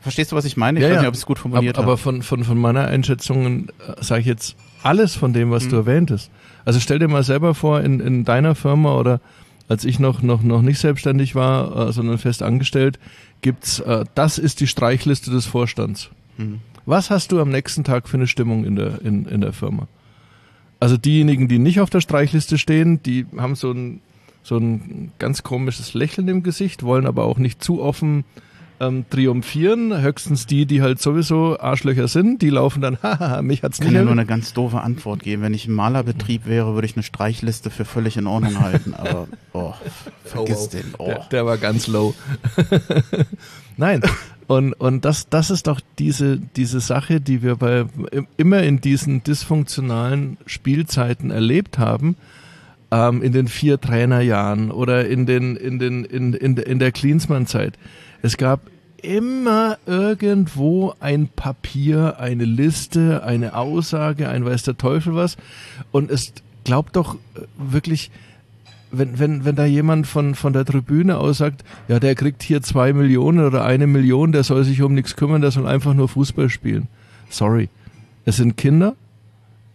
Verstehst 0.00 0.32
du, 0.32 0.36
was 0.36 0.46
ich 0.46 0.56
meine? 0.56 0.78
Ich 0.78 0.82
ja, 0.82 0.90
weiß 0.90 1.00
nicht, 1.00 1.08
ob 1.08 1.14
es 1.14 1.26
gut 1.26 1.38
formuliert 1.38 1.76
habe. 1.76 1.86
Aber 1.86 1.98
von, 1.98 2.22
von, 2.22 2.42
von 2.42 2.58
meiner 2.58 2.86
Einschätzung 2.86 3.68
äh, 3.68 3.70
sage 4.00 4.22
ich 4.22 4.26
jetzt 4.26 4.56
alles 4.82 5.14
von 5.14 5.34
dem, 5.34 5.50
was 5.50 5.64
mhm. 5.64 5.70
du 5.70 5.76
erwähntest. 5.76 6.30
Also 6.64 6.80
stell 6.80 6.98
dir 6.98 7.08
mal 7.08 7.22
selber 7.22 7.54
vor, 7.54 7.82
in, 7.82 8.00
in 8.00 8.24
deiner 8.24 8.54
Firma 8.54 8.96
oder 8.96 9.20
als 9.68 9.84
ich 9.84 9.98
noch, 9.98 10.22
noch, 10.22 10.42
noch 10.42 10.62
nicht 10.62 10.78
selbstständig 10.78 11.34
war, 11.34 11.88
äh, 11.88 11.92
sondern 11.92 12.16
fest 12.16 12.42
angestellt, 12.42 12.98
gibt's, 13.42 13.80
äh, 13.80 14.06
das 14.14 14.38
ist 14.38 14.60
die 14.60 14.66
Streichliste 14.66 15.30
des 15.30 15.44
Vorstands. 15.44 16.08
Mhm. 16.38 16.60
Was 16.86 17.10
hast 17.10 17.32
du 17.32 17.40
am 17.40 17.50
nächsten 17.50 17.84
Tag 17.84 18.08
für 18.08 18.16
eine 18.16 18.26
Stimmung 18.26 18.64
in 18.64 18.76
der, 18.76 19.02
in, 19.02 19.26
in 19.26 19.42
der 19.42 19.52
Firma? 19.52 19.86
Also 20.80 20.96
diejenigen, 20.96 21.46
die 21.46 21.58
nicht 21.58 21.78
auf 21.78 21.90
der 21.90 22.00
Streichliste 22.00 22.56
stehen, 22.56 23.02
die 23.02 23.26
haben 23.36 23.54
so 23.54 23.70
ein, 23.70 24.00
so 24.50 24.58
ein 24.58 25.12
ganz 25.20 25.44
komisches 25.44 25.94
Lächeln 25.94 26.26
im 26.26 26.42
Gesicht, 26.42 26.82
wollen 26.82 27.06
aber 27.06 27.24
auch 27.24 27.38
nicht 27.38 27.62
zu 27.62 27.80
offen 27.80 28.24
ähm, 28.80 29.04
triumphieren. 29.08 29.96
Höchstens 30.02 30.46
die, 30.46 30.66
die 30.66 30.82
halt 30.82 31.00
sowieso 31.00 31.60
Arschlöcher 31.60 32.08
sind, 32.08 32.42
die 32.42 32.50
laufen 32.50 32.82
dann, 32.82 32.98
haha, 33.02 33.42
mich 33.42 33.62
hat's 33.62 33.78
nicht. 33.78 33.90
Ich 33.90 33.94
kann 33.94 34.00
ja 34.00 34.02
nur 34.02 34.12
eine 34.12 34.26
ganz 34.26 34.52
doofe 34.52 34.80
Antwort 34.80 35.22
geben. 35.22 35.42
Wenn 35.42 35.54
ich 35.54 35.68
im 35.68 35.74
Malerbetrieb 35.74 36.46
wäre, 36.46 36.74
würde 36.74 36.86
ich 36.86 36.96
eine 36.96 37.04
Streichliste 37.04 37.70
für 37.70 37.84
völlig 37.84 38.16
in 38.16 38.26
Ordnung 38.26 38.58
halten. 38.58 38.92
Aber, 38.94 39.28
oh, 39.52 39.72
vergiss 40.24 40.58
oh, 40.58 40.64
oh. 40.64 40.76
den. 40.76 40.94
Oh. 40.98 41.06
Der, 41.06 41.26
der 41.30 41.46
war 41.46 41.56
ganz 41.56 41.86
low. 41.86 42.12
Nein. 43.76 44.02
Und, 44.48 44.72
und 44.72 45.04
das, 45.04 45.28
das 45.28 45.50
ist 45.50 45.68
doch 45.68 45.80
diese, 46.00 46.38
diese 46.38 46.80
Sache, 46.80 47.20
die 47.20 47.44
wir 47.44 47.54
bei, 47.54 47.84
immer 48.36 48.64
in 48.64 48.80
diesen 48.80 49.22
dysfunktionalen 49.22 50.38
Spielzeiten 50.44 51.30
erlebt 51.30 51.78
haben, 51.78 52.16
ähm, 52.90 53.22
in 53.22 53.32
den 53.32 53.48
vier 53.48 53.80
Trainerjahren 53.80 54.70
oder 54.70 55.06
in 55.08 55.26
den, 55.26 55.56
in 55.56 55.78
den, 55.78 56.04
in, 56.04 56.34
in, 56.34 56.56
in 56.56 56.78
der 56.78 56.92
Klinsmann-Zeit. 56.92 57.78
Es 58.22 58.36
gab 58.36 58.60
immer 59.02 59.78
irgendwo 59.86 60.94
ein 61.00 61.28
Papier, 61.28 62.18
eine 62.18 62.44
Liste, 62.44 63.22
eine 63.22 63.54
Aussage, 63.54 64.28
ein 64.28 64.44
weiß 64.44 64.62
der 64.64 64.76
Teufel 64.76 65.14
was. 65.14 65.36
Und 65.90 66.10
es 66.10 66.32
glaubt 66.64 66.96
doch 66.96 67.14
äh, 67.14 67.40
wirklich, 67.56 68.10
wenn, 68.90 69.18
wenn, 69.18 69.44
wenn 69.44 69.56
da 69.56 69.64
jemand 69.64 70.06
von, 70.06 70.34
von 70.34 70.52
der 70.52 70.64
Tribüne 70.64 71.16
aus 71.16 71.38
sagt, 71.38 71.64
ja, 71.88 72.00
der 72.00 72.14
kriegt 72.14 72.42
hier 72.42 72.60
zwei 72.62 72.92
Millionen 72.92 73.46
oder 73.46 73.64
eine 73.64 73.86
Million, 73.86 74.32
der 74.32 74.42
soll 74.42 74.64
sich 74.64 74.82
um 74.82 74.94
nichts 74.94 75.16
kümmern, 75.16 75.40
der 75.40 75.50
soll 75.50 75.66
einfach 75.66 75.94
nur 75.94 76.08
Fußball 76.08 76.50
spielen. 76.50 76.88
Sorry. 77.30 77.68
Es 78.24 78.36
sind 78.36 78.56
Kinder, 78.56 78.96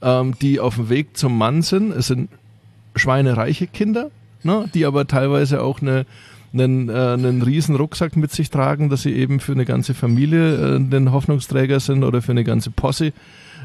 ähm, 0.02 0.36
die 0.42 0.60
auf 0.60 0.76
dem 0.76 0.90
Weg 0.90 1.18
zum 1.18 1.38
Mann 1.38 1.62
sind. 1.62 1.92
Es 1.92 2.08
sind 2.08 2.30
schweinereiche 2.96 3.68
Kinder, 3.68 4.12
ne, 4.44 4.70
die 4.74 4.86
aber 4.86 5.08
teilweise 5.08 5.62
auch 5.62 5.82
eine, 5.82 6.06
einen, 6.54 6.90
äh, 6.90 6.94
einen 6.94 7.42
riesen 7.42 7.76
Rucksack 7.76 8.16
mit 8.16 8.32
sich 8.32 8.50
tragen, 8.50 8.90
dass 8.90 9.04
sie 9.04 9.14
eben 9.14 9.40
für 9.40 9.52
eine 9.52 9.66
ganze 9.66 9.94
Familie 9.94 10.76
äh, 10.76 10.80
den 10.80 11.12
Hoffnungsträger 11.12 11.80
sind 11.80 12.04
oder 12.04 12.22
für 12.22 12.32
eine 12.32 12.44
ganze 12.44 12.72
Posse 12.72 13.14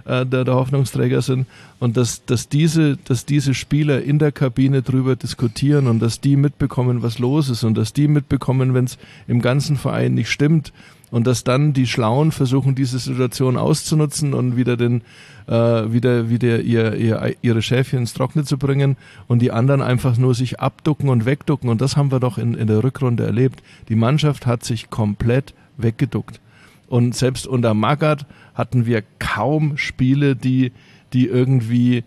äh, 0.04 0.26
der, 0.26 0.44
der 0.44 0.54
Hoffnungsträger 0.54 1.22
sind. 1.22 1.46
Und 1.78 1.96
dass, 1.96 2.24
dass, 2.24 2.48
diese, 2.48 2.96
dass 3.04 3.26
diese 3.26 3.54
Spieler 3.54 4.02
in 4.02 4.18
der 4.18 4.32
Kabine 4.32 4.82
drüber 4.82 5.16
diskutieren 5.16 5.86
und 5.86 6.00
dass 6.00 6.20
die 6.20 6.36
mitbekommen, 6.36 7.02
was 7.02 7.18
los 7.18 7.48
ist 7.48 7.64
und 7.64 7.76
dass 7.76 7.92
die 7.92 8.08
mitbekommen, 8.08 8.74
wenn 8.74 8.84
es 8.84 8.98
im 9.28 9.40
ganzen 9.40 9.76
Verein 9.76 10.14
nicht 10.14 10.30
stimmt 10.30 10.72
und 11.10 11.26
dass 11.26 11.44
dann 11.44 11.72
die 11.72 11.86
Schlauen 11.86 12.32
versuchen, 12.32 12.74
diese 12.74 12.98
Situation 12.98 13.56
auszunutzen 13.56 14.34
und 14.34 14.56
wieder 14.56 14.76
den 14.76 15.02
äh, 15.46 15.52
wieder 15.92 16.30
wieder 16.30 16.60
ihr, 16.60 16.94
ihr 16.94 17.34
ihre 17.42 17.62
Schäfchen 17.62 18.00
ins 18.00 18.14
Trockene 18.14 18.44
zu 18.44 18.58
bringen 18.58 18.96
und 19.26 19.40
die 19.40 19.52
anderen 19.52 19.82
einfach 19.82 20.16
nur 20.16 20.34
sich 20.34 20.60
abducken 20.60 21.08
und 21.08 21.24
wegducken 21.24 21.68
und 21.68 21.80
das 21.80 21.96
haben 21.96 22.12
wir 22.12 22.20
doch 22.20 22.38
in, 22.38 22.54
in 22.54 22.66
der 22.66 22.84
Rückrunde 22.84 23.24
erlebt. 23.24 23.62
Die 23.88 23.96
Mannschaft 23.96 24.46
hat 24.46 24.64
sich 24.64 24.90
komplett 24.90 25.54
weggeduckt 25.76 26.40
und 26.88 27.14
selbst 27.14 27.46
unter 27.46 27.74
Magath 27.74 28.26
hatten 28.54 28.86
wir 28.86 29.02
kaum 29.18 29.76
Spiele, 29.76 30.36
die 30.36 30.72
die 31.12 31.26
irgendwie 31.26 32.04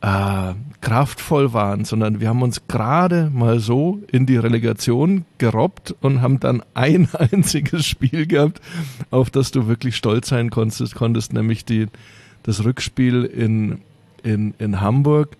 äh, 0.00 0.54
kraftvoll 0.80 1.52
waren, 1.52 1.84
sondern 1.84 2.20
wir 2.20 2.28
haben 2.28 2.42
uns 2.42 2.68
gerade 2.68 3.30
mal 3.32 3.58
so 3.58 4.00
in 4.12 4.26
die 4.26 4.36
Relegation 4.36 5.24
gerobbt 5.38 5.94
und 6.00 6.22
haben 6.22 6.40
dann 6.40 6.62
ein 6.74 7.08
einziges 7.12 7.86
Spiel 7.86 8.26
gehabt, 8.26 8.60
auf 9.10 9.30
das 9.30 9.50
du 9.50 9.66
wirklich 9.66 9.96
stolz 9.96 10.28
sein 10.28 10.50
konntest, 10.50 10.94
konntest 10.94 11.32
nämlich 11.32 11.64
die, 11.64 11.86
das 12.42 12.64
Rückspiel 12.64 13.24
in, 13.24 13.80
in, 14.22 14.54
in 14.58 14.80
Hamburg. 14.80 15.36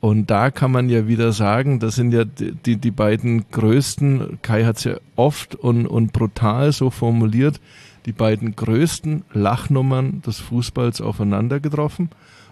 Und 0.00 0.30
da 0.30 0.50
kann 0.50 0.70
man 0.70 0.90
ja 0.90 1.08
wieder 1.08 1.32
sagen, 1.32 1.80
das 1.80 1.96
sind 1.96 2.12
ja 2.12 2.24
die, 2.24 2.76
die, 2.76 2.90
beiden 2.90 3.50
größten, 3.50 4.38
Kai 4.42 4.64
hat 4.64 4.76
es 4.76 4.84
ja 4.84 4.96
oft 5.16 5.54
und, 5.54 5.86
und 5.86 6.12
brutal 6.12 6.70
so 6.72 6.90
formuliert, 6.90 7.60
die 8.04 8.12
beiden 8.12 8.54
größten 8.54 9.24
Lachnummern 9.32 10.20
des 10.20 10.38
Fußballs 10.38 11.00
aufeinander 11.00 11.60
getroffen. 11.60 12.10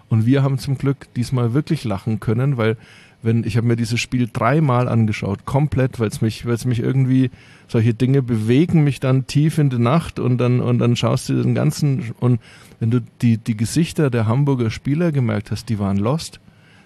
Und 0.09 0.25
wir 0.25 0.43
haben 0.43 0.57
zum 0.57 0.77
Glück 0.77 1.13
diesmal 1.15 1.53
wirklich 1.53 1.83
lachen 1.83 2.19
können, 2.19 2.57
weil 2.57 2.77
wenn 3.25 3.43
ich 3.43 3.57
habe 3.57 3.67
mir 3.67 3.75
dieses 3.75 3.99
Spiel 3.99 4.29
dreimal 4.31 4.87
angeschaut, 4.87 5.45
komplett, 5.45 5.99
weil 5.99 6.09
es 6.09 6.21
mich, 6.21 6.45
weil 6.45 6.53
es 6.53 6.65
mich 6.65 6.79
irgendwie 6.79 7.31
solche 7.67 7.95
Dinge 7.95 8.21
bewegen 8.21 8.83
mich 8.83 8.99
dann 8.99 9.25
tief 9.25 9.57
in 9.57 9.71
die 9.71 9.79
Nacht 9.79 10.19
und 10.19 10.37
dann 10.37 10.61
und 10.61 10.77
dann 10.77 10.95
schaust 10.95 11.29
du 11.29 11.41
den 11.41 11.55
ganzen 11.55 12.13
und 12.19 12.39
wenn 12.79 12.91
du 12.91 13.01
die 13.21 13.37
die 13.37 13.57
Gesichter 13.57 14.11
der 14.11 14.27
Hamburger 14.27 14.69
Spieler 14.69 15.11
gemerkt 15.11 15.49
hast, 15.49 15.69
die 15.69 15.79
waren 15.79 15.97
lost, 15.97 16.39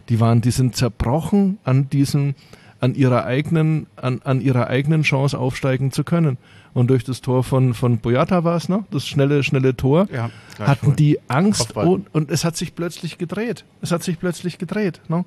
die 0.07 0.21
waren, 0.21 0.39
die 0.39 0.51
sind 0.51 0.77
zerbrochen 0.77 1.57
an 1.65 1.89
diesem 1.89 2.35
an 2.79 2.95
ihrer 2.95 3.25
eigenen 3.25 3.87
an, 3.97 4.21
an 4.23 4.39
ihrer 4.39 4.67
eigenen 4.67 5.01
Chance 5.01 5.37
aufsteigen 5.37 5.91
zu 5.91 6.05
können 6.05 6.37
und 6.73 6.89
durch 6.89 7.03
das 7.03 7.21
Tor 7.21 7.43
von, 7.43 7.73
von 7.73 7.97
Boyata 7.97 8.43
war 8.43 8.55
es 8.55 8.69
noch, 8.69 8.83
das 8.91 9.07
schnelle, 9.07 9.43
schnelle 9.43 9.75
Tor, 9.75 10.07
ja, 10.13 10.29
hatten 10.59 10.95
die 10.95 11.19
Angst 11.27 11.75
und, 11.75 12.13
und, 12.13 12.29
es 12.31 12.45
hat 12.45 12.55
sich 12.55 12.75
plötzlich 12.75 13.17
gedreht. 13.17 13.65
Es 13.81 13.91
hat 13.91 14.03
sich 14.03 14.19
plötzlich 14.19 14.57
gedreht. 14.57 15.01
Ne? 15.07 15.25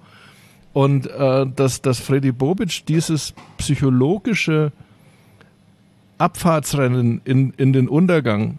Und 0.72 1.06
äh, 1.06 1.46
dass, 1.46 1.82
dass 1.82 2.00
Freddy 2.00 2.32
Bobic 2.32 2.86
dieses 2.86 3.34
psychologische 3.58 4.72
Abfahrtsrennen 6.18 7.20
in, 7.24 7.52
in 7.56 7.72
den 7.72 7.88
Untergang 7.88 8.58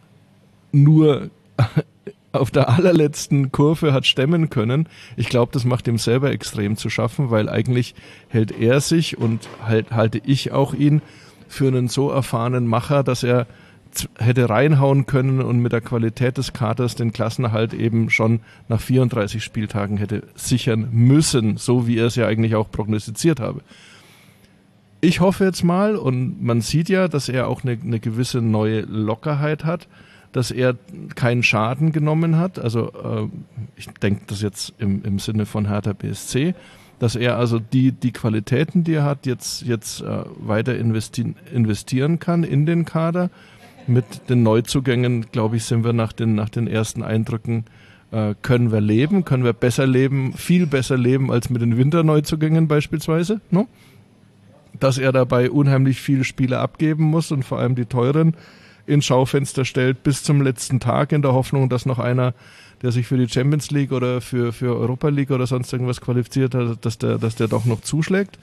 nur 0.71 1.29
auf 2.33 2.51
der 2.51 2.69
allerletzten 2.69 3.51
Kurve 3.51 3.93
hat 3.93 4.05
stemmen 4.05 4.49
können. 4.49 4.89
Ich 5.15 5.29
glaube, 5.29 5.51
das 5.53 5.65
macht 5.65 5.87
ihm 5.87 5.97
selber 5.97 6.31
extrem 6.31 6.77
zu 6.77 6.89
schaffen, 6.89 7.29
weil 7.29 7.47
eigentlich 7.47 7.93
hält 8.27 8.51
er 8.51 8.81
sich 8.81 9.17
und 9.17 9.47
halt, 9.63 9.91
halte 9.91 10.19
ich 10.25 10.51
auch 10.51 10.73
ihn 10.73 11.01
für 11.53 11.67
einen 11.67 11.87
so 11.87 12.09
erfahrenen 12.09 12.67
Macher, 12.67 13.03
dass 13.03 13.23
er 13.23 13.47
hätte 14.17 14.49
reinhauen 14.49 15.05
können 15.05 15.41
und 15.41 15.59
mit 15.59 15.71
der 15.71 15.81
Qualität 15.81 16.37
des 16.37 16.53
Kaders 16.53 16.95
den 16.95 17.13
Klassenerhalt 17.13 17.73
eben 17.73 18.09
schon 18.09 18.39
nach 18.67 18.81
34 18.81 19.43
Spieltagen 19.43 19.97
hätte 19.97 20.23
sichern 20.35 20.89
müssen, 20.91 21.57
so 21.57 21.87
wie 21.87 21.97
er 21.97 22.07
es 22.07 22.15
ja 22.15 22.27
eigentlich 22.27 22.55
auch 22.55 22.71
prognostiziert 22.71 23.39
habe. 23.39 23.61
Ich 24.99 25.19
hoffe 25.19 25.43
jetzt 25.43 25.63
mal, 25.63 25.95
und 25.95 26.41
man 26.41 26.61
sieht 26.61 26.89
ja, 26.89 27.07
dass 27.07 27.29
er 27.29 27.47
auch 27.47 27.63
eine, 27.63 27.73
eine 27.73 27.99
gewisse 27.99 28.41
neue 28.41 28.81
Lockerheit 28.81 29.65
hat, 29.65 29.87
dass 30.31 30.49
er 30.49 30.75
keinen 31.15 31.43
Schaden 31.43 31.91
genommen 31.91 32.37
hat. 32.37 32.57
Also 32.57 32.91
äh, 32.93 33.27
ich 33.75 33.87
denke 34.01 34.23
das 34.27 34.41
jetzt 34.41 34.73
im, 34.79 35.03
im 35.03 35.19
Sinne 35.19 35.45
von 35.45 35.67
Hertha 35.67 35.93
BSC, 35.93 36.55
dass 37.03 37.17
er 37.17 37.37
also 37.37 37.59
die, 37.59 37.91
die 37.91 38.13
Qualitäten, 38.13 38.85
die 38.85 38.93
er 38.93 39.03
hat, 39.03 39.25
jetzt, 39.25 39.63
jetzt 39.63 39.99
äh, 39.99 40.23
weiter 40.37 40.77
investi 40.77 41.35
investieren 41.53 42.17
kann 42.17 42.45
in 42.45 42.65
den 42.65 42.85
Kader. 42.85 43.29
Mit 43.87 44.29
den 44.29 44.41
Neuzugängen, 44.41 45.25
glaube 45.29 45.57
ich, 45.57 45.65
sind 45.65 45.83
wir 45.83 45.91
nach 45.91 46.13
den, 46.13 46.33
nach 46.33 46.47
den 46.47 46.65
ersten 46.65 47.03
Eindrücken, 47.03 47.65
äh, 48.11 48.35
können 48.41 48.71
wir 48.71 48.79
leben, 48.79 49.25
können 49.25 49.43
wir 49.43 49.51
besser 49.51 49.85
leben, 49.85 50.31
viel 50.31 50.65
besser 50.65 50.97
leben 50.97 51.29
als 51.29 51.49
mit 51.49 51.61
den 51.61 51.75
Winterneuzugängen 51.75 52.69
beispielsweise. 52.69 53.41
No? 53.51 53.67
Dass 54.79 54.97
er 54.97 55.11
dabei 55.11 55.51
unheimlich 55.51 55.99
viele 55.99 56.23
Spiele 56.23 56.59
abgeben 56.59 57.03
muss 57.03 57.33
und 57.33 57.43
vor 57.43 57.59
allem 57.59 57.75
die 57.75 57.85
teuren 57.85 58.37
ins 58.85 59.03
Schaufenster 59.03 59.65
stellt 59.65 60.03
bis 60.03 60.23
zum 60.23 60.41
letzten 60.41 60.79
Tag 60.79 61.11
in 61.11 61.21
der 61.21 61.33
Hoffnung, 61.33 61.67
dass 61.67 61.85
noch 61.85 61.99
einer, 61.99 62.33
der 62.83 62.91
sich 62.91 63.07
für 63.07 63.17
die 63.17 63.29
Champions 63.29 63.71
League 63.71 63.91
oder 63.93 64.21
für, 64.21 64.51
für 64.51 64.75
Europa 64.77 65.07
League 65.07 65.31
oder 65.31 65.47
sonst 65.47 65.71
irgendwas 65.71 66.01
qualifiziert 66.01 66.53
hat, 66.53 66.85
dass 66.85 66.97
der, 66.97 67.17
dass 67.17 67.35
der 67.35 67.47
doch 67.47 67.65
noch 67.65 67.81
zuschlägt. 67.81 68.37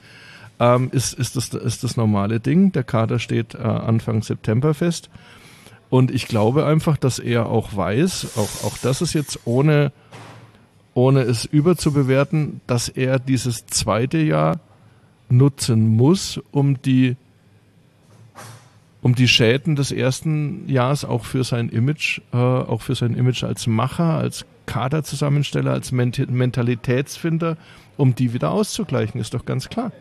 Ähm, 0.59 0.89
ist, 0.91 1.13
ist, 1.13 1.35
das, 1.35 1.53
ist 1.53 1.83
das 1.83 1.95
normale 1.95 2.39
Ding. 2.39 2.71
Der 2.71 2.83
Kader 2.83 3.19
steht 3.19 3.55
äh, 3.55 3.59
Anfang 3.59 4.23
September 4.23 4.73
fest. 4.73 5.09
Und 5.89 6.09
ich 6.09 6.27
glaube 6.27 6.65
einfach, 6.65 6.97
dass 6.97 7.19
er 7.19 7.47
auch 7.47 7.75
weiß, 7.75 8.37
auch, 8.37 8.65
auch 8.65 8.77
das 8.81 9.01
ist 9.01 9.13
jetzt 9.13 9.41
ohne, 9.45 9.91
ohne 10.93 11.21
es 11.21 11.45
überzubewerten, 11.45 12.61
dass 12.65 12.89
er 12.89 13.19
dieses 13.19 13.67
zweite 13.67 14.17
Jahr 14.17 14.59
nutzen 15.29 15.87
muss, 15.87 16.39
um 16.51 16.81
die 16.81 17.15
um 19.01 19.15
die 19.15 19.27
Schäden 19.27 19.75
des 19.75 19.91
ersten 19.91 20.67
Jahres 20.69 21.05
auch 21.05 21.25
für 21.25 21.43
sein 21.43 21.69
Image, 21.69 22.21
äh, 22.33 22.37
auch 22.37 22.81
für 22.81 22.95
sein 22.95 23.15
Image 23.15 23.43
als 23.43 23.67
Macher, 23.67 24.17
als 24.17 24.45
Kaderzusammensteller, 24.67 25.71
als 25.71 25.91
Ment 25.91 26.29
Mentalitätsfinder, 26.29 27.57
um 27.97 28.15
die 28.15 28.33
wieder 28.33 28.51
auszugleichen, 28.51 29.19
ist 29.19 29.33
doch 29.33 29.45
ganz 29.45 29.69
klar. 29.69 29.91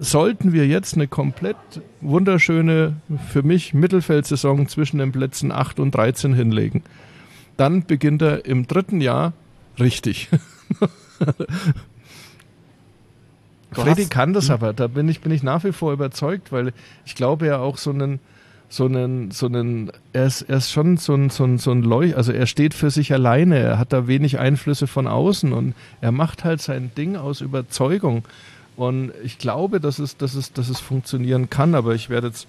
Sollten 0.00 0.52
wir 0.52 0.66
jetzt 0.66 0.94
eine 0.94 1.08
komplett 1.08 1.56
wunderschöne, 2.00 2.96
für 3.30 3.42
mich 3.42 3.74
Mittelfeldsaison 3.74 4.66
zwischen 4.66 4.98
den 4.98 5.12
Plätzen 5.12 5.52
8 5.52 5.78
und 5.78 5.94
13 5.94 6.32
hinlegen, 6.32 6.82
dann 7.58 7.84
beginnt 7.84 8.22
er 8.22 8.46
im 8.46 8.66
dritten 8.66 9.00
Jahr 9.00 9.34
richtig. 9.78 10.28
Freddy 13.74 14.06
kann 14.06 14.32
das 14.32 14.50
aber, 14.50 14.72
da 14.72 14.86
bin 14.86 15.08
ich, 15.08 15.20
bin 15.20 15.32
ich 15.32 15.42
nach 15.42 15.64
wie 15.64 15.72
vor 15.72 15.92
überzeugt, 15.92 16.52
weil 16.52 16.72
ich 17.04 17.14
glaube 17.14 17.46
ja 17.46 17.58
auch 17.58 17.78
so 17.78 17.90
einen, 17.90 18.20
so 18.68 18.86
einen, 18.86 19.30
so 19.30 19.46
einen, 19.46 19.92
er 20.12 20.26
ist, 20.26 20.42
er 20.42 20.56
ist 20.56 20.72
schon 20.72 20.96
so 20.96 21.14
ein, 21.14 21.30
so 21.30 21.44
ein, 21.44 21.58
so 21.58 21.70
ein 21.70 21.82
Leuch, 21.82 22.16
also 22.16 22.32
er 22.32 22.46
steht 22.46 22.74
für 22.74 22.90
sich 22.90 23.12
alleine, 23.12 23.58
er 23.58 23.78
hat 23.78 23.92
da 23.92 24.06
wenig 24.06 24.38
Einflüsse 24.38 24.86
von 24.86 25.06
außen 25.06 25.52
und 25.52 25.74
er 26.00 26.12
macht 26.12 26.44
halt 26.44 26.60
sein 26.60 26.90
Ding 26.96 27.16
aus 27.16 27.40
Überzeugung. 27.40 28.24
Und 28.76 29.12
ich 29.22 29.38
glaube, 29.38 29.78
dass 29.78 30.00
es, 30.00 30.16
dass 30.16 30.34
es, 30.34 30.52
dass 30.52 30.68
es 30.68 30.80
funktionieren 30.80 31.48
kann, 31.50 31.74
aber 31.74 31.94
ich 31.94 32.10
werde 32.10 32.28
jetzt 32.28 32.48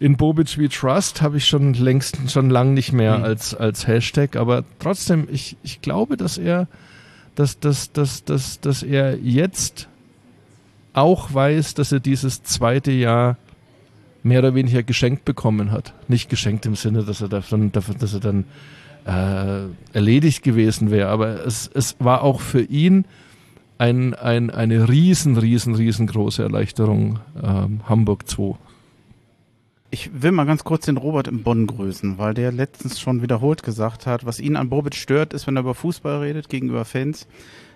in 0.00 0.16
Bobic 0.16 0.58
We 0.58 0.68
Trust 0.68 1.22
habe 1.22 1.36
ich 1.36 1.46
schon 1.46 1.74
längst, 1.74 2.18
schon 2.28 2.50
lang 2.50 2.74
nicht 2.74 2.92
mehr 2.92 3.18
mhm. 3.18 3.24
als, 3.24 3.54
als 3.54 3.86
Hashtag, 3.86 4.34
aber 4.34 4.64
trotzdem, 4.80 5.28
ich, 5.30 5.56
ich 5.62 5.80
glaube, 5.80 6.16
dass 6.16 6.38
er, 6.38 6.66
dass, 7.36 7.60
dass, 7.60 7.92
dass, 7.92 8.24
dass, 8.24 8.60
dass 8.60 8.82
er 8.82 9.16
jetzt 9.18 9.88
auch 10.92 11.32
weiß, 11.32 11.74
dass 11.74 11.92
er 11.92 12.00
dieses 12.00 12.42
zweite 12.42 12.92
Jahr 12.92 13.36
mehr 14.22 14.38
oder 14.38 14.54
weniger 14.54 14.82
geschenkt 14.82 15.24
bekommen 15.24 15.72
hat. 15.72 15.94
Nicht 16.08 16.28
geschenkt 16.28 16.66
im 16.66 16.76
Sinne, 16.76 17.04
dass 17.04 17.20
er 17.20 17.28
davon, 17.28 17.72
dass 17.72 18.14
er 18.14 18.20
dann 18.20 18.44
äh, 19.04 19.66
erledigt 19.92 20.42
gewesen 20.42 20.90
wäre, 20.90 21.08
aber 21.08 21.44
es, 21.44 21.68
es 21.72 21.96
war 21.98 22.22
auch 22.22 22.40
für 22.40 22.62
ihn 22.62 23.04
ein, 23.78 24.14
ein, 24.14 24.50
eine 24.50 24.88
riesen, 24.88 25.36
riesen, 25.36 25.74
riesengroße 25.74 26.42
Erleichterung, 26.42 27.18
ähm, 27.42 27.80
Hamburg 27.88 28.28
2. 28.28 28.54
Ich 29.90 30.22
will 30.22 30.30
mal 30.30 30.46
ganz 30.46 30.62
kurz 30.62 30.86
den 30.86 30.96
Robert 30.96 31.26
im 31.26 31.42
Bonn 31.42 31.66
grüßen, 31.66 32.16
weil 32.16 32.32
der 32.32 32.52
letztens 32.52 33.00
schon 33.00 33.22
wiederholt 33.22 33.62
gesagt 33.62 34.06
hat, 34.06 34.24
was 34.24 34.38
ihn 34.38 34.56
an 34.56 34.70
Bobic 34.70 34.94
stört, 34.94 35.34
ist, 35.34 35.46
wenn 35.46 35.56
er 35.56 35.62
über 35.62 35.74
Fußball 35.74 36.20
redet 36.20 36.48
gegenüber 36.48 36.84
Fans, 36.84 37.26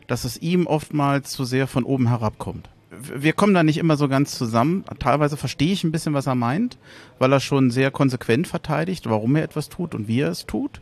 dass 0.07 0.25
es 0.25 0.41
ihm 0.41 0.67
oftmals 0.67 1.33
zu 1.33 1.45
sehr 1.45 1.67
von 1.67 1.83
oben 1.83 2.09
herabkommt 2.09 2.71
wir 2.91 3.33
kommen 3.33 3.55
da 3.55 3.63
nicht 3.63 3.79
immer 3.79 3.97
so 3.97 4.09
ganz 4.09 4.37
zusammen. 4.37 4.85
Teilweise 4.99 5.37
verstehe 5.37 5.73
ich 5.73 5.85
ein 5.85 5.93
bisschen, 5.93 6.15
was 6.15 6.27
er 6.27 6.35
meint, 6.35 6.79
weil 7.19 7.33
er 7.33 7.41
schon 7.41 7.71
sehr 7.71 7.91
konsequent 7.91 8.47
verteidigt, 8.47 9.09
warum 9.09 9.37
er 9.37 9.43
etwas 9.43 9.69
tut 9.69 9.95
und 9.95 10.09
wie 10.09 10.21
er 10.21 10.31
es 10.31 10.47
tut. 10.47 10.81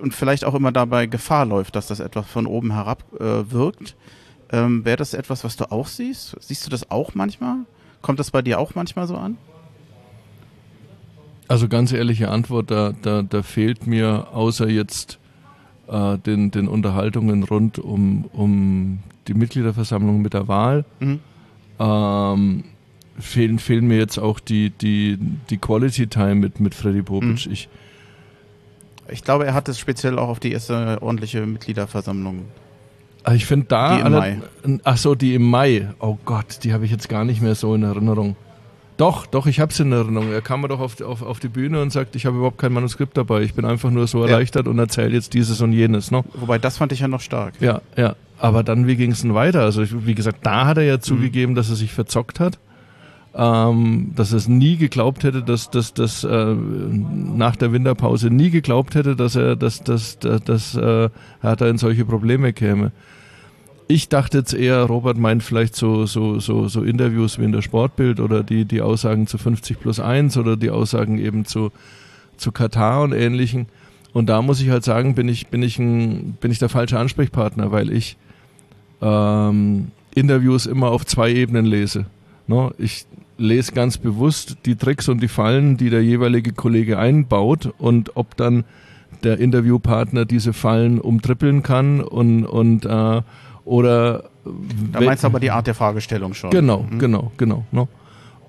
Und 0.00 0.14
vielleicht 0.14 0.44
auch 0.44 0.54
immer 0.54 0.72
dabei 0.72 1.06
Gefahr 1.06 1.44
läuft, 1.44 1.76
dass 1.76 1.86
das 1.86 2.00
etwas 2.00 2.26
von 2.26 2.46
oben 2.46 2.72
herab 2.72 3.04
äh, 3.20 3.50
wirkt. 3.50 3.94
Ähm, 4.50 4.84
Wäre 4.84 4.96
das 4.96 5.14
etwas, 5.14 5.44
was 5.44 5.56
du 5.56 5.70
auch 5.70 5.86
siehst? 5.86 6.36
Siehst 6.40 6.66
du 6.66 6.70
das 6.70 6.90
auch 6.90 7.14
manchmal? 7.14 7.58
Kommt 8.00 8.18
das 8.18 8.30
bei 8.30 8.42
dir 8.42 8.58
auch 8.58 8.74
manchmal 8.74 9.06
so 9.06 9.16
an? 9.16 9.36
Also 11.46 11.68
ganz 11.68 11.92
ehrliche 11.92 12.30
Antwort, 12.30 12.70
da, 12.70 12.92
da, 13.00 13.22
da 13.22 13.42
fehlt 13.42 13.86
mir 13.86 14.28
außer 14.32 14.68
jetzt 14.68 15.18
äh, 15.88 16.18
den, 16.18 16.50
den 16.50 16.68
Unterhaltungen 16.68 17.42
rund 17.42 17.78
um, 17.78 18.24
um 18.32 19.00
die 19.28 19.34
Mitgliederversammlung 19.34 20.20
mit 20.22 20.34
der 20.34 20.48
Wahl. 20.48 20.84
Mhm. 21.00 21.20
Ähm, 21.78 22.64
fehlen, 23.18 23.58
fehlen 23.58 23.86
mir 23.86 23.98
jetzt 23.98 24.18
auch 24.18 24.40
die, 24.40 24.70
die, 24.70 25.18
die 25.50 25.58
Quality 25.58 26.06
Time 26.08 26.36
mit, 26.36 26.60
mit 26.60 26.74
Freddy 26.74 27.02
Bobic. 27.02 27.46
Mhm. 27.46 27.52
Ich, 27.52 27.68
ich 29.08 29.22
glaube, 29.22 29.46
er 29.46 29.54
hat 29.54 29.68
es 29.68 29.78
speziell 29.78 30.18
auch 30.18 30.28
auf 30.28 30.40
die 30.40 30.52
erste 30.52 31.00
ordentliche 31.02 31.46
Mitgliederversammlung. 31.46 32.46
Ah, 33.24 33.34
ich 33.34 33.46
finde 33.46 33.66
da. 33.66 33.94
Die 33.94 34.00
im 34.00 34.06
alle, 34.06 34.18
Mai. 34.18 34.40
Ach 34.84 34.96
so, 34.96 35.14
die 35.14 35.34
im 35.34 35.48
Mai. 35.48 35.88
Oh 35.98 36.16
Gott, 36.24 36.60
die 36.62 36.72
habe 36.72 36.84
ich 36.84 36.90
jetzt 36.90 37.08
gar 37.08 37.24
nicht 37.24 37.42
mehr 37.42 37.54
so 37.54 37.74
in 37.74 37.82
Erinnerung. 37.82 38.36
Doch, 38.96 39.26
doch, 39.26 39.46
ich 39.46 39.60
habe 39.60 39.70
es 39.70 39.78
in 39.78 39.92
Erinnerung. 39.92 40.32
Er 40.32 40.40
kam 40.40 40.60
mir 40.60 40.68
doch 40.68 40.80
auf, 40.80 41.00
auf, 41.00 41.22
auf 41.22 41.38
die 41.38 41.48
Bühne 41.48 41.80
und 41.80 41.90
sagt, 41.90 42.16
ich 42.16 42.26
habe 42.26 42.36
überhaupt 42.36 42.58
kein 42.58 42.72
Manuskript 42.72 43.16
dabei. 43.16 43.42
Ich 43.42 43.54
bin 43.54 43.64
einfach 43.64 43.90
nur 43.90 44.08
so 44.08 44.24
erleichtert 44.24 44.66
ja. 44.66 44.72
und 44.72 44.78
erzähle 44.78 45.10
jetzt 45.10 45.34
dieses 45.34 45.60
und 45.60 45.72
jenes. 45.72 46.10
Ne? 46.10 46.24
Wobei, 46.34 46.58
das 46.58 46.78
fand 46.78 46.90
ich 46.92 47.00
ja 47.00 47.08
noch 47.08 47.20
stark. 47.20 47.54
Ja, 47.60 47.80
ja. 47.96 48.16
Aber 48.38 48.62
dann, 48.62 48.86
wie 48.86 48.96
ging 48.96 49.12
es 49.12 49.22
denn 49.22 49.34
weiter? 49.34 49.62
Also, 49.62 49.82
wie 50.06 50.14
gesagt, 50.14 50.46
da 50.46 50.66
hat 50.66 50.78
er 50.78 50.84
ja 50.84 50.96
mhm. 50.96 51.02
zugegeben, 51.02 51.54
dass 51.54 51.70
er 51.70 51.76
sich 51.76 51.92
verzockt 51.92 52.40
hat. 52.40 52.58
Ähm, 53.34 54.12
dass 54.16 54.32
er 54.32 54.38
es 54.38 54.48
nie 54.48 54.76
geglaubt 54.76 55.22
hätte, 55.22 55.42
dass, 55.42 55.70
dass, 55.70 55.92
dass 55.92 56.24
äh, 56.24 56.54
nach 56.54 57.56
der 57.56 57.72
Winterpause 57.72 58.30
nie 58.30 58.50
geglaubt 58.50 58.94
hätte, 58.94 59.16
dass 59.16 59.36
er, 59.36 59.54
dass, 59.54 59.84
dass, 59.84 60.18
dass, 60.18 60.42
dass 60.42 60.74
äh, 60.74 61.10
Hertha 61.40 61.68
in 61.68 61.78
solche 61.78 62.04
Probleme 62.04 62.52
käme. 62.52 62.90
Ich 63.86 64.08
dachte 64.08 64.38
jetzt 64.38 64.54
eher, 64.54 64.82
Robert 64.82 65.18
meint 65.18 65.42
vielleicht 65.42 65.76
so, 65.76 66.06
so, 66.06 66.40
so, 66.40 66.68
so 66.68 66.82
Interviews 66.82 67.38
wie 67.38 67.44
in 67.44 67.52
der 67.52 67.62
Sportbild 67.62 68.18
oder 68.18 68.42
die, 68.42 68.64
die 68.64 68.80
Aussagen 68.80 69.26
zu 69.26 69.38
50 69.38 69.78
plus 69.78 70.00
1 70.00 70.36
oder 70.36 70.56
die 70.56 70.70
Aussagen 70.70 71.18
eben 71.18 71.44
zu, 71.44 71.70
zu 72.38 72.50
Katar 72.50 73.02
und 73.02 73.12
ähnlichen. 73.12 73.66
Und 74.12 74.28
da 74.28 74.42
muss 74.42 74.60
ich 74.60 74.70
halt 74.70 74.84
sagen, 74.84 75.14
bin 75.14 75.28
ich, 75.28 75.48
bin 75.48 75.62
ich, 75.62 75.78
ein, 75.78 76.36
bin 76.40 76.50
ich 76.50 76.58
der 76.58 76.68
falsche 76.68 76.98
Ansprechpartner, 76.98 77.70
weil 77.70 77.92
ich 77.92 78.16
ähm, 79.00 79.90
Interviews 80.14 80.66
immer 80.66 80.88
auf 80.88 81.06
zwei 81.06 81.32
Ebenen 81.32 81.66
lese. 81.66 82.06
No, 82.46 82.72
ich 82.78 83.06
lese 83.36 83.72
ganz 83.72 83.98
bewusst 83.98 84.58
die 84.64 84.76
Tricks 84.76 85.08
und 85.08 85.22
die 85.22 85.28
Fallen, 85.28 85.76
die 85.76 85.90
der 85.90 86.02
jeweilige 86.02 86.52
Kollege 86.52 86.98
einbaut 86.98 87.72
und 87.78 88.16
ob 88.16 88.36
dann 88.36 88.64
der 89.22 89.38
Interviewpartner 89.38 90.24
diese 90.24 90.52
Fallen 90.52 91.00
umtrippeln 91.00 91.62
kann 91.62 92.00
und, 92.00 92.44
und 92.44 92.84
äh, 92.84 93.22
oder 93.64 94.24
da 94.92 95.00
meinst 95.00 95.24
du 95.24 95.26
aber 95.26 95.40
die 95.40 95.50
Art 95.50 95.66
der 95.66 95.74
Fragestellung 95.74 96.34
schon. 96.34 96.50
Genau, 96.50 96.86
mhm. 96.90 96.98
genau, 96.98 97.32
genau. 97.36 97.64
No? 97.70 97.88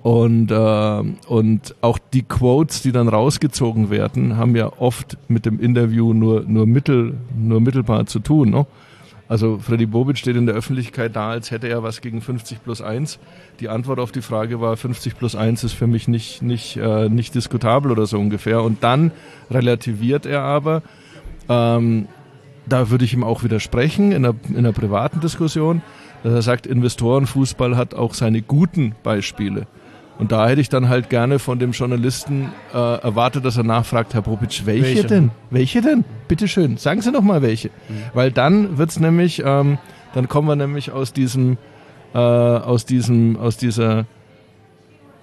Und, 0.02 0.50
äh, 0.50 1.02
und 1.28 1.74
auch 1.82 1.98
die 1.98 2.22
Quotes, 2.22 2.80
die 2.80 2.90
dann 2.90 3.08
rausgezogen 3.08 3.90
werden, 3.90 4.38
haben 4.38 4.56
ja 4.56 4.72
oft 4.78 5.18
mit 5.28 5.44
dem 5.44 5.60
Interview 5.60 6.14
nur, 6.14 6.42
nur, 6.42 6.66
mittel, 6.66 7.18
nur 7.36 7.60
mittelbar 7.60 8.06
zu 8.06 8.20
tun. 8.20 8.50
No? 8.50 8.66
Also 9.30 9.58
Freddy 9.58 9.86
Bobic 9.86 10.18
steht 10.18 10.34
in 10.34 10.46
der 10.46 10.56
Öffentlichkeit 10.56 11.14
da, 11.14 11.30
als 11.30 11.52
hätte 11.52 11.68
er 11.68 11.84
was 11.84 12.00
gegen 12.00 12.20
50 12.20 12.64
plus 12.64 12.82
1. 12.82 13.20
Die 13.60 13.68
Antwort 13.68 14.00
auf 14.00 14.10
die 14.10 14.22
Frage 14.22 14.60
war, 14.60 14.76
50 14.76 15.16
plus 15.16 15.36
1 15.36 15.62
ist 15.62 15.72
für 15.72 15.86
mich 15.86 16.08
nicht, 16.08 16.42
nicht, 16.42 16.76
äh, 16.76 17.08
nicht 17.08 17.36
diskutabel 17.36 17.92
oder 17.92 18.06
so 18.06 18.18
ungefähr. 18.18 18.60
Und 18.60 18.82
dann 18.82 19.12
relativiert 19.48 20.26
er 20.26 20.42
aber, 20.42 20.82
ähm, 21.48 22.08
da 22.66 22.90
würde 22.90 23.04
ich 23.04 23.14
ihm 23.14 23.22
auch 23.22 23.44
widersprechen 23.44 24.10
in 24.10 24.26
einer, 24.26 24.34
in 24.48 24.56
einer 24.58 24.72
privaten 24.72 25.20
Diskussion, 25.20 25.80
dass 26.24 26.32
er 26.32 26.42
sagt, 26.42 26.66
Investorenfußball 26.66 27.76
hat 27.76 27.94
auch 27.94 28.14
seine 28.14 28.42
guten 28.42 28.96
Beispiele. 29.04 29.68
Und 30.20 30.32
da 30.32 30.46
hätte 30.46 30.60
ich 30.60 30.68
dann 30.68 30.90
halt 30.90 31.08
gerne 31.08 31.38
von 31.38 31.58
dem 31.58 31.70
Journalisten 31.70 32.52
äh, 32.74 32.76
erwartet, 32.76 33.42
dass 33.46 33.56
er 33.56 33.62
nachfragt, 33.62 34.12
Herr 34.12 34.20
Bobic, 34.20 34.66
welche, 34.66 34.82
Welche? 34.82 35.06
denn? 35.06 35.30
Welche 35.48 35.80
denn? 35.80 36.04
Bitte 36.28 36.46
schön, 36.46 36.76
sagen 36.76 37.00
Sie 37.00 37.10
noch 37.10 37.22
mal 37.22 37.40
welche. 37.40 37.68
Mhm. 37.68 38.02
Weil 38.12 38.30
dann 38.30 38.76
wird's 38.76 39.00
nämlich, 39.00 39.42
ähm, 39.42 39.78
dann 40.12 40.28
kommen 40.28 40.46
wir 40.46 40.56
nämlich 40.56 40.92
aus 40.92 41.14
diesem, 41.14 41.56
äh, 42.12 42.18
aus 42.18 42.84
diesem, 42.84 43.38
aus 43.38 43.56
dieser, 43.56 44.04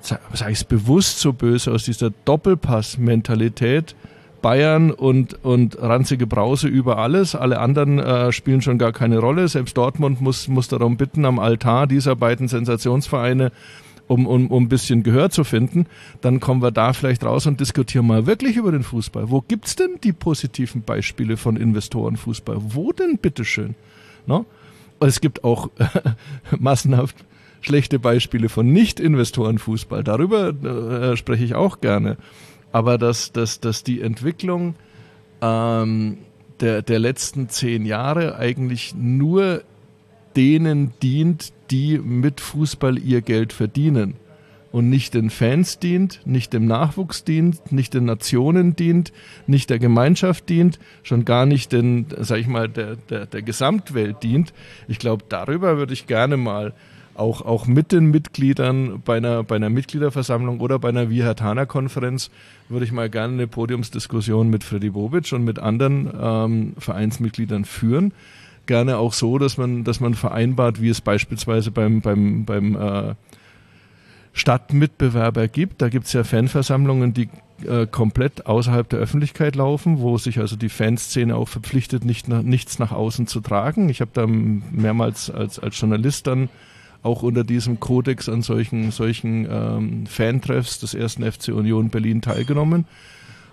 sage 0.01 0.51
ich 0.51 0.57
es 0.57 0.63
bewusst 0.63 1.19
so 1.19 1.31
böse, 1.31 1.71
aus 1.71 1.83
dieser 1.83 2.09
Doppelpass-Mentalität, 2.25 3.95
Bayern 4.41 4.89
und, 4.89 5.43
und 5.43 5.79
ranzige 5.79 6.25
Brause 6.25 6.67
über 6.67 6.97
alles. 6.97 7.35
Alle 7.35 7.59
anderen 7.59 7.99
äh, 7.99 8.31
spielen 8.31 8.63
schon 8.63 8.79
gar 8.79 8.93
keine 8.93 9.19
Rolle. 9.19 9.47
Selbst 9.47 9.77
Dortmund 9.77 10.21
muss, 10.21 10.47
muss 10.47 10.67
darum 10.67 10.97
bitten, 10.97 11.25
am 11.25 11.37
Altar 11.37 11.85
dieser 11.85 12.15
beiden 12.15 12.47
Sensationsvereine 12.47 13.51
um, 14.07 14.25
um, 14.25 14.47
um 14.51 14.63
ein 14.63 14.69
bisschen 14.69 15.03
Gehör 15.03 15.29
zu 15.29 15.43
finden, 15.43 15.85
dann 16.21 16.39
kommen 16.39 16.61
wir 16.61 16.71
da 16.71 16.93
vielleicht 16.93 17.23
raus 17.23 17.45
und 17.45 17.59
diskutieren 17.59 18.07
mal 18.07 18.25
wirklich 18.25 18.55
über 18.55 18.71
den 18.71 18.83
Fußball. 18.83 19.29
Wo 19.29 19.41
gibt's 19.41 19.75
denn 19.75 19.97
die 20.03 20.13
positiven 20.13 20.81
Beispiele 20.81 21.37
von 21.37 21.57
Investorenfußball? 21.57 22.57
Wo 22.59 22.91
denn 22.91 23.17
bitteschön? 23.17 23.75
No? 24.25 24.45
Es 24.99 25.21
gibt 25.21 25.43
auch 25.43 25.69
massenhaft 26.59 27.15
schlechte 27.61 27.99
Beispiele 27.99 28.49
von 28.49 28.71
Nicht-Investorenfußball. 28.71 30.03
Darüber 30.03 30.49
äh, 30.49 31.17
spreche 31.17 31.43
ich 31.43 31.55
auch 31.55 31.81
gerne. 31.81 32.17
Aber 32.71 32.97
dass, 32.97 33.31
dass, 33.31 33.59
dass 33.59 33.83
die 33.83 34.01
Entwicklung 34.01 34.75
ähm, 35.41 36.17
der, 36.59 36.81
der 36.81 36.99
letzten 36.99 37.49
zehn 37.49 37.85
Jahre 37.85 38.37
eigentlich 38.37 38.95
nur 38.95 39.63
denen 40.35 40.93
dient, 41.01 41.51
die 41.71 41.97
mit 41.97 42.41
Fußball 42.41 42.97
ihr 42.97 43.21
Geld 43.21 43.53
verdienen 43.53 44.15
und 44.71 44.89
nicht 44.89 45.13
den 45.13 45.29
Fans 45.29 45.79
dient, 45.79 46.21
nicht 46.25 46.53
dem 46.53 46.65
Nachwuchs 46.65 47.23
dient, 47.23 47.71
nicht 47.71 47.93
den 47.93 48.05
Nationen 48.05 48.75
dient, 48.75 49.11
nicht 49.47 49.69
der 49.69 49.79
Gemeinschaft 49.79 50.49
dient, 50.49 50.79
schon 51.03 51.25
gar 51.25 51.45
nicht 51.45 51.71
den, 51.71 52.05
sag 52.19 52.39
ich 52.39 52.47
mal, 52.47 52.67
der, 52.67 52.95
der, 52.95 53.25
der 53.25 53.41
Gesamtwelt 53.41 54.21
dient. 54.23 54.53
Ich 54.87 54.99
glaube, 54.99 55.23
darüber 55.29 55.77
würde 55.77 55.93
ich 55.93 56.07
gerne 56.07 56.37
mal 56.37 56.73
auch, 57.15 57.41
auch 57.41 57.65
mit 57.65 57.91
den 57.91 58.11
Mitgliedern 58.11 59.01
bei 59.03 59.17
einer, 59.17 59.43
bei 59.43 59.55
einer 59.55 59.69
Mitgliederversammlung 59.69 60.59
oder 60.59 60.77
bei 60.77 60.89
einer 60.89 61.09
Vihatana-Konferenz 61.09 62.29
würde 62.69 62.85
ich 62.85 62.91
mal 62.91 63.09
gerne 63.09 63.33
eine 63.33 63.47
Podiumsdiskussion 63.47 64.49
mit 64.49 64.63
Freddy 64.63 64.91
Bobic 64.91 65.31
und 65.33 65.43
mit 65.43 65.57
anderen 65.57 66.11
ähm, 66.19 66.73
Vereinsmitgliedern 66.77 67.65
führen. 67.65 68.13
Gerne 68.67 68.97
auch 68.97 69.13
so, 69.13 69.37
dass 69.39 69.57
man, 69.57 69.83
dass 69.83 69.99
man 69.99 70.13
vereinbart, 70.13 70.81
wie 70.81 70.89
es 70.89 71.01
beispielsweise 71.01 71.71
beim, 71.71 72.01
beim, 72.01 72.45
beim 72.45 72.75
äh, 72.75 73.15
Stadtmitbewerber 74.33 75.47
gibt. 75.47 75.81
Da 75.81 75.89
gibt 75.89 76.05
es 76.05 76.13
ja 76.13 76.23
Fanversammlungen, 76.23 77.13
die 77.13 77.29
äh, 77.65 77.87
komplett 77.87 78.45
außerhalb 78.45 78.87
der 78.87 78.99
Öffentlichkeit 78.99 79.55
laufen, 79.55 79.99
wo 79.99 80.17
sich 80.17 80.39
also 80.39 80.55
die 80.55 80.69
Fanszene 80.69 81.35
auch 81.35 81.47
verpflichtet, 81.47 82.05
nicht 82.05 82.27
nach, 82.27 82.43
nichts 82.43 82.77
nach 82.77 82.91
außen 82.91 83.25
zu 83.25 83.41
tragen. 83.41 83.89
Ich 83.89 84.01
habe 84.01 84.11
da 84.13 84.27
mehrmals 84.27 85.31
als, 85.31 85.57
als 85.57 85.79
Journalist 85.79 86.27
dann 86.27 86.49
auch 87.03 87.23
unter 87.23 87.43
diesem 87.43 87.79
Kodex 87.79 88.27
an 88.29 88.41
solchen, 88.41 88.91
solchen 88.91 89.47
ähm, 89.49 90.05
Fantreffs 90.07 90.79
des 90.79 90.93
ersten 90.93 91.29
FC 91.29 91.49
Union 91.49 91.89
Berlin 91.89 92.21
teilgenommen 92.21 92.85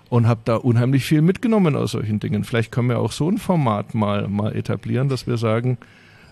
und 0.09 0.27
habe 0.27 0.41
da 0.45 0.55
unheimlich 0.55 1.05
viel 1.05 1.21
mitgenommen 1.21 1.75
aus 1.75 1.91
solchen 1.91 2.19
Dingen. 2.19 2.43
Vielleicht 2.43 2.71
können 2.71 2.89
wir 2.89 2.99
auch 2.99 3.11
so 3.11 3.29
ein 3.29 3.37
Format 3.37 3.93
mal, 3.95 4.27
mal 4.27 4.55
etablieren, 4.55 5.09
dass 5.09 5.27
wir 5.27 5.37
sagen, 5.37 5.77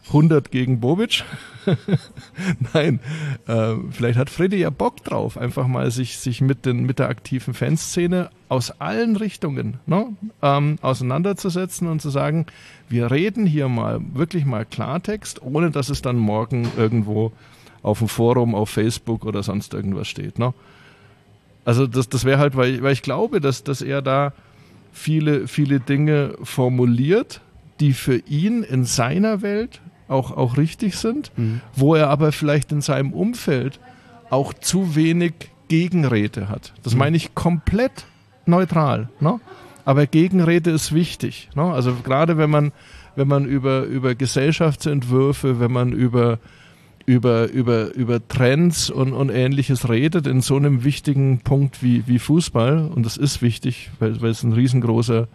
100 0.08 0.52
gegen 0.52 0.80
Bobic. 0.80 1.24
Nein, 2.74 3.00
äh, 3.48 3.76
vielleicht 3.92 4.18
hat 4.20 4.30
Freddy 4.30 4.58
ja 4.58 4.70
Bock 4.70 5.04
drauf, 5.04 5.38
einfach 5.38 5.68
mal 5.68 5.92
sich, 5.92 6.18
sich 6.18 6.42
mit, 6.42 6.66
den, 6.66 6.86
mit 6.86 7.00
der 7.00 7.08
aktiven 7.08 7.54
Fanszene 7.54 8.30
aus 8.50 8.82
allen 8.82 9.16
Richtungen 9.16 9.80
ne, 9.86 10.08
ähm, 10.42 10.78
auseinanderzusetzen 10.82 11.88
und 11.88 12.02
zu 12.02 12.10
sagen, 12.10 12.46
wir 12.90 13.12
reden 13.12 13.46
hier 13.46 13.70
mal 13.70 14.02
wirklich 14.14 14.46
mal 14.46 14.66
Klartext, 14.66 15.42
ohne 15.42 15.72
dass 15.72 15.90
es 15.90 16.02
dann 16.02 16.18
morgen 16.18 16.70
irgendwo 16.78 17.32
auf 17.82 18.00
dem 18.00 18.08
Forum, 18.08 18.56
auf 18.56 18.70
Facebook 18.70 19.26
oder 19.26 19.42
sonst 19.42 19.74
irgendwas 19.74 20.08
steht. 20.08 20.38
Ne? 20.38 20.54
Also 21.66 21.88
das, 21.88 22.10
das 22.10 22.26
wäre 22.26 22.40
halt, 22.40 22.56
weil 22.56 22.76
ich, 22.76 22.84
weil 22.84 22.94
ich 22.94 23.02
glaube, 23.02 23.42
dass, 23.42 23.64
dass 23.64 23.82
er 23.82 24.02
da 24.02 24.34
viele, 24.92 25.48
viele 25.48 25.80
Dinge 25.80 26.36
formuliert, 26.44 27.42
die 27.80 27.94
für 27.94 28.18
ihn 28.18 28.64
in 28.64 28.86
seiner 28.86 29.42
Welt 29.42 29.82
auch, 30.08 30.32
auch 30.32 30.58
richtig 30.58 30.96
sind, 30.96 31.32
mhm. 31.38 31.62
wo 31.76 31.96
er 31.96 32.10
aber 32.10 32.32
vielleicht 32.32 32.72
in 32.72 32.82
seinem 32.82 33.14
Umfeld 33.14 33.80
auch 34.30 34.54
zu 34.54 34.96
wenig 34.96 35.34
Gegenrede 35.68 36.50
hat. 36.50 36.74
Das 36.84 36.94
mhm. 36.94 37.00
meine 37.00 37.18
ich 37.18 37.36
komplett 37.36 38.06
neutral. 38.46 39.10
Ne? 39.20 39.40
Aber 39.86 40.06
Gegenrede 40.06 40.72
ist 40.72 40.94
wichtig. 40.94 41.50
Ne? 41.56 41.64
Also 41.64 41.96
gerade 42.04 42.38
wenn 42.38 42.50
man, 42.50 42.72
wenn 43.16 43.28
man 43.28 43.46
über, 43.46 43.84
über 43.84 44.16
Gesellschaftsentwürfe, 44.16 45.60
wenn 45.60 45.72
man 45.72 45.92
über, 45.92 46.40
über, 47.06 47.50
über, 47.50 47.94
über 47.96 48.26
Trends 48.28 48.90
und, 48.90 49.14
und 49.14 49.30
ähnliches 49.30 49.90
redet, 49.90 50.28
in 50.28 50.42
so 50.42 50.56
einem 50.56 50.84
wichtigen 50.84 51.40
Punkt 51.40 51.84
wie, 51.84 52.08
wie 52.08 52.20
Fußball, 52.20 52.90
und 52.94 53.06
das 53.06 53.18
ist 53.18 53.42
wichtig, 53.42 53.92
weil, 54.00 54.22
weil 54.22 54.32
es 54.32 54.44
ein 54.44 54.54
riesengroßer 54.54 55.28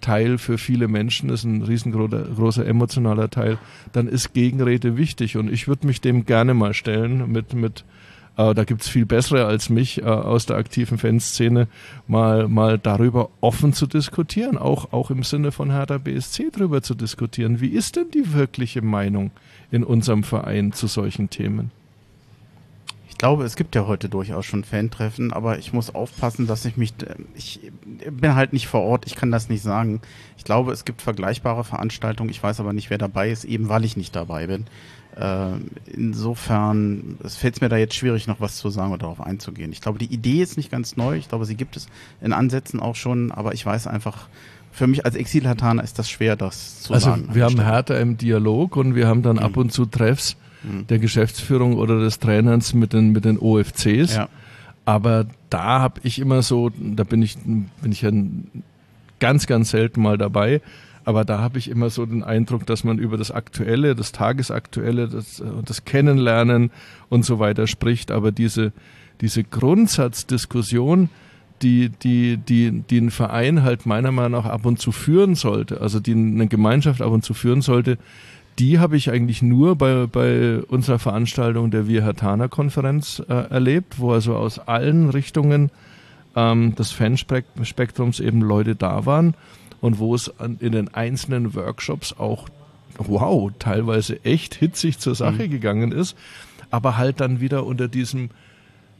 Teil 0.00 0.38
für 0.38 0.58
viele 0.58 0.88
Menschen 0.88 1.30
ist, 1.30 1.44
ein 1.44 1.62
riesengroßer 1.62 2.24
großer 2.36 2.66
emotionaler 2.66 3.30
Teil, 3.30 3.58
dann 3.92 4.08
ist 4.08 4.34
Gegenrede 4.34 4.96
wichtig. 4.96 5.36
Und 5.36 5.50
ich 5.50 5.68
würde 5.68 5.86
mich 5.86 6.00
dem 6.00 6.26
gerne 6.26 6.54
mal 6.54 6.74
stellen 6.74 7.30
mit, 7.32 7.54
mit 7.54 7.84
äh, 8.36 8.54
da 8.54 8.64
gibt's 8.64 8.88
viel 8.88 9.06
bessere 9.06 9.46
als 9.46 9.70
mich 9.70 10.02
äh, 10.02 10.04
aus 10.04 10.46
der 10.46 10.56
aktiven 10.56 10.98
Fanszene, 10.98 11.68
mal, 12.06 12.48
mal 12.48 12.78
darüber 12.78 13.30
offen 13.40 13.72
zu 13.72 13.86
diskutieren, 13.86 14.58
auch, 14.58 14.92
auch 14.92 15.10
im 15.10 15.22
Sinne 15.22 15.52
von 15.52 15.70
Hertha 15.70 15.98
BSC 15.98 16.50
darüber 16.52 16.82
zu 16.82 16.94
diskutieren. 16.94 17.60
Wie 17.60 17.68
ist 17.68 17.96
denn 17.96 18.10
die 18.12 18.34
wirkliche 18.34 18.82
Meinung 18.82 19.30
in 19.76 19.84
unserem 19.84 20.24
Verein 20.24 20.72
zu 20.72 20.86
solchen 20.88 21.30
Themen? 21.30 21.70
Ich 23.08 23.18
glaube, 23.18 23.44
es 23.44 23.56
gibt 23.56 23.74
ja 23.74 23.86
heute 23.86 24.10
durchaus 24.10 24.44
schon 24.44 24.62
Fantreffen, 24.62 25.32
aber 25.32 25.58
ich 25.58 25.72
muss 25.72 25.94
aufpassen, 25.94 26.46
dass 26.46 26.66
ich 26.66 26.76
mich, 26.76 26.92
ich 27.34 27.72
bin 28.10 28.34
halt 28.34 28.52
nicht 28.52 28.66
vor 28.66 28.82
Ort, 28.82 29.06
ich 29.06 29.14
kann 29.14 29.30
das 29.30 29.48
nicht 29.48 29.62
sagen. 29.62 30.02
Ich 30.36 30.44
glaube, 30.44 30.70
es 30.72 30.84
gibt 30.84 31.00
vergleichbare 31.00 31.64
Veranstaltungen, 31.64 32.28
ich 32.28 32.42
weiß 32.42 32.60
aber 32.60 32.74
nicht, 32.74 32.90
wer 32.90 32.98
dabei 32.98 33.30
ist, 33.30 33.44
eben 33.44 33.70
weil 33.70 33.86
ich 33.86 33.96
nicht 33.96 34.14
dabei 34.14 34.48
bin. 34.48 34.66
Äh, 35.16 35.52
insofern, 35.86 37.16
es 37.24 37.36
fällt 37.36 37.62
mir 37.62 37.70
da 37.70 37.78
jetzt 37.78 37.94
schwierig, 37.94 38.26
noch 38.26 38.42
was 38.42 38.58
zu 38.58 38.68
sagen 38.68 38.92
oder 38.92 39.04
darauf 39.04 39.22
einzugehen. 39.22 39.72
Ich 39.72 39.80
glaube, 39.80 39.98
die 39.98 40.12
Idee 40.12 40.42
ist 40.42 40.58
nicht 40.58 40.70
ganz 40.70 40.98
neu, 40.98 41.16
ich 41.16 41.30
glaube, 41.30 41.46
sie 41.46 41.56
gibt 41.56 41.78
es 41.78 41.88
in 42.20 42.34
Ansätzen 42.34 42.80
auch 42.80 42.96
schon, 42.96 43.32
aber 43.32 43.54
ich 43.54 43.64
weiß 43.64 43.86
einfach, 43.86 44.28
für 44.76 44.86
mich 44.86 45.06
als 45.06 45.14
Exilhataner 45.14 45.82
ist 45.82 45.98
das 45.98 46.10
schwer, 46.10 46.36
das 46.36 46.82
zu 46.82 46.92
also 46.92 47.06
sagen. 47.06 47.22
Also 47.22 47.34
wir 47.34 47.44
haben 47.44 47.60
Hertha 47.60 47.96
im 47.96 48.18
Dialog 48.18 48.76
und 48.76 48.94
wir 48.94 49.08
haben 49.08 49.22
dann 49.22 49.36
mhm. 49.36 49.42
ab 49.42 49.56
und 49.56 49.72
zu 49.72 49.86
Treffs 49.86 50.36
mhm. 50.62 50.86
der 50.88 50.98
Geschäftsführung 50.98 51.78
oder 51.78 51.98
des 51.98 52.18
Trainers 52.18 52.74
mit 52.74 52.92
den, 52.92 53.12
mit 53.12 53.24
den 53.24 53.38
OFCs. 53.38 54.16
Ja. 54.16 54.28
Aber 54.84 55.24
da 55.48 55.80
habe 55.80 56.00
ich 56.02 56.18
immer 56.18 56.42
so, 56.42 56.70
da 56.78 57.04
bin 57.04 57.22
ich, 57.22 57.38
bin 57.38 57.90
ich 57.90 58.02
ja 58.02 58.10
ganz, 59.18 59.46
ganz 59.46 59.70
selten 59.70 60.02
mal 60.02 60.18
dabei. 60.18 60.60
Aber 61.06 61.24
da 61.24 61.38
habe 61.38 61.58
ich 61.58 61.70
immer 61.70 61.88
so 61.88 62.04
den 62.04 62.22
Eindruck, 62.22 62.66
dass 62.66 62.84
man 62.84 62.98
über 62.98 63.16
das 63.16 63.30
Aktuelle, 63.30 63.94
das 63.94 64.12
Tagesaktuelle, 64.12 65.08
das, 65.08 65.42
das 65.64 65.86
Kennenlernen 65.86 66.70
und 67.08 67.24
so 67.24 67.38
weiter 67.38 67.66
spricht. 67.66 68.10
Aber 68.10 68.30
diese, 68.30 68.74
diese 69.22 69.42
Grundsatzdiskussion, 69.42 71.08
die, 71.62 71.88
die, 71.88 72.36
die, 72.36 72.82
die 72.82 72.98
ein 72.98 73.10
Verein 73.10 73.62
halt 73.62 73.86
meiner 73.86 74.12
Meinung 74.12 74.42
nach 74.42 74.50
ab 74.50 74.66
und 74.66 74.78
zu 74.78 74.92
führen 74.92 75.34
sollte, 75.34 75.80
also 75.80 76.00
die 76.00 76.12
eine 76.12 76.46
Gemeinschaft 76.46 77.00
ab 77.02 77.12
und 77.12 77.24
zu 77.24 77.34
führen 77.34 77.62
sollte, 77.62 77.98
die 78.58 78.78
habe 78.78 78.96
ich 78.96 79.10
eigentlich 79.10 79.42
nur 79.42 79.76
bei, 79.76 80.06
bei 80.06 80.58
unserer 80.68 80.98
Veranstaltung 80.98 81.70
der 81.70 81.88
Wir 81.88 82.04
Hatana 82.04 82.48
Konferenz 82.48 83.22
äh, 83.28 83.32
erlebt, 83.32 83.98
wo 83.98 84.12
also 84.12 84.34
aus 84.36 84.58
allen 84.58 85.10
Richtungen 85.10 85.70
ähm, 86.34 86.74
des 86.74 86.92
Fanspektrums 86.92 88.20
eben 88.20 88.40
Leute 88.40 88.74
da 88.74 89.04
waren 89.04 89.34
und 89.80 89.98
wo 89.98 90.14
es 90.14 90.40
an, 90.40 90.56
in 90.60 90.72
den 90.72 90.92
einzelnen 90.94 91.54
Workshops 91.54 92.14
auch, 92.18 92.48
wow, 92.98 93.50
teilweise 93.58 94.24
echt 94.24 94.54
hitzig 94.54 94.98
zur 94.98 95.14
Sache 95.14 95.44
mhm. 95.44 95.50
gegangen 95.50 95.92
ist, 95.92 96.16
aber 96.70 96.96
halt 96.96 97.20
dann 97.20 97.40
wieder 97.40 97.66
unter 97.66 97.88
diesem 97.88 98.30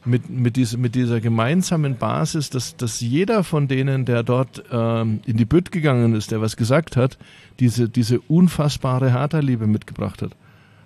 mit, 0.05 0.29
mit, 0.29 0.55
diese, 0.55 0.77
mit 0.77 0.95
dieser 0.95 1.19
gemeinsamen 1.19 1.97
Basis, 1.97 2.49
dass, 2.49 2.77
dass 2.77 3.01
jeder 3.01 3.43
von 3.43 3.67
denen, 3.67 4.05
der 4.05 4.23
dort 4.23 4.63
ähm, 4.71 5.19
in 5.25 5.37
die 5.37 5.45
Bütt 5.45 5.71
gegangen 5.71 6.15
ist, 6.15 6.31
der 6.31 6.41
was 6.41 6.55
gesagt 6.55 6.95
hat, 6.95 7.17
diese, 7.59 7.89
diese 7.89 8.19
unfassbare 8.19 9.11
Hertha-Liebe 9.11 9.67
mitgebracht 9.67 10.21
hat. 10.21 10.31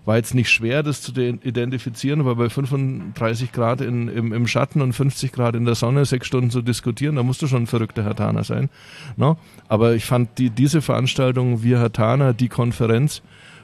War 0.03 0.17
jetzt 0.17 0.33
nicht 0.33 0.49
schwer, 0.49 0.81
das 0.81 1.03
zu 1.03 1.11
identifizieren, 1.11 2.21
aber 2.21 2.35
bei 2.35 2.49
35 2.49 3.51
Grad 3.51 3.81
in, 3.81 4.07
im, 4.07 4.33
im 4.33 4.47
Schatten 4.47 4.81
und 4.81 4.93
50 4.93 5.31
Grad 5.31 5.53
in 5.53 5.65
der 5.65 5.75
Sonne 5.75 6.05
sechs 6.05 6.25
Stunden 6.25 6.49
zu 6.49 6.63
diskutieren, 6.63 7.17
da 7.17 7.23
musst 7.23 7.43
du 7.43 7.47
schon 7.47 7.63
ein 7.63 7.67
verrückter 7.67 8.03
Hertaner 8.03 8.43
sein. 8.43 8.69
No? 9.15 9.37
Aber 9.67 9.93
ich 9.93 10.05
fand 10.05 10.39
die, 10.39 10.49
diese 10.49 10.81
Veranstaltung, 10.81 11.61
wir 11.61 11.77
Hertaner, 11.77 12.33
die 12.33 12.49
Konferenz, 12.49 13.21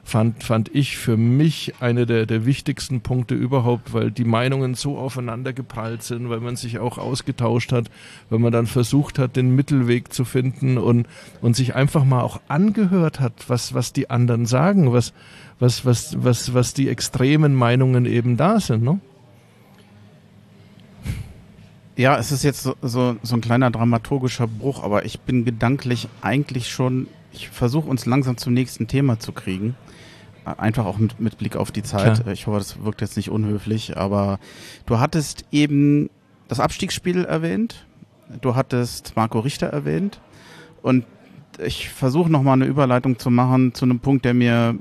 fand, 0.08 0.42
fand 0.42 0.74
ich 0.74 0.96
für 0.96 1.18
mich 1.18 1.74
eine 1.82 2.06
der, 2.06 2.26
der 2.26 2.46
wichtigsten 2.46 3.02
Punkte 3.02 3.36
überhaupt, 3.36 3.94
weil 3.94 4.10
die 4.10 4.24
Meinungen 4.24 4.74
so 4.74 4.98
aufeinander 4.98 5.52
geprallt 5.52 6.02
sind, 6.02 6.30
weil 6.30 6.40
man 6.40 6.56
sich 6.56 6.80
auch 6.80 6.98
ausgetauscht 6.98 7.74
hat, 7.74 7.92
weil 8.30 8.40
man 8.40 8.54
dann 8.54 8.68
versucht 8.68 9.20
hat, 9.20 9.36
den 9.36 9.54
Mittelweg 9.54 10.14
zu 10.14 10.24
finden 10.24 10.78
und, 10.78 11.08
und 11.42 11.58
sich 11.58 11.76
einfach 11.76 12.06
mal 12.06 12.22
auch 12.22 12.40
angehört 12.48 13.20
hat, 13.20 13.34
was, 13.50 13.74
was 13.74 13.92
die 13.92 14.10
anderen 14.10 14.46
sagen, 14.46 14.94
was, 14.94 15.12
was, 15.60 15.84
was, 15.84 16.16
was, 16.24 16.54
was 16.54 16.74
die 16.74 16.88
extremen 16.88 17.54
Meinungen 17.54 18.06
eben 18.06 18.38
da 18.38 18.62
sind. 18.62 18.84
Ne? 18.84 19.02
Ja, 21.98 22.18
es 22.18 22.32
ist 22.32 22.44
jetzt 22.44 22.64
so, 22.64 22.76
so, 22.82 23.18
so 23.24 23.36
ein 23.36 23.42
kleiner 23.42 23.72
dramaturgischer 23.72 24.48
Bruch, 24.48 24.84
aber 24.84 25.04
ich 25.04 25.20
bin 25.20 25.44
gedanklich 25.44 26.08
eigentlich 26.22 26.70
schon, 26.70 27.08
ich 27.34 27.50
versuche 27.50 27.90
uns 27.90 28.06
langsam 28.06 28.38
zum 28.38 28.54
nächsten 28.54 28.88
Thema 28.88 29.20
zu 29.20 29.34
kriegen. 29.34 29.76
Einfach 30.58 30.86
auch 30.86 30.98
mit, 30.98 31.20
mit 31.20 31.38
Blick 31.38 31.56
auf 31.56 31.72
die 31.72 31.84
Zeit. 31.84 32.22
Klar. 32.22 32.34
Ich 32.34 32.48
hoffe, 32.48 32.60
das 32.60 32.84
wirkt 32.84 33.02
jetzt 33.02 33.18
nicht 33.18 33.30
unhöflich, 33.30 33.98
aber 33.98 34.40
du 34.86 35.00
hattest 35.00 35.46
eben 35.52 36.10
das 36.48 36.60
Abstiegsspiel 36.60 37.26
erwähnt. 37.26 37.86
Du 38.42 38.56
hattest 38.56 39.16
Marco 39.16 39.40
Richter 39.40 39.68
erwähnt. 39.68 40.20
Und 40.82 41.06
ich 41.64 41.90
versuche 41.90 42.32
nochmal 42.32 42.54
eine 42.54 42.66
Überleitung 42.66 43.20
zu 43.20 43.30
machen 43.30 43.74
zu 43.74 43.86
einem 43.86 44.00
Punkt, 44.00 44.26
der 44.26 44.34
mir 44.34 44.76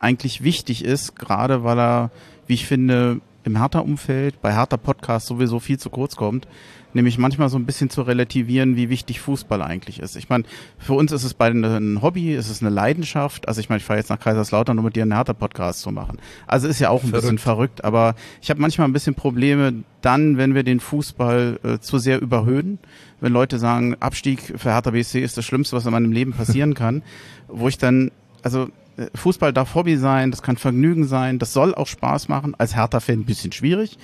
eigentlich 0.00 0.42
wichtig 0.42 0.84
ist, 0.84 1.16
gerade 1.16 1.64
weil 1.64 1.78
er, 1.78 2.10
wie 2.46 2.54
ich 2.54 2.66
finde, 2.66 3.20
im 3.44 3.58
Hertha-Umfeld, 3.58 4.40
bei 4.40 4.54
Hertha-Podcast 4.54 5.26
sowieso 5.26 5.60
viel 5.60 5.78
zu 5.78 5.90
kurz 5.90 6.16
kommt 6.16 6.48
nämlich 6.94 7.18
manchmal 7.18 7.48
so 7.48 7.58
ein 7.58 7.66
bisschen 7.66 7.90
zu 7.90 8.02
relativieren, 8.02 8.76
wie 8.76 8.88
wichtig 8.88 9.20
Fußball 9.20 9.62
eigentlich 9.62 10.00
ist. 10.00 10.16
Ich 10.16 10.28
meine, 10.28 10.44
für 10.78 10.94
uns 10.94 11.12
ist 11.12 11.24
es 11.24 11.34
beide 11.34 11.58
ein 11.58 12.02
Hobby, 12.02 12.34
ist 12.34 12.50
es 12.50 12.60
eine 12.60 12.70
Leidenschaft. 12.70 13.48
Also 13.48 13.60
ich 13.60 13.68
meine, 13.68 13.78
ich 13.78 13.84
fahre 13.84 13.98
jetzt 13.98 14.10
nach 14.10 14.20
Kaiserslautern, 14.20 14.78
um 14.78 14.84
mit 14.84 14.96
dir 14.96 15.02
einen 15.02 15.14
Hertha-Podcast 15.14 15.80
zu 15.80 15.90
machen. 15.90 16.18
Also 16.46 16.68
ist 16.68 16.80
ja 16.80 16.90
auch 16.90 17.02
ein 17.02 17.08
verrückt. 17.08 17.22
bisschen 17.22 17.38
verrückt, 17.38 17.84
aber 17.84 18.14
ich 18.42 18.50
habe 18.50 18.60
manchmal 18.60 18.88
ein 18.88 18.92
bisschen 18.92 19.14
Probleme 19.14 19.84
dann, 20.00 20.36
wenn 20.36 20.54
wir 20.54 20.62
den 20.62 20.80
Fußball 20.80 21.60
äh, 21.62 21.78
zu 21.78 21.98
sehr 21.98 22.20
überhöhen, 22.20 22.78
wenn 23.20 23.32
Leute 23.32 23.58
sagen, 23.58 23.96
Abstieg 24.00 24.40
für 24.56 24.70
Hertha 24.70 24.90
BSC 24.90 25.20
ist 25.22 25.36
das 25.36 25.44
Schlimmste, 25.44 25.76
was 25.76 25.86
in 25.86 25.92
meinem 25.92 26.12
Leben 26.12 26.32
passieren 26.32 26.74
kann, 26.74 27.02
wo 27.48 27.68
ich 27.68 27.78
dann, 27.78 28.10
also 28.42 28.68
äh, 28.96 29.06
Fußball 29.14 29.52
darf 29.52 29.74
Hobby 29.74 29.96
sein, 29.96 30.30
das 30.30 30.42
kann 30.42 30.56
Vergnügen 30.56 31.06
sein, 31.06 31.38
das 31.38 31.52
soll 31.52 31.74
auch 31.74 31.86
Spaß 31.86 32.28
machen. 32.28 32.54
Als 32.58 32.76
Hertha-Fan 32.76 33.20
ein 33.20 33.24
bisschen 33.24 33.52
schwierig, 33.52 33.98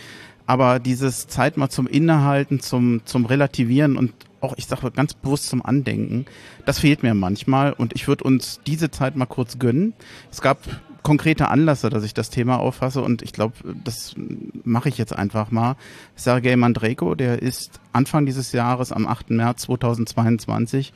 aber 0.51 0.81
dieses 0.81 1.29
Zeit 1.29 1.57
mal 1.57 1.69
zum 1.69 1.87
Innehalten, 1.87 2.59
zum, 2.59 3.03
zum 3.05 3.25
Relativieren 3.25 3.97
und 3.97 4.13
auch, 4.41 4.55
ich 4.57 4.67
sage 4.67 4.91
ganz 4.91 5.15
bewusst 5.15 5.47
zum 5.47 5.65
Andenken, 5.65 6.27
das 6.67 6.81
fehlt 6.81 7.05
mir 7.05 7.15
manchmal 7.15 7.73
und 7.73 7.95
ich 7.95 8.09
würde 8.09 8.25
uns 8.25 8.59
diese 8.67 8.91
Zeit 8.91 9.15
mal 9.15 9.27
kurz 9.27 9.61
gönnen. 9.61 9.95
Es 10.29 10.41
gab 10.41 10.59
konkrete 11.05 11.47
Anlässe, 11.47 11.89
dass 11.89 12.03
ich 12.03 12.15
das 12.15 12.31
Thema 12.31 12.59
auffasse 12.59 13.01
und 13.01 13.23
ich 13.23 13.33
glaube, 13.33 13.55
das 13.85 14.17
mache 14.65 14.89
ich 14.89 14.99
jetzt 14.99 15.15
einfach 15.15 15.53
mal. 15.53 15.77
Sergei 16.17 16.57
Mandreko, 16.57 17.15
der 17.15 17.41
ist 17.41 17.79
Anfang 17.93 18.27
dieses 18.27 18.51
Jahres 18.51 18.91
am 18.91 19.07
8. 19.07 19.31
März 19.31 19.63
2022 19.63 20.93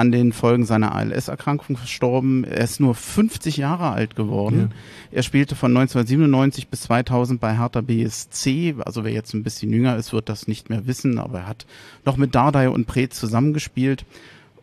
an 0.00 0.10
den 0.10 0.32
Folgen 0.32 0.64
seiner 0.64 0.94
ALS-Erkrankung 0.94 1.76
verstorben. 1.76 2.44
Er 2.44 2.64
ist 2.64 2.80
nur 2.80 2.94
50 2.94 3.58
Jahre 3.58 3.90
alt 3.90 4.16
geworden. 4.16 4.70
Ja. 4.70 5.18
Er 5.18 5.22
spielte 5.22 5.54
von 5.54 5.76
1997 5.76 6.68
bis 6.68 6.82
2000 6.82 7.38
bei 7.38 7.58
Hertha 7.58 7.82
BSC. 7.82 8.76
Also 8.78 9.04
wer 9.04 9.12
jetzt 9.12 9.34
ein 9.34 9.42
bisschen 9.42 9.70
jünger 9.70 9.96
ist, 9.96 10.14
wird 10.14 10.30
das 10.30 10.48
nicht 10.48 10.70
mehr 10.70 10.86
wissen, 10.86 11.18
aber 11.18 11.40
er 11.40 11.46
hat 11.48 11.66
noch 12.06 12.16
mit 12.16 12.34
Dardai 12.34 12.70
und 12.70 12.86
Preetz 12.86 13.20
zusammengespielt. 13.20 14.06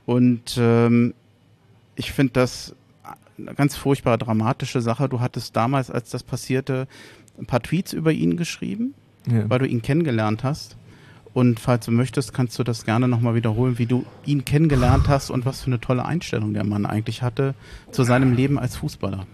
Und 0.08 0.58
ähm, 0.60 1.14
ich 1.96 2.12
finde 2.12 2.34
das 2.34 2.76
eine 3.38 3.54
ganz 3.54 3.76
furchtbar 3.76 4.18
dramatische 4.18 4.82
Sache. 4.82 5.08
Du 5.08 5.20
hattest 5.20 5.56
damals, 5.56 5.92
als 5.92 6.10
das 6.10 6.24
passierte, 6.24 6.88
ein 7.38 7.46
paar 7.46 7.62
Tweets 7.62 7.94
über 7.94 8.12
ihn 8.12 8.38
geschrieben, 8.38 8.96
ja. 9.30 9.48
weil 9.48 9.60
du 9.60 9.68
ihn 9.68 9.84
kennengelernt 9.84 10.44
hast. 10.44 10.78
Und 11.38 11.60
falls 11.60 11.86
du 11.86 11.92
möchtest, 11.92 12.34
kannst 12.34 12.58
du 12.58 12.64
das 12.64 12.84
gerne 12.84 13.08
nochmal 13.08 13.36
wiederholen, 13.36 13.78
wie 13.78 13.86
du 13.86 14.08
ihn 14.26 14.44
kennengelernt 14.44 15.08
hast 15.08 15.30
und 15.30 15.46
was 15.46 15.62
für 15.62 15.68
eine 15.68 15.80
tolle 15.80 16.04
Einstellung 16.04 16.56
der 16.56 16.64
Mann 16.64 16.88
eigentlich 16.88 17.22
hatte 17.22 17.54
zu 17.92 18.02
seinem 18.04 18.34
Leben 18.34 18.58
als 18.58 18.76
Fußballer. 18.78 19.28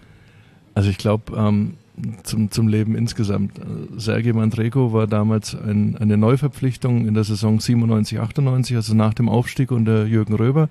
Also 0.74 0.90
ich 0.90 0.98
glaube, 0.98 1.34
ähm, 1.34 1.78
zum, 2.22 2.50
zum 2.50 2.68
Leben 2.68 2.94
insgesamt. 2.94 3.58
Sergei 3.96 4.34
Mandreko 4.34 4.92
war 4.92 5.06
damals 5.06 5.54
ein, 5.54 5.96
eine 5.96 6.18
Neuverpflichtung 6.18 7.08
in 7.08 7.14
der 7.14 7.24
Saison 7.24 7.58
97, 7.58 8.20
98, 8.20 8.76
also 8.76 8.94
nach 8.94 9.14
dem 9.14 9.30
Aufstieg 9.30 9.70
unter 9.70 10.04
Jürgen 10.04 10.34
Röber. 10.34 10.68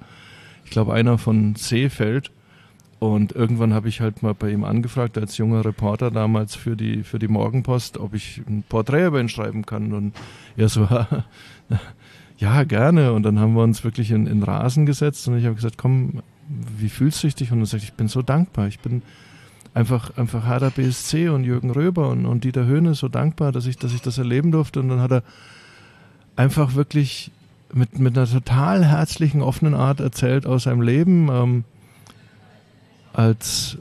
Ich 0.65 0.69
glaube, 0.69 0.93
einer 0.93 1.17
von 1.17 1.55
Seefeld. 1.55 2.29
Und 3.03 3.33
irgendwann 3.33 3.73
habe 3.73 3.89
ich 3.89 3.99
halt 3.99 4.23
mal 4.23 4.33
bei 4.33 4.49
ihm 4.49 4.63
angefragt, 4.63 5.17
als 5.17 5.37
junger 5.37 5.65
Reporter 5.65 6.09
damals 6.09 6.55
für 6.55 6.77
die, 6.77 7.03
für 7.03 7.19
die 7.19 7.27
Morgenpost, 7.27 7.97
ob 7.97 8.13
ich 8.13 8.41
ein 8.47 8.63
Porträt 8.69 9.07
über 9.07 9.19
ihn 9.19 9.27
schreiben 9.27 9.65
kann. 9.65 9.91
Und 9.91 10.13
er 10.55 10.69
so, 10.69 10.87
ja, 12.37 12.63
gerne. 12.63 13.11
Und 13.11 13.23
dann 13.23 13.39
haben 13.39 13.55
wir 13.55 13.63
uns 13.63 13.83
wirklich 13.83 14.09
in, 14.11 14.25
in 14.25 14.41
Rasen 14.41 14.85
gesetzt 14.85 15.27
und 15.27 15.37
ich 15.37 15.43
habe 15.43 15.55
gesagt, 15.55 15.77
komm, 15.77 16.23
wie 16.47 16.87
fühlst 16.87 17.21
du 17.25 17.27
dich? 17.27 17.51
Und 17.51 17.59
er 17.59 17.65
sagt, 17.65 17.83
ich 17.83 17.91
bin 17.91 18.07
so 18.07 18.21
dankbar. 18.21 18.67
Ich 18.67 18.79
bin 18.79 19.01
einfach, 19.73 20.15
einfach 20.15 20.47
Hertha 20.47 20.69
BSC 20.69 21.27
und 21.27 21.43
Jürgen 21.43 21.71
Röber 21.71 22.07
und, 22.07 22.25
und 22.25 22.45
Dieter 22.45 22.65
Höhne 22.65 22.93
so 22.93 23.09
dankbar, 23.09 23.51
dass 23.51 23.65
ich, 23.65 23.75
dass 23.75 23.93
ich 23.93 24.01
das 24.01 24.17
erleben 24.17 24.53
durfte. 24.53 24.79
Und 24.79 24.87
dann 24.87 25.01
hat 25.01 25.11
er 25.11 25.23
einfach 26.37 26.75
wirklich 26.75 27.31
mit, 27.73 27.99
mit 27.99 28.17
einer 28.17 28.29
total 28.29 28.85
herzlichen, 28.85 29.41
offenen 29.41 29.73
Art 29.73 29.99
erzählt 29.99 30.45
aus 30.45 30.63
seinem 30.63 30.81
Leben. 30.83 31.27
Ähm, 31.29 31.63
als 33.13 33.77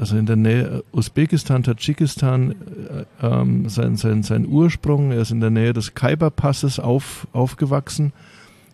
also 0.00 0.16
in 0.16 0.24
der 0.24 0.36
Nähe 0.36 0.82
Usbekistan, 0.92 1.62
Tadschikistan, 1.62 2.52
äh, 2.52 3.26
ähm, 3.26 3.68
sein, 3.68 3.96
sein, 3.96 4.22
sein 4.22 4.46
Ursprung, 4.46 5.12
er 5.12 5.20
ist 5.20 5.30
in 5.30 5.40
der 5.40 5.50
Nähe 5.50 5.74
des 5.74 5.94
Khyber-Passes 5.94 6.80
auf, 6.80 7.26
aufgewachsen, 7.34 8.14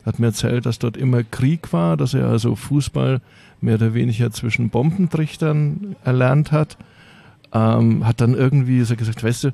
hat 0.05 0.21
mir 0.21 0.27
erzählt, 0.27 0.67
dass 0.67 0.79
dort 0.79 0.97
immer 0.97 1.25
Krieg 1.25 1.73
war, 1.73 1.97
dass 1.97 2.15
er 2.15 2.29
also 2.29 2.55
Fußball 2.55 3.21
mehr 3.61 3.75
oder 3.75 3.93
weniger 3.93 4.31
zwischen 4.31 4.71
Bombentrichtern 4.71 5.97
erlernt 6.05 6.53
hat, 6.53 6.77
ähm, 7.53 8.07
hat 8.07 8.21
dann 8.21 8.35
irgendwie 8.35 8.85
so 8.85 8.95
gesagt, 8.95 9.25
weißt 9.25 9.45
du, 9.45 9.51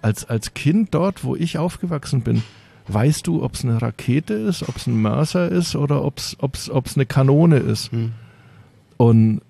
als, 0.00 0.24
als 0.28 0.54
Kind 0.54 0.92
dort, 0.92 1.22
wo 1.22 1.36
ich 1.36 1.56
aufgewachsen 1.56 2.22
bin, 2.22 2.42
weißt 2.88 3.28
du, 3.28 3.44
ob 3.44 3.54
es 3.54 3.64
eine 3.64 3.80
Rakete 3.80 4.34
ist, 4.34 4.68
ob 4.68 4.74
es 4.74 4.88
ein 4.88 5.00
Mörser 5.00 5.48
ist 5.48 5.76
oder 5.76 6.02
ob 6.04 6.18
es 6.18 6.96
eine 6.96 7.06
Kanone 7.06 7.58
ist. 7.58 7.92
Hm. 7.92 8.10
Und 8.96 9.40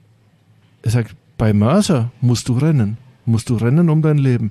er 0.83 0.91
sagt, 0.91 1.17
bei 1.39 1.53
Mörser 1.53 2.11
musst 2.21 2.49
du 2.49 2.55
rennen. 2.55 2.99
Musst 3.25 3.51
du 3.51 3.57
rennen 3.57 3.89
um 3.89 4.03
dein 4.03 4.19
Leben. 4.19 4.51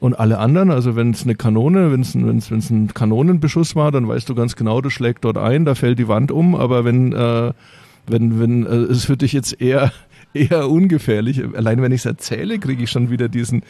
Und 0.00 0.18
alle 0.18 0.38
anderen, 0.38 0.72
also 0.72 0.96
wenn 0.96 1.12
es 1.12 1.22
eine 1.22 1.36
Kanone, 1.36 1.92
wenn 1.92 2.00
es 2.00 2.16
wenn's, 2.16 2.50
wenn's 2.50 2.70
ein 2.70 2.92
Kanonenbeschuss 2.92 3.76
war, 3.76 3.92
dann 3.92 4.08
weißt 4.08 4.28
du 4.28 4.34
ganz 4.34 4.56
genau, 4.56 4.80
das 4.80 4.92
schlägt 4.92 5.24
dort 5.24 5.38
ein, 5.38 5.64
da 5.64 5.76
fällt 5.76 6.00
die 6.00 6.08
Wand 6.08 6.32
um, 6.32 6.56
aber 6.56 6.84
wenn, 6.84 7.12
äh, 7.12 7.52
wenn, 8.08 8.40
wenn 8.40 8.66
äh, 8.66 8.70
es 8.70 9.04
für 9.04 9.16
dich 9.16 9.32
jetzt 9.32 9.60
eher, 9.60 9.92
eher 10.34 10.68
ungefährlich, 10.68 11.44
allein 11.56 11.80
wenn 11.82 11.92
ich 11.92 12.00
es 12.00 12.06
erzähle, 12.06 12.58
kriege 12.58 12.82
ich 12.82 12.90
schon 12.90 13.10
wieder 13.10 13.28
diesen, 13.28 13.62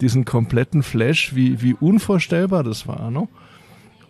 diesen 0.00 0.24
kompletten 0.24 0.82
Flash, 0.82 1.36
wie, 1.36 1.62
wie 1.62 1.74
unvorstellbar 1.74 2.64
das 2.64 2.88
war. 2.88 3.12
Ne? 3.12 3.28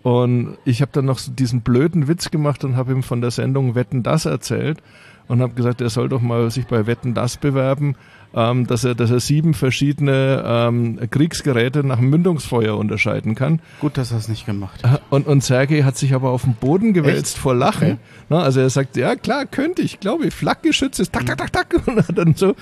Und 0.02 0.56
ich 0.64 0.80
habe 0.80 0.92
dann 0.94 1.04
noch 1.04 1.20
diesen 1.20 1.60
blöden 1.60 2.08
Witz 2.08 2.30
gemacht 2.30 2.64
und 2.64 2.76
habe 2.76 2.92
ihm 2.92 3.02
von 3.02 3.20
der 3.20 3.32
Sendung 3.32 3.74
Wetten 3.74 4.02
das 4.02 4.24
erzählt 4.24 4.78
und 5.28 5.40
habe 5.40 5.54
gesagt, 5.54 5.80
er 5.80 5.90
soll 5.90 6.08
doch 6.08 6.20
mal 6.20 6.50
sich 6.50 6.66
bei 6.66 6.86
Wetten 6.86 7.14
das 7.14 7.36
bewerben, 7.36 7.96
ähm, 8.34 8.66
dass 8.66 8.84
er, 8.84 8.94
dass 8.94 9.10
er 9.10 9.20
sieben 9.20 9.54
verschiedene 9.54 10.42
ähm, 10.46 10.98
Kriegsgeräte 11.10 11.84
nach 11.84 12.00
Mündungsfeuer 12.00 12.76
unterscheiden 12.76 13.34
kann. 13.34 13.60
Gut, 13.80 13.96
dass 13.96 14.12
er 14.12 14.18
es 14.18 14.28
nicht 14.28 14.46
gemacht 14.46 14.84
hat. 14.84 15.02
Und, 15.10 15.26
und 15.26 15.42
Sergei 15.42 15.82
hat 15.82 15.96
sich 15.96 16.14
aber 16.14 16.30
auf 16.30 16.42
den 16.42 16.54
Boden 16.54 16.92
gewälzt 16.92 17.34
Echt? 17.34 17.38
vor 17.38 17.54
Lachen. 17.54 17.92
Okay. 17.92 17.98
Na, 18.28 18.42
also 18.42 18.60
er 18.60 18.70
sagt, 18.70 18.96
ja 18.96 19.16
klar, 19.16 19.46
könnte 19.46 19.82
ich, 19.82 20.00
glaube 20.00 20.26
ich, 20.26 20.34
Flakgeschütze, 20.34 21.10
tak, 21.10 21.26
tak, 21.26 21.38
tak, 21.38 21.52
tak. 21.52 21.86
Und 22.08 22.18
dann 22.18 22.34
so. 22.34 22.54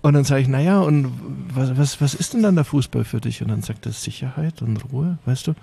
Und 0.00 0.14
dann 0.14 0.22
sage 0.22 0.42
ich, 0.42 0.48
naja, 0.48 0.78
und 0.78 1.10
was, 1.52 1.76
was, 1.76 2.00
was 2.00 2.14
ist 2.14 2.32
denn 2.32 2.42
dann 2.44 2.54
der 2.54 2.64
Fußball 2.64 3.04
für 3.04 3.20
dich? 3.20 3.42
Und 3.42 3.48
dann 3.48 3.62
sagt 3.62 3.84
er 3.84 3.90
Sicherheit 3.90 4.62
und 4.62 4.76
Ruhe, 4.92 5.18
weißt 5.26 5.48
du? 5.48 5.54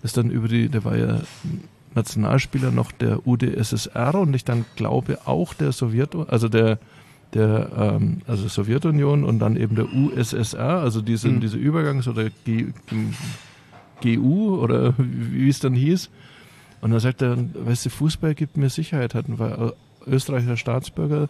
Das 0.00 0.12
ist 0.12 0.16
dann 0.16 0.30
über 0.30 0.48
die, 0.48 0.70
der 0.70 0.82
war 0.84 0.96
ja 0.96 1.20
Nationalspieler 1.96 2.70
noch 2.70 2.92
der 2.92 3.26
UdSSR 3.26 4.14
und 4.14 4.34
ich 4.34 4.44
dann 4.44 4.64
glaube 4.76 5.18
auch 5.24 5.54
der 5.54 5.72
Sowjetunion, 5.72 6.28
also 6.30 6.48
der, 6.48 6.78
der 7.34 7.70
ähm, 7.76 8.20
also 8.26 8.46
Sowjetunion 8.46 9.24
und 9.24 9.40
dann 9.40 9.56
eben 9.56 9.74
der 9.74 9.92
USSR, 9.92 10.80
also 10.80 11.00
diese, 11.00 11.28
mhm. 11.28 11.40
diese 11.40 11.56
Übergangs- 11.56 12.08
oder 12.08 12.28
G, 12.44 12.66
GU 14.02 14.58
oder 14.58 14.94
wie 14.98 15.48
es 15.48 15.58
dann 15.58 15.74
hieß. 15.74 16.10
Und 16.82 16.90
dann 16.90 17.00
sagt 17.00 17.22
er, 17.22 17.36
weißt 17.38 17.86
du, 17.86 17.90
Fußball 17.90 18.34
gibt 18.34 18.56
mir 18.56 18.68
Sicherheit, 18.68 19.14
hatten 19.14 19.38
wir 19.38 19.74
österreichischer 20.06 20.58
Staatsbürger 20.58 21.28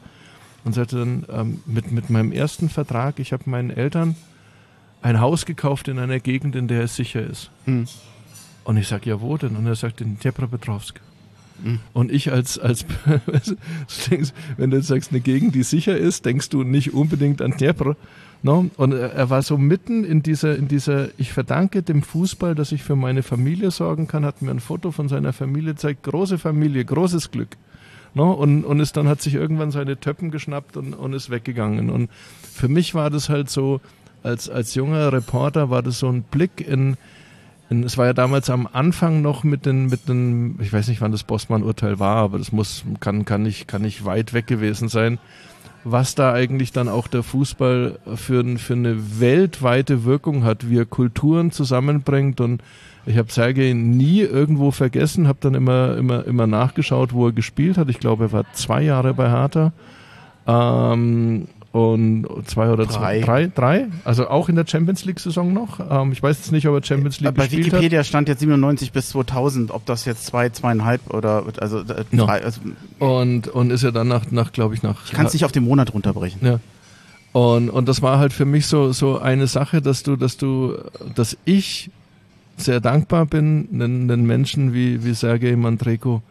und 0.65 0.75
sagte 0.75 0.97
dann, 0.97 1.25
ähm, 1.31 1.61
mit, 1.65 1.93
mit 1.93 2.11
meinem 2.11 2.33
ersten 2.33 2.69
Vertrag, 2.69 3.21
ich 3.21 3.33
habe 3.33 3.49
meinen 3.49 3.71
Eltern 3.71 4.17
ein 5.01 5.21
Haus 5.21 5.47
gekauft 5.47 5.87
in 5.87 6.01
einer 6.01 6.19
Gegend, 6.19 6.57
in 6.57 6.67
der 6.67 6.83
es 6.83 6.97
sicher 6.97 7.23
ist. 7.23 7.51
Mhm. 7.67 7.87
Und 8.67 8.77
ich 8.79 8.89
sage, 8.89 9.09
ja, 9.09 9.21
wo 9.21 9.37
denn? 9.37 9.55
Und 9.55 9.65
er 9.67 9.77
sagt, 9.77 10.01
in 10.01 10.19
Dnepropetrovsk. 10.19 11.01
Mhm. 11.63 11.79
Und 11.93 12.11
ich 12.11 12.33
als, 12.33 12.59
als 12.59 12.85
wenn 14.57 14.73
du 14.73 14.83
sagst, 14.83 15.13
eine 15.13 15.21
Gegend, 15.21 15.55
die 15.55 15.63
sicher 15.63 15.97
ist, 15.97 16.27
denkst 16.27 16.49
du 16.49 16.65
nicht 16.65 16.93
unbedingt 16.93 17.41
an 17.43 17.53
Dnepr. 17.53 17.95
No? 18.43 18.69
Und 18.77 18.91
er 18.91 19.31
war 19.31 19.43
so 19.43 19.57
mitten 19.57 20.03
in 20.03 20.25
dieser, 20.25 20.57
in 20.57 20.67
dieser, 20.67 21.11
ich 21.17 21.33
verdanke 21.33 21.85
dem 21.85 22.03
Fußball, 22.03 22.57
dass 22.57 22.73
ich 22.73 22.83
für 22.83 22.97
meine 22.97 23.23
Familie 23.23 23.71
sorgen 23.71 24.09
kann, 24.09 24.25
hat 24.25 24.43
mir 24.43 24.51
ein 24.51 24.59
Foto 24.59 24.91
von 24.91 25.09
seiner 25.09 25.33
Familie 25.33 25.75
gezeigt, 25.75 26.03
große 26.03 26.37
Familie, 26.37 26.85
großes 26.85 27.31
Glück. 27.31 27.57
No? 28.15 28.33
Und, 28.33 28.65
und 28.65 28.81
ist 28.81 28.97
dann 28.97 29.07
hat 29.07 29.23
sich 29.23 29.35
irgendwann 29.35 29.71
seine 29.71 30.01
Töppen 30.01 30.33
geschnappt 30.33 30.77
und, 30.77 30.93
und 30.93 31.13
ist 31.13 31.31
weggegangen. 31.31 31.89
Und 31.89 32.11
für 32.53 32.67
mich 32.67 32.97
war 32.97 33.11
das 33.11 33.29
halt 33.29 33.49
so, 33.49 33.81
als, 34.25 34.51
als 34.51 34.75
junger 34.75 35.13
Reporter 35.13 35.71
war 35.71 35.85
das 35.85 36.01
so 36.01 36.09
ein 36.09 36.25
Blick 36.25 36.67
in 36.67 36.97
es 37.69 37.99
war 37.99 38.07
ja 38.07 38.13
damals 38.13 38.49
am 38.49 38.69
Anfang 38.73 39.23
noch 39.23 39.43
mit 39.43 39.67
den, 39.67 39.87
mit 39.87 40.09
den, 40.09 40.59
ich 40.61 40.73
weiß 40.73 40.89
nicht, 40.89 41.01
wann 41.01 41.13
das 41.13 41.25
Bossmann-Urteil 41.25 41.99
war, 41.99 42.17
aber 42.17 42.39
das 42.39 42.53
muss, 42.53 42.85
kann, 43.01 43.25
kann 43.25 43.43
nicht, 43.43 43.67
kann 43.67 43.83
nicht 43.83 44.05
weit 44.05 44.33
weg 44.33 44.47
gewesen 44.47 44.89
sein, 44.89 45.19
was 45.83 46.15
da 46.15 46.33
eigentlich 46.33 46.73
dann 46.73 46.89
auch 46.89 47.09
der 47.09 47.23
Fußball 47.23 47.99
für, 48.15 48.59
für 48.59 48.73
eine 48.73 49.21
weltweite 49.21 50.05
Wirkung 50.05 50.45
hat, 50.45 50.69
wie 50.69 50.79
er 50.79 50.87
Kulturen 50.87 51.51
zusammenbringt 51.51 52.41
und 52.41 52.63
ich 53.07 53.17
habe 53.19 53.31
Sergei 53.31 53.73
nie 53.73 54.21
irgendwo 54.21 54.73
vergessen, 54.73 55.29
habe 55.29 55.39
dann 55.41 55.55
immer, 55.55 55.97
immer, 55.97 56.27
immer 56.27 56.49
nachgeschaut, 56.49 57.13
wo 57.13 57.27
er 57.27 57.33
gespielt 57.33 57.79
hat. 57.79 57.89
Ich 57.89 58.01
glaube, 58.01 58.25
er 58.25 58.33
war 58.33 58.53
zwei 58.53 58.83
Jahre 58.83 59.15
bei 59.15 59.31
Hertha. 59.31 59.73
Ähm, 60.45 61.47
und 61.77 62.27
zwei 62.47 62.71
oder 62.71 62.87
drei. 62.87 63.21
zwei, 63.21 63.21
drei, 63.21 63.47
drei, 63.55 63.87
also 64.05 64.29
auch 64.29 64.49
in 64.49 64.57
der 64.57 64.67
Champions 64.67 65.05
League 65.05 65.21
Saison 65.21 65.53
noch. 65.53 65.79
Ähm, 65.91 66.11
ich 66.11 66.23
weiß 66.23 66.39
jetzt 66.39 66.51
nicht, 66.51 66.67
ob 66.67 66.75
er 66.75 66.83
Champions 66.83 67.21
League 67.21 67.35
Bei 67.35 67.51
Wikipedia 67.51 67.99
hat. 67.99 68.07
stand 68.07 68.29
jetzt 68.29 68.41
97 68.41 68.93
bis 68.93 69.11
2000, 69.11 69.71
ob 69.71 69.85
das 69.85 70.07
jetzt 70.07 70.25
zwei, 70.25 70.49
zweieinhalb 70.49 71.13
oder 71.13 71.45
also 71.61 71.81
äh, 71.81 72.05
no. 72.13 72.25
drei. 72.25 72.43
Also 72.43 72.63
und 72.99 73.49
und 73.49 73.71
ist 73.71 73.83
ja 73.83 73.91
dann 73.91 74.09
nach, 74.09 74.31
nach 74.31 74.53
glaube 74.53 74.75
ich 74.75 74.83
nach. 74.83 75.05
Ich 75.05 75.13
kann 75.13 75.27
es 75.27 75.35
nicht 75.35 75.45
auf 75.45 75.53
den 75.53 75.65
Monat 75.65 75.93
runterbrechen. 75.93 76.41
Ja. 76.47 76.61
Und 77.33 77.69
und 77.69 77.87
das 77.87 78.01
war 78.01 78.19
halt 78.19 78.33
für 78.33 78.47
mich 78.47 78.67
so 78.67 78.93
so 78.93 79.19
eine 79.19 79.47
Sache, 79.47 79.83
dass 79.83 80.03
du 80.03 80.17
dass 80.17 80.39
du 80.39 80.79
dass 81.15 81.37
ich 81.45 81.91
sehr 82.57 82.81
dankbar 82.81 83.27
bin, 83.27 83.69
einen, 83.71 84.11
einen 84.11 84.27
Menschen 84.27 84.73
wie 84.73 85.05
wie 85.05 85.13
Sergei 85.13 85.55
Mandreko 85.57 86.23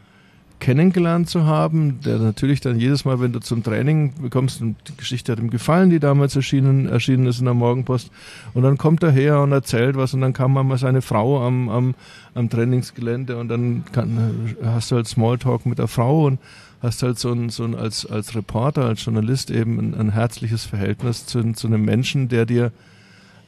kennengelernt 0.59 1.29
zu 1.29 1.45
haben, 1.45 1.99
der 2.01 2.17
natürlich 2.17 2.61
dann 2.61 2.79
jedes 2.79 3.05
Mal, 3.05 3.19
wenn 3.19 3.33
du 3.33 3.39
zum 3.39 3.63
Training 3.63 4.13
bekommst, 4.21 4.61
und 4.61 4.75
die 4.87 4.97
Geschichte 4.97 5.31
hat 5.31 5.39
ihm 5.39 5.49
gefallen, 5.49 5.89
die 5.89 5.99
damals 5.99 6.35
erschienen, 6.35 6.87
erschienen 6.87 7.27
ist 7.27 7.39
in 7.39 7.45
der 7.45 7.53
Morgenpost, 7.53 8.11
und 8.53 8.63
dann 8.63 8.77
kommt 8.77 9.03
er 9.03 9.11
her 9.11 9.41
und 9.41 9.51
erzählt 9.51 9.95
was, 9.95 10.13
und 10.13 10.21
dann 10.21 10.33
kam 10.33 10.53
mal 10.53 10.77
seine 10.77 11.01
Frau 11.01 11.45
am, 11.45 11.69
am, 11.69 11.95
am 12.33 12.49
Trainingsgelände, 12.49 13.37
und 13.37 13.49
dann 13.49 13.83
kann, 13.91 14.55
hast 14.63 14.91
du 14.91 14.95
halt 14.95 15.07
Smalltalk 15.07 15.65
mit 15.65 15.79
der 15.79 15.87
Frau 15.87 16.25
und 16.25 16.39
hast 16.81 17.03
halt 17.03 17.19
so 17.19 17.31
ein, 17.31 17.49
so 17.49 17.63
ein 17.63 17.75
als, 17.75 18.05
als 18.05 18.35
Reporter, 18.35 18.85
als 18.85 19.03
Journalist 19.03 19.51
eben 19.51 19.79
ein, 19.79 19.95
ein 19.95 20.11
herzliches 20.11 20.65
Verhältnis 20.65 21.25
zu, 21.25 21.53
zu 21.53 21.67
einem 21.67 21.83
Menschen, 21.83 22.29
der 22.29 22.45
dir 22.45 22.71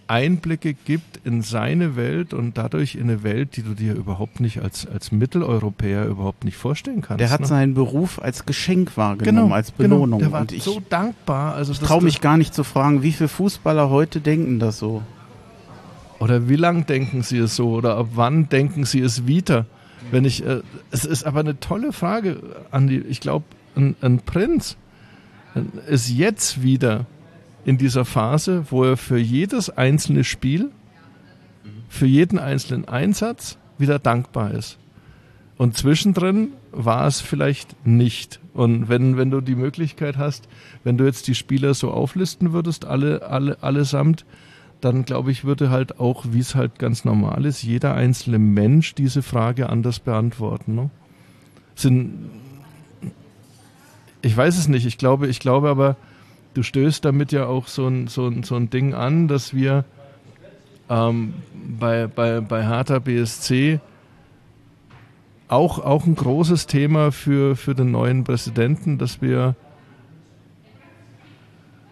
Einblicke 0.08 0.74
gibt 0.74 1.26
in 1.26 1.42
seine 1.42 1.96
Welt 1.96 2.34
und 2.34 2.58
dadurch 2.58 2.96
in 2.96 3.04
eine 3.04 3.24
Welt, 3.24 3.58
die 3.58 3.64
du 3.64 3.74
dir 3.74 3.94
überhaupt 3.94 4.40
nicht 4.40 4.62
als, 4.62 4.88
als 4.88 5.12
Mitteleuropäer 5.12 6.06
überhaupt 6.06 6.44
nicht 6.44 6.58
vorstellen 6.58 7.02
kannst. 7.02 7.20
Der 7.20 7.30
hat 7.30 7.42
ne? 7.42 7.48
seinen 7.48 7.74
Beruf 7.74 8.22
als 8.22 8.46
Geschenk 8.46 8.98
wahrgenommen, 8.98 9.48
genau, 9.50 9.56
als. 9.56 9.72
Belohnung. 9.72 10.20
Genau. 10.20 10.30
Der 10.30 10.32
war 10.32 10.42
und 10.42 10.52
ich, 10.52 10.64
so 10.64 10.82
dankbar. 10.90 11.56
Also 11.56 11.74
ich 11.74 11.80
traue 11.80 12.04
mich 12.04 12.22
gar 12.22 12.38
nicht 12.38 12.54
zu 12.54 12.64
fragen, 12.64 13.04
wie 13.04 13.12
viele 13.12 13.28
Fußballer 13.28 13.90
heute 13.90 14.22
denken 14.22 14.60
das 14.60 14.80
so. 14.80 15.04
Oder 16.20 16.50
wie 16.50 16.56
lang 16.56 16.86
denken 16.86 17.22
sie 17.22 17.38
es 17.38 17.56
so? 17.56 17.72
Oder 17.72 17.98
ab 17.98 18.08
wann 18.16 18.50
denken 18.50 18.86
sie 18.86 19.02
es 19.02 19.28
wieder? 19.28 19.66
Wenn 20.10 20.26
ich, 20.26 20.46
äh, 20.46 20.62
es 20.90 21.06
ist 21.06 21.26
aber 21.26 21.42
eine 21.42 21.60
tolle 21.60 21.94
Frage, 21.94 22.42
Andi. 22.72 22.98
Ich 22.98 23.20
glaube, 23.20 23.46
ein, 23.76 23.96
ein 24.02 24.20
Prinz 24.20 24.78
ist 25.88 26.10
jetzt 26.10 26.64
wieder 26.64 27.06
in 27.68 27.78
dieser 27.78 28.06
Phase, 28.06 28.64
wo 28.70 28.86
er 28.86 28.96
für 28.96 29.18
jedes 29.18 29.70
einzelne 29.70 30.24
Spiel, 30.24 30.72
für 31.90 32.06
jeden 32.06 32.40
einzelnen 32.40 32.88
Einsatz 32.88 33.58
wieder 33.78 34.00
dankbar 34.00 34.52
ist. 34.52 34.78
Und 35.58 35.76
zwischendrin 35.76 36.54
war 36.72 37.06
es 37.08 37.20
vielleicht 37.20 37.86
nicht. 37.86 38.40
Und 38.54 38.88
wenn, 38.88 39.18
wenn 39.18 39.32
du 39.32 39.42
die 39.42 39.56
Möglichkeit 39.56 40.16
hast, 40.16 40.48
wenn 40.86 40.98
du 40.98 41.04
jetzt 41.04 41.28
die 41.28 41.36
Spieler 41.36 41.74
so 41.74 41.92
auflisten 41.92 42.54
würdest, 42.54 42.86
alle, 42.86 43.24
alle, 43.24 43.62
allesamt, 43.62 44.24
dann 44.80 45.04
glaube 45.04 45.34
ich, 45.34 45.44
würde 45.44 45.70
halt 45.70 46.00
auch, 46.00 46.24
wie 46.32 46.40
es 46.40 46.56
halt 46.56 46.80
ganz 46.80 47.04
normal 47.04 47.44
ist, 47.44 47.64
jeder 47.64 47.96
einzelne 47.96 48.40
Mensch 48.40 48.96
diese 48.96 49.22
Frage 49.22 49.68
anders 49.68 50.00
beantworten. 50.00 50.74
Ne? 50.74 50.90
Sind, 51.76 52.30
ich 54.22 54.38
weiß 54.38 54.58
es 54.58 54.70
nicht. 54.70 54.86
Ich 54.86 54.98
glaube, 54.98 55.28
ich 55.28 55.42
glaube 55.42 55.68
aber, 55.68 55.98
du 56.58 56.64
stößt 56.64 57.06
damit 57.06 57.32
ja 57.32 57.46
auch 57.46 57.68
so 57.68 57.88
ein, 57.88 58.08
so 58.08 58.28
ein, 58.28 58.42
so 58.42 58.56
ein 58.56 58.72
Ding 58.72 58.96
an, 58.96 59.28
dass 59.28 59.54
wir 59.54 59.86
ähm, 60.90 61.36
bei, 61.80 62.08
bei, 62.08 62.42
bei 62.42 62.66
Hertha 62.66 62.98
BSC 62.98 63.80
auch, 65.50 65.78
auch 65.78 66.06
ein 66.08 66.16
großes 66.16 66.66
Thema 66.66 67.12
für, 67.12 67.56
für 67.56 67.76
den 67.76 67.92
neuen 67.92 68.24
Präsidenten, 68.24 68.98
dass 68.98 69.22
wir 69.22 69.56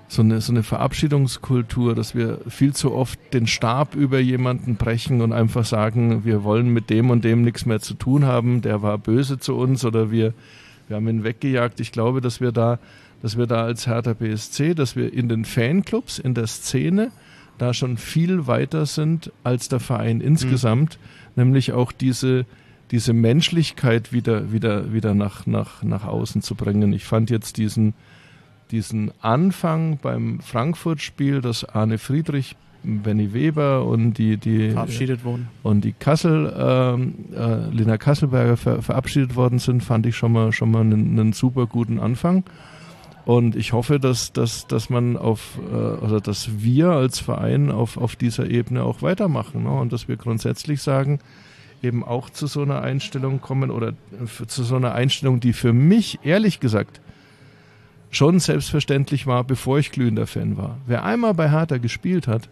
so 0.08 0.24
eine, 0.24 0.42
so 0.42 0.52
eine 0.52 0.64
Verabschiedungskultur, 0.64 1.94
dass 1.94 2.16
wir 2.16 2.40
viel 2.48 2.74
zu 2.74 2.94
oft 2.94 3.20
den 3.34 3.46
Stab 3.46 3.94
über 3.94 4.20
jemanden 4.20 4.78
brechen 4.78 5.22
und 5.22 5.32
einfach 5.32 5.66
sagen, 5.66 6.26
wir 6.26 6.44
wollen 6.44 6.70
mit 6.70 6.90
dem 6.90 7.12
und 7.12 7.24
dem 7.24 7.44
nichts 7.44 7.68
mehr 7.68 7.82
zu 7.82 7.94
tun 7.94 8.26
haben, 8.26 8.62
der 8.62 8.82
war 8.82 8.98
böse 8.98 9.38
zu 9.38 9.56
uns 9.56 9.86
oder 9.86 10.10
wir, 10.10 10.34
wir 10.88 10.98
haben 10.98 11.08
ihn 11.08 11.24
weggejagt. 11.24 11.80
Ich 11.80 11.92
glaube, 11.92 12.22
dass 12.22 12.42
wir 12.42 12.52
da 12.52 12.80
dass 13.26 13.40
wir 13.40 13.48
da 13.48 13.64
als 13.64 13.88
Hertha 13.88 14.14
BSC, 14.14 14.76
dass 14.76 14.96
wir 14.96 15.12
in 15.12 15.28
den 15.30 15.46
Fanclubs, 15.46 16.20
in 16.20 16.36
der 16.36 16.46
Szene, 16.46 17.10
da 17.58 17.74
schon 17.74 17.98
viel 17.98 18.46
weiter 18.46 18.86
sind 18.86 19.32
als 19.44 19.68
der 19.68 19.80
Verein 19.80 20.22
insgesamt, 20.22 21.00
mhm. 21.00 21.44
nämlich 21.44 21.74
auch 21.74 21.92
diese, 21.92 22.46
diese 22.92 23.14
Menschlichkeit 23.14 24.14
wieder, 24.14 24.52
wieder, 24.52 24.94
wieder 24.94 25.16
nach, 25.16 25.48
nach, 25.48 25.82
nach 25.82 26.06
außen 26.06 26.44
zu 26.44 26.54
bringen. 26.54 26.94
Ich 26.94 27.06
fand 27.06 27.32
jetzt 27.32 27.58
diesen, 27.58 27.96
diesen 28.70 29.12
Anfang 29.22 29.98
beim 30.00 30.40
Frankfurt-Spiel, 30.42 31.42
dass 31.42 31.66
Arne 31.66 31.98
Friedrich, 31.98 32.56
Benny 32.84 33.34
Weber 33.34 33.88
und 33.88 34.20
die, 34.20 34.38
die 34.38 34.70
verabschiedet 34.70 35.24
wurden 35.24 35.48
und 35.64 35.84
die 35.84 35.94
Kassel, 35.94 36.54
ähm, 36.56 37.16
äh, 37.36 37.70
Lena 37.72 37.98
Kasselberger 37.98 38.56
ver, 38.56 38.84
verabschiedet 38.84 39.36
worden 39.36 39.58
sind, 39.58 39.84
fand 39.84 40.06
ich 40.06 40.16
schon 40.16 40.32
mal 40.32 40.52
schon 40.52 40.70
mal 40.70 40.82
einen, 40.82 41.20
einen 41.20 41.34
super 41.34 41.66
guten 41.66 41.98
Anfang. 41.98 42.44
Und 43.26 43.56
ich 43.56 43.74
hoffe, 43.74 44.00
dass, 44.00 44.34
dass, 44.34 44.68
dass 44.68 44.90
man 44.90 45.18
auf, 45.18 45.58
äh, 45.72 45.76
also 45.76 46.20
dass 46.20 46.62
wir 46.62 46.90
als 46.90 47.20
Verein 47.20 47.72
auf, 47.72 47.98
auf 47.98 48.16
dieser 48.16 48.50
Ebene 48.50 48.84
auch 48.84 49.02
weitermachen 49.02 49.64
ne? 49.64 49.72
und 49.72 49.92
dass 49.92 50.08
wir 50.08 50.16
grundsätzlich 50.16 50.82
sagen, 50.82 51.20
eben 51.82 52.04
auch 52.04 52.30
zu 52.30 52.48
so 52.48 52.62
einer 52.62 52.82
Einstellung 52.82 53.42
kommen 53.42 53.72
oder 53.72 53.94
für, 54.26 54.46
zu 54.48 54.64
so 54.64 54.76
einer 54.76 54.94
Einstellung, 54.94 55.40
die 55.40 55.54
für 55.54 55.74
mich 55.74 56.20
ehrlich 56.24 56.60
gesagt 56.60 57.02
schon 58.12 58.40
selbstverständlich 58.40 59.28
war, 59.28 59.44
bevor 59.44 59.80
ich 59.80 59.92
glühender 59.92 60.28
Fan 60.28 60.56
war. 60.56 60.78
Wer 60.86 61.04
einmal 61.04 61.34
bei 61.34 61.50
Hertha 61.50 61.78
gespielt 61.78 62.28
hat, 62.28 62.48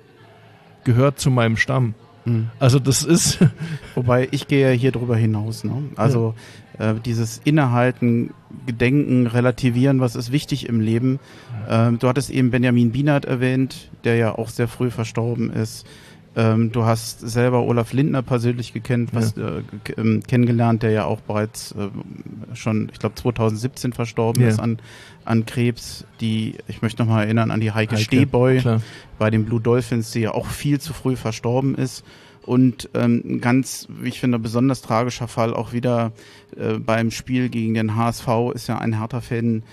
gehört 0.83 1.19
zu 1.19 1.29
meinem 1.29 1.55
Stamm. 1.55 1.93
Mhm. 2.25 2.49
Also 2.59 2.79
das 2.79 3.03
ist. 3.03 3.39
Wobei 3.95 4.27
ich 4.31 4.47
gehe 4.47 4.69
ja 4.69 4.73
hier 4.73 4.91
drüber 4.91 5.15
hinaus. 5.15 5.63
Ne? 5.63 5.83
Also 5.95 6.35
ja. 6.79 6.91
äh, 6.91 6.95
dieses 6.99 7.41
Innehalten, 7.43 8.33
Gedenken, 8.65 9.27
Relativieren, 9.27 9.99
was 9.99 10.15
ist 10.15 10.31
wichtig 10.31 10.67
im 10.67 10.79
Leben. 10.79 11.19
Ähm, 11.69 11.99
du 11.99 12.07
hattest 12.07 12.29
eben 12.29 12.51
Benjamin 12.51 12.91
Bienert 12.91 13.25
erwähnt, 13.25 13.89
der 14.03 14.15
ja 14.15 14.35
auch 14.35 14.49
sehr 14.49 14.67
früh 14.67 14.91
verstorben 14.91 15.51
ist. 15.51 15.85
Ähm, 16.35 16.71
du 16.71 16.83
hast 16.83 17.19
selber 17.19 17.61
Olaf 17.63 17.93
Lindner 17.93 18.23
persönlich 18.23 18.73
gekannt, 18.73 19.09
was, 19.13 19.35
ja. 19.35 19.59
äh, 19.59 20.01
äh, 20.01 20.19
kennengelernt, 20.21 20.81
der 20.81 20.91
ja 20.91 21.05
auch 21.05 21.21
bereits 21.21 21.73
äh, 21.73 22.55
schon, 22.55 22.89
ich 22.91 22.99
glaube, 22.99 23.15
2017 23.15 23.93
verstorben 23.93 24.41
ja. 24.41 24.49
ist 24.49 24.59
an, 24.59 24.79
an 25.25 25.45
Krebs. 25.45 26.05
Die, 26.21 26.55
ich 26.67 26.81
möchte 26.81 27.03
nochmal 27.03 27.25
erinnern 27.25 27.51
an 27.51 27.59
die 27.59 27.71
Heike, 27.71 27.95
Heike 27.95 28.03
Stehboy 28.03 28.59
klar. 28.59 28.81
bei 29.19 29.29
den 29.29 29.45
Blue 29.45 29.61
Dolphins, 29.61 30.11
die 30.11 30.21
ja 30.21 30.31
auch 30.31 30.47
viel 30.47 30.79
zu 30.79 30.93
früh 30.93 31.15
verstorben 31.15 31.75
ist. 31.75 32.03
Und 32.45 32.89
ähm, 32.93 33.39
ganz, 33.39 33.87
wie 33.89 34.09
ich 34.09 34.19
finde, 34.19 34.37
besonders 34.37 34.81
tragischer 34.81 35.27
Fall 35.27 35.53
auch 35.53 35.71
wieder 35.71 36.11
äh, 36.57 36.73
beim 36.77 37.11
Spiel 37.11 37.49
gegen 37.49 37.73
den 37.73 37.95
HSV 37.95 38.27
ist 38.53 38.67
ja 38.67 38.79
ein 38.79 38.99
harter 38.99 39.21
Fan 39.21 39.63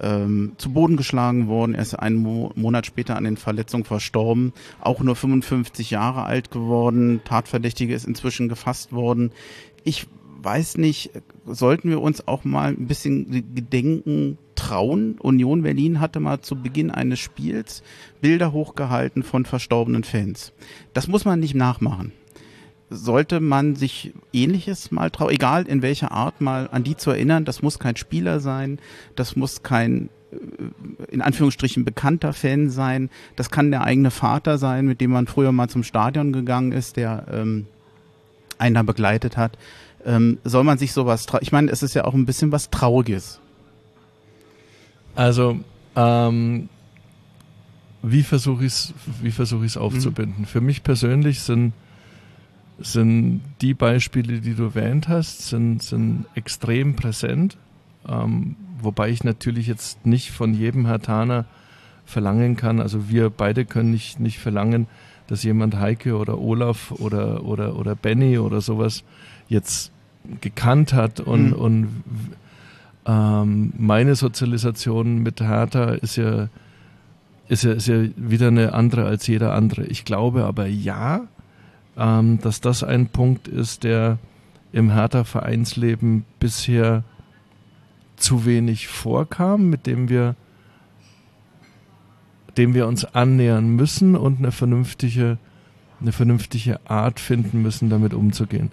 ähm, 0.00 0.52
zu 0.56 0.72
Boden 0.72 0.96
geschlagen 0.96 1.48
worden. 1.48 1.74
Er 1.74 1.82
ist 1.82 1.94
einen 1.94 2.16
Mo 2.16 2.52
Monat 2.54 2.86
später 2.86 3.16
an 3.16 3.24
den 3.24 3.36
Verletzungen 3.36 3.84
verstorben. 3.84 4.52
Auch 4.80 5.00
nur 5.00 5.16
55 5.16 5.90
Jahre 5.90 6.24
alt 6.24 6.50
geworden. 6.50 7.20
Tatverdächtige 7.24 7.94
ist 7.94 8.06
inzwischen 8.06 8.48
gefasst 8.48 8.92
worden. 8.92 9.32
Ich 9.84 10.06
weiß 10.42 10.78
nicht, 10.78 11.10
sollten 11.46 11.90
wir 11.90 12.00
uns 12.00 12.26
auch 12.26 12.44
mal 12.44 12.70
ein 12.70 12.86
bisschen 12.86 13.54
Gedenken 13.54 14.38
trauen? 14.54 15.18
Union 15.18 15.62
Berlin 15.62 16.00
hatte 16.00 16.20
mal 16.20 16.40
zu 16.40 16.56
Beginn 16.56 16.90
eines 16.90 17.18
Spiels 17.18 17.82
Bilder 18.20 18.52
hochgehalten 18.52 19.22
von 19.22 19.44
verstorbenen 19.44 20.04
Fans. 20.04 20.52
Das 20.92 21.08
muss 21.08 21.24
man 21.24 21.40
nicht 21.40 21.54
nachmachen. 21.54 22.12
Sollte 22.90 23.38
man 23.38 23.76
sich 23.76 24.12
ähnliches 24.32 24.90
mal 24.90 25.10
trauen, 25.10 25.30
egal 25.30 25.66
in 25.66 25.80
welcher 25.80 26.10
Art 26.10 26.40
mal 26.40 26.68
an 26.72 26.82
die 26.82 26.96
zu 26.96 27.10
erinnern, 27.10 27.44
das 27.44 27.62
muss 27.62 27.78
kein 27.78 27.96
Spieler 27.96 28.40
sein, 28.40 28.80
das 29.14 29.36
muss 29.36 29.62
kein 29.62 30.10
äh, 30.32 30.36
in 31.12 31.22
Anführungsstrichen 31.22 31.84
bekannter 31.84 32.32
Fan 32.32 32.68
sein, 32.68 33.08
das 33.36 33.50
kann 33.50 33.70
der 33.70 33.82
eigene 33.82 34.10
Vater 34.10 34.58
sein, 34.58 34.86
mit 34.86 35.00
dem 35.00 35.12
man 35.12 35.28
früher 35.28 35.52
mal 35.52 35.68
zum 35.68 35.84
Stadion 35.84 36.32
gegangen 36.32 36.72
ist, 36.72 36.96
der 36.96 37.26
ähm, 37.32 37.66
einen 38.58 38.74
da 38.74 38.82
begleitet 38.82 39.36
hat. 39.36 39.56
Ähm, 40.04 40.38
soll 40.44 40.64
man 40.64 40.78
sich 40.78 40.92
sowas 40.92 41.26
trauen? 41.26 41.42
Ich 41.42 41.52
meine, 41.52 41.70
es 41.70 41.82
ist 41.82 41.94
ja 41.94 42.04
auch 42.04 42.14
ein 42.14 42.26
bisschen 42.26 42.50
was 42.50 42.70
Trauriges. 42.70 43.38
Also, 45.14 45.60
ähm, 45.94 46.68
wie 48.02 48.22
versuche 48.22 48.64
ich 48.64 48.72
es 48.72 48.94
wie 49.20 49.30
versuche 49.30 49.64
ich 49.64 49.72
es 49.72 49.76
aufzubinden? 49.76 50.42
Mhm. 50.42 50.46
Für 50.46 50.60
mich 50.60 50.82
persönlich 50.82 51.40
sind 51.42 51.72
sind 52.80 53.42
die 53.60 53.74
Beispiele, 53.74 54.40
die 54.40 54.54
du 54.54 54.64
erwähnt 54.64 55.08
hast, 55.08 55.48
sind, 55.48 55.82
sind 55.82 56.26
extrem 56.34 56.96
präsent. 56.96 57.56
Ähm, 58.08 58.56
wobei 58.80 59.10
ich 59.10 59.24
natürlich 59.24 59.66
jetzt 59.66 60.06
nicht 60.06 60.30
von 60.30 60.54
jedem 60.54 60.86
Hertaner 60.86 61.44
verlangen 62.06 62.56
kann. 62.56 62.80
Also 62.80 63.08
wir 63.08 63.30
beide 63.30 63.64
können 63.64 63.90
nicht, 63.90 64.20
nicht 64.20 64.38
verlangen, 64.38 64.86
dass 65.26 65.42
jemand 65.42 65.78
Heike 65.78 66.16
oder 66.16 66.38
Olaf 66.38 66.90
oder, 66.92 67.44
oder, 67.44 67.76
oder 67.76 67.94
Benny 67.94 68.38
oder 68.38 68.60
sowas 68.60 69.04
jetzt 69.48 69.92
gekannt 70.40 70.92
hat 70.92 71.20
und, 71.20 71.48
mhm. 71.48 71.52
und 71.52 71.88
ähm, 73.06 73.72
meine 73.78 74.14
Sozialisation 74.16 75.18
mit 75.18 75.40
Hertha 75.40 75.90
ist 75.92 76.16
ja, 76.16 76.48
ist 77.48 77.64
ja, 77.64 77.72
ist 77.72 77.88
ja 77.88 78.04
wieder 78.16 78.48
eine 78.48 78.74
andere 78.74 79.06
als 79.06 79.26
jeder 79.26 79.54
andere. 79.54 79.84
Ich 79.86 80.04
glaube 80.04 80.44
aber 80.44 80.66
ja, 80.66 81.22
ähm, 82.00 82.40
dass 82.40 82.60
das 82.60 82.82
ein 82.82 83.08
Punkt 83.08 83.46
ist, 83.46 83.84
der 83.84 84.18
im 84.72 84.90
Hertha-Vereinsleben 84.90 86.24
bisher 86.40 87.04
zu 88.16 88.46
wenig 88.46 88.88
vorkam, 88.88 89.68
mit 89.68 89.86
dem 89.86 90.08
wir, 90.08 90.34
dem 92.56 92.74
wir 92.74 92.86
uns 92.86 93.04
annähern 93.04 93.76
müssen 93.76 94.16
und 94.16 94.38
eine 94.38 94.50
vernünftige, 94.50 95.38
eine 96.00 96.12
vernünftige 96.12 96.80
Art 96.88 97.20
finden 97.20 97.60
müssen, 97.60 97.90
damit 97.90 98.14
umzugehen. 98.14 98.72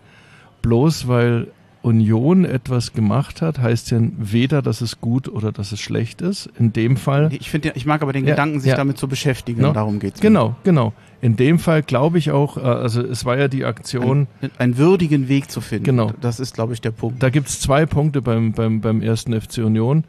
Bloß 0.61 1.07
weil 1.07 1.47
Union 1.87 2.43
etwas 2.43 2.91
gemacht 2.91 3.41
hat, 3.41 3.59
heißt 3.59 3.91
ja 3.91 3.99
weder, 4.17 4.61
dass 4.61 4.81
es 4.81 4.99
gut 4.99 5.29
oder 5.29 5.51
dass 5.53 5.71
es 5.71 5.79
schlecht 5.79 6.21
ist. 6.21 6.49
In 6.59 6.73
dem 6.73 6.97
Fall. 6.97 7.29
Ich 7.31 7.49
finde, 7.49 7.71
ich 7.75 7.85
mag 7.85 8.01
aber 8.01 8.11
den 8.11 8.25
ja, 8.25 8.31
Gedanken, 8.31 8.59
sich 8.59 8.71
ja. 8.71 8.75
damit 8.75 8.97
zu 8.97 9.07
beschäftigen. 9.07 9.61
No? 9.61 9.71
Darum 9.71 9.99
geht's. 9.99 10.19
Genau, 10.19 10.49
mir. 10.49 10.55
genau. 10.63 10.93
In 11.21 11.37
dem 11.37 11.59
Fall 11.59 11.81
glaube 11.81 12.17
ich 12.17 12.31
auch, 12.31 12.57
äh, 12.57 12.61
also 12.61 13.01
es 13.01 13.23
war 13.23 13.37
ja 13.37 13.47
die 13.47 13.63
Aktion. 13.63 14.27
Ein, 14.41 14.51
einen 14.57 14.77
würdigen 14.77 15.29
Weg 15.29 15.49
zu 15.49 15.61
finden. 15.61 15.85
Genau. 15.85 16.11
Das 16.19 16.39
ist, 16.39 16.53
glaube 16.53 16.73
ich, 16.73 16.81
der 16.81 16.91
Punkt. 16.91 17.23
Da 17.23 17.29
gibt 17.29 17.47
es 17.47 17.61
zwei 17.61 17.85
Punkte 17.85 18.21
beim, 18.21 18.51
beim, 18.51 18.81
beim 18.81 19.01
ersten 19.01 19.39
FC 19.39 19.59
Union. 19.59 20.03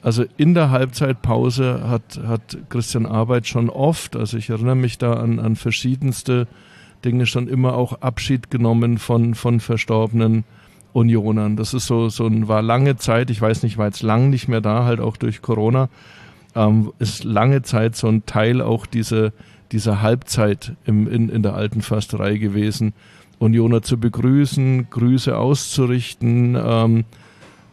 Also 0.00 0.24
in 0.36 0.54
der 0.54 0.70
Halbzeitpause 0.70 1.88
hat, 1.88 2.20
hat 2.26 2.56
Christian 2.70 3.04
Arbeit 3.04 3.46
schon 3.46 3.68
oft, 3.68 4.16
also 4.16 4.38
ich 4.38 4.48
erinnere 4.48 4.76
mich 4.76 4.96
da 4.96 5.14
an, 5.14 5.40
an 5.40 5.56
verschiedenste 5.56 6.46
Dinge, 7.04 7.26
schon 7.26 7.48
immer 7.48 7.74
auch 7.74 8.00
Abschied 8.00 8.50
genommen 8.50 8.98
von, 8.98 9.34
von 9.34 9.60
verstorbenen 9.60 10.44
Unionern. 10.92 11.56
Das 11.56 11.74
ist 11.74 11.86
so, 11.86 12.08
so 12.08 12.26
ein, 12.26 12.48
war 12.48 12.62
lange 12.62 12.96
Zeit, 12.96 13.30
ich 13.30 13.40
weiß 13.40 13.62
nicht, 13.62 13.78
war 13.78 13.86
jetzt 13.86 14.02
lang 14.02 14.30
nicht 14.30 14.48
mehr 14.48 14.60
da, 14.60 14.84
halt 14.84 15.00
auch 15.00 15.16
durch 15.16 15.42
Corona, 15.42 15.88
ähm, 16.54 16.92
ist 16.98 17.24
lange 17.24 17.62
Zeit 17.62 17.96
so 17.96 18.08
ein 18.08 18.26
Teil 18.26 18.60
auch 18.60 18.86
diese, 18.86 19.32
dieser 19.72 20.02
Halbzeit 20.02 20.72
im, 20.84 21.06
in, 21.10 21.28
in 21.28 21.42
der 21.42 21.54
alten 21.54 21.82
Försterei 21.82 22.36
gewesen. 22.36 22.94
Unioner 23.38 23.82
zu 23.82 23.98
begrüßen, 23.98 24.90
Grüße 24.90 25.36
auszurichten, 25.36 26.56
ähm, 26.60 27.04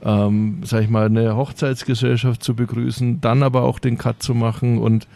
ähm, 0.04 0.60
sag 0.64 0.84
ich 0.84 0.90
mal, 0.90 1.08
eine 1.08 1.36
Hochzeitsgesellschaft 1.36 2.44
zu 2.44 2.56
begrüßen, 2.56 3.22
dann 3.22 3.42
aber 3.42 3.64
auch 3.64 3.80
den 3.80 3.98
Cut 3.98 4.22
zu 4.22 4.36
machen 4.36 4.78
und 4.78 5.08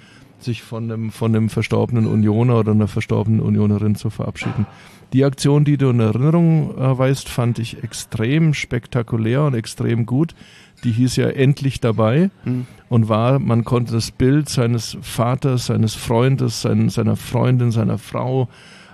sich 0.44 0.64
von 0.64 0.92
einem, 0.92 1.12
von 1.12 1.36
einem 1.36 1.50
verstorbenen 1.50 2.08
Unioner 2.08 2.60
oder 2.60 2.72
einer 2.72 2.88
verstorbenen 2.88 3.40
Unionerin 3.40 3.96
zu 3.96 4.10
verabschieden. 4.10 4.66
Die 5.14 5.26
Aktion, 5.26 5.66
die 5.66 5.78
du 5.78 5.90
in 5.90 6.00
Erinnerung 6.00 6.78
äh, 6.78 6.98
weißt, 6.98 7.30
fand 7.30 7.58
ich 7.60 7.84
extrem 7.84 8.54
spektakulär 8.54 9.44
und 9.44 9.56
extrem 9.56 10.06
gut. 10.06 10.36
Die 10.84 10.92
hieß 10.92 11.16
ja 11.16 11.30
endlich 11.30 11.80
dabei 11.80 12.30
mhm. 12.46 12.68
und 12.90 13.10
war, 13.10 13.40
man 13.40 13.66
konnte 13.66 13.92
das 13.92 14.12
Bild 14.12 14.50
seines 14.50 14.98
Vaters, 15.02 15.66
seines 15.66 15.96
Freundes, 15.96 16.62
sein, 16.62 16.90
seiner 16.90 17.16
Freundin, 17.16 17.72
seiner 17.72 17.98
Frau, 17.98 18.48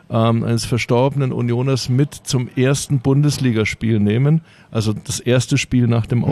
ähm, 0.09 0.43
eines 0.43 0.65
verstorbenen 0.65 1.31
Unioners 1.31 1.89
mit 1.89 2.13
zum 2.13 2.49
ersten 2.55 2.99
Bundesligaspiel 2.99 3.99
nehmen, 3.99 4.41
also 4.71 4.93
das 4.93 5.19
erste 5.19 5.57
Spiel 5.57 5.87
nach 5.87 6.05
dem 6.05 6.19
mhm. 6.19 6.25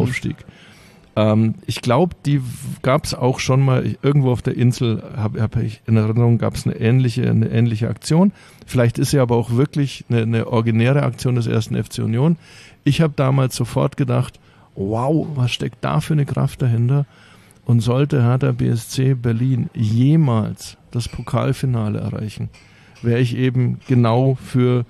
Ähm, 1.15 1.55
ich 1.65 1.81
glaube, 1.81 2.15
die 2.25 2.41
gab 2.81 3.05
es 3.05 3.13
auch 3.13 3.39
schon 3.39 3.61
mal 3.61 3.95
irgendwo 4.01 4.31
auf 4.31 4.41
der 4.41 4.57
Insel, 4.57 5.03
habe 5.15 5.41
hab 5.41 5.55
ich 5.57 5.81
in 5.85 5.97
Erinnerung, 5.97 6.37
gab 6.37 6.55
es 6.55 6.65
eine 6.65 6.75
ähnliche, 6.75 7.29
eine 7.29 7.49
ähnliche 7.49 7.89
Aktion. 7.89 8.31
Vielleicht 8.65 8.97
ist 8.97 9.11
sie 9.11 9.19
aber 9.19 9.35
auch 9.35 9.51
wirklich 9.51 10.05
eine, 10.09 10.23
eine 10.23 10.47
originäre 10.47 11.03
Aktion 11.03 11.35
des 11.35 11.47
ersten 11.47 11.81
FC 11.81 11.99
Union. 11.99 12.37
Ich 12.83 13.01
habe 13.01 13.13
damals 13.15 13.55
sofort 13.55 13.97
gedacht, 13.97 14.39
wow, 14.75 15.27
was 15.35 15.51
steckt 15.51 15.83
da 15.83 15.99
für 15.99 16.13
eine 16.13 16.25
Kraft 16.25 16.61
dahinter? 16.61 17.05
Und 17.65 17.79
sollte 17.79 18.23
Hertha 18.23 18.51
BSC 18.51 19.13
Berlin 19.13 19.69
jemals 19.73 20.77
das 20.91 21.07
Pokalfinale 21.07 21.99
erreichen, 21.99 22.49
wäre 23.01 23.19
ich 23.19 23.37
eben 23.37 23.79
genau 23.87 24.35
für 24.35 24.85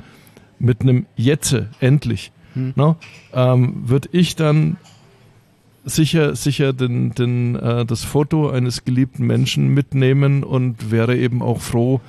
mit 0.57 0.81
einem 0.81 1.05
Jetze, 1.15 1.69
endlich, 1.79 2.31
hm. 2.53 2.73
no, 2.75 2.95
ähm, 3.33 3.83
würde 3.85 4.09
ich 4.11 4.35
dann 4.35 4.77
sicher, 5.85 6.35
sicher 6.35 6.73
den, 6.73 7.11
den, 7.11 7.55
äh, 7.55 7.85
das 7.85 8.03
Foto 8.03 8.49
eines 8.49 8.85
geliebten 8.85 9.25
Menschen 9.25 9.69
mitnehmen 9.69 10.43
und 10.43 10.91
wäre 10.91 11.17
eben 11.17 11.41
auch 11.41 11.61
froh, 11.61 12.01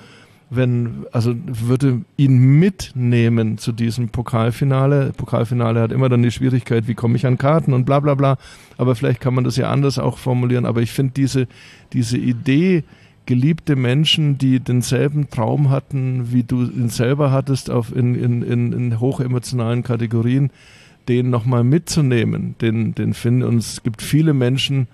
wenn, 0.51 1.07
also 1.13 1.35
würde 1.47 2.03
ihn 2.17 2.39
mitnehmen 2.59 3.59
zu 3.59 3.73
diesem 3.73 4.09
Pokalfinale. 4.09 5.13
Pokalfinale 5.17 5.81
hat 5.81 5.93
immer 5.93 6.09
dann 6.09 6.23
die 6.23 6.31
Schwierigkeit, 6.31 6.87
wie 6.87 6.95
komme 6.95 7.17
ich 7.17 7.27
an 7.27 7.39
Karten 7.39 7.73
und 7.73 7.85
bla 7.85 8.01
bla 8.01 8.15
bla. 8.15 8.39
Aber 8.77 8.95
vielleicht 8.95 9.21
kann 9.21 9.35
man 9.35 9.45
das 9.45 9.57
ja 9.57 9.71
anders 9.71 9.99
auch 9.99 10.19
formulieren. 10.19 10.67
Aber 10.67 10.83
ich 10.83 10.93
finde 10.93 11.15
diese, 11.17 11.49
diese 11.93 12.19
Idee, 12.19 12.85
geliebte 13.27 13.75
Menschen, 13.75 14.39
die 14.39 14.61
denselben 14.61 15.31
Traum 15.31 15.71
hatten, 15.71 16.33
wie 16.33 16.43
du 16.43 16.63
ihn 16.63 16.91
selber 16.91 17.33
hattest, 17.33 17.71
auf 17.71 17.95
in, 17.95 18.15
in, 18.15 18.43
in, 18.43 18.73
in 18.73 19.01
hochemotionalen 19.01 19.83
Kategorien, 19.83 20.51
den 21.09 21.31
nochmal 21.31 21.65
mitzunehmen, 21.65 22.57
den, 22.61 22.95
den 22.95 23.15
finden. 23.15 23.43
Und 23.43 23.59
es 23.59 23.83
gibt 23.83 24.03
viele 24.03 24.35
Menschen, 24.35 24.89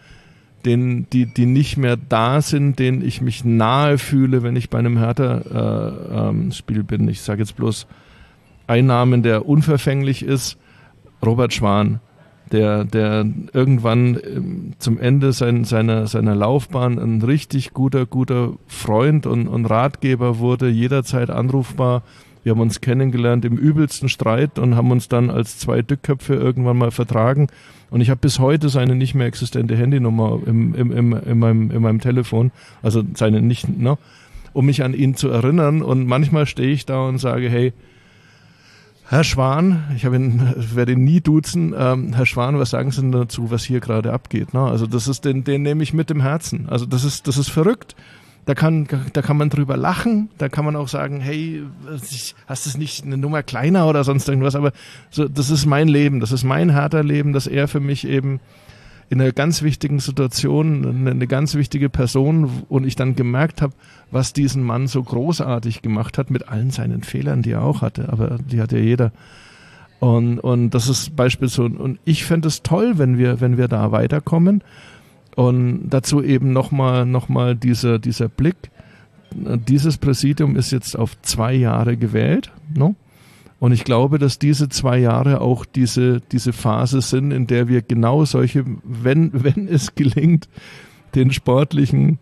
den, 0.64 1.06
die, 1.10 1.26
die 1.26 1.46
nicht 1.46 1.76
mehr 1.76 1.96
da 1.96 2.42
sind, 2.42 2.78
denen 2.78 3.02
ich 3.02 3.20
mich 3.20 3.44
nahe 3.44 3.98
fühle, 3.98 4.42
wenn 4.42 4.56
ich 4.56 4.70
bei 4.70 4.78
einem 4.78 4.98
Hertha-Spiel 4.98 6.76
äh, 6.76 6.80
ähm, 6.80 6.86
bin. 6.86 7.08
Ich 7.08 7.22
sage 7.22 7.40
jetzt 7.40 7.56
bloß 7.56 7.86
ein 8.66 8.86
Namen, 8.86 9.22
der 9.22 9.46
unverfänglich 9.46 10.22
ist, 10.22 10.58
Robert 11.24 11.52
Schwan, 11.52 12.00
der, 12.52 12.84
der 12.84 13.26
irgendwann 13.52 14.16
ähm, 14.16 14.72
zum 14.78 14.98
Ende 14.98 15.32
sein, 15.32 15.64
seiner, 15.64 16.06
seiner 16.06 16.34
Laufbahn 16.34 16.98
ein 16.98 17.22
richtig 17.22 17.72
guter, 17.72 18.06
guter 18.06 18.54
Freund 18.66 19.26
und, 19.26 19.48
und 19.48 19.66
Ratgeber 19.66 20.38
wurde, 20.38 20.68
jederzeit 20.68 21.30
anrufbar, 21.30 22.02
wir 22.42 22.52
haben 22.52 22.60
uns 22.60 22.80
kennengelernt 22.80 23.44
im 23.44 23.56
übelsten 23.56 24.08
Streit 24.08 24.58
und 24.58 24.74
haben 24.74 24.90
uns 24.90 25.08
dann 25.08 25.30
als 25.30 25.58
zwei 25.58 25.82
Dückköpfe 25.82 26.34
irgendwann 26.34 26.78
mal 26.78 26.90
vertragen. 26.90 27.48
Und 27.90 28.00
ich 28.00 28.08
habe 28.08 28.20
bis 28.20 28.38
heute 28.38 28.68
seine 28.68 28.94
nicht 28.94 29.14
mehr 29.14 29.26
existente 29.26 29.76
Handynummer 29.76 30.40
im, 30.46 30.74
im, 30.74 30.92
im, 30.92 31.12
in, 31.12 31.38
meinem, 31.38 31.70
in 31.70 31.82
meinem 31.82 32.00
Telefon, 32.00 32.52
also 32.82 33.02
seine 33.14 33.42
nicht, 33.42 33.68
ne, 33.68 33.98
um 34.52 34.66
mich 34.66 34.82
an 34.82 34.94
ihn 34.94 35.14
zu 35.16 35.28
erinnern. 35.28 35.82
Und 35.82 36.06
manchmal 36.06 36.46
stehe 36.46 36.70
ich 36.70 36.86
da 36.86 37.06
und 37.06 37.18
sage, 37.18 37.50
hey, 37.50 37.72
Herr 39.10 39.24
Schwan, 39.24 39.82
ich 39.96 40.04
ihn, 40.04 40.40
werde 40.56 40.92
ihn 40.92 41.04
nie 41.04 41.20
duzen. 41.20 41.74
Ähm, 41.76 42.12
Herr 42.14 42.26
Schwan, 42.26 42.58
was 42.60 42.70
sagen 42.70 42.92
Sie 42.92 43.00
denn 43.00 43.12
dazu, 43.12 43.50
was 43.50 43.64
hier 43.64 43.80
gerade 43.80 44.12
abgeht? 44.12 44.54
Ne? 44.54 44.60
Also 44.60 44.86
das 44.86 45.08
ist 45.08 45.24
den, 45.24 45.42
den 45.42 45.62
nehme 45.62 45.82
ich 45.82 45.92
mit 45.92 46.10
dem 46.10 46.20
Herzen. 46.20 46.68
Also 46.68 46.86
das 46.86 47.02
ist, 47.02 47.26
das 47.26 47.36
ist 47.36 47.50
verrückt. 47.50 47.96
Da 48.50 48.56
kann, 48.56 48.88
da 49.12 49.22
kann 49.22 49.36
man 49.36 49.48
drüber 49.48 49.76
lachen, 49.76 50.28
da 50.36 50.48
kann 50.48 50.64
man 50.64 50.74
auch 50.74 50.88
sagen, 50.88 51.20
hey, 51.20 51.62
hast 52.48 52.66
es 52.66 52.76
nicht 52.76 53.04
eine 53.04 53.16
Nummer 53.16 53.44
kleiner 53.44 53.86
oder 53.86 54.02
sonst 54.02 54.28
irgendwas, 54.28 54.56
aber 54.56 54.72
so, 55.08 55.28
das 55.28 55.50
ist 55.50 55.66
mein 55.66 55.86
Leben, 55.86 56.18
das 56.18 56.32
ist 56.32 56.42
mein 56.42 56.74
harter 56.74 57.04
Leben, 57.04 57.32
dass 57.32 57.46
er 57.46 57.68
für 57.68 57.78
mich 57.78 58.04
eben 58.04 58.40
in 59.08 59.20
einer 59.20 59.30
ganz 59.30 59.62
wichtigen 59.62 60.00
Situation, 60.00 60.84
eine, 60.84 61.12
eine 61.12 61.28
ganz 61.28 61.54
wichtige 61.54 61.88
Person 61.88 62.64
und 62.68 62.84
ich 62.88 62.96
dann 62.96 63.14
gemerkt 63.14 63.62
habe, 63.62 63.72
was 64.10 64.32
diesen 64.32 64.64
Mann 64.64 64.88
so 64.88 65.00
großartig 65.00 65.80
gemacht 65.80 66.18
hat, 66.18 66.28
mit 66.28 66.48
allen 66.48 66.72
seinen 66.72 67.04
Fehlern, 67.04 67.42
die 67.42 67.52
er 67.52 67.62
auch 67.62 67.82
hatte, 67.82 68.08
aber 68.08 68.38
die 68.44 68.60
hat 68.60 68.72
ja 68.72 68.78
jeder. 68.78 69.12
Und, 70.00 70.40
und 70.40 70.70
das 70.70 70.88
ist 70.88 71.14
beispielsweise, 71.14 71.68
und 71.68 72.00
ich 72.04 72.24
fände 72.24 72.48
es 72.48 72.64
toll, 72.64 72.94
wenn 72.96 73.16
wir, 73.16 73.40
wenn 73.40 73.58
wir 73.58 73.68
da 73.68 73.92
weiterkommen. 73.92 74.64
Und 75.40 75.88
dazu 75.88 76.22
eben 76.22 76.52
nochmal 76.52 77.06
noch 77.06 77.30
mal 77.30 77.56
dieser, 77.56 77.98
dieser 77.98 78.28
Blick. 78.28 78.70
Dieses 79.32 79.96
Präsidium 79.96 80.54
ist 80.54 80.70
jetzt 80.70 80.98
auf 80.98 81.18
zwei 81.22 81.54
Jahre 81.54 81.96
gewählt. 81.96 82.52
No? 82.74 82.94
Und 83.58 83.72
ich 83.72 83.84
glaube, 83.84 84.18
dass 84.18 84.38
diese 84.38 84.68
zwei 84.68 84.98
Jahre 84.98 85.40
auch 85.40 85.64
diese, 85.64 86.20
diese 86.20 86.52
Phase 86.52 87.00
sind, 87.00 87.30
in 87.30 87.46
der 87.46 87.68
wir 87.68 87.80
genau 87.80 88.26
solche, 88.26 88.66
wenn, 88.84 89.30
wenn 89.32 89.66
es 89.66 89.94
gelingt, 89.94 90.46
den 91.14 91.32
sportlichen 91.32 92.18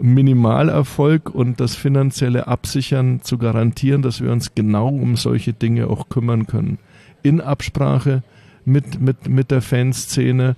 Minimalerfolg 0.00 1.32
und 1.32 1.60
das 1.60 1.76
finanzielle 1.76 2.48
Absichern 2.48 3.22
zu 3.22 3.38
garantieren, 3.38 4.02
dass 4.02 4.20
wir 4.20 4.32
uns 4.32 4.56
genau 4.56 4.88
um 4.88 5.14
solche 5.14 5.52
Dinge 5.52 5.86
auch 5.86 6.08
kümmern 6.08 6.48
können. 6.48 6.78
In 7.22 7.40
Absprache 7.40 8.24
mit, 8.64 9.00
mit, 9.00 9.28
mit 9.28 9.52
der 9.52 9.62
Fanszene, 9.62 10.56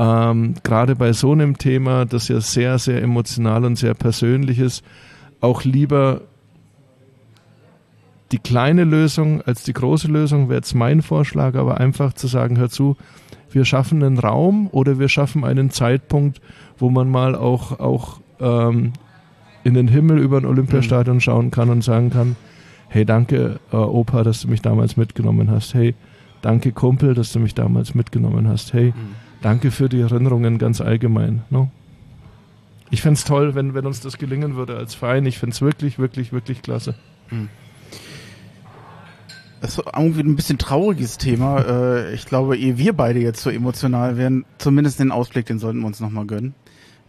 ähm, 0.00 0.54
gerade 0.62 0.96
bei 0.96 1.12
so 1.12 1.32
einem 1.32 1.58
Thema, 1.58 2.06
das 2.06 2.28
ja 2.28 2.40
sehr, 2.40 2.78
sehr 2.78 3.02
emotional 3.02 3.66
und 3.66 3.76
sehr 3.76 3.92
persönlich 3.92 4.58
ist, 4.58 4.82
auch 5.42 5.64
lieber 5.64 6.22
die 8.32 8.38
kleine 8.38 8.84
Lösung 8.84 9.42
als 9.42 9.62
die 9.62 9.74
große 9.74 10.08
Lösung 10.08 10.48
wäre 10.48 10.60
jetzt 10.60 10.74
mein 10.74 11.02
Vorschlag, 11.02 11.54
aber 11.54 11.80
einfach 11.80 12.14
zu 12.14 12.28
sagen, 12.28 12.56
hör 12.56 12.70
zu, 12.70 12.96
wir 13.50 13.66
schaffen 13.66 14.02
einen 14.02 14.18
Raum 14.18 14.68
oder 14.72 14.98
wir 14.98 15.10
schaffen 15.10 15.44
einen 15.44 15.70
Zeitpunkt, 15.70 16.40
wo 16.78 16.88
man 16.88 17.10
mal 17.10 17.34
auch, 17.34 17.78
auch 17.78 18.20
ähm, 18.40 18.94
in 19.64 19.74
den 19.74 19.88
Himmel 19.88 20.18
über 20.18 20.38
ein 20.38 20.46
Olympiastadion 20.46 21.16
mhm. 21.16 21.20
schauen 21.20 21.50
kann 21.50 21.68
und 21.68 21.84
sagen 21.84 22.08
kann, 22.08 22.36
hey, 22.88 23.04
danke 23.04 23.60
äh, 23.70 23.76
Opa, 23.76 24.22
dass 24.22 24.40
du 24.40 24.48
mich 24.48 24.62
damals 24.62 24.96
mitgenommen 24.96 25.50
hast. 25.50 25.74
Hey, 25.74 25.94
danke 26.40 26.72
Kumpel, 26.72 27.12
dass 27.12 27.32
du 27.32 27.38
mich 27.38 27.54
damals 27.54 27.94
mitgenommen 27.94 28.48
hast. 28.48 28.72
Hey, 28.72 28.94
mhm. 28.96 29.19
Danke 29.42 29.70
für 29.70 29.88
die 29.88 30.00
Erinnerungen 30.00 30.58
ganz 30.58 30.80
allgemein. 30.80 31.42
No? 31.50 31.70
Ich 32.90 33.02
fände 33.02 33.18
es 33.18 33.24
toll, 33.24 33.54
wenn, 33.54 33.74
wenn 33.74 33.86
uns 33.86 34.00
das 34.00 34.18
gelingen 34.18 34.56
würde 34.56 34.76
als 34.76 34.94
Verein. 34.94 35.24
Ich 35.26 35.38
finde 35.38 35.54
es 35.54 35.62
wirklich, 35.62 35.98
wirklich, 35.98 36.32
wirklich 36.32 36.62
klasse. 36.62 36.94
Das 39.60 39.78
ist 39.78 39.84
irgendwie 39.94 40.20
ein 40.20 40.36
bisschen 40.36 40.58
trauriges 40.58 41.18
Thema. 41.18 41.60
Äh, 41.70 42.14
ich 42.14 42.26
glaube, 42.26 42.56
ehe 42.56 42.78
wir 42.78 42.92
beide 42.92 43.20
jetzt 43.20 43.42
so 43.42 43.50
emotional 43.50 44.16
werden, 44.16 44.44
zumindest 44.58 44.98
den 44.98 45.12
Ausblick, 45.12 45.46
den 45.46 45.58
sollten 45.58 45.80
wir 45.80 45.86
uns 45.86 46.00
nochmal 46.00 46.26
gönnen. 46.26 46.54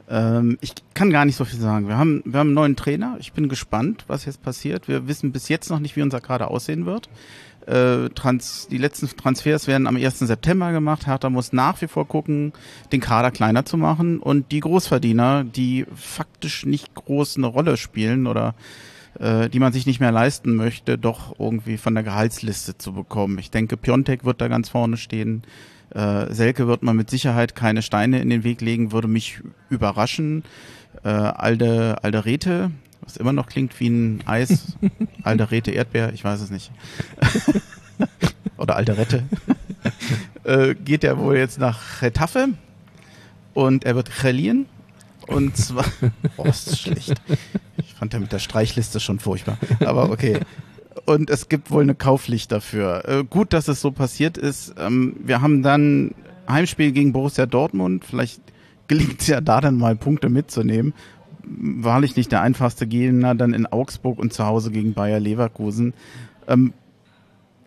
Ähm, 0.09 0.57
ich 0.61 0.73
kann 0.93 1.09
gar 1.09 1.25
nicht 1.25 1.37
so 1.37 1.45
viel 1.45 1.59
sagen. 1.59 1.87
Wir 1.87 1.97
haben, 1.97 2.21
wir 2.25 2.39
haben 2.39 2.49
einen 2.49 2.55
neuen 2.55 2.75
Trainer. 2.75 3.15
Ich 3.19 3.31
bin 3.31 3.47
gespannt, 3.47 4.03
was 4.07 4.25
jetzt 4.25 4.43
passiert. 4.43 4.87
Wir 4.87 5.07
wissen 5.07 5.31
bis 5.31 5.47
jetzt 5.47 5.69
noch 5.69 5.79
nicht, 5.79 5.95
wie 5.95 6.01
unser 6.01 6.19
Kader 6.19 6.51
aussehen 6.51 6.85
wird. 6.85 7.09
Äh, 7.67 8.09
Trans, 8.09 8.67
die 8.69 8.77
letzten 8.77 9.07
Transfers 9.07 9.67
werden 9.67 9.87
am 9.87 9.95
1. 9.95 10.19
September 10.19 10.71
gemacht. 10.71 11.07
Hertha 11.07 11.29
muss 11.29 11.53
nach 11.53 11.81
wie 11.81 11.87
vor 11.87 12.07
gucken, 12.07 12.53
den 12.91 13.01
Kader 13.01 13.31
kleiner 13.31 13.65
zu 13.65 13.77
machen 13.77 14.19
und 14.19 14.51
die 14.51 14.61
Großverdiener, 14.61 15.43
die 15.43 15.85
faktisch 15.95 16.65
nicht 16.65 16.95
groß 16.95 17.37
eine 17.37 17.47
Rolle 17.47 17.77
spielen 17.77 18.27
oder 18.27 18.55
äh, 19.19 19.49
die 19.49 19.59
man 19.59 19.73
sich 19.73 19.85
nicht 19.85 19.99
mehr 19.99 20.11
leisten 20.11 20.55
möchte, 20.55 20.97
doch 20.97 21.39
irgendwie 21.39 21.77
von 21.77 21.93
der 21.93 22.03
Gehaltsliste 22.03 22.77
zu 22.77 22.93
bekommen. 22.93 23.37
Ich 23.37 23.51
denke, 23.51 23.77
Piontek 23.77 24.25
wird 24.25 24.41
da 24.41 24.47
ganz 24.47 24.69
vorne 24.69 24.97
stehen. 24.97 25.43
Äh, 25.93 26.33
Selke 26.33 26.67
wird 26.67 26.83
man 26.83 26.95
mit 26.95 27.09
Sicherheit 27.09 27.55
keine 27.55 27.81
Steine 27.81 28.21
in 28.21 28.29
den 28.29 28.43
Weg 28.43 28.61
legen, 28.61 28.91
würde 28.91 29.07
mich 29.07 29.41
überraschen. 29.69 30.43
Äh, 31.03 31.09
Alde, 31.09 32.03
Alderete, 32.03 32.71
was 33.03 33.17
immer 33.17 33.33
noch 33.33 33.47
klingt 33.47 33.79
wie 33.79 33.89
ein 33.89 34.23
Eis. 34.25 34.77
Alderete 35.23 35.71
Erdbeer, 35.71 36.13
ich 36.13 36.23
weiß 36.23 36.41
es 36.41 36.49
nicht. 36.49 36.71
Oder 38.57 38.75
Alderette. 38.75 39.23
äh, 40.43 40.75
geht 40.75 41.03
er 41.03 41.17
wohl 41.17 41.37
jetzt 41.37 41.59
nach 41.59 42.01
Retafe 42.01 42.49
und 43.53 43.85
er 43.85 43.95
wird 43.95 44.09
Chelien. 44.09 44.65
Und 45.27 45.55
zwar, 45.55 45.85
oh, 46.37 46.43
ist 46.45 46.79
schlecht. 46.79 47.13
Ich 47.77 47.93
fand 47.93 48.13
ja 48.13 48.19
mit 48.19 48.31
der 48.31 48.39
Streichliste 48.39 48.99
schon 48.99 49.19
furchtbar. 49.19 49.57
Aber 49.79 50.09
okay. 50.09 50.39
Und 51.05 51.29
es 51.29 51.47
gibt 51.47 51.71
wohl 51.71 51.83
eine 51.83 51.95
Kaufpflicht 51.95 52.51
dafür. 52.51 53.07
Äh, 53.07 53.23
gut, 53.23 53.53
dass 53.53 53.67
es 53.67 53.81
so 53.81 53.91
passiert 53.91 54.37
ist. 54.37 54.75
Ähm, 54.77 55.15
wir 55.23 55.41
haben 55.41 55.63
dann 55.63 56.13
Heimspiel 56.49 56.91
gegen 56.91 57.13
Borussia 57.13 57.45
Dortmund. 57.45 58.03
Vielleicht 58.05 58.41
gelingt 58.87 59.21
es 59.21 59.27
ja 59.27 59.41
da 59.41 59.61
dann 59.61 59.77
mal 59.77 59.95
Punkte 59.95 60.29
mitzunehmen. 60.29 60.93
Wahrlich 61.57 62.15
nicht 62.15 62.31
der 62.31 62.41
einfachste 62.41 62.87
Gegner, 62.87 63.35
dann 63.35 63.53
in 63.53 63.65
Augsburg 63.65 64.19
und 64.19 64.33
zu 64.33 64.45
Hause 64.45 64.71
gegen 64.71 64.93
Bayer 64.93 65.19
Leverkusen. 65.19 65.93
Ähm, 66.47 66.73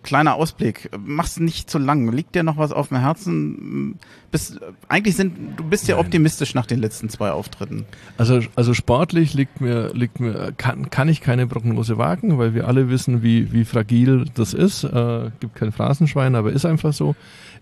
kleiner 0.04 0.34
Ausblick. 0.36 0.90
Mach's 1.04 1.40
nicht 1.40 1.68
zu 1.68 1.78
lang. 1.78 2.12
Liegt 2.12 2.36
dir 2.36 2.44
noch 2.44 2.56
was 2.56 2.70
auf 2.70 2.88
dem 2.88 3.00
Herzen? 3.00 3.98
Bist, 4.30 4.60
eigentlich 4.88 5.16
sind, 5.16 5.58
du 5.58 5.64
bist 5.64 5.88
ja 5.88 5.96
Nein. 5.96 6.04
optimistisch 6.04 6.54
nach 6.54 6.66
den 6.66 6.78
letzten 6.78 7.08
zwei 7.08 7.32
Auftritten. 7.32 7.84
Also, 8.16 8.40
also 8.54 8.74
sportlich 8.74 9.34
liegt 9.34 9.60
mir, 9.60 9.92
liegt 9.92 10.20
mir, 10.20 10.52
kann, 10.56 10.90
kann 10.90 11.08
ich 11.08 11.20
keine 11.20 11.48
Prognose 11.48 11.98
wagen, 11.98 12.38
weil 12.38 12.54
wir 12.54 12.68
alle 12.68 12.88
wissen, 12.88 13.22
wie, 13.24 13.52
wie 13.52 13.64
fragil 13.64 14.26
das 14.34 14.54
ist. 14.54 14.84
Äh, 14.84 15.30
gibt 15.40 15.56
kein 15.56 15.72
Phrasenschwein, 15.72 16.36
aber 16.36 16.52
ist 16.52 16.66
einfach 16.66 16.92
so. 16.92 17.16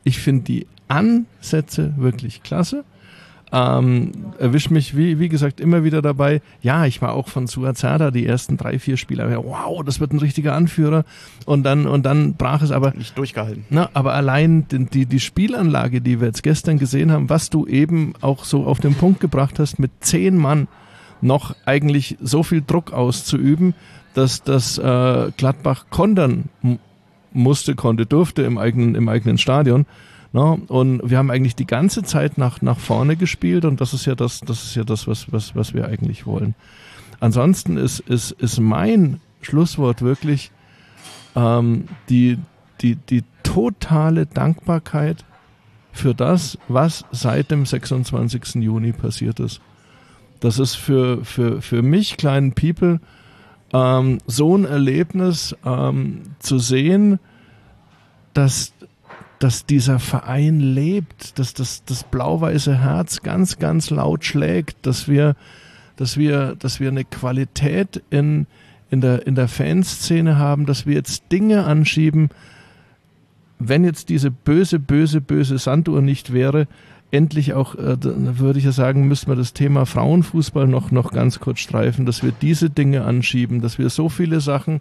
Ich 0.04 0.18
finde 0.18 0.42
die 0.42 0.66
Ansätze 0.88 1.94
wirklich 1.96 2.42
klasse 2.42 2.84
ähm, 3.52 4.12
erwischt 4.38 4.70
mich, 4.70 4.96
wie, 4.96 5.18
wie 5.18 5.28
gesagt, 5.28 5.60
immer 5.60 5.84
wieder 5.84 6.00
dabei. 6.00 6.40
Ja, 6.62 6.86
ich 6.86 7.02
war 7.02 7.12
auch 7.12 7.28
von 7.28 7.46
Suazada 7.46 8.10
die 8.10 8.26
ersten 8.26 8.56
drei, 8.56 8.78
vier 8.78 8.96
Spieler. 8.96 9.30
Wow, 9.44 9.84
das 9.84 10.00
wird 10.00 10.12
ein 10.12 10.18
richtiger 10.18 10.54
Anführer. 10.54 11.04
Und 11.44 11.62
dann, 11.64 11.86
und 11.86 12.04
dann 12.06 12.34
brach 12.34 12.62
es 12.62 12.70
aber. 12.70 12.92
Nicht 12.94 13.16
durchgehalten. 13.18 13.66
Na, 13.68 13.90
aber 13.92 14.14
allein 14.14 14.66
die, 14.68 14.86
die, 14.86 15.06
die 15.06 15.20
Spielanlage, 15.20 16.00
die 16.00 16.20
wir 16.20 16.28
jetzt 16.28 16.42
gestern 16.42 16.78
gesehen 16.78 17.12
haben, 17.12 17.28
was 17.28 17.50
du 17.50 17.66
eben 17.66 18.14
auch 18.22 18.44
so 18.44 18.64
auf 18.64 18.80
den 18.80 18.94
Punkt 18.94 19.20
gebracht 19.20 19.58
hast, 19.58 19.78
mit 19.78 19.90
zehn 20.00 20.36
Mann 20.38 20.66
noch 21.20 21.54
eigentlich 21.66 22.16
so 22.20 22.42
viel 22.42 22.62
Druck 22.66 22.92
auszuüben, 22.92 23.74
dass 24.14 24.42
das 24.42 24.78
äh, 24.78 25.30
Gladbach 25.36 25.86
kontern 25.90 26.48
musste, 27.32 27.74
konnte, 27.74 28.06
durfte 28.06 28.42
im 28.42 28.56
eigenen, 28.56 28.94
im 28.94 29.08
eigenen 29.08 29.36
Stadion. 29.36 29.86
Ne? 30.32 30.58
Und 30.68 31.08
wir 31.08 31.18
haben 31.18 31.30
eigentlich 31.30 31.56
die 31.56 31.66
ganze 31.66 32.02
Zeit 32.02 32.38
nach, 32.38 32.62
nach 32.62 32.78
vorne 32.78 33.16
gespielt 33.16 33.64
und 33.64 33.80
das 33.80 33.92
ist 33.94 34.06
ja 34.06 34.14
das, 34.14 34.40
das 34.40 34.64
ist 34.64 34.74
ja 34.74 34.84
das, 34.84 35.06
was, 35.06 35.30
was, 35.32 35.54
was 35.54 35.74
wir 35.74 35.86
eigentlich 35.86 36.26
wollen. 36.26 36.54
Ansonsten 37.20 37.76
ist, 37.76 38.00
ist, 38.00 38.32
ist 38.32 38.58
mein 38.58 39.20
Schlusswort 39.42 40.02
wirklich 40.02 40.50
ähm, 41.36 41.86
die, 42.08 42.38
die, 42.80 42.96
die 42.96 43.24
totale 43.42 44.26
Dankbarkeit 44.26 45.24
für 45.92 46.14
das, 46.14 46.58
was 46.68 47.04
seit 47.12 47.50
dem 47.50 47.66
26. 47.66 48.56
Juni 48.56 48.92
passiert 48.92 49.40
ist. 49.40 49.60
Das 50.40 50.58
ist 50.58 50.74
für, 50.74 51.24
für, 51.24 51.62
für 51.62 51.82
mich, 51.82 52.16
kleinen 52.16 52.52
People, 52.52 53.00
ähm, 53.72 54.18
so 54.26 54.56
ein 54.56 54.64
Erlebnis 54.64 55.54
ähm, 55.64 56.22
zu 56.38 56.58
sehen, 56.58 57.20
dass, 58.34 58.72
dass 59.42 59.66
dieser 59.66 59.98
Verein 59.98 60.60
lebt, 60.60 61.36
dass 61.40 61.52
das, 61.52 61.84
das 61.84 62.04
blau-weiße 62.04 62.78
Herz 62.78 63.22
ganz, 63.22 63.58
ganz 63.58 63.90
laut 63.90 64.24
schlägt, 64.24 64.86
dass 64.86 65.08
wir, 65.08 65.34
dass 65.96 66.16
wir, 66.16 66.54
dass 66.56 66.78
wir 66.78 66.88
eine 66.88 67.04
Qualität 67.04 68.02
in, 68.10 68.46
in 68.90 69.00
der, 69.00 69.26
in 69.26 69.34
der 69.34 69.48
Fanszene 69.48 70.38
haben, 70.38 70.64
dass 70.64 70.86
wir 70.86 70.94
jetzt 70.94 71.24
Dinge 71.32 71.64
anschieben, 71.64 72.28
wenn 73.58 73.82
jetzt 73.82 74.10
diese 74.10 74.30
böse, 74.30 74.78
böse, 74.78 75.20
böse 75.20 75.58
Sanduhr 75.58 76.02
nicht 76.02 76.32
wäre, 76.32 76.68
endlich 77.10 77.52
auch, 77.52 77.74
äh, 77.74 77.96
würde 78.00 78.60
ich 78.60 78.64
ja 78.64 78.72
sagen, 78.72 79.08
müssten 79.08 79.28
wir 79.28 79.36
das 79.36 79.54
Thema 79.54 79.86
Frauenfußball 79.86 80.68
noch, 80.68 80.92
noch 80.92 81.10
ganz 81.10 81.40
kurz 81.40 81.58
streifen, 81.58 82.06
dass 82.06 82.22
wir 82.22 82.32
diese 82.40 82.70
Dinge 82.70 83.04
anschieben, 83.04 83.60
dass 83.60 83.76
wir 83.76 83.90
so 83.90 84.08
viele 84.08 84.40
Sachen 84.40 84.78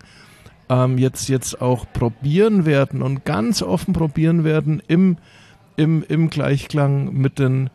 ähm, 0.71 0.97
jetzt, 0.97 1.27
jetzt 1.27 1.61
auch 1.61 1.85
probieren 1.91 2.65
werden 2.65 3.01
und 3.01 3.25
ganz 3.25 3.61
offen 3.61 3.93
probieren 3.93 4.45
werden 4.45 4.81
im, 4.87 5.17
im, 5.75 6.03
im 6.07 6.29
Gleichklang 6.29 7.13
mit 7.13 7.39
den, 7.39 7.69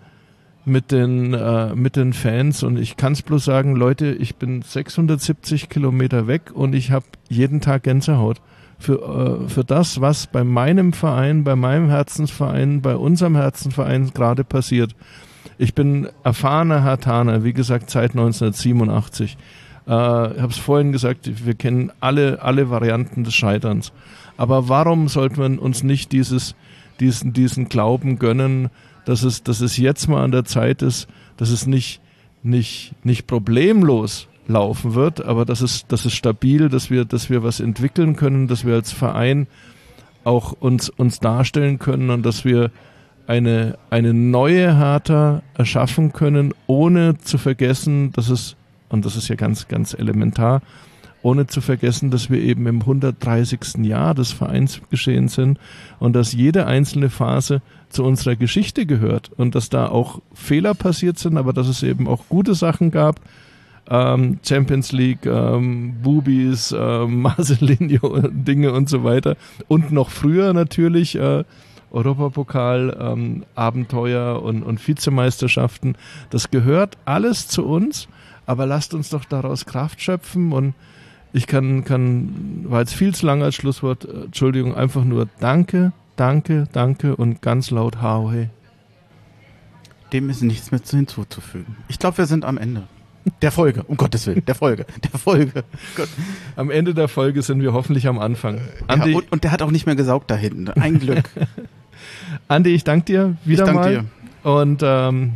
mit 0.65 0.93
den, 0.93 1.35
äh, 1.35 1.75
mit 1.75 1.97
den 1.97 2.15
Fans. 2.15 2.63
Und 2.63 2.79
ich 2.79 2.97
kann 2.97 3.13
es 3.13 3.21
bloß 3.21 3.45
sagen, 3.45 3.77
Leute, 3.77 4.13
ich 4.13 4.37
bin 4.37 4.63
670 4.63 5.69
Kilometer 5.69 6.27
weg 6.27 6.51
und 6.55 6.75
ich 6.75 6.91
habe 6.91 7.05
jeden 7.29 7.61
Tag 7.61 7.83
Gänsehaut. 7.83 8.41
Für, 8.79 9.45
äh, 9.45 9.49
für 9.49 9.65
das, 9.65 10.01
was 10.01 10.27
bei 10.27 10.45
meinem 10.45 10.93
Verein, 10.93 11.45
bei 11.45 11.57
meinem 11.57 11.89
Herzensverein, 11.89 12.83
bei 12.83 12.97
unserem 12.97 13.37
Herzensverein 13.37 14.11
gerade 14.13 14.45
passiert. 14.45 14.95
Ich 15.59 15.75
bin 15.75 16.09
erfahrener 16.25 16.83
Hartaner, 16.83 17.43
wie 17.45 17.55
gesagt, 17.55 17.89
seit 17.89 18.11
1987. 18.11 19.39
Äh, 19.87 19.91
ich 20.35 20.41
habe 20.43 20.53
es 20.53 20.59
vorhin 20.59 20.93
gesagt, 20.93 21.47
wir 21.47 21.55
kennen 21.55 21.93
alle, 22.01 22.43
alle 22.43 22.71
Varianten 22.71 23.25
des 23.25 23.35
Scheiterns. 23.35 23.93
Aber 24.37 24.69
warum 24.69 25.09
sollte 25.09 25.41
man 25.41 25.59
uns 25.59 25.83
nicht 25.83 26.13
dieses, 26.13 26.55
diesen, 27.01 27.33
diesen 27.33 27.69
Glauben 27.69 28.19
gönnen, 28.19 28.71
dass 29.05 29.23
es, 29.23 29.43
dass 29.43 29.61
es 29.61 29.77
jetzt 29.77 30.09
mal 30.09 30.23
an 30.23 30.33
der 30.33 30.45
Zeit 30.45 30.83
ist, 30.83 31.09
dass 31.37 31.51
es 31.51 31.67
nicht, 31.67 32.01
nicht, 32.43 32.95
nicht 33.05 33.27
problemlos 33.27 34.29
laufen 34.49 34.95
wird, 34.95 35.25
aber 35.25 35.45
dass 35.45 35.61
es, 35.61 35.87
dass 35.87 36.05
es 36.05 36.13
stabil, 36.13 36.69
dass 36.69 36.91
wir, 36.91 37.05
dass 37.05 37.31
wir 37.31 37.43
was 37.43 37.61
entwickeln 37.61 38.17
können, 38.17 38.49
dass 38.49 38.65
wir 38.65 38.75
als 38.75 38.93
Verein 38.93 39.47
auch 40.25 40.53
uns, 40.53 40.89
uns 40.89 41.21
darstellen 41.21 41.79
können 41.79 42.11
und 42.11 42.25
dass 42.25 42.45
wir 42.45 42.71
eine, 43.27 43.79
eine 43.91 44.15
neue 44.15 44.77
Hertha 44.77 45.43
erschaffen 45.55 46.13
können, 46.13 46.53
ohne 46.67 47.19
zu 47.19 47.39
vergessen, 47.39 48.13
dass 48.13 48.29
es 48.29 48.57
und 48.89 49.05
das 49.05 49.17
ist 49.17 49.29
ja 49.29 49.37
ganz, 49.37 49.69
ganz 49.69 49.95
elementar, 49.95 50.63
ohne 51.23 51.47
zu 51.47 51.61
vergessen, 51.61 52.11
dass 52.11 52.31
wir 52.31 52.41
eben 52.41 52.67
im 52.67 52.81
130. 52.81 53.85
Jahr 53.85 54.15
des 54.15 54.33
Vereins 54.33 54.81
geschehen 54.91 55.29
sind 55.29 55.59
und 55.99 56.15
dass 56.15 56.33
jede 56.33 56.67
einzelne 56.67 57.11
Phase 57.11 57.63
zu 57.89 58.05
unserer 58.05 58.37
Geschichte 58.37 58.87
gehört 58.87 59.31
und 59.37 59.55
dass 59.55 59.69
da 59.69 59.89
auch 59.89 60.21
Fehler 60.33 60.75
passiert 60.75 61.19
sind, 61.19 61.37
aber 61.37 61.53
dass 61.53 61.69
es 61.69 61.83
eben 61.83 62.07
auch 62.07 62.29
gute 62.29 62.55
Sachen 62.55 62.91
gab. 62.91 63.21
Ähm, 63.89 64.41
Champions 64.47 64.93
League, 64.93 65.27
ähm, 65.27 65.97
Bubis, 66.03 66.75
ähm, 66.77 67.23
Marcelinho, 67.23 68.29
Dinge 68.29 68.73
und 68.73 68.89
so 68.89 69.05
weiter. 69.05 69.37
Und 69.69 69.93
noch 69.93 70.11
früher 70.11 70.53
natürlich 70.53 71.17
äh, 71.17 71.45
Europapokal, 71.91 72.97
ähm, 73.01 73.45
Abenteuer 73.55 74.43
und, 74.43 74.63
und 74.63 74.87
Vizemeisterschaften. 74.87 75.97
Das 76.31 76.51
gehört 76.51 76.99
alles 77.05 77.49
zu 77.49 77.65
uns, 77.65 78.09
aber 78.47 78.67
lasst 78.67 78.95
uns 78.95 79.11
doch 79.11 79.25
daraus 79.25 79.67
Kraft 79.67 80.01
schöpfen 80.01 80.53
und 80.53 80.75
ich 81.33 81.47
kann, 81.47 81.85
kann, 81.85 82.65
war 82.65 82.81
jetzt 82.81 82.95
viel 82.95 83.15
zu 83.15 83.27
lang 83.27 83.43
als 83.43 83.57
Schlusswort, 83.57 84.05
äh, 84.05 84.25
Entschuldigung, 84.25 84.75
einfach 84.75 85.05
nur 85.05 85.29
Danke, 85.39 85.93
Danke, 86.17 86.67
Danke 86.73 87.15
und 87.15 87.43
ganz 87.43 87.71
laut 87.71 88.01
Hauhe. 88.01 88.49
Dem 90.13 90.31
ist 90.31 90.43
nichts 90.43 90.71
mehr 90.71 90.81
hinzuzufügen. 90.89 91.77
Ich 91.89 91.99
glaube, 91.99 92.19
wir 92.19 92.27
sind 92.27 92.45
am 92.45 92.57
Ende. 92.57 92.85
Der 93.43 93.51
Folge, 93.51 93.83
um 93.83 93.97
Gottes 93.97 94.27
Willen, 94.29 94.45
der 94.45 94.55
Folge, 94.55 94.87
der 95.03 95.19
Folge. 95.19 95.65
Gott. 95.97 96.09
Am 96.55 96.71
Ende 96.71 96.95
der 96.95 97.09
Folge 97.09 97.43
sind 97.43 97.61
wir 97.61 97.73
hoffentlich 97.73 98.07
am 98.07 98.21
Anfang. 98.21 98.61
Andi, 98.87 99.11
ja, 99.11 99.17
und, 99.17 99.33
und, 99.33 99.43
der 99.45 99.51
hat 99.51 99.63
auch 99.63 99.73
nicht 99.73 99.85
mehr 99.85 99.97
gesaugt 99.97 100.31
da 100.31 100.37
hinten. 100.37 100.69
Ein 100.69 101.01
Glück. 101.01 101.29
Andi, 102.49 102.71
ich 102.71 102.85
danke 102.85 103.05
dir 103.07 103.37
wieder 103.45 103.65
ich 103.65 103.67
dank 103.67 103.81
mal. 103.81 103.91
Dir. 103.91 104.05
Und 104.49 104.81
ähm, 104.85 105.33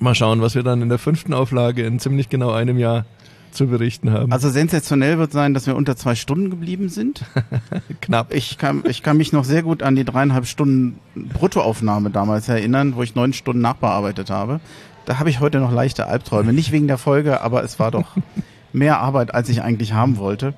mal 0.00 0.14
schauen, 0.14 0.40
was 0.40 0.54
wir 0.54 0.62
dann 0.62 0.82
in 0.82 0.88
der 0.88 0.98
fünften 0.98 1.34
Auflage 1.34 1.84
in 1.84 1.98
ziemlich 1.98 2.28
genau 2.28 2.50
einem 2.50 2.78
Jahr 2.78 3.04
zu 3.50 3.66
berichten 3.66 4.12
haben. 4.12 4.32
Also 4.32 4.50
sensationell 4.50 5.18
wird 5.18 5.32
sein, 5.32 5.54
dass 5.54 5.66
wir 5.66 5.76
unter 5.76 5.96
zwei 5.96 6.14
Stunden 6.14 6.50
geblieben 6.50 6.88
sind. 6.88 7.24
Knapp. 8.00 8.34
Ich 8.34 8.58
kann, 8.58 8.84
ich 8.86 9.02
kann 9.02 9.16
mich 9.16 9.32
noch 9.32 9.44
sehr 9.44 9.62
gut 9.62 9.82
an 9.82 9.96
die 9.96 10.04
dreieinhalb 10.04 10.46
Stunden 10.46 10.98
Bruttoaufnahme 11.14 12.10
damals 12.10 12.48
erinnern, 12.48 12.94
wo 12.96 13.02
ich 13.02 13.14
neun 13.14 13.32
Stunden 13.32 13.62
nachbearbeitet 13.62 14.30
habe. 14.30 14.60
Da 15.06 15.18
habe 15.18 15.30
ich 15.30 15.40
heute 15.40 15.58
noch 15.60 15.72
leichte 15.72 16.06
Albträume. 16.06 16.52
Nicht 16.52 16.72
wegen 16.72 16.86
der 16.86 16.98
Folge, 16.98 17.40
aber 17.40 17.64
es 17.64 17.78
war 17.78 17.90
doch 17.90 18.16
mehr 18.72 19.00
Arbeit, 19.00 19.34
als 19.34 19.48
ich 19.48 19.62
eigentlich 19.62 19.92
haben 19.92 20.18
wollte. 20.18 20.54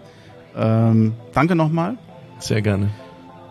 Ähm, 0.57 1.13
danke 1.33 1.55
nochmal. 1.55 1.97
Sehr 2.41 2.61
gerne. 2.61 2.91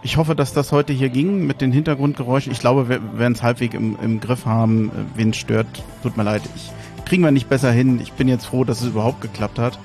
Ich 0.01 0.17
hoffe, 0.17 0.35
dass 0.35 0.53
das 0.53 0.71
heute 0.71 0.93
hier 0.93 1.09
ging 1.09 1.45
mit 1.45 1.61
den 1.61 1.71
Hintergrundgeräuschen. 1.71 2.51
Ich 2.51 2.59
glaube, 2.59 2.87
wir 2.87 3.19
werden 3.19 3.33
es 3.33 3.43
halbwegs 3.43 3.75
im, 3.75 3.97
im 4.01 4.19
Griff 4.19 4.45
haben. 4.45 4.91
Wen 5.15 5.33
stört, 5.33 5.67
tut 6.03 6.15
mir 6.15 6.23
leid. 6.23 6.41
Ich, 6.55 6.71
kriegen 7.05 7.23
wir 7.23 7.31
nicht 7.31 7.49
besser 7.49 7.71
hin. 7.71 7.99
Ich 8.01 8.13
bin 8.13 8.27
jetzt 8.27 8.45
froh, 8.45 8.63
dass 8.63 8.81
es 8.81 8.87
überhaupt 8.87 9.21
geklappt 9.21 9.59
hat. 9.59 9.77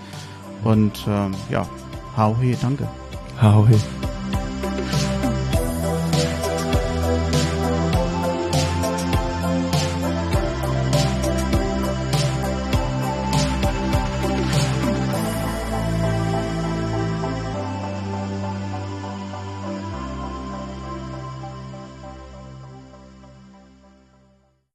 Und 0.62 1.04
ähm, 1.08 1.34
ja, 1.50 1.66
hau 2.16 2.36
he, 2.40 2.56
danke. 2.60 2.86
Hau 3.42 3.66
he. 3.66 3.76